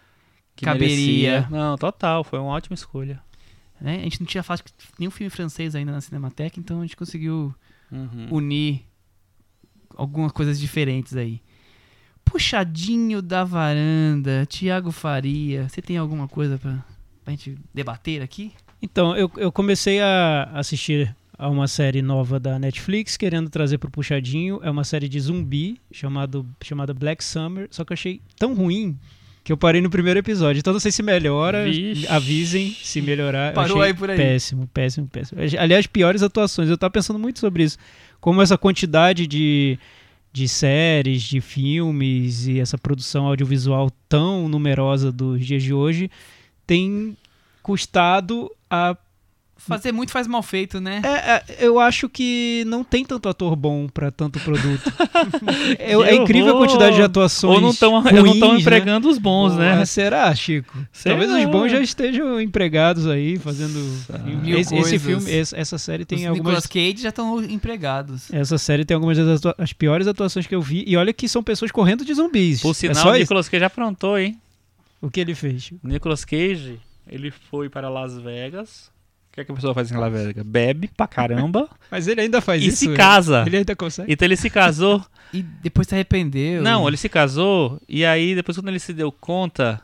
Que 0.56 0.64
Caberia. 0.64 0.96
merecia. 0.96 1.48
Não, 1.50 1.76
total, 1.76 2.24
foi 2.24 2.38
uma 2.38 2.48
ótima 2.48 2.74
escolha. 2.74 3.20
Né? 3.80 3.96
A 3.96 4.02
gente 4.02 4.20
não 4.20 4.26
tinha 4.26 4.42
que 4.42 4.72
nenhum 4.98 5.10
filme 5.10 5.30
francês 5.30 5.74
ainda 5.74 5.92
na 5.92 6.00
Cinemateca, 6.00 6.58
então 6.58 6.80
a 6.80 6.82
gente 6.82 6.96
conseguiu 6.96 7.54
Uhum. 7.90 8.28
unir 8.30 8.82
algumas 9.96 10.30
coisas 10.32 10.60
diferentes 10.60 11.16
aí. 11.16 11.40
Puxadinho 12.24 13.22
da 13.22 13.42
varanda, 13.44 14.44
Tiago 14.46 14.92
Faria. 14.92 15.68
Você 15.68 15.80
tem 15.80 15.96
alguma 15.96 16.28
coisa 16.28 16.58
pra, 16.58 16.84
pra 17.24 17.30
gente 17.32 17.56
debater 17.72 18.20
aqui? 18.20 18.52
Então, 18.82 19.16
eu, 19.16 19.30
eu 19.36 19.50
comecei 19.50 20.00
a 20.00 20.44
assistir 20.52 21.14
a 21.38 21.48
uma 21.48 21.66
série 21.66 22.02
nova 22.02 22.38
da 22.38 22.58
Netflix, 22.58 23.16
querendo 23.16 23.48
trazer 23.48 23.78
pro 23.78 23.90
Puxadinho. 23.90 24.60
É 24.62 24.70
uma 24.70 24.84
série 24.84 25.08
de 25.08 25.18
zumbi 25.18 25.80
chamado, 25.90 26.46
chamada 26.62 26.92
Black 26.92 27.24
Summer, 27.24 27.66
só 27.70 27.84
que 27.84 27.92
eu 27.92 27.94
achei 27.94 28.20
tão 28.38 28.54
ruim 28.54 28.98
que 29.48 29.52
eu 29.52 29.56
parei 29.56 29.80
no 29.80 29.88
primeiro 29.88 30.18
episódio. 30.18 30.60
Então 30.60 30.74
não 30.74 30.78
sei 30.78 30.92
se 30.92 31.02
melhora, 31.02 31.64
Vixe. 31.64 32.06
avisem 32.06 32.76
se 32.82 33.00
melhorar. 33.00 33.54
Parou 33.54 33.80
aí 33.80 33.94
por 33.94 34.10
aí. 34.10 34.16
Péssimo, 34.18 34.66
péssimo, 34.66 35.08
péssimo. 35.08 35.40
Aliás, 35.58 35.86
piores 35.86 36.22
atuações. 36.22 36.68
Eu 36.68 36.76
tava 36.76 36.90
pensando 36.90 37.18
muito 37.18 37.38
sobre 37.38 37.62
isso. 37.62 37.78
Como 38.20 38.42
essa 38.42 38.58
quantidade 38.58 39.26
de, 39.26 39.78
de 40.30 40.46
séries, 40.46 41.22
de 41.22 41.40
filmes 41.40 42.46
e 42.46 42.60
essa 42.60 42.76
produção 42.76 43.24
audiovisual 43.26 43.90
tão 44.06 44.50
numerosa 44.50 45.10
dos 45.10 45.46
dias 45.46 45.62
de 45.62 45.72
hoje 45.72 46.10
tem 46.66 47.16
custado 47.62 48.54
a 48.68 48.94
Fazer 49.58 49.92
muito 49.92 50.12
faz 50.12 50.26
mal 50.26 50.42
feito, 50.42 50.80
né? 50.80 51.02
é, 51.04 51.08
é, 51.08 51.66
eu 51.66 51.78
acho 51.80 52.08
que 52.08 52.62
não 52.66 52.82
tem 52.84 53.04
tanto 53.04 53.28
ator 53.28 53.54
bom 53.56 53.86
pra 53.88 54.10
tanto 54.10 54.38
produto. 54.40 54.90
é, 55.78 55.92
é 55.92 56.14
incrível 56.14 56.54
a 56.56 56.58
quantidade 56.58 56.96
de 56.96 57.02
atuações. 57.02 57.54
Ou 57.56 57.60
não 57.60 57.70
estão 57.70 58.00
né? 58.02 58.10
empregando 58.60 59.08
os 59.10 59.18
bons, 59.18 59.52
Pô, 59.52 59.58
né? 59.58 59.84
Será, 59.84 60.34
Chico? 60.34 60.78
Sei 60.92 61.10
Talvez 61.12 61.30
não. 61.30 61.38
os 61.40 61.44
bons 61.50 61.70
já 61.70 61.80
estejam 61.80 62.40
empregados 62.40 63.06
aí, 63.06 63.36
fazendo. 63.36 63.78
Mil 64.42 64.58
esse, 64.58 64.74
esse 64.74 64.98
coisas. 64.98 65.02
filme, 65.02 65.30
esse- 65.30 65.56
essa 65.56 65.76
série 65.76 66.04
tem 66.04 66.18
Os 66.20 66.24
algumas. 66.26 66.38
Nicolas 66.38 66.66
Cage 66.66 67.02
já 67.02 67.08
estão 67.10 67.42
empregados. 67.42 68.32
Essa 68.32 68.56
série 68.58 68.84
tem 68.84 68.94
algumas 68.94 69.18
das 69.18 69.38
atua- 69.40 69.54
as 69.58 69.72
piores 69.72 70.06
atuações 70.06 70.46
que 70.46 70.54
eu 70.54 70.62
vi. 70.62 70.84
E 70.86 70.96
olha 70.96 71.12
que 71.12 71.28
são 71.28 71.42
pessoas 71.42 71.70
correndo 71.70 72.04
de 72.04 72.14
zumbis. 72.14 72.62
Por 72.62 72.70
é 72.70 72.74
sinal, 72.74 72.94
só 72.94 73.08
o 73.10 73.14
isso. 73.14 73.20
Nicolas 73.24 73.48
Cage 73.48 73.64
aprontou, 73.64 74.18
hein? 74.18 74.38
O 75.00 75.10
que 75.10 75.20
ele 75.20 75.34
fez? 75.34 75.72
O 75.82 75.88
Nicolas 75.88 76.24
Cage, 76.24 76.78
ele 77.10 77.30
foi 77.50 77.68
para 77.68 77.88
Las 77.88 78.16
Vegas. 78.16 78.90
O 79.38 79.40
que, 79.40 79.42
é 79.42 79.44
que 79.44 79.52
a 79.52 79.54
pessoa 79.54 79.74
faz 79.74 79.92
em 79.92 79.96
Las 79.96 80.12
Vegas? 80.12 80.44
Bebe 80.44 80.90
pra 80.96 81.06
caramba 81.06 81.68
Mas 81.90 82.08
ele 82.08 82.22
ainda 82.22 82.40
faz 82.40 82.60
e 82.60 82.66
isso. 82.66 82.78
se 82.78 82.88
né? 82.88 82.96
casa. 82.96 83.44
Ele 83.46 83.58
ainda 83.58 83.76
consegue. 83.76 84.12
Então 84.12 84.26
ele 84.26 84.36
se 84.36 84.50
casou. 84.50 85.04
E 85.30 85.42
depois 85.42 85.86
se 85.86 85.94
arrependeu. 85.94 86.62
Não, 86.62 86.88
ele 86.88 86.96
se 86.96 87.06
casou 87.06 87.78
e 87.86 88.02
aí 88.02 88.34
depois 88.34 88.56
quando 88.56 88.68
ele 88.68 88.78
se 88.78 88.94
deu 88.94 89.12
conta, 89.12 89.78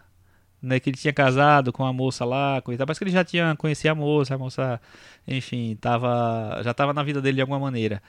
né, 0.62 0.80
que 0.80 0.88
ele 0.88 0.96
tinha 0.96 1.12
casado 1.12 1.70
com 1.70 1.84
a 1.84 1.92
moça 1.92 2.24
lá, 2.24 2.62
coisa, 2.62 2.82
e 2.82 2.86
parece 2.86 2.98
que 2.98 3.04
ele 3.04 3.10
já 3.10 3.22
tinha 3.22 3.54
conhecido 3.54 3.90
a 3.90 3.94
moça, 3.94 4.34
a 4.34 4.38
moça, 4.38 4.80
enfim, 5.28 5.76
tava, 5.78 6.62
já 6.64 6.72
tava 6.72 6.94
na 6.94 7.02
vida 7.02 7.20
dele 7.20 7.34
de 7.34 7.40
alguma 7.42 7.58
maneira. 7.58 8.02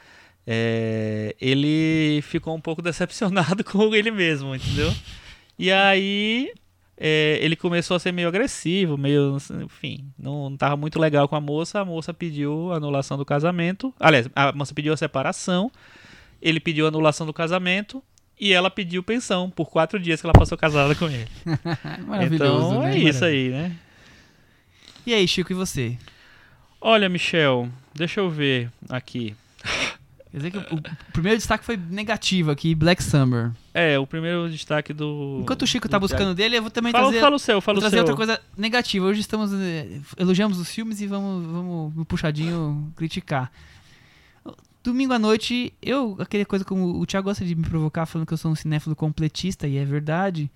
É, 0.47 1.35
ele 1.41 2.21
ficou 2.21 2.55
um 2.55 2.61
pouco 2.61 2.79
decepcionado 2.81 3.65
com 3.65 3.93
ele 3.93 4.11
mesmo, 4.11 4.55
entendeu? 4.55 4.93
E 5.59 5.69
aí 5.69 6.53
é, 6.97 7.37
ele 7.41 7.55
começou 7.55 7.95
a 7.95 7.99
ser 7.99 8.11
meio 8.11 8.27
agressivo, 8.27 8.97
meio, 8.97 9.37
enfim, 9.63 10.05
não, 10.17 10.49
não 10.49 10.57
tava 10.57 10.77
muito 10.77 10.97
legal 10.99 11.27
com 11.27 11.35
a 11.35 11.41
moça. 11.41 11.81
A 11.81 11.85
moça 11.85 12.13
pediu 12.13 12.71
a 12.71 12.77
anulação 12.77 13.17
do 13.17 13.25
casamento. 13.25 13.93
Aliás, 13.99 14.29
a 14.35 14.53
moça 14.53 14.73
pediu 14.73 14.93
a 14.93 14.97
separação. 14.97 15.71
Ele 16.41 16.59
pediu 16.59 16.85
a 16.85 16.89
anulação 16.89 17.25
do 17.25 17.33
casamento 17.33 18.01
e 18.39 18.53
ela 18.53 18.69
pediu 18.69 19.03
pensão 19.03 19.49
por 19.49 19.69
quatro 19.69 19.99
dias 19.99 20.21
que 20.21 20.27
ela 20.27 20.33
passou 20.33 20.57
casada 20.57 20.95
com 20.95 21.05
ele. 21.07 21.27
Maravilhoso, 22.07 22.67
então 22.67 22.81
né? 22.81 22.95
é 22.95 22.97
isso 22.97 23.25
aí, 23.25 23.49
né? 23.49 23.75
E 25.05 25.13
aí, 25.13 25.27
Chico, 25.27 25.51
e 25.51 25.55
você? 25.55 25.97
Olha, 26.79 27.09
Michel, 27.09 27.69
deixa 27.93 28.21
eu 28.21 28.29
ver 28.29 28.71
aqui. 28.89 29.35
Quer 30.35 30.39
dizer 30.39 30.51
que 30.51 30.57
o, 30.57 30.77
o 30.79 31.11
primeiro 31.13 31.37
destaque 31.37 31.63
foi 31.63 31.77
negativo 31.77 32.51
aqui, 32.51 32.75
Black 32.75 33.01
Summer. 33.01 33.53
É, 33.73 33.97
o 33.97 34.05
primeiro 34.05 34.49
destaque 34.49 34.91
do. 34.91 35.39
Enquanto 35.41 35.61
o 35.61 35.67
Chico 35.67 35.87
tá 35.87 35.97
buscando 35.97 36.35
dele, 36.35 36.57
eu 36.57 36.61
vou 36.61 36.69
também 36.69 36.91
Fala, 36.91 37.05
trazer, 37.05 37.21
fala 37.21 37.35
o 37.37 37.39
seu, 37.39 37.61
fala 37.61 37.77
o 37.77 37.79
trazer 37.79 37.95
seu. 37.95 38.01
outra 38.01 38.15
coisa 38.17 38.41
negativa. 38.57 39.05
Hoje 39.05 39.21
estamos. 39.21 39.53
eh, 39.53 40.01
elogiamos 40.17 40.59
os 40.59 40.69
filmes 40.69 40.99
e 40.99 41.07
vamos, 41.07 41.45
vamos 41.45 41.95
no 41.95 42.03
puxadinho 42.03 42.91
criticar. 42.97 43.49
Domingo 44.83 45.13
à 45.13 45.19
noite, 45.19 45.71
eu, 45.81 46.17
aquela 46.19 46.43
coisa 46.43 46.65
como 46.65 46.99
o 46.99 47.05
Thiago 47.05 47.29
gosta 47.29 47.45
de 47.45 47.55
me 47.55 47.63
provocar 47.63 48.05
falando 48.05 48.27
que 48.27 48.33
eu 48.33 48.37
sou 48.37 48.51
um 48.51 48.55
cinéfilo 48.55 48.93
completista, 48.93 49.65
e 49.65 49.77
é 49.77 49.85
verdade. 49.85 50.51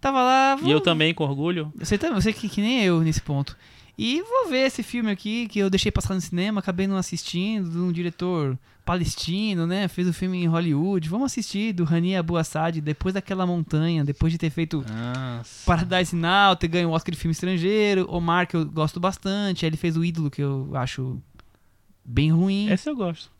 Tava 0.00 0.22
lá. 0.22 0.56
E 0.62 0.70
eu 0.70 0.80
também, 0.80 1.12
com 1.12 1.24
orgulho. 1.24 1.72
Você 1.80 1.98
também, 1.98 2.14
você 2.14 2.32
que, 2.32 2.48
que 2.48 2.60
nem 2.60 2.84
eu 2.84 3.00
nesse 3.00 3.20
ponto. 3.20 3.56
E 3.98 4.20
vou 4.20 4.50
ver 4.50 4.66
esse 4.66 4.82
filme 4.82 5.10
aqui 5.10 5.48
que 5.48 5.58
eu 5.58 5.70
deixei 5.70 5.90
passar 5.90 6.14
no 6.14 6.20
cinema, 6.20 6.60
acabei 6.60 6.86
não 6.86 6.96
assistindo, 6.96 7.70
de 7.70 7.78
um 7.78 7.90
diretor 7.90 8.58
palestino, 8.84 9.66
né? 9.66 9.88
Fez 9.88 10.06
o 10.06 10.12
filme 10.12 10.44
em 10.44 10.46
Hollywood. 10.46 11.08
Vamos 11.08 11.32
assistir 11.32 11.72
do 11.72 11.82
Rani 11.82 12.14
Abu 12.14 12.36
Assad, 12.36 12.80
depois 12.80 13.14
daquela 13.14 13.46
montanha, 13.46 14.04
depois 14.04 14.32
de 14.32 14.38
ter 14.38 14.50
feito 14.50 14.84
Nossa. 14.86 15.64
Paradise 15.64 16.14
Now, 16.14 16.54
ter 16.54 16.68
ganho 16.68 16.90
o 16.90 16.92
Oscar 16.92 17.12
de 17.12 17.18
filme 17.18 17.32
estrangeiro. 17.32 18.06
Omar, 18.08 18.46
que 18.46 18.56
eu 18.56 18.66
gosto 18.66 19.00
bastante. 19.00 19.64
Aí 19.64 19.70
ele 19.70 19.76
fez 19.76 19.96
o 19.96 20.04
Ídolo, 20.04 20.30
que 20.30 20.42
eu 20.42 20.70
acho 20.74 21.20
bem 22.04 22.30
ruim. 22.30 22.70
Esse 22.70 22.88
eu 22.88 22.94
gosto. 22.94 23.30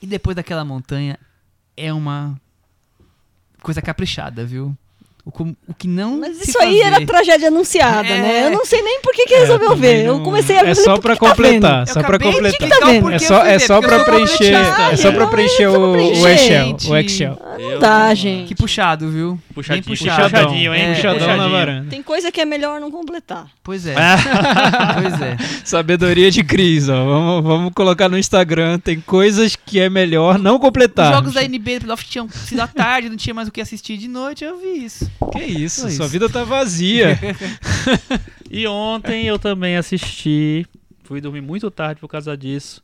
E 0.00 0.06
depois 0.06 0.34
daquela 0.36 0.64
montanha 0.64 1.18
é 1.76 1.92
uma 1.92 2.40
coisa 3.60 3.82
caprichada, 3.82 4.46
viu? 4.46 4.76
O, 5.24 5.30
com- 5.30 5.54
o 5.68 5.74
que 5.74 5.86
não. 5.86 6.18
Mas 6.18 6.38
se 6.38 6.48
isso 6.50 6.58
aí 6.58 6.78
fazer- 6.78 6.94
era 6.94 7.06
tragédia 7.06 7.48
anunciada, 7.48 8.08
É. 8.08 8.20
né? 8.22 8.46
Eu 8.46 8.50
não 8.52 8.64
sei 8.64 8.80
nem 8.80 9.00
por 9.02 9.12
que, 9.12 9.26
que 9.26 9.34
É, 9.34 9.40
resolveu 9.40 9.68
também 9.70 9.96
ver. 9.96 10.06
Eu 10.06 10.16
não- 10.16 10.24
comecei 10.24 10.58
a 10.58 10.62
ver 10.62 10.70
É 10.70 10.74
só 10.74 10.96
tá 10.98 11.08
vendo. 11.10 11.18
completar, 11.18 11.80
Eu 11.82 11.86
só 11.86 12.00
de 12.00 12.06
completar. 12.06 12.86
vendo? 12.86 13.00
porquê 13.02 13.12
É 13.12 13.16
eu 13.16 13.20
só, 13.20 13.44
é 13.44 13.58
só 13.58 13.76
eu 13.76 13.82
sou 13.88 14.04
preencher, 14.04 14.54
é 14.54 14.96
só 14.96 15.12
pra 15.12 15.20
Não, 15.24 15.28
preencher 15.30 15.62
é 15.64 15.68
o. 15.68 15.96
Excel, 16.26 16.26
o 16.26 16.36
Gente. 16.36 16.92
Excel. 16.94 17.38
Não 17.58 17.78
dá, 17.78 18.14
gente. 18.14 18.48
Que 18.48 18.54
puxado, 18.54 19.10
viu? 19.10 19.38
Puxadinho, 19.54 19.84
Bem 19.84 19.96
puxado. 19.96 20.30
puxadinho, 20.30 20.74
hein? 20.74 20.82
É, 20.82 20.94
Puxadão 20.94 21.18
na 21.18 21.26
puxadinho. 21.26 21.50
varanda. 21.50 21.90
Tem 21.90 22.02
coisa 22.02 22.32
que 22.32 22.40
é 22.40 22.44
melhor 22.46 22.80
não 22.80 22.90
completar. 22.90 23.46
Pois 23.62 23.86
é. 23.86 23.94
Ah, 23.98 24.16
pois 25.02 25.20
é. 25.20 25.36
Sabedoria 25.64 26.30
de 26.30 26.42
Cris, 26.42 26.88
ó. 26.88 27.04
Vamos, 27.04 27.44
vamos 27.44 27.72
colocar 27.74 28.08
no 28.08 28.16
Instagram. 28.18 28.78
Tem 28.78 29.00
coisas 29.00 29.54
que 29.54 29.78
é 29.78 29.90
melhor 29.90 30.38
não 30.38 30.58
completar. 30.58 31.10
Os 31.10 31.16
jogos 31.16 31.34
da 31.34 31.42
NBA 31.42 31.78
do 31.80 31.84
playoff 31.84 32.04
tinham 32.06 32.28
sido 32.30 32.60
à 32.60 32.66
tarde, 32.66 33.08
não 33.10 33.16
tinha 33.16 33.34
mais 33.34 33.48
o 33.48 33.52
que 33.52 33.60
assistir 33.60 33.96
de 33.98 34.08
noite, 34.08 34.44
eu 34.44 34.56
vi 34.58 34.84
isso. 34.84 35.09
Que 35.32 35.40
isso, 35.44 35.82
Foi 35.82 35.90
sua 35.90 36.04
isso. 36.06 36.12
vida 36.12 36.28
tá 36.28 36.44
vazia. 36.44 37.18
E 38.52 38.66
ontem 38.66 39.26
eu 39.26 39.38
também 39.38 39.76
assisti. 39.76 40.66
Fui 41.04 41.20
dormir 41.20 41.40
muito 41.40 41.70
tarde 41.70 42.00
por 42.00 42.08
causa 42.08 42.36
disso. 42.36 42.82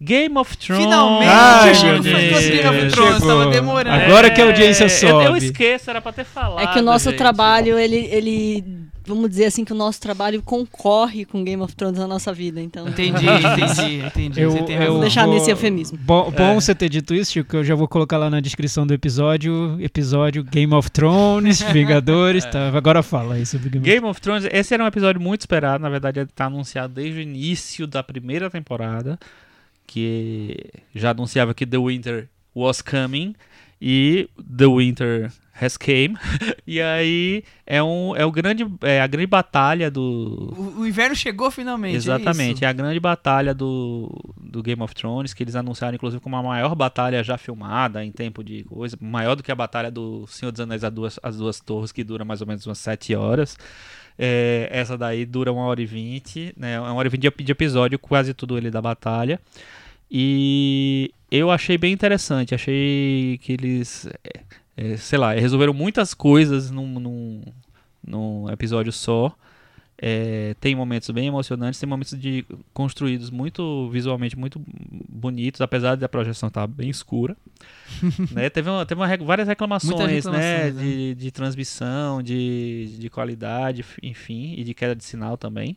Game 0.00 0.36
of 0.38 0.56
Thrones. 0.56 0.84
Finalmente, 0.84 1.28
Ai, 1.28 1.82
meu 1.84 2.00
Deus. 2.00 2.44
Game 2.46 2.68
of 2.68 2.90
Thrones, 2.92 3.14
Chegou. 3.14 3.28
tava 3.28 3.50
demorando. 3.50 4.02
Agora 4.04 4.30
que 4.30 4.40
a 4.40 4.44
audiência 4.44 4.84
eu- 4.84 4.88
sobe. 4.90 5.24
Eu, 5.24 5.36
esqueço, 5.36 5.90
era 5.90 6.00
pra 6.00 6.12
ter 6.12 6.24
falado. 6.24 6.60
É 6.62 6.72
que 6.72 6.78
o 6.78 6.82
nosso 6.82 7.10
gente. 7.10 7.18
trabalho, 7.18 7.76
ele, 7.78 7.96
ele. 8.12 8.64
Vamos 9.06 9.28
dizer 9.30 9.46
assim, 9.46 9.64
que 9.64 9.72
o 9.72 9.76
nosso 9.76 10.00
trabalho 10.00 10.40
concorre 10.42 11.24
com 11.24 11.42
Game 11.44 11.60
of 11.62 11.74
Thrones 11.74 11.98
na 11.98 12.06
nossa 12.06 12.32
vida, 12.32 12.60
então. 12.60 12.88
Entendi, 12.88 13.24
entendi, 13.26 14.06
entendi. 14.06 14.40
Eu, 14.40 14.50
Você 14.52 14.62
tem 14.62 14.74
eu 14.74 14.78
razão. 14.80 14.92
Vou 14.94 15.00
deixar 15.02 15.24
vou- 15.26 15.34
nesse 15.34 15.50
eufemismo. 15.50 15.98
Bom, 15.98 16.30
bom 16.30 16.50
É. 16.52 16.54
você 16.54 16.74
ter 16.74 16.88
dito 16.88 17.14
isso, 17.14 17.32
Chico, 17.32 17.50
que 17.50 17.56
eu 17.56 17.64
já 17.64 17.74
vou 17.74 17.88
colocar 17.88 18.16
lá 18.18 18.30
na 18.30 18.40
descrição 18.40 18.86
do 18.86 18.94
episódio. 18.94 19.76
Episódio 19.80 20.44
Game 20.44 20.72
of 20.74 20.90
Thrones, 20.90 21.60
Vingadores. 21.72 22.44
Tá, 22.44 22.68
agora 22.68 23.02
fala 23.02 23.34
aí 23.34 23.44
sobre 23.46 23.70
Game, 23.70 23.84
Game 23.84 24.06
of 24.06 24.20
Thrones, 24.20 24.46
esse 24.50 24.72
era 24.74 24.84
um 24.84 24.86
episódio 24.86 25.20
muito 25.20 25.40
esperado. 25.40 25.82
Na 25.82 25.88
verdade, 25.90 26.20
ele 26.20 26.30
tá 26.34 26.46
anunciado 26.46 26.94
desde 26.94 27.18
o 27.18 27.22
início 27.22 27.86
da 27.86 28.02
primeira 28.02 28.48
temporada. 28.50 29.18
Que 29.86 30.56
já 30.94 31.10
anunciava 31.10 31.52
que 31.52 31.66
The 31.66 31.78
Winter 31.78 32.28
was 32.54 32.80
coming. 32.80 33.34
E 33.80 34.28
The 34.56 34.66
Winter 34.66 35.32
has 35.62 35.76
came. 35.76 36.16
e 36.66 36.80
aí 36.80 37.44
é, 37.66 37.82
um, 37.82 38.14
é, 38.16 38.24
o 38.24 38.32
grande, 38.32 38.66
é 38.82 39.00
a 39.00 39.06
grande 39.06 39.26
batalha 39.26 39.90
do. 39.90 40.52
O, 40.56 40.80
o 40.80 40.86
inverno 40.86 41.14
chegou 41.14 41.50
finalmente. 41.50 41.94
é 41.94 41.96
Exatamente, 41.96 42.56
isso. 42.56 42.64
é 42.64 42.68
a 42.68 42.72
grande 42.72 42.98
batalha 42.98 43.54
do, 43.54 44.10
do 44.40 44.62
Game 44.62 44.82
of 44.82 44.94
Thrones, 44.94 45.32
que 45.34 45.42
eles 45.42 45.54
anunciaram 45.54 45.94
inclusive 45.94 46.20
como 46.20 46.36
a 46.36 46.42
maior 46.42 46.74
batalha 46.74 47.22
já 47.22 47.38
filmada 47.38 48.04
em 48.04 48.10
tempo 48.10 48.42
de 48.42 48.64
coisa, 48.64 48.96
maior 49.00 49.34
do 49.34 49.42
que 49.42 49.52
a 49.52 49.54
batalha 49.54 49.90
do 49.90 50.26
Senhor 50.26 50.50
dos 50.50 50.60
Anéis, 50.60 50.84
as 50.84 50.92
duas, 50.92 51.20
as 51.22 51.36
duas 51.36 51.60
torres, 51.60 51.92
que 51.92 52.02
dura 52.02 52.24
mais 52.24 52.40
ou 52.40 52.46
menos 52.46 52.66
umas 52.66 52.78
7 52.78 53.14
horas. 53.14 53.56
É, 54.18 54.68
essa 54.70 54.96
daí 54.96 55.24
dura 55.24 55.52
uma 55.52 55.62
hora 55.62 55.80
e 55.80 55.86
vinte, 55.86 56.52
né? 56.56 56.78
Uma 56.78 56.92
hora 56.94 57.08
e 57.08 57.10
vinte 57.10 57.30
de 57.30 57.52
episódio, 57.52 57.98
quase 57.98 58.34
tudo 58.34 58.58
ele 58.58 58.70
da 58.70 58.80
batalha. 58.80 59.40
E 60.10 61.10
eu 61.30 61.50
achei 61.50 61.78
bem 61.78 61.94
interessante, 61.94 62.54
achei 62.54 63.40
que 63.42 63.54
eles, 63.54 64.06
é, 64.76 64.96
sei 64.96 65.18
lá, 65.18 65.32
resolveram 65.32 65.74
muitas 65.74 66.14
coisas 66.14 66.70
num, 66.70 66.86
num, 66.98 67.42
num 68.06 68.50
episódio 68.50 68.92
só. 68.92 69.34
É, 70.04 70.56
tem 70.58 70.74
momentos 70.74 71.08
bem 71.10 71.28
emocionantes, 71.28 71.78
tem 71.78 71.88
momentos 71.88 72.18
de 72.18 72.44
construídos 72.74 73.30
muito 73.30 73.88
visualmente 73.90 74.36
muito 74.36 74.60
bonitos, 75.08 75.60
apesar 75.60 75.96
da 75.96 76.08
projeção 76.08 76.48
estar 76.48 76.66
bem 76.66 76.90
escura. 76.90 77.36
né? 78.32 78.50
Teve, 78.50 78.68
uma- 78.68 78.84
teve 78.84 79.00
uma 79.00 79.16
várias 79.18 79.46
reclamações, 79.46 80.24
né? 80.24 80.32
né? 80.32 80.70
De, 80.72 81.14
de 81.14 81.30
transmissão, 81.30 82.20
de, 82.20 82.96
de 82.98 83.08
qualidade, 83.08 83.84
enfim, 84.02 84.54
e 84.56 84.64
de 84.64 84.74
queda 84.74 84.96
de 84.96 85.04
sinal 85.04 85.36
também. 85.36 85.76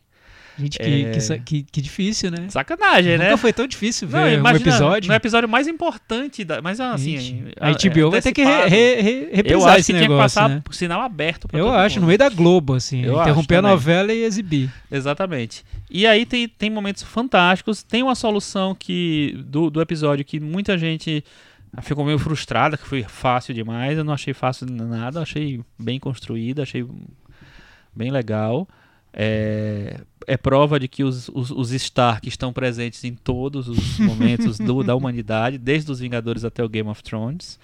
Gente, 0.58 0.78
que, 0.78 0.84
É. 0.84 1.10
que, 1.12 1.38
que, 1.38 1.62
que 1.64 1.80
difícil, 1.82 2.30
né? 2.30 2.46
Sacanagem, 2.48 3.18
né? 3.18 3.24
Nunca 3.26 3.36
foi 3.36 3.52
tão 3.52 3.66
difícil 3.66 4.08
ver 4.08 4.16
Não, 4.16 4.24
um 4.24 4.32
imagina, 4.32 4.70
episódio. 4.70 5.08
No 5.08 5.14
episódio 5.14 5.48
mais 5.48 5.66
importante, 5.68 6.44
da, 6.44 6.62
mas 6.62 6.80
assim. 6.80 7.18
Gente, 7.18 7.44
a- 7.60 7.68
a 7.68 7.72
HBO 7.72 8.10
vai 8.10 8.22
ter 8.22 8.32
que 8.32 8.42
re, 8.42 8.68
re, 8.68 9.28
re, 9.32 9.42
Eu 9.44 9.64
acho 9.66 9.78
esse 9.80 9.92
que 9.92 9.98
tinha 9.98 10.02
que 10.02 10.08
negócio, 10.08 10.40
passar 10.40 10.48
né? 10.48 10.62
por 10.64 10.74
sinal 10.74 11.00
aberto 11.02 11.46
pra 11.46 11.58
Eu 11.60 11.70
acho, 11.70 11.96
mundo. 11.96 12.02
no 12.02 12.06
meio 12.08 12.18
da 12.18 12.28
Globo, 12.30 12.74
assim. 12.74 13.02
Eu 13.04 13.20
interromper 13.20 13.56
a 13.56 13.62
novela 13.62 14.12
e 14.12 14.22
exibir. 14.24 14.72
Exatamente. 14.90 15.62
E 15.90 16.06
aí 16.06 16.24
tem, 16.24 16.48
tem 16.48 16.70
momentos 16.70 17.02
fantásticos. 17.02 17.82
Tem 17.82 18.02
uma 18.02 18.14
solução 18.14 18.74
que 18.74 19.36
do, 19.46 19.68
do 19.70 19.80
episódio 19.80 20.24
que 20.24 20.40
muita 20.40 20.78
gente 20.78 21.22
ficou 21.82 22.04
meio 22.04 22.18
frustrada, 22.18 22.78
que 22.78 22.86
foi 22.86 23.02
fácil 23.02 23.52
demais. 23.52 23.98
Eu 23.98 24.04
não 24.04 24.14
achei 24.14 24.32
fácil 24.32 24.66
nada, 24.70 25.20
achei 25.20 25.60
bem 25.78 26.00
construída, 26.00 26.62
achei 26.62 26.82
bem 27.94 28.10
legal. 28.10 28.66
É, 29.18 29.98
é 30.26 30.36
prova 30.36 30.78
de 30.78 30.86
que 30.86 31.02
os, 31.02 31.30
os, 31.30 31.50
os 31.50 31.70
Stark 31.72 32.28
estão 32.28 32.52
presentes 32.52 33.02
em 33.02 33.14
todos 33.14 33.66
os 33.68 33.98
momentos 33.98 34.58
do- 34.58 34.84
da 34.84 34.94
humanidade, 34.94 35.56
desde 35.56 35.90
os 35.90 36.00
Vingadores 36.00 36.44
até 36.44 36.62
o 36.62 36.68
Game 36.68 36.88
of 36.88 37.02
Thrones. 37.02 37.58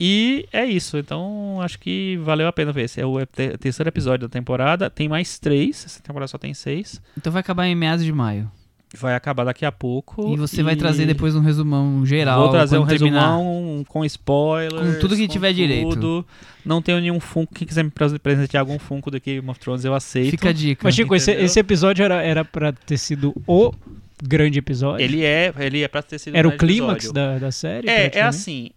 E 0.00 0.48
é 0.52 0.64
isso, 0.64 0.96
então 0.96 1.60
acho 1.60 1.78
que 1.78 2.16
valeu 2.22 2.46
a 2.46 2.52
pena 2.52 2.72
ver. 2.72 2.84
Esse 2.84 3.00
é 3.00 3.04
o 3.06 3.18
te- 3.26 3.58
terceiro 3.58 3.88
episódio 3.88 4.28
da 4.28 4.32
temporada. 4.32 4.88
Tem 4.88 5.08
mais 5.08 5.38
três, 5.38 5.84
essa 5.84 6.00
temporada 6.00 6.28
só 6.28 6.38
tem 6.38 6.54
seis. 6.54 7.02
Então 7.18 7.32
vai 7.32 7.40
acabar 7.40 7.66
em 7.66 7.74
meados 7.74 8.04
de 8.04 8.12
maio. 8.12 8.50
Vai 8.96 9.14
acabar 9.14 9.44
daqui 9.44 9.66
a 9.66 9.72
pouco. 9.72 10.32
E 10.32 10.36
você 10.36 10.62
vai 10.62 10.74
trazer 10.74 11.04
depois 11.04 11.34
um 11.36 11.40
resumão 11.40 12.06
geral. 12.06 12.40
Vou 12.44 12.50
trazer 12.50 12.78
um 12.78 12.86
terminar. 12.86 13.20
resumão 13.36 13.84
com 13.86 14.02
spoilers. 14.04 14.94
Com 14.94 15.00
tudo 15.00 15.14
que 15.14 15.28
tiver 15.28 15.52
direito. 15.52 15.90
tudo. 15.90 16.26
Não 16.64 16.80
tenho 16.80 16.98
nenhum 16.98 17.20
Funko. 17.20 17.54
Quem 17.54 17.66
quiser 17.68 17.84
me 17.84 17.90
prese- 17.90 18.18
presentear 18.18 18.62
algum 18.62 18.78
Funko 18.78 19.10
do 19.10 19.20
Game 19.20 19.46
of 19.50 19.60
Thrones, 19.60 19.84
eu 19.84 19.92
aceito. 19.94 20.30
Fica 20.30 20.48
a 20.48 20.52
dica. 20.52 20.80
Mas, 20.84 20.94
Chico, 20.94 21.14
esse, 21.14 21.32
esse 21.32 21.60
episódio 21.60 22.02
era, 22.02 22.22
era 22.22 22.44
pra 22.46 22.72
ter 22.72 22.96
sido 22.96 23.34
o 23.46 23.74
grande 24.22 24.58
episódio? 24.58 25.04
Ele 25.04 25.22
é, 25.22 25.52
ele 25.58 25.82
é 25.82 25.88
pra 25.88 26.02
ter 26.02 26.18
sido 26.18 26.34
era 26.34 26.48
o 26.48 26.56
clímax 26.56 27.12
da, 27.12 27.38
da 27.38 27.52
série? 27.52 27.88
É, 27.90 28.10
é 28.18 28.22
assim. 28.22 28.70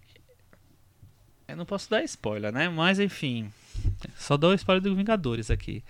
Eu 1.47 1.55
não 1.55 1.65
posso 1.65 1.89
dar 1.89 2.03
spoiler, 2.03 2.51
né? 2.51 2.69
Mas 2.69 2.99
enfim. 2.99 3.49
Só 4.17 4.37
dou 4.37 4.53
spoiler 4.53 4.81
do 4.83 4.95
Vingadores 4.95 5.49
aqui. 5.49 5.83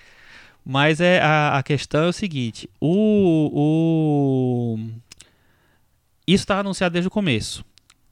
Mas 0.66 1.02
é 1.02 1.20
a, 1.22 1.58
a 1.58 1.64
questão 1.64 2.04
é 2.04 2.08
o 2.08 2.14
seguinte: 2.14 2.70
o. 2.80 3.50
o 3.54 4.78
isso 6.28 6.44
estava 6.44 6.62
anunciado 6.62 6.94
desde 6.94 7.08
o 7.08 7.12
começo. 7.12 7.66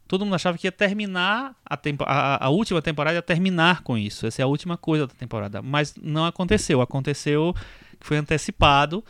Todo 0.07 0.25
mundo 0.25 0.33
achava 0.33 0.57
que 0.57 0.65
ia 0.65 0.71
terminar 0.71 1.55
a, 1.63 1.77
tempo, 1.77 2.03
a, 2.05 2.43
a 2.43 2.49
última 2.49 2.81
temporada, 2.81 3.15
ia 3.15 3.21
terminar 3.21 3.83
com 3.83 3.95
isso. 3.95 4.25
Essa 4.25 4.41
é 4.41 4.43
a 4.43 4.47
última 4.47 4.75
coisa 4.75 5.05
da 5.05 5.13
temporada. 5.13 5.61
Mas 5.61 5.93
não 6.01 6.25
aconteceu. 6.25 6.81
Aconteceu 6.81 7.53
que 7.99 8.07
foi 8.07 8.17
antecipado. 8.17 9.03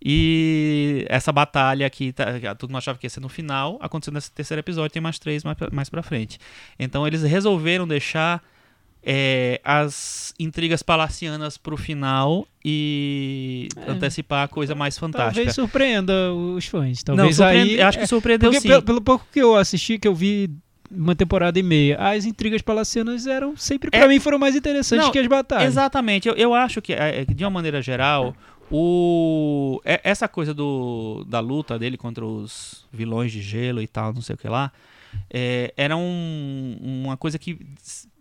E 0.00 1.04
essa 1.08 1.32
batalha 1.32 1.90
tá, 2.14 2.38
que 2.38 2.54
todo 2.56 2.68
mundo 2.70 2.78
achava 2.78 2.98
que 2.98 3.06
ia 3.06 3.10
ser 3.10 3.20
no 3.20 3.28
final, 3.28 3.78
aconteceu 3.80 4.12
nesse 4.12 4.30
terceiro 4.30 4.60
episódio, 4.60 4.90
tem 4.90 5.00
mais 5.00 5.18
três 5.18 5.42
mais 5.42 5.56
mais 5.72 5.88
pra 5.88 6.02
frente. 6.02 6.38
Então 6.78 7.06
eles 7.06 7.22
resolveram 7.22 7.88
deixar 7.88 8.42
é, 9.06 9.60
as 9.62 10.32
intrigas 10.38 10.82
palacianas 10.82 11.56
pro 11.58 11.76
final 11.76 12.46
e 12.64 13.68
É. 13.76 13.90
antecipar 13.90 14.44
a 14.44 14.48
coisa 14.48 14.74
mais 14.74 14.96
fantástica. 14.98 15.34
Talvez 15.34 15.54
surpreenda 15.54 16.32
os 16.32 16.66
fãs. 16.66 17.02
Não, 17.06 17.16
Talvez 17.16 17.36
surpreende- 17.36 17.70
aí. 17.74 17.80
eu 17.80 17.86
acho 17.86 17.98
que 17.98 18.06
surpreendeu 18.06 18.50
Porque 18.50 18.60
sim. 18.62 18.68
pelo, 18.68 18.82
pelo 18.82 19.00
pouco 19.02 19.26
que 19.32 19.40
eu 19.40 19.54
assisti, 19.56 19.98
que 19.98 20.08
eu 20.08 20.14
vi 20.14 20.50
uma 20.90 21.14
temporada 21.14 21.58
e 21.58 21.62
meia, 21.62 21.96
as 21.98 22.24
intrigas 22.24 22.62
palacianas 22.62 23.26
eram 23.26 23.56
sempre, 23.56 23.90
pra 23.90 24.00
É- 24.00 24.08
mim, 24.08 24.20
foram 24.20 24.38
mais 24.38 24.54
interessantes 24.56 25.04
Não, 25.06 25.12
que 25.12 25.18
as 25.18 25.26
batalhas. 25.26 25.66
Exatamente. 25.66 26.28
Eu, 26.28 26.34
eu 26.34 26.54
acho 26.54 26.80
que, 26.80 26.92
é, 26.92 27.24
de 27.24 27.44
uma 27.44 27.50
maneira 27.50 27.82
geral, 27.82 28.34
o, 28.70 29.80
é- 29.84 30.00
essa 30.04 30.28
coisa 30.28 30.52
do, 30.54 31.24
da 31.28 31.40
luta 31.40 31.78
dele 31.78 31.96
contra 31.96 32.24
os 32.24 32.84
vilões 32.92 33.32
de 33.32 33.40
gelo 33.42 33.80
e 33.82 33.86
tal, 33.86 34.12
não 34.12 34.22
sei 34.22 34.34
o 34.34 34.38
que 34.38 34.48
lá, 34.48 34.70
é, 35.32 35.72
era 35.76 35.96
um- 35.96 36.76
uma 36.80 37.16
coisa 37.16 37.38
que 37.38 37.56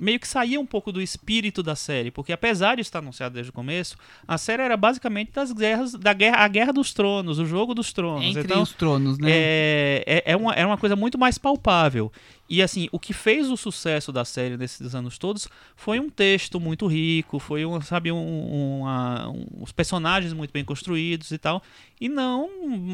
meio 0.03 0.19
que 0.19 0.27
saía 0.27 0.59
um 0.59 0.65
pouco 0.65 0.91
do 0.91 1.01
espírito 1.01 1.63
da 1.63 1.75
série, 1.75 2.11
porque 2.11 2.33
apesar 2.33 2.75
de 2.75 2.81
estar 2.81 2.99
anunciado 2.99 3.33
desde 3.33 3.49
o 3.49 3.53
começo, 3.53 3.95
a 4.27 4.37
série 4.37 4.61
era 4.61 4.75
basicamente 4.75 5.31
das 5.31 5.51
guerras, 5.51 5.93
da 5.93 6.13
guerra, 6.13 6.37
a 6.37 6.47
guerra 6.47 6.73
dos 6.73 6.93
tronos, 6.93 7.39
o 7.39 7.45
jogo 7.45 7.73
dos 7.73 7.93
tronos. 7.93 8.25
Entre 8.25 8.41
então, 8.43 8.61
os 8.61 8.73
tronos, 8.73 9.17
né? 9.17 9.29
é, 9.31 10.03
é, 10.05 10.31
é 10.33 10.35
uma, 10.35 10.53
é 10.53 10.65
uma 10.65 10.77
coisa 10.77 10.95
muito 10.95 11.17
mais 11.17 11.37
palpável. 11.37 12.11
E 12.49 12.61
assim, 12.61 12.89
o 12.91 12.99
que 12.99 13.13
fez 13.13 13.49
o 13.49 13.55
sucesso 13.57 14.11
da 14.11 14.25
série 14.25 14.57
nesses 14.57 14.93
anos 14.93 15.17
todos 15.17 15.47
foi 15.75 15.99
um 15.99 16.09
texto 16.09 16.59
muito 16.59 16.85
rico, 16.85 17.39
foi 17.39 17.65
um, 17.65 17.79
sabe, 17.81 18.11
um, 18.11 18.79
uma- 18.81 19.29
um- 19.29 19.47
os 19.61 19.71
personagens 19.71 20.33
muito 20.33 20.51
bem 20.51 20.63
construídos 20.63 21.31
e 21.31 21.37
tal, 21.37 21.63
e 21.99 22.09
não 22.09 22.47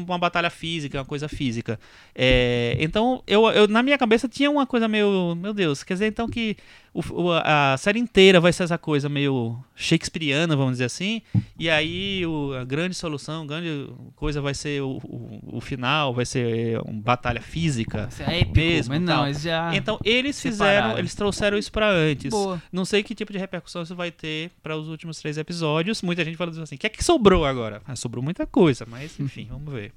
uma 0.06 0.16
batalha 0.16 0.48
física, 0.48 0.98
uma 0.98 1.04
coisa 1.04 1.28
física. 1.28 1.78
É, 2.14 2.76
então, 2.78 3.22
eu, 3.26 3.46
eu 3.50 3.66
na 3.68 3.82
minha 3.82 3.98
cabeça 3.98 4.28
tinha 4.28 4.50
uma 4.50 4.66
coisa 4.66 4.86
meio, 4.86 5.34
meu 5.34 5.52
Deus, 5.52 5.82
quer 5.82 5.94
dizer 5.94 6.06
então 6.06 6.28
que 6.28 6.56
o- 6.92 7.30
a 7.32 7.76
série 7.78 7.98
inteira 7.98 8.40
vai 8.40 8.52
ser 8.52 8.64
essa 8.64 8.76
coisa 8.76 9.08
meio 9.08 9.56
shakespeariana, 9.76 10.56
vamos 10.56 10.72
dizer 10.72 10.84
assim, 10.86 11.22
e 11.58 11.70
aí 11.70 12.26
o- 12.26 12.52
a 12.54 12.64
grande 12.64 12.94
solução, 12.94 13.44
a 13.44 13.46
grande 13.46 13.88
coisa 14.16 14.40
vai 14.40 14.54
ser 14.54 14.82
o, 14.82 14.96
o, 15.04 15.56
o 15.58 15.60
final, 15.60 16.12
vai 16.12 16.26
ser 16.26 16.80
uma 16.80 17.00
batalha 17.00 17.40
física. 17.40 18.08
Isso 18.10 18.22
é 18.22 18.40
épico, 18.40 18.56
mesmo, 18.56 18.94
mas 18.94 19.02
não, 19.02 19.26
eles 19.26 19.42
já... 19.42 19.74
Então 19.74 19.98
eles 20.04 20.34
separaram. 20.36 20.80
fizeram, 20.82 20.98
eles 20.98 21.14
trouxeram 21.14 21.56
isso 21.58 21.70
pra 21.70 21.88
antes. 21.90 22.30
Boa. 22.30 22.60
Não 22.72 22.84
sei 22.84 23.02
que 23.02 23.14
tipo 23.14 23.32
de 23.32 23.38
repercussão 23.38 23.82
isso 23.82 23.94
vai 23.94 24.10
ter 24.10 24.50
para 24.62 24.76
os 24.76 24.88
últimos 24.88 25.18
três 25.18 25.38
episódios. 25.38 26.02
Muita 26.02 26.24
gente 26.24 26.36
falando 26.36 26.60
assim: 26.60 26.74
o 26.74 26.78
que 26.78 26.86
é 26.86 26.90
que 26.90 27.04
sobrou 27.04 27.44
agora? 27.46 27.80
Ah, 27.86 27.94
sobrou 27.94 28.22
muita 28.24 28.46
coisa, 28.46 28.84
mas 28.88 29.18
enfim, 29.20 29.46
vamos 29.50 29.72
ver. 29.72 29.92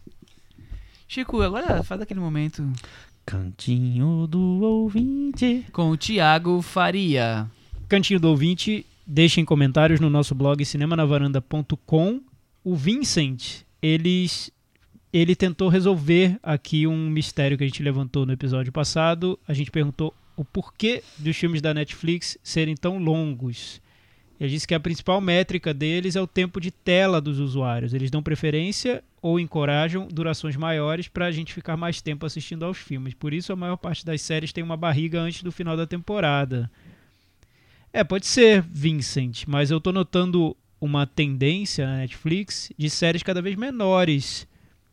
Chico, 1.08 1.42
agora 1.42 1.84
faz 1.84 2.02
aquele 2.02 2.20
momento 2.20 2.68
Cantinho 3.26 4.28
do 4.28 4.62
ouvinte. 4.62 5.66
com 5.72 5.90
o 5.90 5.98
Thiago 5.98 6.62
Faria. 6.62 7.50
Cantinho 7.88 8.20
do 8.20 8.30
ouvinte, 8.30 8.86
deixem 9.06 9.46
comentários 9.46 10.00
no 10.00 10.10
nosso 10.10 10.36
blog 10.36 10.64
cinemanavaranda.com. 10.64 12.22
O 12.64 12.76
Vincent, 12.76 13.62
eles, 13.82 14.52
ele 15.12 15.36
tentou 15.36 15.70
resolver 15.70 16.38
aqui 16.42 16.86
um 16.88 17.10
mistério 17.10 17.58
que 17.58 17.64
a 17.64 17.68
gente 17.68 17.84
levantou 17.84 18.26
no 18.26 18.34
episódio 18.34 18.72
passado. 18.72 19.40
A 19.48 19.54
gente 19.54 19.72
perguntou 19.72 20.14
o 20.36 20.44
porquê 20.44 21.04
dos 21.18 21.36
filmes 21.36 21.62
da 21.62 21.74
Netflix 21.74 22.38
serem 22.44 22.76
tão 22.76 22.98
longos. 22.98 23.82
Ele 24.40 24.50
disse 24.50 24.68
que 24.68 24.74
a 24.74 24.80
principal 24.80 25.22
métrica 25.22 25.74
deles 25.74 26.16
é 26.16 26.22
o 26.22 26.28
tempo 26.28 26.60
de 26.60 26.72
tela 26.72 27.22
dos 27.22 27.40
usuários. 27.40 27.94
Eles 27.94 28.12
dão 28.12 28.24
preferência 28.24 29.04
ou 29.22 29.40
encorajam 29.40 30.08
durações 30.08 30.56
maiores 30.56 31.08
para 31.08 31.28
a 31.28 31.32
gente 31.32 31.54
ficar 31.54 31.78
mais 31.78 32.02
tempo 32.02 32.26
assistindo 32.26 32.66
aos 32.66 32.78
filmes. 32.78 33.14
Por 33.14 33.34
isso, 33.34 33.54
a 33.54 33.56
maior 33.56 33.78
parte 33.78 34.06
das 34.06 34.22
séries 34.22 34.52
tem 34.52 34.64
uma 34.64 34.76
barriga 34.76 35.22
antes 35.22 35.44
do 35.44 35.52
final 35.52 35.78
da 35.78 35.88
temporada. 35.88 36.70
É, 37.92 38.04
pode 38.04 38.26
ser, 38.26 38.62
Vincent, 38.64 39.44
mas 39.48 39.70
eu 39.70 39.80
tô 39.80 39.92
notando 39.92 40.58
uma 40.82 41.06
tendência 41.06 41.86
na 41.86 41.98
Netflix 41.98 42.72
de 42.78 42.90
séries 42.90 43.24
cada 43.24 43.42
vez 43.42 43.56
menores, 43.56 44.48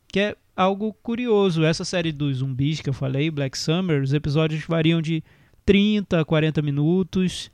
que 0.07 0.19
é 0.19 0.35
algo 0.55 0.93
curioso. 1.01 1.65
Essa 1.65 1.83
série 1.83 2.11
dos 2.11 2.37
zumbis 2.37 2.79
que 2.79 2.89
eu 2.89 2.93
falei, 2.93 3.29
Black 3.31 3.57
Summer, 3.57 4.01
os 4.01 4.13
episódios 4.13 4.63
variam 4.65 5.01
de 5.01 5.23
30 5.65 6.21
a 6.21 6.25
40 6.25 6.61
minutos 6.61 7.51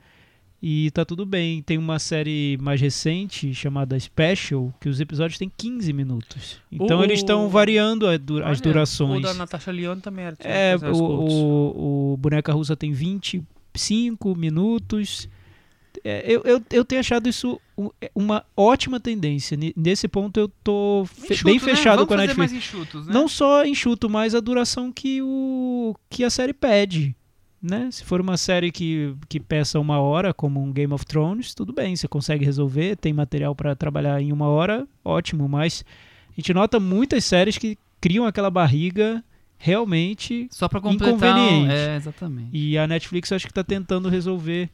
e 0.61 0.89
tá 0.91 1.05
tudo 1.05 1.25
bem. 1.25 1.61
Tem 1.61 1.77
uma 1.77 1.99
série 1.99 2.57
mais 2.61 2.81
recente 2.81 3.53
chamada 3.53 3.99
Special, 3.99 4.73
que 4.81 4.89
os 4.89 4.99
episódios 4.99 5.37
têm 5.37 5.51
15 5.55 5.93
minutos. 5.93 6.59
Então 6.71 6.99
O- 6.99 7.03
eles 7.03 7.19
estão 7.19 7.47
variando 7.49 8.07
a 8.07 8.17
du- 8.17 8.39
as 8.39 8.45
Olha, 8.45 8.61
durações. 8.61 9.19
O 9.19 9.21
da 9.23 9.33
Natasha 9.33 9.71
Lyonne 9.71 10.01
também 10.01 10.25
era. 10.25 10.37
É, 10.39 10.75
o, 10.91 10.95
o, 10.95 12.13
o 12.13 12.17
Boneca 12.17 12.51
Russa 12.53 12.75
tem 12.75 12.91
25 12.91 14.35
minutos. 14.35 15.29
É, 16.03 16.23
eu, 16.31 16.41
eu, 16.45 16.61
eu 16.71 16.85
tenho 16.85 16.99
achado 16.99 17.27
isso 17.27 17.59
u- 17.75 17.91
uma 18.13 18.45
ótima 18.55 18.99
tendência. 18.99 19.57
Nesse 19.75 20.07
ponto 20.07 20.39
eu 20.39 20.47
tô 20.63 21.05
fe- 21.07 21.33
Enxuto, 21.33 21.45
bem 21.45 21.53
né? 21.55 21.59
fechado 21.59 21.95
Vamos 21.97 22.07
com 22.07 22.13
a 22.13 22.17
Netflix. 22.17 22.37
mais 22.37 22.53
enxutos, 22.53 23.07
né? 23.07 23.13
Não 23.13 23.27
só 23.27 23.65
enxuto, 23.65 24.07
mas 24.09 24.35
a 24.35 24.39
duração 24.39 24.91
que, 24.91 25.21
o, 25.23 25.95
que 26.09 26.23
a 26.23 26.29
série 26.29 26.53
pede. 26.53 27.15
Né? 27.67 27.89
Se 27.91 28.03
for 28.03 28.21
uma 28.21 28.37
série 28.37 28.71
que, 28.71 29.13
que 29.27 29.39
peça 29.39 29.77
uma 29.79 29.99
hora, 29.99 30.33
como 30.33 30.63
um 30.63 30.71
Game 30.71 30.93
of 30.93 31.05
Thrones, 31.05 31.53
tudo 31.53 31.73
bem, 31.73 31.95
você 31.95 32.07
consegue 32.07 32.45
resolver, 32.45 32.95
tem 32.95 33.11
material 33.11 33.53
para 33.53 33.75
trabalhar 33.75 34.21
em 34.21 34.31
uma 34.31 34.47
hora, 34.47 34.87
ótimo, 35.03 35.49
mas 35.49 35.83
a 36.29 36.33
gente 36.35 36.53
nota 36.53 36.79
muitas 36.79 37.25
séries 37.25 37.57
que 37.57 37.77
criam 37.99 38.25
aquela 38.25 38.49
barriga 38.49 39.21
realmente 39.57 40.47
Só 40.49 40.67
pra 40.69 40.79
completar. 40.79 41.09
Inconveniente. 41.09 41.73
É, 41.73 41.95
exatamente. 41.95 42.49
e 42.53 42.77
a 42.77 42.87
Netflix 42.87 43.31
eu 43.31 43.35
acho 43.35 43.45
que 43.45 43.51
está 43.51 43.63
tentando 43.63 44.07
resolver 44.07 44.69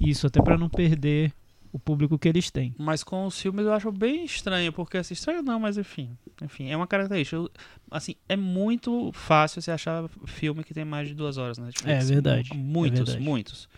isso, 0.00 0.26
até 0.26 0.42
para 0.42 0.58
não 0.58 0.68
perder 0.68 1.32
o 1.72 1.78
público 1.78 2.18
que 2.18 2.28
eles 2.28 2.50
têm. 2.50 2.74
Mas 2.78 3.02
com 3.02 3.24
os 3.26 3.40
filmes 3.40 3.64
eu 3.64 3.72
acho 3.72 3.90
bem 3.90 4.24
estranho, 4.24 4.72
porque 4.72 4.98
assim, 4.98 5.14
estranho 5.14 5.42
não, 5.42 5.58
mas 5.58 5.78
enfim. 5.78 6.10
Enfim, 6.42 6.68
é 6.70 6.76
uma 6.76 6.86
característica. 6.86 7.36
Eu- 7.36 7.50
Assim, 7.90 8.14
é 8.28 8.36
muito 8.36 9.10
fácil 9.12 9.60
você 9.60 9.70
achar 9.70 10.08
filme 10.26 10.64
que 10.64 10.72
tem 10.72 10.84
mais 10.84 11.08
de 11.08 11.14
duas 11.14 11.36
horas 11.36 11.58
na 11.58 11.66
Netflix. 11.66 11.90
É 11.92 12.14
verdade, 12.14 12.50
é 12.52 12.54
Muitos, 12.56 12.98
verdade. 13.00 13.20
muitos. 13.20 13.68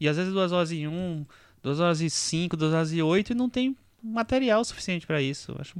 E 0.00 0.08
às 0.08 0.16
vezes 0.16 0.32
duas 0.32 0.52
horas 0.52 0.72
e 0.72 0.86
um, 0.86 1.24
duas 1.62 1.78
horas 1.80 2.00
e 2.00 2.08
cinco, 2.08 2.56
duas 2.56 2.72
horas 2.72 2.92
e 2.92 3.02
oito 3.02 3.32
e 3.32 3.34
não 3.34 3.48
tem 3.50 3.76
material 4.02 4.64
suficiente 4.64 5.06
pra 5.06 5.20
isso. 5.20 5.54
Acho 5.58 5.74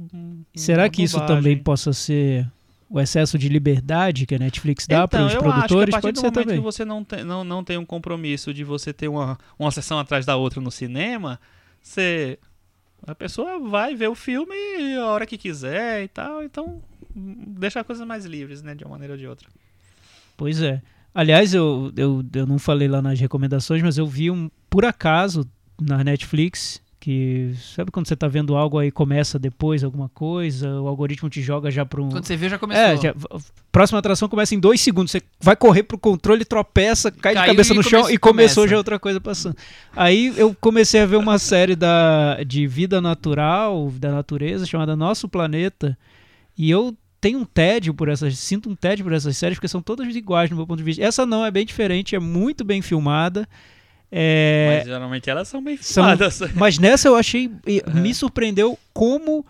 Será 0.55 0.89
que 0.89 1.01
isso 1.03 1.17
bobagem. 1.19 1.35
também 1.35 1.57
possa 1.57 1.93
ser 1.93 2.47
o 2.89 2.99
excesso 2.99 3.37
de 3.37 3.47
liberdade 3.49 4.25
que 4.25 4.35
a 4.35 4.39
Netflix 4.39 4.85
dá 4.87 5.07
para 5.07 5.25
os 5.25 5.33
Então, 5.33 5.45
eu 5.45 5.51
acho 5.51 5.57
que 5.57 5.59
a 5.59 5.67
produtores? 5.67 5.91
partir 5.91 6.01
Pode 6.07 6.13
do 6.13 6.19
ser 6.19 6.25
momento 6.27 6.43
também. 6.43 6.57
que 6.57 6.63
você 6.63 6.85
não 6.85 7.03
tem, 7.03 7.23
não, 7.23 7.43
não 7.43 7.63
tem 7.63 7.77
um 7.77 7.85
compromisso 7.85 8.53
de 8.53 8.63
você 8.63 8.91
ter 8.93 9.07
uma, 9.07 9.37
uma 9.57 9.71
sessão 9.71 9.97
atrás 9.99 10.25
da 10.25 10.35
outra 10.35 10.59
no 10.61 10.69
cinema, 10.71 11.39
você. 11.81 12.39
A 13.05 13.15
pessoa 13.15 13.59
vai 13.59 13.95
ver 13.95 14.09
o 14.09 14.15
filme 14.15 14.55
a 14.99 15.05
hora 15.07 15.25
que 15.25 15.37
quiser 15.37 16.03
e 16.03 16.07
tal, 16.07 16.43
então 16.43 16.81
deixa 17.15 17.79
as 17.79 17.85
coisas 17.85 18.05
mais 18.05 18.25
livres, 18.25 18.61
né, 18.61 18.75
de 18.75 18.83
uma 18.83 18.91
maneira 18.91 19.13
ou 19.13 19.17
de 19.17 19.27
outra. 19.27 19.47
Pois 20.35 20.61
é. 20.61 20.81
Aliás, 21.13 21.53
eu, 21.53 21.91
eu, 21.97 22.23
eu 22.33 22.45
não 22.45 22.59
falei 22.59 22.87
lá 22.87 23.01
nas 23.01 23.19
recomendações, 23.19 23.81
mas 23.81 23.97
eu 23.97 24.05
vi 24.05 24.29
um, 24.29 24.49
por 24.69 24.85
acaso, 24.85 25.49
na 25.81 26.03
Netflix, 26.03 26.81
que 26.99 27.53
sabe 27.75 27.91
quando 27.91 28.07
você 28.07 28.15
tá 28.15 28.27
vendo 28.27 28.55
algo 28.57 28.77
aí 28.77 28.91
começa 28.91 29.39
depois 29.39 29.83
alguma 29.85 30.09
coisa, 30.09 30.81
o 30.81 30.87
algoritmo 30.87 31.29
te 31.29 31.41
joga 31.41 31.71
já 31.71 31.85
para 31.85 32.01
um... 32.01 32.09
Quando 32.09 32.25
você 32.25 32.35
vê, 32.35 32.49
já 32.49 32.59
começou. 32.59 32.83
É, 32.83 32.97
já- 32.97 33.15
próxima 33.71 33.99
atração 33.99 34.27
começa 34.27 34.53
em 34.53 34.59
dois 34.59 34.81
segundos. 34.81 35.11
Você 35.11 35.21
vai 35.39 35.55
correr 35.55 35.83
pro 35.83 35.97
controle, 35.97 36.43
tropeça, 36.43 37.09
cai 37.09 37.33
de 37.33 37.39
Caiu 37.39 37.53
cabeça 37.53 37.73
e 37.73 37.75
no 37.77 37.83
chão 37.83 38.09
e 38.09 38.17
começou 38.17 38.63
começa. 38.63 38.67
já 38.71 38.77
outra 38.77 38.99
coisa 38.99 39.21
passando. 39.21 39.55
Aí 39.95 40.33
eu 40.35 40.53
comecei 40.59 40.99
a 40.99 41.05
ver 41.05 41.15
uma 41.15 41.39
série 41.39 41.75
da, 41.75 42.43
de 42.45 42.67
vida 42.67 42.99
natural, 42.99 43.89
da 43.97 44.11
natureza, 44.11 44.65
chamada 44.65 44.95
Nosso 44.95 45.29
Planeta. 45.29 45.97
E 46.57 46.69
eu 46.69 46.93
tenho 47.21 47.39
um 47.39 47.45
tédio 47.45 47.93
por 47.93 48.09
essas. 48.09 48.37
Sinto 48.37 48.69
um 48.69 48.75
tédio 48.75 49.05
por 49.05 49.13
essas 49.13 49.37
séries, 49.37 49.57
porque 49.57 49.67
são 49.69 49.81
todas 49.81 50.13
iguais 50.13 50.49
no 50.49 50.57
meu 50.57 50.67
ponto 50.67 50.79
de 50.79 50.83
vista. 50.83 51.01
Essa 51.03 51.25
não 51.25 51.45
é 51.45 51.51
bem 51.51 51.65
diferente, 51.65 52.15
é 52.15 52.19
muito 52.19 52.65
bem 52.65 52.81
filmada. 52.81 53.47
É, 54.11 54.77
Mas 54.79 54.87
geralmente 54.87 55.29
elas 55.29 55.47
são 55.47 55.63
bem 55.63 55.77
são- 55.77 56.03
filmadas. 56.03 56.41
mas 56.55 56.79
nessa 56.79 57.07
eu 57.07 57.15
achei. 57.15 57.51
e 57.67 57.83
Me 57.93 58.13
surpreendeu 58.13 58.77
como 58.93 59.45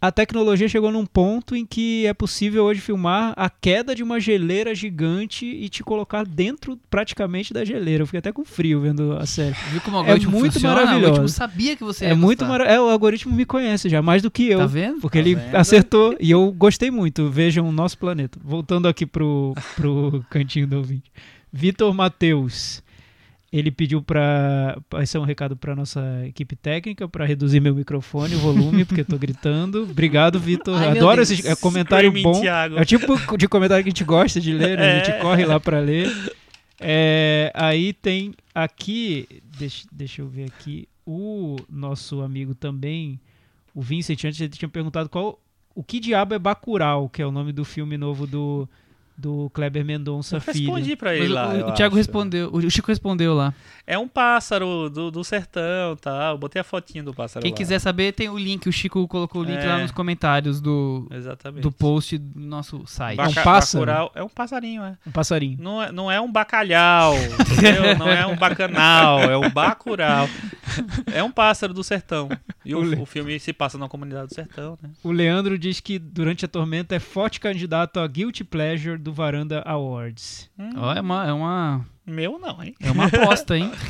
a 0.00 0.12
tecnologia 0.12 0.68
chegou 0.68 0.92
num 0.92 1.04
ponto 1.04 1.56
em 1.56 1.66
que 1.66 2.06
é 2.06 2.14
possível 2.14 2.64
hoje 2.64 2.80
filmar 2.80 3.34
a 3.36 3.50
queda 3.50 3.94
de 3.96 4.02
uma 4.04 4.20
geleira 4.20 4.72
gigante 4.72 5.44
e 5.44 5.68
te 5.68 5.82
colocar 5.82 6.24
dentro 6.24 6.78
praticamente 6.88 7.52
da 7.52 7.64
geleira. 7.64 8.02
Eu 8.02 8.06
fiquei 8.06 8.18
até 8.20 8.30
com 8.32 8.44
frio 8.44 8.80
vendo 8.80 9.16
a 9.18 9.26
série. 9.26 9.56
Viu 9.72 9.80
como 9.80 9.96
o 9.96 10.00
algoritmo 10.00 10.38
muito 10.38 10.52
funciona? 10.52 10.74
maravilhoso. 10.76 11.02
O 11.04 11.08
algoritmo 11.16 11.28
sabia 11.36 11.76
que 11.76 11.82
você 11.82 12.04
ia 12.04 12.10
é 12.12 12.14
muito 12.14 12.38
gostar. 12.38 12.52
maravilhoso. 12.52 12.80
É, 12.80 12.88
o 12.88 12.90
algoritmo 12.92 13.34
me 13.34 13.44
conhece 13.44 13.88
já, 13.88 14.00
mais 14.00 14.22
do 14.22 14.30
que 14.30 14.44
eu. 14.48 14.60
Tá 14.60 14.66
vendo? 14.66 15.00
Porque 15.00 15.18
Tá 15.18 15.28
ele 15.28 15.34
vendo? 15.34 15.54
acertou 15.56 16.16
e 16.20 16.30
eu 16.30 16.50
gostei 16.52 16.90
muito. 16.92 17.28
Vejam 17.28 17.68
o 17.68 17.72
nosso 17.72 17.98
planeta. 17.98 18.38
Voltando 18.42 18.86
aqui 18.86 19.04
pro, 19.04 19.52
pro 19.74 20.24
cantinho 20.30 20.66
do 20.68 20.76
ouvinte. 20.78 21.10
Vitor 21.52 21.92
Matheus. 21.92 22.82
Ele 23.50 23.70
pediu 23.70 24.02
para. 24.02 24.76
Esse 25.00 25.16
é 25.16 25.20
um 25.20 25.24
recado 25.24 25.56
para 25.56 25.74
nossa 25.74 26.02
equipe 26.26 26.54
técnica, 26.54 27.08
para 27.08 27.24
reduzir 27.24 27.60
meu 27.60 27.74
microfone, 27.74 28.34
o 28.34 28.38
volume, 28.38 28.84
porque 28.84 29.00
eu 29.00 29.04
tô 29.06 29.16
gritando. 29.16 29.84
Obrigado, 29.84 30.38
Vitor. 30.38 30.82
Adoro 30.82 31.16
Deus. 31.16 31.30
esse 31.30 31.48
é, 31.48 31.56
comentário 31.56 32.10
Screaming 32.10 32.30
bom. 32.30 32.40
Thiago. 32.42 32.76
É 32.76 32.82
o 32.82 32.84
tipo 32.84 33.36
de 33.38 33.48
comentário 33.48 33.82
que 33.82 33.88
a 33.88 33.92
gente 33.92 34.04
gosta 34.04 34.38
de 34.38 34.52
ler, 34.52 34.76
né? 34.76 34.92
A 34.92 34.98
gente 34.98 35.10
É. 35.12 35.18
corre 35.20 35.46
lá 35.46 35.58
para 35.58 35.80
ler. 35.80 36.10
É, 36.80 37.50
aí 37.54 37.92
tem 37.94 38.34
aqui, 38.54 39.26
deixa, 39.58 39.86
deixa 39.90 40.22
eu 40.22 40.28
ver 40.28 40.44
aqui, 40.44 40.86
o 41.06 41.56
nosso 41.68 42.20
amigo 42.20 42.54
também, 42.54 43.18
o 43.74 43.80
Vincent, 43.80 44.22
antes 44.24 44.40
ele 44.40 44.50
tinha 44.50 44.68
perguntado 44.68 45.08
qual, 45.08 45.40
o 45.74 45.82
que 45.82 45.98
diabo 45.98 46.34
é 46.34 46.38
Bacurau, 46.38 47.08
que 47.08 47.22
é 47.22 47.26
o 47.26 47.32
nome 47.32 47.50
do 47.52 47.64
filme 47.64 47.96
novo 47.96 48.26
do, 48.26 48.68
do 49.18 49.50
Kleber 49.50 49.84
Mendonça 49.84 50.36
Eu 50.36 50.40
Filho. 50.40 50.72
respondi 50.72 50.94
pra 50.96 51.10
Mas 51.10 51.20
ele 51.20 51.32
o- 51.32 51.34
lá. 51.34 51.48
o, 51.48 51.68
o 51.70 51.72
Thiago 51.72 51.94
acho. 51.94 51.96
respondeu, 51.96 52.50
o 52.52 52.70
Chico 52.70 52.86
respondeu 52.88 53.34
lá. 53.34 53.52
É 53.86 53.98
um 53.98 54.06
pássaro 54.06 54.88
do, 54.88 55.10
do 55.10 55.24
sertão 55.24 55.96
tal. 56.00 56.34
Eu 56.34 56.38
botei 56.38 56.60
a 56.60 56.64
fotinha 56.64 57.02
do 57.02 57.12
pássaro 57.12 57.42
Quem 57.42 57.50
lá. 57.50 57.56
quiser 57.56 57.78
saber, 57.78 58.12
tem 58.12 58.28
o 58.28 58.38
link. 58.38 58.68
O 58.68 58.72
Chico 58.72 59.06
colocou 59.08 59.42
o 59.42 59.44
link 59.44 59.58
É. 59.58 59.66
lá 59.66 59.78
nos 59.78 59.90
comentários 59.90 60.60
do, 60.60 61.08
Exatamente. 61.10 61.62
do 61.62 61.72
post 61.72 62.16
do 62.18 62.38
nosso 62.40 62.86
site. 62.86 63.18
É 63.18 63.22
um 63.24 63.26
Baca- 63.28 63.42
pássaro? 63.42 63.86
Bacurau 63.86 64.12
é 64.14 64.22
um 64.22 64.28
passarinho, 64.28 64.82
é. 64.84 64.96
Um 65.06 65.10
passarinho. 65.10 65.58
Não 65.60 65.82
é, 65.82 65.90
não 65.90 66.10
é 66.10 66.20
um 66.20 66.30
bacalhau, 66.30 67.14
entendeu? 67.16 67.96
Não 67.98 68.08
é 68.08 68.26
um 68.26 68.36
bacanal, 68.36 69.20
é 69.20 69.36
um 69.36 69.50
bacurau. 69.50 70.28
É 71.12 71.22
um 71.24 71.30
pássaro 71.30 71.72
do 71.74 71.82
sertão. 71.82 72.28
E 72.64 72.74
O 72.74 72.80
Le- 72.82 72.96
o, 72.96 73.02
o 73.02 73.06
filme 73.06 73.38
se 73.40 73.52
passa 73.52 73.78
na 73.78 73.88
comunidade 73.88 74.28
do 74.28 74.34
sertão, 74.34 74.78
né? 74.82 74.90
O 75.02 75.10
Leandro 75.10 75.58
diz 75.58 75.80
que 75.80 75.98
Durante 75.98 76.44
a 76.44 76.48
Tormenta 76.48 76.94
é 76.94 76.98
forte 77.00 77.40
candidato 77.40 77.98
a 77.98 78.06
Guilty 78.06 78.44
Pleasure 78.44 78.98
do 79.08 79.14
Varanda 79.14 79.62
Awards. 79.64 80.50
Hum, 80.58 80.70
é 80.96 81.00
uma, 81.00 81.26
é 81.26 81.32
uma, 81.32 81.86
Meu 82.06 82.38
não, 82.38 82.62
hein? 82.62 82.74
é 82.80 82.90
uma 82.90 83.06
aposta, 83.06 83.56
hein? 83.56 83.70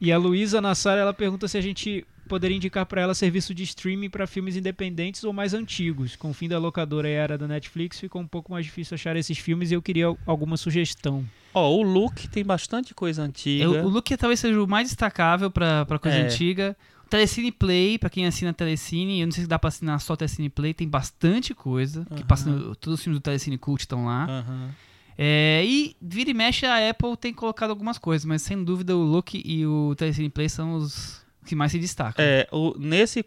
E 0.00 0.12
a 0.12 0.18
Luísa 0.18 0.60
Nassar, 0.60 0.98
ela 0.98 1.14
pergunta 1.14 1.48
se 1.48 1.56
a 1.56 1.62
gente 1.62 2.04
poderia 2.28 2.54
indicar 2.56 2.84
pra 2.84 3.00
ela 3.00 3.14
serviço 3.14 3.54
de 3.54 3.62
streaming 3.62 4.10
pra 4.10 4.26
filmes 4.26 4.54
independentes 4.54 5.24
ou 5.24 5.32
mais 5.32 5.54
antigos. 5.54 6.14
Com 6.14 6.28
o 6.30 6.34
fim 6.34 6.46
da 6.46 6.58
locadora 6.58 7.08
e 7.08 7.16
a 7.16 7.20
era 7.22 7.38
da 7.38 7.48
Netflix, 7.48 8.00
ficou 8.00 8.20
um 8.20 8.26
pouco 8.26 8.52
mais 8.52 8.66
difícil 8.66 8.96
achar 8.96 9.16
esses 9.16 9.38
filmes 9.38 9.70
e 9.70 9.74
eu 9.74 9.80
queria 9.80 10.06
al- 10.06 10.18
alguma 10.26 10.58
sugestão. 10.58 11.24
Ó, 11.54 11.70
o 11.74 11.82
Luke 11.82 12.28
tem 12.28 12.44
bastante 12.44 12.92
coisa 12.92 13.22
antiga. 13.22 13.64
É, 13.64 13.82
o 13.82 13.88
Look 13.88 14.14
talvez 14.18 14.40
seja 14.40 14.62
o 14.62 14.66
mais 14.66 14.88
destacável 14.88 15.50
pra, 15.50 15.86
pra 15.86 15.98
coisa 15.98 16.18
É. 16.18 16.22
antiga. 16.26 16.76
Telecine 17.14 17.52
Play, 17.52 17.96
pra 17.98 18.10
quem 18.10 18.26
assina 18.26 18.52
Telecine, 18.52 19.20
eu 19.20 19.26
não 19.26 19.32
sei 19.32 19.44
se 19.44 19.48
dá 19.48 19.56
pra 19.58 19.68
assinar 19.68 20.00
só 20.00 20.16
Telecine 20.16 20.48
Play, 20.48 20.74
tem 20.74 20.88
bastante 20.88 21.54
coisa. 21.54 22.04
Que 22.06 22.14
Aham. 22.14 22.26
passa 22.26 22.50
no- 22.50 22.74
todos 22.74 22.98
os 22.98 23.04
filmes 23.04 23.20
do 23.20 23.22
Telecine 23.22 23.56
Cult 23.56 23.82
estão 23.82 24.06
lá. 24.06 24.24
Aham. 24.28 24.70
É, 25.16 25.62
e 25.64 25.94
vira 26.02 26.30
e 26.30 26.34
mexe 26.34 26.66
a 26.66 26.90
Apple 26.90 27.16
tem 27.16 27.32
colocado 27.32 27.70
algumas 27.70 27.98
coisas, 27.98 28.24
mas 28.24 28.42
sem 28.42 28.64
dúvida 28.64 28.96
o 28.96 29.02
Look 29.04 29.34
e 29.44 29.64
o 29.64 29.94
Telecine 29.96 30.28
Play 30.28 30.48
são 30.48 30.74
os 30.74 31.24
que 31.46 31.54
mais 31.54 31.70
se 31.70 31.78
destacam. 31.78 32.24
É, 32.24 32.48
o- 32.50 32.74
nesse 32.78 33.24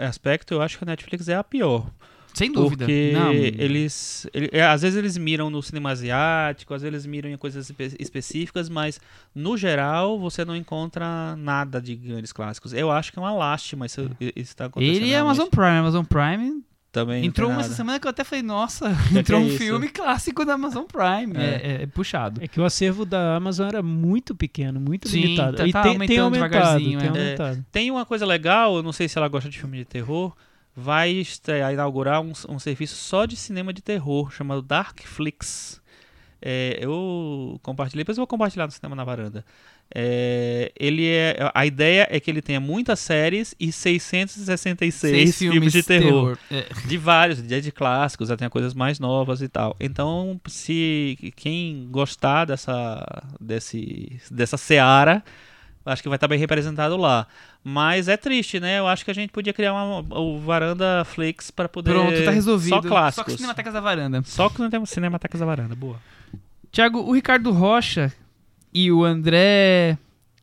aspecto, 0.00 0.54
eu 0.54 0.60
acho 0.62 0.76
que 0.78 0.82
a 0.84 0.86
Netflix 0.86 1.28
é 1.28 1.36
a 1.36 1.44
pior. 1.44 1.88
Sem 2.38 2.52
dúvida. 2.52 2.84
Porque 2.84 3.10
Não, 3.12 3.32
eles, 3.32 4.26
ele- 4.32 4.48
é, 4.52 4.64
Às 4.64 4.82
vezes 4.82 4.96
eles 4.96 5.16
miram 5.16 5.50
no 5.50 5.62
cinema 5.62 5.90
asiático, 5.90 6.72
às 6.72 6.82
vezes 6.82 6.94
eles 6.94 7.06
miram 7.06 7.28
em 7.28 7.36
coisas 7.36 7.68
espe- 7.68 7.96
específicas, 7.98 8.68
mas 8.68 9.00
no 9.34 9.56
geral 9.56 10.18
você 10.18 10.44
não 10.44 10.56
encontra 10.56 11.36
nada 11.36 11.80
de 11.80 11.94
grandes 11.96 12.32
clássicos. 12.32 12.72
Eu 12.72 12.90
acho 12.90 13.12
que 13.12 13.18
é 13.18 13.22
uma 13.22 13.32
lástima 13.34 13.84
isso, 13.86 14.10
isso 14.20 14.32
está 14.36 14.66
acontecendo. 14.66 14.96
Ele 14.96 15.12
é 15.12 15.18
Amazon. 15.18 15.48
Prime. 15.48 15.66
Amazon 15.78 16.04
Prime 16.04 16.62
Também 16.90 17.24
entrou 17.26 17.48
tem 17.48 17.56
uma 17.56 17.60
essa 17.62 17.74
semana 17.74 18.00
que 18.00 18.06
eu 18.06 18.10
até 18.10 18.24
falei, 18.24 18.42
nossa, 18.42 18.90
que 19.12 19.18
entrou 19.18 19.40
é 19.40 19.44
um 19.44 19.46
isso? 19.48 19.58
filme 19.58 19.88
clássico 19.88 20.44
da 20.44 20.54
Amazon 20.54 20.84
Prime. 20.84 21.36
É. 21.36 21.40
É, 21.42 21.72
é- 21.80 21.82
é 21.82 21.86
puxado. 21.86 22.42
É 22.42 22.48
que 22.48 22.58
o 22.60 22.64
acervo 22.64 23.04
da 23.04 23.36
Amazon 23.36 23.68
era 23.68 23.82
muito 23.82 24.34
pequeno, 24.34 24.80
muito 24.80 25.08
Sim, 25.08 25.20
limitado. 25.20 25.56
tá- 25.58 25.66
e 25.66 25.72
tá 25.72 25.82
tem, 25.82 25.92
tem 25.98 26.18
aumentando 26.18 26.36
aumentado, 26.36 26.50
devagarzinho, 26.78 26.98
tem 26.98 27.06
é. 27.08 27.10
aumentado. 27.10 27.66
Tem 27.70 27.90
uma 27.90 28.06
coisa 28.06 28.24
legal, 28.24 28.76
eu 28.76 28.82
não 28.82 28.92
sei 28.92 29.08
se 29.08 29.18
ela 29.18 29.28
gosta 29.28 29.48
de 29.50 29.58
filme 29.58 29.78
de 29.78 29.84
terror. 29.84 30.34
Vai 30.80 31.10
estrear, 31.10 31.72
inaugurar 31.72 32.20
um, 32.20 32.32
um 32.48 32.58
serviço 32.58 32.94
só 32.94 33.26
de 33.26 33.34
cinema 33.34 33.72
de 33.72 33.82
terror 33.82 34.30
chamado 34.30 34.62
Darkflix. 34.62 35.82
É, 36.40 36.78
eu 36.80 37.58
compartilhei, 37.64 38.04
depois 38.04 38.16
eu 38.16 38.22
vou 38.22 38.28
compartilhar 38.28 38.66
no 38.66 38.70
cinema 38.70 38.94
na 38.94 39.02
varanda. 39.02 39.44
É, 39.92 40.70
ele 40.78 41.08
é, 41.08 41.50
a 41.52 41.66
ideia 41.66 42.06
é 42.10 42.20
que 42.20 42.30
ele 42.30 42.40
tenha 42.40 42.60
muitas 42.60 43.00
séries 43.00 43.56
e 43.58 43.72
666 43.72 44.94
Seis 44.94 45.38
filmes, 45.38 45.72
de 45.72 45.82
terror. 45.82 46.38
É. 46.48 46.66
De 46.86 46.96
vários, 46.96 47.42
de, 47.42 47.60
de 47.60 47.72
clássicos, 47.72 48.30
até 48.30 48.48
coisas 48.48 48.72
mais 48.72 49.00
novas 49.00 49.42
e 49.42 49.48
tal. 49.48 49.74
Então, 49.80 50.40
se 50.46 51.32
quem 51.34 51.88
gostar 51.90 52.44
dessa, 52.44 53.04
desse, 53.40 54.20
dessa 54.30 54.56
seara, 54.56 55.24
acho 55.88 56.02
que 56.02 56.08
vai 56.08 56.16
estar 56.16 56.28
bem 56.28 56.38
representado 56.38 56.96
lá. 56.96 57.26
Mas 57.64 58.08
é 58.08 58.16
triste, 58.16 58.60
né? 58.60 58.78
Eu 58.78 58.86
acho 58.86 59.04
que 59.04 59.10
a 59.10 59.14
gente 59.14 59.30
podia 59.30 59.52
criar 59.52 59.72
uma, 59.74 60.00
o 60.18 60.38
Varanda 60.38 61.04
Flix 61.04 61.50
para 61.50 61.68
poder. 61.68 61.92
Pronto, 61.92 62.24
tá 62.24 62.30
resolvido. 62.30 62.74
Só 62.74 62.82
clássicos. 62.82 63.24
Só 63.24 63.30
com 63.32 63.36
Cinematecas 63.36 63.72
da 63.72 63.80
Varanda. 63.80 64.22
Só 64.24 64.48
que 64.48 64.60
não 64.60 64.70
temos 64.70 64.90
Cinematecas 64.90 65.40
da 65.40 65.46
Varanda. 65.46 65.74
Boa. 65.74 66.00
Tiago, 66.70 67.00
o 67.00 67.12
Ricardo 67.12 67.50
Rocha 67.50 68.12
e 68.72 68.92
o 68.92 69.04
André 69.04 69.98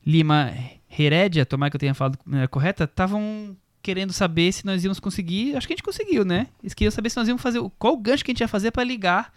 Lima 0.05 0.51
Herédia, 0.97 1.45
tomara 1.45 1.69
que 1.69 1.75
eu 1.75 1.79
tenha 1.79 1.93
falado 1.93 2.13
de 2.13 2.21
maneira 2.25 2.47
correta, 2.47 2.85
estavam 2.85 3.55
querendo 3.81 4.13
saber 4.13 4.51
se 4.51 4.65
nós 4.65 4.83
íamos 4.83 4.99
conseguir. 4.99 5.55
Acho 5.55 5.67
que 5.67 5.73
a 5.73 5.75
gente 5.75 5.83
conseguiu, 5.83 6.25
né? 6.25 6.47
Eles 6.63 6.73
queriam 6.73 6.91
saber 6.91 7.09
se 7.09 7.17
nós 7.17 7.27
íamos 7.27 7.41
fazer. 7.41 7.59
Qual 7.77 7.93
o 7.93 7.97
gancho 7.97 8.23
que 8.23 8.31
a 8.31 8.33
gente 8.33 8.41
ia 8.41 8.47
fazer 8.47 8.71
pra 8.71 8.83
ligar 8.83 9.31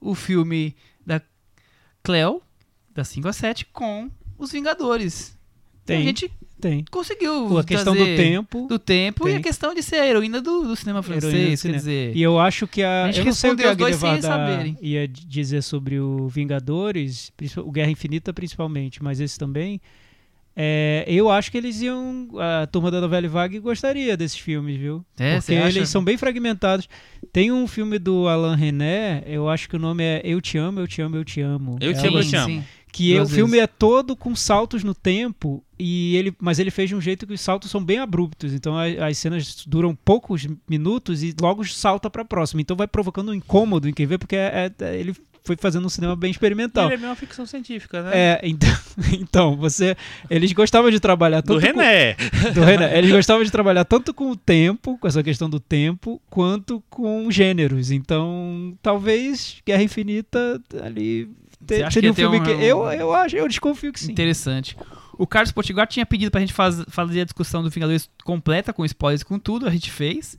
o 0.00 0.14
filme 0.14 0.74
da 1.06 1.20
Cleo, 2.02 2.42
da 2.92 3.04
5 3.04 3.28
a 3.28 3.32
7, 3.32 3.66
com 3.66 4.10
os 4.38 4.52
Vingadores. 4.52 5.36
E 5.84 5.86
Tem, 5.86 5.98
A 5.98 6.02
gente 6.02 6.30
tem. 6.60 6.84
conseguiu. 6.90 7.58
A 7.58 7.64
questão 7.64 7.94
do 7.96 8.04
tempo. 8.04 8.66
Do 8.68 8.78
tempo 8.78 9.26
e 9.26 9.30
Tem. 9.32 9.40
a 9.40 9.42
questão 9.42 9.74
de 9.74 9.82
ser 9.82 9.96
a 9.96 10.06
heroína 10.06 10.40
do, 10.40 10.62
do 10.62 10.76
cinema 10.76 11.02
francês, 11.02 11.32
quer 11.32 11.56
cinema. 11.56 11.78
dizer. 11.78 12.14
E 12.16 12.20
eu 12.22 12.38
acho 12.38 12.66
que 12.66 12.82
a. 12.82 13.04
A 13.04 13.06
gente 13.06 13.20
eu 13.20 13.24
não 13.26 13.32
sei 13.32 13.50
o 13.52 13.56
que 13.56 13.62
a 13.62 13.68
respondeu 13.68 13.86
os 13.86 13.98
dois 14.00 14.20
sem 14.20 14.20
Guilherme 14.20 14.76
ia 14.82 15.08
dizer 15.08 15.62
sobre 15.62 15.98
o 15.98 16.28
Vingadores, 16.28 17.32
o 17.64 17.70
Guerra 17.72 17.90
Infinita 17.90 18.32
principalmente, 18.32 19.02
mas 19.02 19.18
esse 19.20 19.38
também. 19.38 19.80
É, 20.60 21.04
eu 21.06 21.30
acho 21.30 21.52
que 21.52 21.56
eles 21.56 21.80
iam. 21.82 22.28
A 22.36 22.66
turma 22.66 22.90
da 22.90 23.00
novela 23.00 23.28
Vague 23.28 23.60
gostaria 23.60 24.16
desses 24.16 24.36
filmes, 24.38 24.76
viu? 24.76 25.04
É, 25.16 25.34
Porque 25.36 25.40
você 25.52 25.56
acha? 25.56 25.78
eles 25.78 25.88
são 25.88 26.02
bem 26.02 26.16
fragmentados. 26.16 26.88
Tem 27.32 27.52
um 27.52 27.64
filme 27.68 27.96
do 27.96 28.26
Alain 28.26 28.56
René, 28.56 29.22
eu 29.24 29.48
acho 29.48 29.68
que 29.68 29.76
o 29.76 29.78
nome 29.78 30.02
é 30.02 30.20
Eu 30.24 30.40
Te 30.40 30.58
Amo, 30.58 30.80
Eu 30.80 30.88
Te 30.88 31.00
Amo, 31.00 31.14
Eu 31.16 31.24
Te 31.24 31.40
Amo. 31.40 31.78
Eu 31.80 31.94
Te 31.94 32.00
É 32.04 32.08
Amo, 32.08 32.16
um- 32.16 32.20
Eu 32.20 32.24
Te 32.26 32.36
Amo. 32.36 32.64
Que 32.98 33.16
é- 33.16 33.22
o 33.22 33.28
filme 33.28 33.58
é 33.58 33.66
todo 33.66 34.14
com 34.16 34.34
saltos 34.36 34.82
no 34.84 34.94
tempo 34.94 35.62
e 35.78 36.16
ele 36.16 36.34
mas 36.40 36.58
ele 36.58 36.70
fez 36.70 36.88
de 36.88 36.94
um 36.96 37.00
jeito 37.00 37.26
que 37.26 37.32
os 37.34 37.40
saltos 37.40 37.70
são 37.70 37.82
bem 37.82 37.98
abruptos 37.98 38.52
então 38.52 38.76
a- 38.76 39.06
as 39.06 39.16
cenas 39.18 39.64
duram 39.66 39.94
poucos 39.94 40.46
minutos 40.68 41.22
e 41.22 41.34
logo 41.40 41.64
salta 41.64 42.10
pra 42.10 42.24
próxima 42.24 42.60
então 42.60 42.76
vai 42.76 42.86
provocando 42.88 43.30
um 43.30 43.34
incômodo 43.34 43.88
em 43.88 43.92
quem 43.92 44.06
vê 44.06 44.18
porque 44.18 44.36
é- 44.36 44.70
é- 44.80 44.96
ele 44.98 45.14
foi 45.44 45.56
fazendo 45.58 45.86
um 45.86 45.88
cinema 45.88 46.14
bem 46.14 46.30
experimental 46.30 46.86
Ele 46.86 46.94
é 46.94 46.96
meio 46.98 47.08
uma 47.08 47.16
ficção 47.16 47.46
científica, 47.46 48.02
né? 48.02 48.10
é, 48.12 48.40
então, 48.42 48.68
então 49.18 49.56
você 49.56 49.96
eles 50.28 50.52
gostavam 50.52 50.90
de 50.90 51.00
trabalhar 51.00 51.40
Do 51.40 51.58
tanto 51.58 51.60
com- 51.72 51.80
René. 51.80 52.14
do 52.52 52.60
René. 52.62 52.98
Eles 52.98 53.10
gostavam 53.10 53.42
de 53.44 53.50
trabalhar 53.50 53.84
tanto 53.86 54.12
com 54.12 54.30
o 54.30 54.36
tempo, 54.36 54.98
com 54.98 55.08
essa 55.08 55.22
questão 55.22 55.48
do 55.48 55.58
tempo, 55.58 56.20
quanto 56.28 56.82
com 56.90 57.30
gêneros. 57.30 57.90
Então, 57.90 58.76
talvez 58.82 59.56
Guerra 59.64 59.82
Infinita 59.84 60.60
ali 60.82 61.30
te- 61.66 61.76
Você 61.76 61.82
acha 61.82 61.90
seria 61.94 62.10
um 62.10 62.14
ter 62.14 62.22
filme 62.22 62.40
um- 62.40 62.42
que 62.44 62.50
eu 62.50 62.84
eu 62.92 63.12
acho, 63.14 63.36
eu 63.36 63.48
desconfio 63.48 63.92
que 63.92 64.00
sim. 64.00 64.12
Interessante. 64.12 64.76
O 65.14 65.26
Carlos 65.26 65.50
Potiguar 65.52 65.86
tinha 65.86 66.06
pedido 66.06 66.30
pra 66.30 66.40
gente 66.40 66.52
faz, 66.52 66.82
fazer 66.88 67.22
a 67.22 67.24
discussão 67.24 67.62
do 67.62 67.70
Vingadores 67.70 68.08
completa, 68.24 68.72
com 68.72 68.84
spoilers 68.84 69.22
com 69.24 69.38
tudo, 69.38 69.66
a 69.66 69.70
gente 69.70 69.90
fez. 69.90 70.38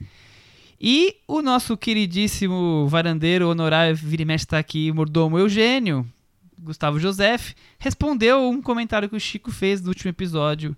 E 0.80 1.18
o 1.28 1.42
nosso 1.42 1.76
queridíssimo 1.76 2.88
varandeiro 2.88 3.50
honorário 3.50 3.94
vira 3.96 4.22
e 4.22 4.26
mexe 4.26 4.46
tá 4.48 4.58
aqui, 4.58 4.90
mordomo 4.94 5.38
Eugênio, 5.38 6.08
Gustavo 6.58 6.98
Joseph, 7.00 7.52
respondeu 7.78 8.50
um 8.50 8.62
comentário 8.62 9.10
que 9.10 9.16
o 9.16 9.20
Chico 9.20 9.52
fez 9.52 9.82
no 9.82 9.90
último 9.90 10.10
episódio. 10.10 10.76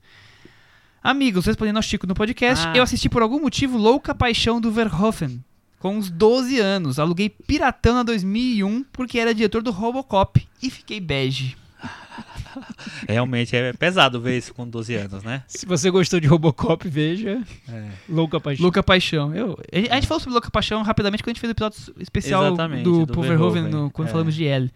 Amigos, 1.03 1.45
respondendo 1.45 1.77
ao 1.77 1.83
Chico 1.83 2.05
no 2.07 2.13
podcast, 2.15 2.67
Ah. 2.67 2.73
eu 2.77 2.83
assisti 2.83 3.09
por 3.09 3.21
algum 3.21 3.39
motivo 3.39 3.77
Louca 3.77 4.13
Paixão 4.13 4.59
do 4.61 4.71
Verhoeven. 4.71 5.43
Com 5.81 5.97
uns 5.97 6.09
12 6.09 6.59
anos, 6.59 6.99
aluguei 6.99 7.27
Piratão 7.29 7.95
na 7.95 8.03
2001 8.03 8.83
porque 8.93 9.17
era 9.19 9.33
diretor 9.33 9.61
do 9.63 9.71
Robocop 9.71 10.47
e 10.61 10.69
fiquei 10.69 10.99
bege. 10.99 11.57
Realmente 13.07 13.55
é 13.55 13.73
pesado 13.73 14.19
ver 14.21 14.37
isso 14.37 14.53
com 14.53 14.67
12 14.67 14.93
anos, 14.95 15.23
né? 15.23 15.43
Se 15.47 15.65
você 15.65 15.89
gostou 15.89 16.19
de 16.19 16.27
Robocop, 16.27 16.87
veja 16.87 17.41
É. 17.67 17.89
Louca 18.07 18.39
Paixão. 18.39 18.63
Louca 18.63 18.83
Paixão. 18.83 19.33
Eu, 19.33 19.57
a 19.89 19.95
gente 19.95 20.07
falou 20.07 20.19
sobre 20.19 20.33
Louca 20.33 20.51
Paixão 20.51 20.81
rapidamente 20.83 21.23
quando 21.23 21.29
a 21.29 21.33
gente 21.33 21.39
fez 21.41 21.49
o 21.49 21.53
episódio 21.53 21.95
especial 21.99 22.45
Exatamente, 22.47 22.83
do, 22.83 23.05
do 23.05 23.21
Verhoeven, 23.21 23.63
no- 23.63 23.89
quando 23.91 24.09
é. 24.09 24.11
falamos 24.11 24.35
de 24.35 24.45
L. 24.45 24.71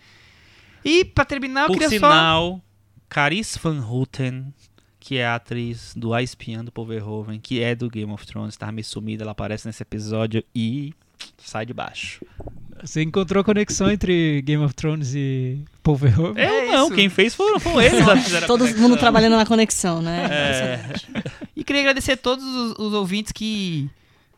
E 0.83 1.03
pra 1.05 1.25
terminar, 1.25 1.63
eu 1.63 1.67
Por 1.67 1.73
queria 1.79 1.99
só. 1.99 2.09
sinal, 2.11 2.61
Caris 3.09 3.57
Van 3.61 3.81
Houten, 3.85 4.53
que 5.05 5.17
é 5.19 5.25
a 5.27 5.35
atriz 5.35 5.93
do 5.95 6.15
A 6.15 6.23
Espiã 6.23 6.65
do 6.65 6.71
Paul 6.71 6.87
Verhoeven, 6.87 7.39
que 7.39 7.61
é 7.61 7.75
do 7.75 7.87
Game 7.91 8.11
of 8.11 8.25
Thrones, 8.25 8.57
tá 8.57 8.71
meio 8.71 8.83
sumida, 8.83 9.23
ela 9.23 9.33
aparece 9.33 9.67
nesse 9.67 9.83
episódio 9.83 10.43
e 10.53 10.95
sai 11.37 11.63
de 11.63 11.75
baixo. 11.75 12.25
Você 12.81 13.03
encontrou 13.03 13.41
a 13.41 13.43
conexão 13.43 13.91
entre 13.91 14.41
Game 14.41 14.63
of 14.63 14.73
Thrones 14.73 15.13
e 15.13 15.63
Paul 15.83 15.95
Verhoeven? 15.95 16.43
É 16.43 16.69
Eu 16.69 16.71
não, 16.71 16.87
isso. 16.87 16.95
quem 16.95 17.07
fez 17.07 17.35
foram, 17.35 17.59
foram 17.59 17.79
eles. 17.83 18.03
Todo 18.47 18.61
conexão. 18.61 18.81
mundo 18.81 18.97
trabalhando 18.97 19.35
na 19.35 19.45
conexão, 19.45 20.01
né? 20.01 20.25
É. 20.25 20.93
E 21.55 21.63
queria 21.63 21.83
agradecer 21.83 22.13
a 22.13 22.17
todos 22.17 22.43
os, 22.43 22.71
os 22.79 22.93
ouvintes 22.93 23.31
que, 23.31 23.87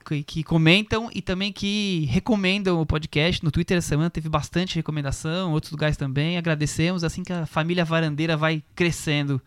que, 0.06 0.22
que 0.22 0.44
comentam 0.44 1.10
e 1.16 1.22
também 1.22 1.54
que 1.54 2.10
recomendam 2.12 2.82
o 2.82 2.86
podcast. 2.86 3.42
No 3.42 3.52
Twitter 3.52 3.78
essa 3.78 3.88
semana 3.88 4.10
teve 4.10 4.28
bastante 4.28 4.76
recomendação, 4.76 5.54
outros 5.54 5.72
lugares 5.72 5.96
também. 5.96 6.38
Agradecemos, 6.38 7.06
assim 7.06 7.24
que 7.24 7.32
a 7.32 7.46
família 7.46 7.86
varandeira 7.86 8.36
vai 8.36 8.62
crescendo. 8.76 9.42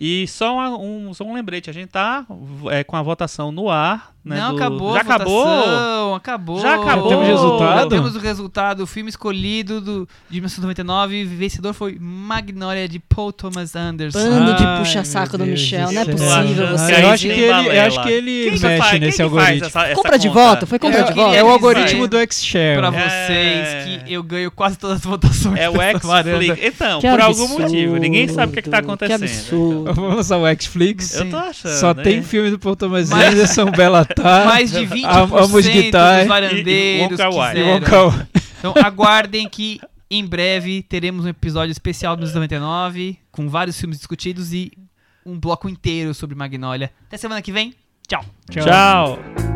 E 0.00 0.26
só, 0.26 0.54
uma- 0.54 0.78
um, 0.78 1.12
só 1.12 1.24
um 1.24 1.34
lembrete, 1.34 1.68
a 1.68 1.72
gente 1.74 1.90
tá 1.90 2.24
é, 2.70 2.82
com 2.82 2.96
a 2.96 3.02
votação 3.02 3.52
no 3.52 3.68
ar 3.68 4.14
né, 4.24 4.36
Não, 4.36 4.50
do- 4.50 4.56
acabou 4.56 4.92
Já 4.92 4.98
a 4.98 5.00
acabou? 5.02 5.44
votação, 5.44 6.14
acabou. 6.14 6.60
Já 6.60 6.74
acabou? 6.74 7.08
Temos 7.08 7.26
resultado? 7.26 7.88
Temos 7.88 8.16
o 8.16 8.18
resultado. 8.18 8.80
O 8.82 8.86
filme 8.86 9.08
escolhido 9.10 9.80
do, 9.80 10.08
de 10.28 10.40
1999, 10.40 11.24
vencedor 11.24 11.72
foi 11.72 11.96
Magnolia 12.00 12.88
de 12.88 12.98
Paul 12.98 13.32
Thomas 13.32 13.74
Anderson. 13.74 14.18
Bando 14.18 14.54
de 14.56 14.66
puxa-saco 14.78 15.38
do 15.38 15.44
Deus 15.44 15.60
Michel, 15.60 15.88
do 15.88 15.92
não 15.94 16.02
é 16.02 16.04
possível 16.04 16.68
você. 16.68 16.92
eu 17.02 17.08
acho 17.10 17.22
que 17.26 17.32
ele, 17.32 17.68
eu 17.78 17.82
acho 17.82 18.02
que 18.02 18.08
ele 18.10 18.50
Quem 18.50 18.60
mexe 18.60 18.78
faz- 18.78 19.00
nesse 19.00 19.22
algoritmo. 19.22 19.66
essa- 19.66 19.86
essa 19.86 19.94
Compra 19.94 20.18
de 20.18 20.28
conta? 20.28 20.40
voto? 20.40 20.66
Foi 20.66 20.78
compra 20.78 21.00
Eu 21.00 21.04
de 21.06 21.12
voto? 21.14 21.34
É 21.34 21.42
o 21.44 21.48
algoritmo 21.48 22.06
do 22.06 22.18
X-Share. 22.18 22.78
Pra 22.78 22.88
É. 22.88 23.26
vocês 23.26 23.84
que 24.04 24.12
eu 24.12 24.22
ganho 24.22 24.50
quase 24.50 24.78
todas 24.78 24.96
as 24.96 25.02
votações. 25.02 25.58
É 25.58 25.68
o. 25.70 25.80
X-Flix. 25.80 26.58
Então, 26.62 27.00
Que 27.00 27.08
por 27.10 27.20
algum 27.20 27.48
motivo. 27.48 27.96
Ninguém 27.96 28.28
sabe 28.28 28.50
o 28.50 28.52
que, 28.52 28.58
é 28.58 28.62
que 28.62 28.70
tá 28.70 28.78
Que 28.78 28.84
acontecendo. 28.84 29.22
absurdo. 29.24 29.94
Vamos 29.94 30.16
lançar 30.16 30.36
o 30.38 30.46
X-Flix. 30.46 31.14
Eu 31.14 31.30
tô 31.30 31.36
achando. 31.36 31.72
Só 31.72 31.94
né? 31.94 32.02
tem 32.02 32.22
filme 32.22 32.50
do 32.50 32.58
Paul 32.58 32.76
Thomas 32.76 33.08
Mas- 33.10 33.32
Anderson, 33.34 33.70
Mais 34.18 34.70
de 34.70 34.86
20% 34.86 35.44
Amos 35.44 35.66
Guitar 35.66 36.20
dos 36.20 36.28
varandeiros 36.28 37.18
e 37.18 37.28
quiseram. 37.28 38.26
Então 38.58 38.74
aguardem 38.76 39.48
que 39.48 39.80
em 40.10 40.26
breve 40.26 40.82
teremos 40.82 41.24
um 41.24 41.28
episódio 41.28 41.72
especial 41.72 42.16
dos 42.16 42.34
99 42.34 43.18
com 43.30 43.48
vários 43.48 43.78
filmes 43.78 43.98
discutidos 43.98 44.52
e 44.52 44.72
um 45.24 45.38
bloco 45.38 45.68
inteiro 45.68 46.12
sobre 46.12 46.36
Magnolia. 46.36 46.90
Até 47.06 47.16
semana 47.16 47.40
que 47.40 47.52
vem. 47.52 47.74
Tchau. 48.08 48.24
Tchau. 48.50 49.49